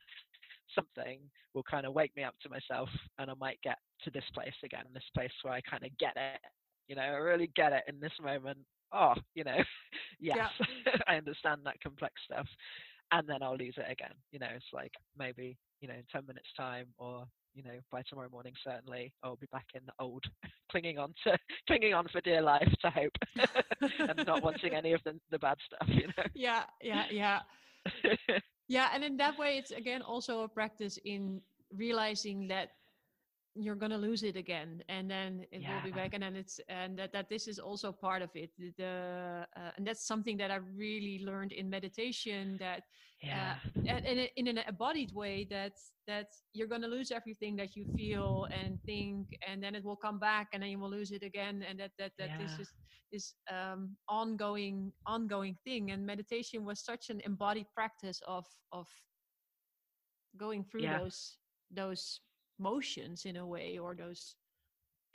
something 0.76 1.20
will 1.54 1.64
kind 1.64 1.86
of 1.86 1.94
wake 1.94 2.16
me 2.16 2.24
up 2.24 2.36
to 2.42 2.50
myself 2.50 2.90
and 3.18 3.30
I 3.30 3.34
might 3.40 3.60
get 3.64 3.78
to 4.04 4.12
this 4.12 4.24
place 4.34 4.54
again, 4.64 4.86
this 4.94 5.04
place 5.16 5.32
where 5.42 5.54
I 5.54 5.62
kind 5.62 5.84
of 5.84 5.98
get 5.98 6.14
it. 6.16 6.40
You 6.88 6.96
know, 6.96 7.02
I 7.02 7.18
really 7.18 7.52
get 7.56 7.74
it 7.74 7.84
in 7.88 8.00
this 8.00 8.12
moment. 8.22 8.60
Oh, 8.94 9.14
you 9.36 9.44
know, 9.44 9.58
yes, 10.20 10.50
I 11.08 11.16
understand 11.16 11.62
that 11.66 11.82
complex 11.82 12.14
stuff. 12.26 12.48
And 13.12 13.28
then 13.28 13.42
I'll 13.42 13.58
lose 13.58 13.76
it 13.78 13.92
again. 13.92 14.14
You 14.32 14.40
know, 14.40 14.50
it's 14.56 14.66
like 14.72 14.94
maybe, 15.18 15.58
you 15.82 15.88
know, 15.88 15.96
in 15.96 16.04
10 16.12 16.28
minutes 16.28 16.50
time 16.56 16.88
or, 16.98 17.26
you 17.60 17.70
know, 17.72 17.80
by 17.92 18.02
tomorrow 18.08 18.30
morning, 18.32 18.54
certainly 18.64 19.12
I'll 19.24 19.36
be 19.36 19.48
back 19.52 19.66
in 19.76 19.82
the 19.86 19.92
old, 20.00 20.24
clinging 20.72 20.98
on 20.98 21.14
to, 21.26 21.38
clinging 21.68 21.94
on 21.94 22.08
for 22.12 22.22
dear 22.22 22.42
life 22.42 22.72
to 22.82 22.90
hope 22.90 23.12
and 24.00 24.26
not 24.26 24.44
wanting 24.44 24.74
any 24.74 24.94
of 24.94 25.02
the, 25.04 25.20
the 25.30 25.40
bad 25.40 25.58
stuff, 25.66 25.88
you 25.90 26.08
know. 26.08 26.24
yeah 26.34 26.64
yeah 26.82 27.06
yeah 27.12 27.40
yeah 28.68 28.90
and 28.94 29.04
in 29.04 29.18
that 29.18 29.38
way 29.38 29.58
it's 29.58 29.72
again 29.72 30.02
also 30.02 30.42
a 30.42 30.48
practice 30.48 31.00
in 31.06 31.42
realizing 31.76 32.48
that 32.48 32.72
you're 33.64 33.76
gonna 33.76 33.98
lose 33.98 34.24
it 34.24 34.36
again 34.36 34.84
and 34.90 35.10
then 35.10 35.46
it 35.52 35.62
will 35.68 35.82
be 35.82 35.92
back 35.92 36.14
and 36.14 36.24
then 36.24 36.36
it's 36.36 36.60
and 36.70 36.98
that, 36.98 37.12
that 37.14 37.30
this 37.30 37.48
is 37.48 37.60
also 37.60 37.92
part 37.92 38.22
of 38.22 38.30
it 38.36 38.52
the, 38.58 38.72
the 38.78 39.46
uh, 39.58 39.72
and 39.78 39.86
that's 39.86 40.06
something 40.06 40.38
that 40.38 40.52
i 40.52 40.56
really 40.56 41.22
learned 41.26 41.52
in 41.52 41.70
meditation 41.70 42.58
that 42.60 42.84
yeah. 43.22 43.56
and 43.88 44.06
in, 44.06 44.20
a, 44.20 44.32
in 44.38 44.48
an 44.48 44.60
embodied 44.68 45.14
way 45.14 45.46
that 45.50 45.74
that 46.08 46.28
you're 46.54 46.68
going 46.68 46.82
to 46.82 46.88
lose 46.88 47.12
everything 47.12 47.56
that 47.56 47.76
you 47.76 47.86
feel 47.96 48.48
and 48.52 48.80
think 48.86 49.28
and 49.48 49.62
then 49.62 49.76
it 49.76 49.84
will 49.84 49.96
come 49.96 50.20
back 50.20 50.48
and 50.54 50.64
then 50.64 50.70
you 50.70 50.80
will 50.80 50.90
lose 50.90 51.12
it 51.12 51.24
again 51.24 51.64
and 51.68 51.80
that 51.80 51.92
that 52.00 52.12
that 52.18 52.32
this 52.40 52.52
Yeah. 52.52 52.62
is 52.62 52.70
this 53.12 53.34
um 53.52 53.96
ongoing 54.08 54.92
ongoing 55.06 55.56
thing 55.64 55.92
and 55.92 56.06
meditation 56.06 56.64
was 56.66 56.80
such 56.84 57.10
an 57.10 57.22
embodied 57.26 57.68
practice 57.76 58.22
of 58.28 58.46
of 58.72 58.88
going 60.38 60.64
through 60.64 60.84
Yeah. 60.84 61.00
those 61.00 61.38
those 61.72 62.22
motions 62.60 63.26
in 63.26 63.38
a 63.38 63.48
way 63.48 63.80
or 63.80 63.96
those 63.96 64.36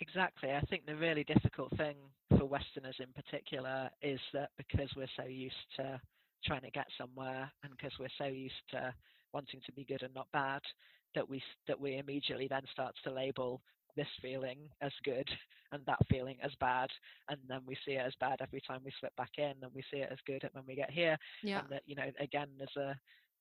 Exactly. 0.00 0.50
I 0.52 0.60
think 0.62 0.86
the 0.86 0.96
really 0.96 1.24
difficult 1.24 1.76
thing 1.76 1.96
for 2.36 2.44
Westerners 2.46 2.96
in 3.00 3.12
particular 3.12 3.90
is 4.02 4.20
that 4.32 4.50
because 4.56 4.90
we're 4.96 5.08
so 5.16 5.24
used 5.24 5.54
to 5.76 6.00
trying 6.44 6.62
to 6.62 6.70
get 6.70 6.86
somewhere 6.98 7.50
and 7.62 7.72
because 7.76 7.92
we're 7.98 8.08
so 8.18 8.26
used 8.26 8.62
to 8.70 8.94
wanting 9.32 9.60
to 9.66 9.72
be 9.72 9.84
good 9.84 10.02
and 10.02 10.14
not 10.14 10.28
bad, 10.32 10.62
that 11.14 11.28
we 11.28 11.42
that 11.68 11.78
we 11.80 11.98
immediately 11.98 12.48
then 12.48 12.62
start 12.72 12.94
to 13.04 13.10
label 13.10 13.62
this 13.96 14.08
feeling 14.20 14.58
as 14.82 14.92
good 15.04 15.28
and 15.72 15.84
that 15.86 15.98
feeling 16.10 16.38
as 16.42 16.52
bad, 16.60 16.88
and 17.28 17.38
then 17.48 17.60
we 17.66 17.76
see 17.84 17.92
it 17.92 18.06
as 18.06 18.14
bad 18.20 18.38
every 18.40 18.60
time 18.66 18.80
we 18.84 18.92
slip 19.00 19.14
back 19.16 19.32
in, 19.38 19.54
and 19.62 19.72
we 19.74 19.82
see 19.90 19.98
it 19.98 20.08
as 20.10 20.18
good 20.26 20.48
when 20.52 20.64
we 20.66 20.74
get 20.74 20.90
here, 20.90 21.16
yeah 21.42 21.62
and 21.62 21.68
that 21.70 21.82
you 21.86 21.94
know 21.94 22.10
again 22.20 22.48
there's 22.58 22.76
a 22.76 22.94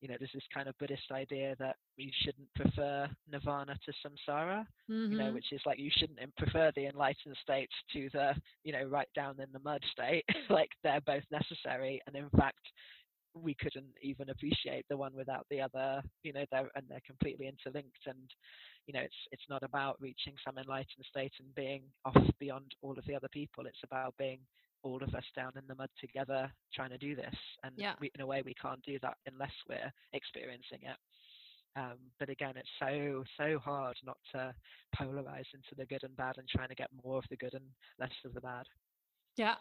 you 0.03 0.09
know 0.09 0.15
there's 0.19 0.33
this 0.33 0.43
kind 0.53 0.67
of 0.67 0.77
Buddhist 0.79 1.09
idea 1.13 1.55
that 1.59 1.77
we 1.97 2.11
shouldn't 2.23 2.53
prefer 2.55 3.09
nirvana 3.31 3.75
to 3.85 3.93
samsara, 4.03 4.67
you 4.89 5.17
know, 5.17 5.31
Mhm. 5.31 5.33
which 5.33 5.53
is 5.53 5.61
like 5.65 5.79
you 5.79 5.89
shouldn't 5.97 6.19
prefer 6.35 6.71
the 6.75 6.87
enlightened 6.87 7.37
state 7.41 7.69
to 7.93 8.09
the, 8.09 8.35
you 8.65 8.73
know, 8.73 8.83
right 8.83 9.07
down 9.15 9.39
in 9.39 9.49
the 9.53 9.59
mud 9.59 9.81
state. 9.93 10.25
like 10.49 10.69
they're 10.83 10.99
both 11.01 11.23
necessary, 11.31 12.01
and 12.05 12.15
in 12.17 12.29
fact, 12.31 12.59
we 13.33 13.53
couldn't 13.55 13.95
even 14.01 14.29
appreciate 14.29 14.85
the 14.89 14.97
one 14.97 15.13
without 15.15 15.47
the 15.49 15.61
other. 15.61 16.03
You 16.23 16.33
know, 16.33 16.45
they're 16.51 16.69
and 16.75 16.85
they're 16.89 17.07
completely 17.07 17.47
interlinked. 17.47 18.05
And 18.05 18.29
you 18.87 18.93
know, 18.93 18.99
it's 18.99 19.27
it's 19.31 19.49
not 19.49 19.63
about 19.63 20.01
reaching 20.01 20.33
some 20.43 20.57
enlightened 20.57 21.05
state 21.09 21.33
and 21.39 21.55
being 21.55 21.83
off 22.03 22.17
beyond 22.39 22.75
all 22.81 22.99
of 22.99 23.05
the 23.05 23.15
other 23.15 23.29
people. 23.29 23.65
It's 23.67 23.83
about 23.83 24.17
being 24.17 24.39
all 24.83 25.01
of 25.03 25.13
us 25.15 25.23
down 25.35 25.51
in 25.55 25.63
the 25.67 25.75
mud 25.75 25.89
together 25.99 26.51
trying 26.73 26.89
to 26.91 26.97
do 26.97 27.15
this. 27.15 27.35
And 27.63 27.73
Yeah. 27.77 27.95
we, 27.99 28.11
in 28.15 28.21
a 28.21 28.27
way, 28.27 28.41
we 28.45 28.53
can't 28.55 28.81
do 28.83 28.99
that 29.01 29.17
unless 29.25 29.53
we're 29.67 29.91
experiencing 30.13 30.79
it. 30.83 30.97
Um, 31.75 31.97
but 32.19 32.29
again, 32.29 32.53
it's 32.55 32.69
so 32.79 33.23
so 33.37 33.57
hard 33.59 33.97
not 34.03 34.17
to 34.33 34.53
polarize 34.95 35.49
into 35.53 35.73
the 35.75 35.85
good 35.85 36.03
and 36.03 36.15
bad 36.15 36.37
and 36.37 36.47
trying 36.47 36.69
to 36.69 36.75
get 36.75 36.89
more 37.03 37.17
of 37.17 37.25
the 37.29 37.37
good 37.37 37.53
and 37.55 37.65
less 37.99 38.11
of 38.25 38.33
the 38.33 38.41
bad. 38.41 38.65
yeah 39.37 39.55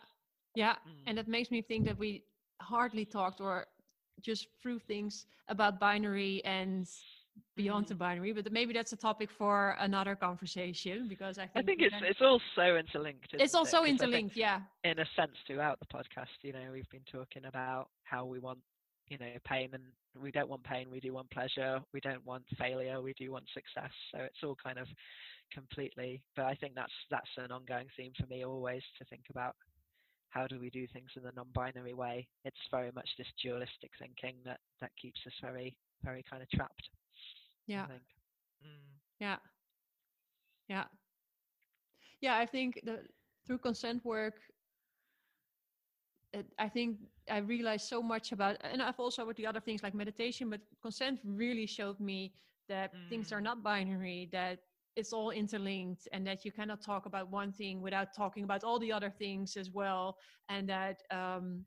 yeah 0.54 0.74
Mm. 0.86 1.02
and 1.06 1.16
that 1.18 1.28
makes 1.28 1.50
me 1.50 1.62
think 1.62 1.86
that 1.86 1.98
we 1.98 2.24
hardly 2.60 3.06
talked 3.06 3.40
or 3.40 3.66
just 4.20 4.48
through 4.60 4.78
things 4.80 5.24
about 5.48 5.80
binary 5.80 6.44
and 6.44 6.86
beyond 7.56 7.84
mm. 7.86 7.88
the 7.88 7.94
binary 7.94 8.32
but 8.32 8.50
maybe 8.52 8.72
that's 8.72 8.92
a 8.92 8.96
topic 8.96 9.28
for 9.36 9.76
another 9.80 10.14
conversation 10.14 11.06
because 11.08 11.38
i 11.38 11.46
think, 11.46 11.56
I 11.56 11.62
think 11.62 11.80
it's 11.82 11.94
it's 12.02 12.20
all 12.20 12.40
so 12.56 12.76
interlinked. 12.76 13.28
it's 13.32 13.54
it? 13.54 13.56
also 13.56 13.78
'Cause 13.78 13.84
I 13.84 13.86
think 13.86 14.00
interlinked 14.00 14.36
yeah 14.36 14.60
in 14.84 14.98
a 14.98 15.06
sense 15.16 15.36
throughout 15.46 15.78
the 15.78 15.86
podcast. 15.86 16.42
You 16.42 16.52
know, 16.52 16.72
we've 16.72 16.88
been 16.90 17.06
talking 17.10 17.44
about 17.46 17.88
how 18.04 18.24
we 18.24 18.38
want, 18.38 18.58
you 19.08 19.18
know, 19.18 19.32
pain 19.46 19.70
and 19.72 19.84
we 20.20 20.30
don't 20.30 20.48
want 20.48 20.64
pain, 20.64 20.90
we 20.90 21.00
do 21.00 21.12
want 21.12 21.30
pleasure. 21.30 21.80
We 21.92 22.00
don't 22.00 22.24
want 22.26 22.44
failure, 22.58 23.00
we 23.00 23.14
do 23.14 23.30
want 23.32 23.44
success. 23.54 23.92
So 24.12 24.18
it's 24.20 24.42
all 24.44 24.56
kind 24.62 24.78
of 24.78 24.86
completely. 25.52 26.22
But 26.36 26.46
I 26.46 26.54
think 26.54 26.74
that's 26.74 26.92
that's 27.10 27.30
an 27.38 27.52
ongoing 27.52 27.86
theme 27.96 28.12
for 28.18 28.26
me 28.26 28.44
always 28.44 28.82
to 28.98 29.04
think 29.06 29.24
about 29.30 29.54
how 30.30 30.46
do 30.46 30.58
we 30.58 30.70
do 30.70 30.86
things 30.92 31.10
in 31.16 31.26
a 31.26 31.32
non-binary 31.36 31.92
way? 31.92 32.26
It's 32.44 32.56
very 32.70 32.90
much 32.94 33.08
this 33.18 33.26
dualistic 33.42 33.90
thinking 33.98 34.36
that 34.44 34.60
that 34.80 34.90
keeps 35.00 35.20
us 35.26 35.34
very, 35.42 35.76
very 36.02 36.24
kind 36.28 36.42
of 36.42 36.48
trapped. 36.50 36.88
Yeah. 37.66 37.84
I 37.84 37.86
think. 37.86 38.02
Mm. 38.64 38.98
Yeah. 39.20 39.36
Yeah. 40.68 40.84
Yeah, 42.20 42.36
I 42.36 42.46
think 42.46 42.80
the 42.84 43.00
through 43.46 43.58
consent 43.58 44.04
work 44.04 44.40
it, 46.32 46.46
I 46.58 46.68
think 46.68 46.98
I 47.30 47.38
realized 47.38 47.86
so 47.88 48.02
much 48.02 48.32
about 48.32 48.56
and 48.62 48.82
I've 48.82 48.98
also 48.98 49.26
with 49.26 49.36
the 49.36 49.46
other 49.46 49.60
things 49.60 49.82
like 49.82 49.94
meditation, 49.94 50.50
but 50.50 50.60
consent 50.82 51.20
really 51.24 51.66
showed 51.66 52.00
me 52.00 52.32
that 52.68 52.92
things 53.08 53.32
are 53.32 53.40
Mm. 53.40 53.44
not 53.44 53.62
binary, 53.62 54.28
that 54.32 54.60
it's 54.96 55.12
all 55.12 55.30
interlinked 55.30 56.08
and 56.12 56.26
that 56.26 56.44
you 56.44 56.52
cannot 56.52 56.80
talk 56.82 57.06
about 57.06 57.30
one 57.30 57.52
thing 57.52 57.80
without 57.80 58.14
talking 58.14 58.44
about 58.44 58.64
all 58.64 58.78
the 58.78 58.92
other 58.92 59.10
things 59.10 59.56
as 59.56 59.70
well. 59.70 60.16
And 60.48 60.68
that 60.68 61.02
um 61.10 61.64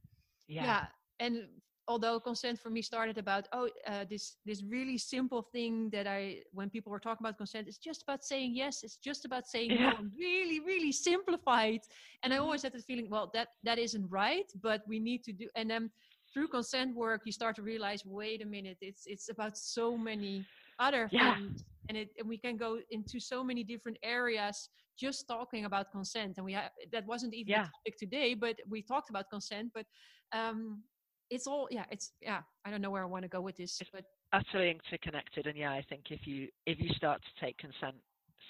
Yeah. 0.48 0.64
yeah 0.66 0.88
and 1.20 1.48
although 1.88 2.20
consent 2.20 2.60
for 2.60 2.70
me 2.70 2.82
started 2.82 3.18
about 3.18 3.48
oh 3.54 3.70
uh, 3.88 4.06
this 4.10 4.38
this 4.46 4.64
really 4.64 4.98
simple 4.98 5.42
thing 5.52 5.90
that 5.92 6.08
i 6.08 6.38
when 6.52 6.70
people 6.70 6.92
were 6.92 7.00
talking 7.00 7.24
about 7.26 7.38
consent 7.38 7.68
it's 7.68 7.78
just 7.78 8.02
about 8.04 8.24
saying 8.24 8.54
yes 8.56 8.84
it's 8.84 8.98
just 8.98 9.26
about 9.26 9.46
saying 9.48 9.78
no 9.78 9.90
Yeah. 9.92 9.98
and 9.98 10.12
really 10.18 10.60
really 10.60 10.92
simplified 10.92 11.82
and 12.24 12.34
i 12.34 12.38
Mhm. 12.38 12.42
always 12.42 12.64
had 12.64 12.74
the 12.74 12.80
feeling 12.82 13.10
well 13.10 13.30
that 13.34 13.50
that 13.64 13.78
isn't 13.78 14.08
right 14.10 14.52
but 14.62 14.82
we 14.88 15.00
need 15.00 15.24
to 15.24 15.32
do 15.34 15.48
and 15.56 15.70
then 15.70 15.90
through 16.34 16.48
consent 16.48 16.96
work 16.96 17.22
you 17.26 17.32
start 17.32 17.56
to 17.56 17.62
realize 17.62 18.04
wait 18.06 18.42
a 18.42 18.46
minute 18.46 18.78
it's 18.82 19.04
it's 19.06 19.30
about 19.30 19.58
so 19.58 19.98
many 19.98 20.48
other 20.80 21.10
Yeah. 21.12 21.36
things 21.36 21.64
and 21.90 21.98
it 21.98 22.10
and 22.18 22.28
we 22.28 22.38
can 22.38 22.58
go 22.58 22.80
into 22.90 23.20
so 23.20 23.44
many 23.44 23.64
different 23.64 23.98
areas 24.04 24.70
just 24.98 25.28
talking 25.28 25.66
about 25.66 25.92
consent 25.92 26.38
and 26.38 26.46
we 26.46 26.54
ha- 26.54 26.70
that 26.92 27.06
wasn't 27.06 27.34
even 27.34 27.52
Yeah. 27.52 27.62
the 27.62 27.68
topic 27.78 27.98
today 27.98 28.34
but 28.34 28.56
we 28.68 28.82
talked 28.82 29.10
about 29.10 29.30
consent 29.30 29.72
but 29.74 29.86
um 30.34 30.82
it's 31.30 31.48
all 31.48 31.68
yeah 31.72 31.86
it's 31.92 32.12
yeah 32.22 32.42
i 32.66 32.72
don't 32.72 32.82
know 32.82 32.92
where 32.92 33.02
i 33.02 33.06
want 33.06 33.24
to 33.24 33.30
go 33.30 33.42
with 33.42 33.58
this 33.58 33.82
It's- 33.82 33.90
but 33.94 34.06
utterly 34.34 34.70
interconnected 34.72 35.48
and 35.48 35.58
yeah 35.58 35.72
i 35.72 35.84
think 35.90 36.12
if 36.12 36.28
you 36.28 36.48
if 36.66 36.80
you 36.80 36.90
start 36.96 37.22
to 37.22 37.46
take 37.46 37.58
consent 37.58 37.96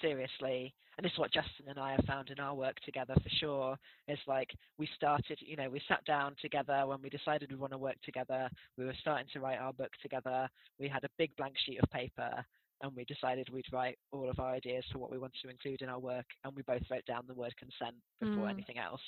seriously 0.00 0.74
and 0.98 1.04
this 1.04 1.12
is 1.12 1.18
what 1.18 1.32
justin 1.32 1.66
and 1.68 1.78
i 1.78 1.92
have 1.92 2.04
found 2.06 2.30
in 2.30 2.38
our 2.40 2.54
work 2.54 2.76
together 2.84 3.14
for 3.22 3.28
sure 3.40 3.76
is 4.08 4.18
like 4.26 4.50
we 4.78 4.88
started 4.96 5.38
you 5.40 5.56
know 5.56 5.68
we 5.70 5.80
sat 5.88 6.04
down 6.04 6.34
together 6.40 6.84
when 6.86 7.00
we 7.02 7.08
decided 7.08 7.50
we 7.50 7.56
want 7.56 7.72
to 7.72 7.78
work 7.78 7.96
together 8.04 8.48
we 8.76 8.84
were 8.84 8.94
starting 9.00 9.26
to 9.32 9.40
write 9.40 9.58
our 9.58 9.72
book 9.72 9.90
together 10.02 10.48
we 10.78 10.88
had 10.88 11.04
a 11.04 11.08
big 11.18 11.34
blank 11.36 11.54
sheet 11.64 11.78
of 11.82 11.88
paper 11.90 12.44
and 12.82 12.94
we 12.94 13.04
decided 13.06 13.48
we'd 13.50 13.64
write 13.72 13.96
all 14.12 14.28
of 14.28 14.38
our 14.38 14.52
ideas 14.54 14.84
for 14.92 14.98
what 14.98 15.10
we 15.10 15.16
wanted 15.18 15.40
to 15.42 15.48
include 15.48 15.80
in 15.80 15.88
our 15.88 15.98
work 15.98 16.26
and 16.44 16.54
we 16.54 16.62
both 16.62 16.82
wrote 16.90 17.06
down 17.06 17.22
the 17.26 17.34
word 17.34 17.54
consent 17.56 17.96
before 18.20 18.46
Mm. 18.46 18.50
anything 18.50 18.78
else 18.78 19.00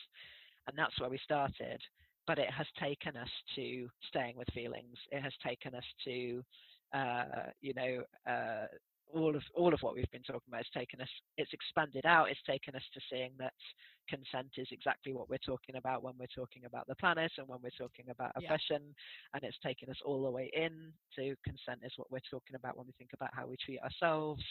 and 0.69 0.77
that's 0.79 0.99
where 1.01 1.11
we 1.11 1.19
started 1.19 1.81
but 2.29 2.39
it 2.39 2.51
has 2.53 2.67
taken 2.81 3.17
us 3.17 3.29
to 3.57 3.89
staying 4.09 4.37
with 4.37 4.47
feelings 4.55 4.97
it 5.11 5.21
has 5.21 5.33
taken 5.45 5.75
us 5.75 5.85
to 6.05 6.45
uh, 6.93 7.51
you 7.61 7.75
know, 7.75 8.03
uh, 8.31 8.67
all 9.15 9.35
of 9.35 9.43
all 9.55 9.73
of 9.73 9.81
what 9.81 9.95
we've 9.95 10.11
been 10.11 10.23
talking 10.23 10.49
about 10.49 10.65
has 10.65 10.81
taken 10.81 11.01
us. 11.01 11.09
It's 11.37 11.53
expanded 11.53 12.05
out. 12.07 12.31
It's 12.31 12.43
taken 12.47 12.75
us 12.75 12.83
to 12.95 13.01
seeing 13.11 13.33
that 13.39 13.53
consent 14.09 14.49
is 14.57 14.69
exactly 14.73 15.13
what 15.13 15.29
we're 15.29 15.39
talking 15.39 15.77
about 15.77 16.03
when 16.03 16.15
we're 16.19 16.27
talking 16.35 16.65
about 16.65 16.87
the 16.87 16.95
planet 16.97 17.31
and 17.39 17.47
when 17.49 17.59
we're 17.63 17.71
talking 17.79 18.09
about 18.11 18.33
Yeah. 18.39 18.49
oppression, 18.49 18.95
and 19.35 19.45
it's 19.45 19.59
taken 19.59 19.89
us 19.91 20.01
all 20.05 20.23
the 20.25 20.31
way 20.31 20.51
in 20.55 20.93
to 21.17 21.37
consent 21.45 21.81
is 21.85 21.93
what 21.97 22.11
we're 22.11 22.21
talking 22.31 22.57
about 22.57 22.77
when 22.77 22.87
we 22.87 22.93
think 22.99 23.13
about 23.13 23.35
how 23.35 23.47
we 23.47 23.57
treat 23.57 23.81
ourselves. 23.81 24.43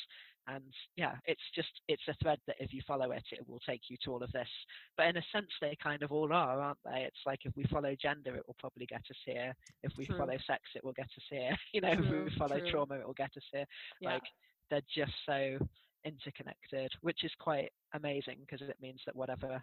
And 0.47 0.63
yeah, 0.95 1.15
it's 1.25 1.41
just 1.55 1.81
it's 1.87 2.07
a 2.07 2.13
thread 2.21 2.39
that 2.47 2.55
if 2.59 2.73
you 2.73 2.81
follow 2.87 3.11
it, 3.11 3.23
it 3.31 3.47
will 3.47 3.59
take 3.59 3.81
you 3.89 3.97
to 4.03 4.11
all 4.13 4.23
of 4.23 4.31
this. 4.31 4.47
But 4.95 5.07
in 5.07 5.17
a 5.17 5.23
sense, 5.31 5.49
they 5.59 5.75
kind 5.81 6.03
of 6.03 6.11
all 6.11 6.31
are, 6.31 6.61
aren't 6.61 6.83
they? 6.85 7.01
It's 7.01 7.25
like 7.25 7.39
if 7.45 7.55
we 7.55 7.63
follow 7.65 7.95
gender, 7.95 8.35
it 8.35 8.45
will 8.47 8.55
probably 8.59 8.85
get 8.85 9.01
us 9.09 9.17
here. 9.25 9.53
If 9.83 9.91
we 9.97 10.05
True. 10.05 10.17
follow 10.17 10.37
sex, 10.47 10.61
it 10.75 10.83
will 10.83 10.93
get 10.93 11.05
us 11.17 11.23
here. 11.29 11.55
You 11.73 11.81
know, 11.81 11.93
True, 11.93 12.25
if 12.25 12.31
we 12.33 12.37
follow 12.37 12.59
true. 12.59 12.69
trauma, 12.69 12.95
it 12.95 13.05
will 13.05 13.13
get 13.13 13.35
us 13.35 13.43
here. 13.51 13.65
yeah 13.99 14.13
Like 14.13 14.23
they're 14.69 14.81
just 14.95 15.11
so 15.25 15.59
interconnected, 16.07 16.91
which 17.01 17.23
is 17.23 17.31
quite 17.39 17.69
amazing 17.93 18.37
because 18.41 18.67
it 18.67 18.77
means 18.81 19.01
that 19.05 19.15
whatever 19.15 19.61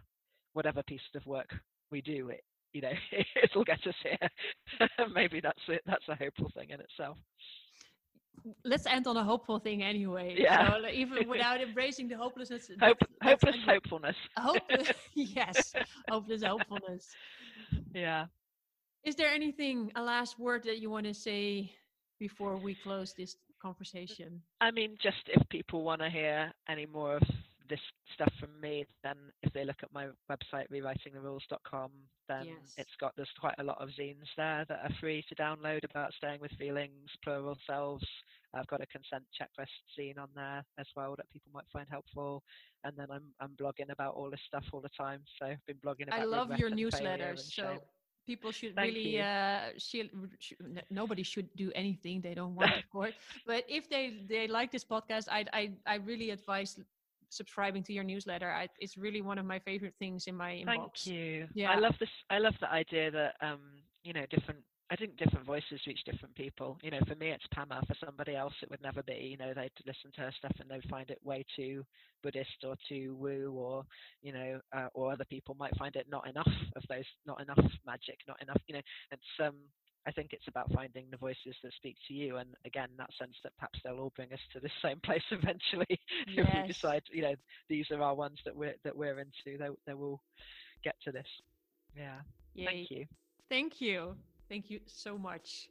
whatever 0.52 0.82
piece 0.84 1.00
of 1.16 1.26
work 1.26 1.50
we 1.90 2.00
do, 2.02 2.28
it 2.30 2.42
you 2.72 2.80
know, 2.82 2.92
it'll 3.44 3.64
get 3.64 3.78
us 3.86 3.94
here. 4.02 4.28
Maybe 5.14 5.40
that's 5.40 5.66
it. 5.68 5.82
That's 5.86 6.08
a 6.08 6.16
hopeful 6.16 6.50
thing 6.56 6.70
in 6.70 6.80
itself. 6.80 7.16
let's 8.64 8.86
end 8.86 9.06
on 9.06 9.16
a 9.16 9.24
hopeful 9.24 9.58
thing 9.58 9.82
anyway 9.82 10.34
Yeah. 10.36 10.68
so 10.72 10.88
even 11.02 11.28
without 11.28 11.60
embracing 11.60 12.08
the 12.08 12.16
hopelessness 12.16 12.68
Hope, 12.80 12.98
hopeless 13.22 13.56
hopefulness. 13.66 14.16
Hope- 14.36 14.62
yes 15.14 15.72
hopeless 16.10 16.42
hopefulness 16.42 17.04
Yeah. 17.94 18.26
is 19.04 19.14
there 19.14 19.28
anything 19.40 19.92
a 19.94 20.02
last 20.02 20.38
word 20.38 20.64
that 20.64 20.78
you 20.82 20.90
want 20.90 21.06
to 21.06 21.14
say 21.14 21.70
before 22.18 22.56
we 22.56 22.74
close 22.74 23.14
this 23.14 23.36
conversation 23.64 24.42
I 24.60 24.70
mean, 24.70 24.96
just 25.02 25.24
if 25.28 25.42
people 25.48 25.82
want 25.84 26.00
to 26.02 26.10
hear 26.10 26.52
any 26.68 26.86
more 26.86 27.16
of 27.16 27.22
this 27.68 27.80
stuff 28.14 28.32
from 28.40 28.60
me, 28.60 28.84
then 29.02 29.16
if 29.42 29.52
they 29.52 29.64
look 29.64 29.82
at 29.82 29.92
my 29.92 30.06
website, 30.30 30.68
rewritingtherules.com, 30.70 31.90
then 32.28 32.44
Yes. 32.46 32.74
it's 32.76 32.96
got 33.00 33.12
there's 33.16 33.28
quite 33.40 33.54
a 33.58 33.64
lot 33.64 33.80
of 33.80 33.88
zines 33.98 34.28
there 34.36 34.64
that 34.68 34.80
are 34.84 34.94
free 35.00 35.24
to 35.28 35.34
download 35.34 35.84
about 35.90 36.12
staying 36.14 36.40
with 36.40 36.52
feelings, 36.58 37.08
plural 37.22 37.56
selves. 37.66 38.06
I've 38.54 38.66
got 38.68 38.80
a 38.82 38.86
consent 38.86 39.24
checklist 39.38 39.76
zine 39.98 40.18
on 40.18 40.28
there 40.34 40.62
as 40.78 40.86
well 40.96 41.14
that 41.16 41.30
people 41.32 41.50
might 41.52 41.68
find 41.72 41.86
helpful. 41.90 42.42
And 42.84 42.94
then 42.96 43.08
I'm 43.10 43.24
I'm 43.40 43.56
blogging 43.60 43.90
about 43.90 44.14
all 44.14 44.30
this 44.30 44.40
stuff 44.46 44.64
all 44.72 44.80
the 44.80 44.90
time. 44.96 45.20
So 45.38 45.46
I've 45.46 45.66
been 45.66 45.80
blogging 45.84 46.08
about 46.08 46.20
I 46.20 46.24
love 46.24 46.50
your 46.58 46.68
and 46.68 46.78
failure 46.92 47.34
newsletters. 47.34 47.40
and 47.40 47.52
So. 47.56 47.80
People 48.26 48.50
should 48.52 48.74
Thank 48.74 48.94
really, 48.94 49.20
uh, 49.20 49.70
should, 49.78 50.10
should, 50.38 50.82
nobody 50.90 51.22
should 51.22 51.48
do 51.56 51.70
anything 51.74 52.20
they 52.20 52.34
don't 52.34 52.54
want, 52.54 52.72
of 52.76 52.88
course. 52.90 53.14
But 53.46 53.64
if 53.68 53.88
they 53.88 54.24
they 54.28 54.46
like 54.48 54.72
this 54.72 54.84
podcast, 54.84 55.28
I 55.30 55.44
I 55.52 55.72
I 55.86 55.96
really 55.96 56.30
advise 56.30 56.78
subscribing 57.34 57.82
to 57.84 57.92
your 57.92 58.04
newsletter. 58.04 58.50
I, 58.50 58.68
it's 58.78 58.96
really 58.96 59.20
one 59.20 59.38
of 59.38 59.46
my 59.46 59.58
favorite 59.58 59.94
things 59.98 60.26
in 60.26 60.36
my 60.36 60.52
inbox. 60.52 61.04
Thank 61.04 61.06
you. 61.06 61.48
Yeah. 61.54 61.72
I 61.72 61.78
love 61.78 61.94
this. 61.98 62.08
I 62.30 62.38
love 62.38 62.54
the 62.60 62.70
idea 62.70 63.10
that 63.10 63.34
um, 63.40 63.60
you 64.02 64.12
know, 64.12 64.24
different. 64.30 64.60
I 64.90 64.96
think 64.96 65.16
different 65.16 65.46
voices 65.46 65.80
reach 65.86 66.04
different 66.04 66.34
people. 66.34 66.78
You 66.82 66.90
know, 66.90 67.00
for 67.08 67.14
me, 67.14 67.30
it's 67.30 67.46
Pema. 67.56 67.86
For 67.86 67.94
somebody 68.04 68.36
else, 68.36 68.52
it 68.62 68.70
would 68.70 68.82
never 68.82 69.02
be. 69.02 69.30
You 69.30 69.38
know, 69.38 69.54
they'd 69.54 69.70
listen 69.86 70.12
to 70.14 70.20
her 70.22 70.32
stuff 70.36 70.52
and 70.60 70.68
they'd 70.70 70.88
find 70.90 71.10
it 71.10 71.18
way 71.24 71.44
too 71.56 71.84
Buddhist 72.22 72.64
or 72.66 72.76
too 72.88 73.16
woo, 73.18 73.54
or 73.56 73.84
you 74.22 74.32
know, 74.32 74.60
uh, 74.76 74.88
or 74.92 75.10
other 75.10 75.24
people 75.24 75.56
might 75.58 75.76
find 75.76 75.96
it 75.96 76.06
not 76.10 76.28
enough 76.28 76.52
of 76.76 76.82
those, 76.88 77.04
not 77.26 77.40
enough 77.40 77.64
magic, 77.86 78.18
not 78.28 78.40
enough. 78.42 78.60
You 78.66 78.76
know, 78.76 78.82
it's 79.12 79.22
um. 79.42 79.54
I 80.06 80.12
think 80.12 80.34
it's 80.34 80.48
about 80.48 80.70
finding 80.70 81.06
the 81.10 81.16
voices 81.16 81.56
that 81.62 81.72
speak 81.72 81.96
to 82.08 82.12
you, 82.12 82.36
and 82.36 82.50
again, 82.66 82.88
that 82.98 83.08
sense 83.18 83.36
that 83.42 83.56
perhaps 83.56 83.78
they'll 83.82 83.98
all 83.98 84.12
bring 84.14 84.34
us 84.34 84.40
to 84.52 84.60
the 84.60 84.68
same 84.82 85.00
place 85.00 85.22
eventually. 85.30 85.86
if 86.28 86.46
we 86.52 86.68
decide, 86.68 87.00
you 87.10 87.22
know, 87.22 87.34
these 87.70 87.86
are 87.90 88.02
our 88.02 88.14
ones 88.14 88.38
that 88.44 88.54
we're 88.54 88.74
that 88.84 88.94
we're 88.94 89.18
into, 89.18 89.56
they 89.58 89.68
they 89.86 89.94
will 89.94 90.20
get 90.82 90.94
to 91.04 91.10
this. 91.10 91.26
Yeah. 91.96 92.18
Yay. 92.54 92.66
Thank 92.66 92.90
you. 92.90 93.06
Thank 93.48 93.80
you. 93.80 94.16
Thank 94.48 94.64
you 94.64 94.82
so 94.84 95.18
much. 95.18 95.68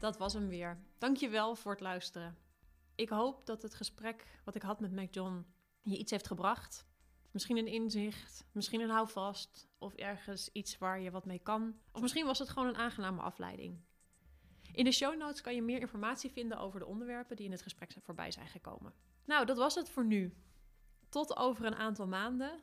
Dat 0.00 0.16
was 0.16 0.32
hem 0.32 0.48
weer. 0.48 0.80
Dankjewel 0.98 1.54
voor 1.54 1.72
het 1.72 1.80
luisteren. 1.80 2.36
Ik 2.94 3.08
hoop 3.08 3.46
dat 3.46 3.62
het 3.62 3.74
gesprek 3.74 4.40
wat 4.44 4.54
ik 4.54 4.62
had 4.62 4.80
met 4.80 4.92
Mac 4.92 5.14
John 5.14 5.46
je 5.82 5.98
iets 5.98 6.10
heeft 6.10 6.26
gebracht. 6.26 6.88
Misschien 7.30 7.56
een 7.56 7.66
inzicht, 7.66 8.44
misschien 8.52 8.80
een 8.80 8.90
houvast 8.90 9.68
of 9.78 9.94
ergens 9.94 10.48
iets 10.52 10.78
waar 10.78 11.00
je 11.00 11.10
wat 11.10 11.24
mee 11.24 11.38
kan. 11.38 11.78
Of 11.92 12.00
misschien 12.00 12.26
was 12.26 12.38
het 12.38 12.48
gewoon 12.48 12.68
een 12.68 12.76
aangename 12.76 13.20
afleiding. 13.20 13.80
In 14.72 14.84
de 14.84 14.92
show 14.92 15.18
notes 15.18 15.40
kan 15.40 15.54
je 15.54 15.62
meer 15.62 15.80
informatie 15.80 16.30
vinden 16.30 16.58
over 16.58 16.80
de 16.80 16.86
onderwerpen 16.86 17.36
die 17.36 17.46
in 17.46 17.52
het 17.52 17.62
gesprek 17.62 17.92
voorbij 18.02 18.30
zijn 18.30 18.48
gekomen. 18.48 18.94
Nou, 19.24 19.46
dat 19.46 19.56
was 19.56 19.74
het 19.74 19.90
voor 19.90 20.04
nu. 20.04 20.34
Tot 21.08 21.36
over 21.36 21.64
een 21.64 21.74
aantal 21.74 22.06
maanden. 22.06 22.60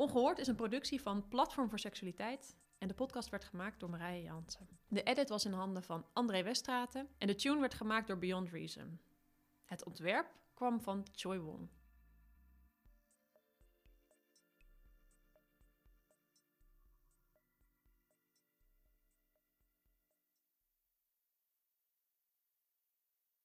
Ongehoord 0.00 0.38
is 0.38 0.46
een 0.46 0.54
productie 0.54 1.02
van 1.02 1.28
Platform 1.28 1.68
voor 1.68 1.78
Seksualiteit 1.78 2.56
en 2.78 2.88
de 2.88 2.94
podcast 2.94 3.28
werd 3.28 3.44
gemaakt 3.44 3.80
door 3.80 3.90
Marije 3.90 4.22
Jansen. 4.22 4.68
De 4.88 5.02
edit 5.02 5.28
was 5.28 5.44
in 5.44 5.52
handen 5.52 5.82
van 5.82 6.06
André 6.12 6.42
Westraten 6.42 7.08
en 7.18 7.26
de 7.26 7.34
tune 7.34 7.60
werd 7.60 7.74
gemaakt 7.74 8.06
door 8.06 8.18
Beyond 8.18 8.50
Reason. 8.50 9.00
Het 9.64 9.84
ontwerp 9.84 10.26
kwam 10.54 10.80
van 10.80 11.06
Choi 11.12 11.38
Won. 11.38 11.70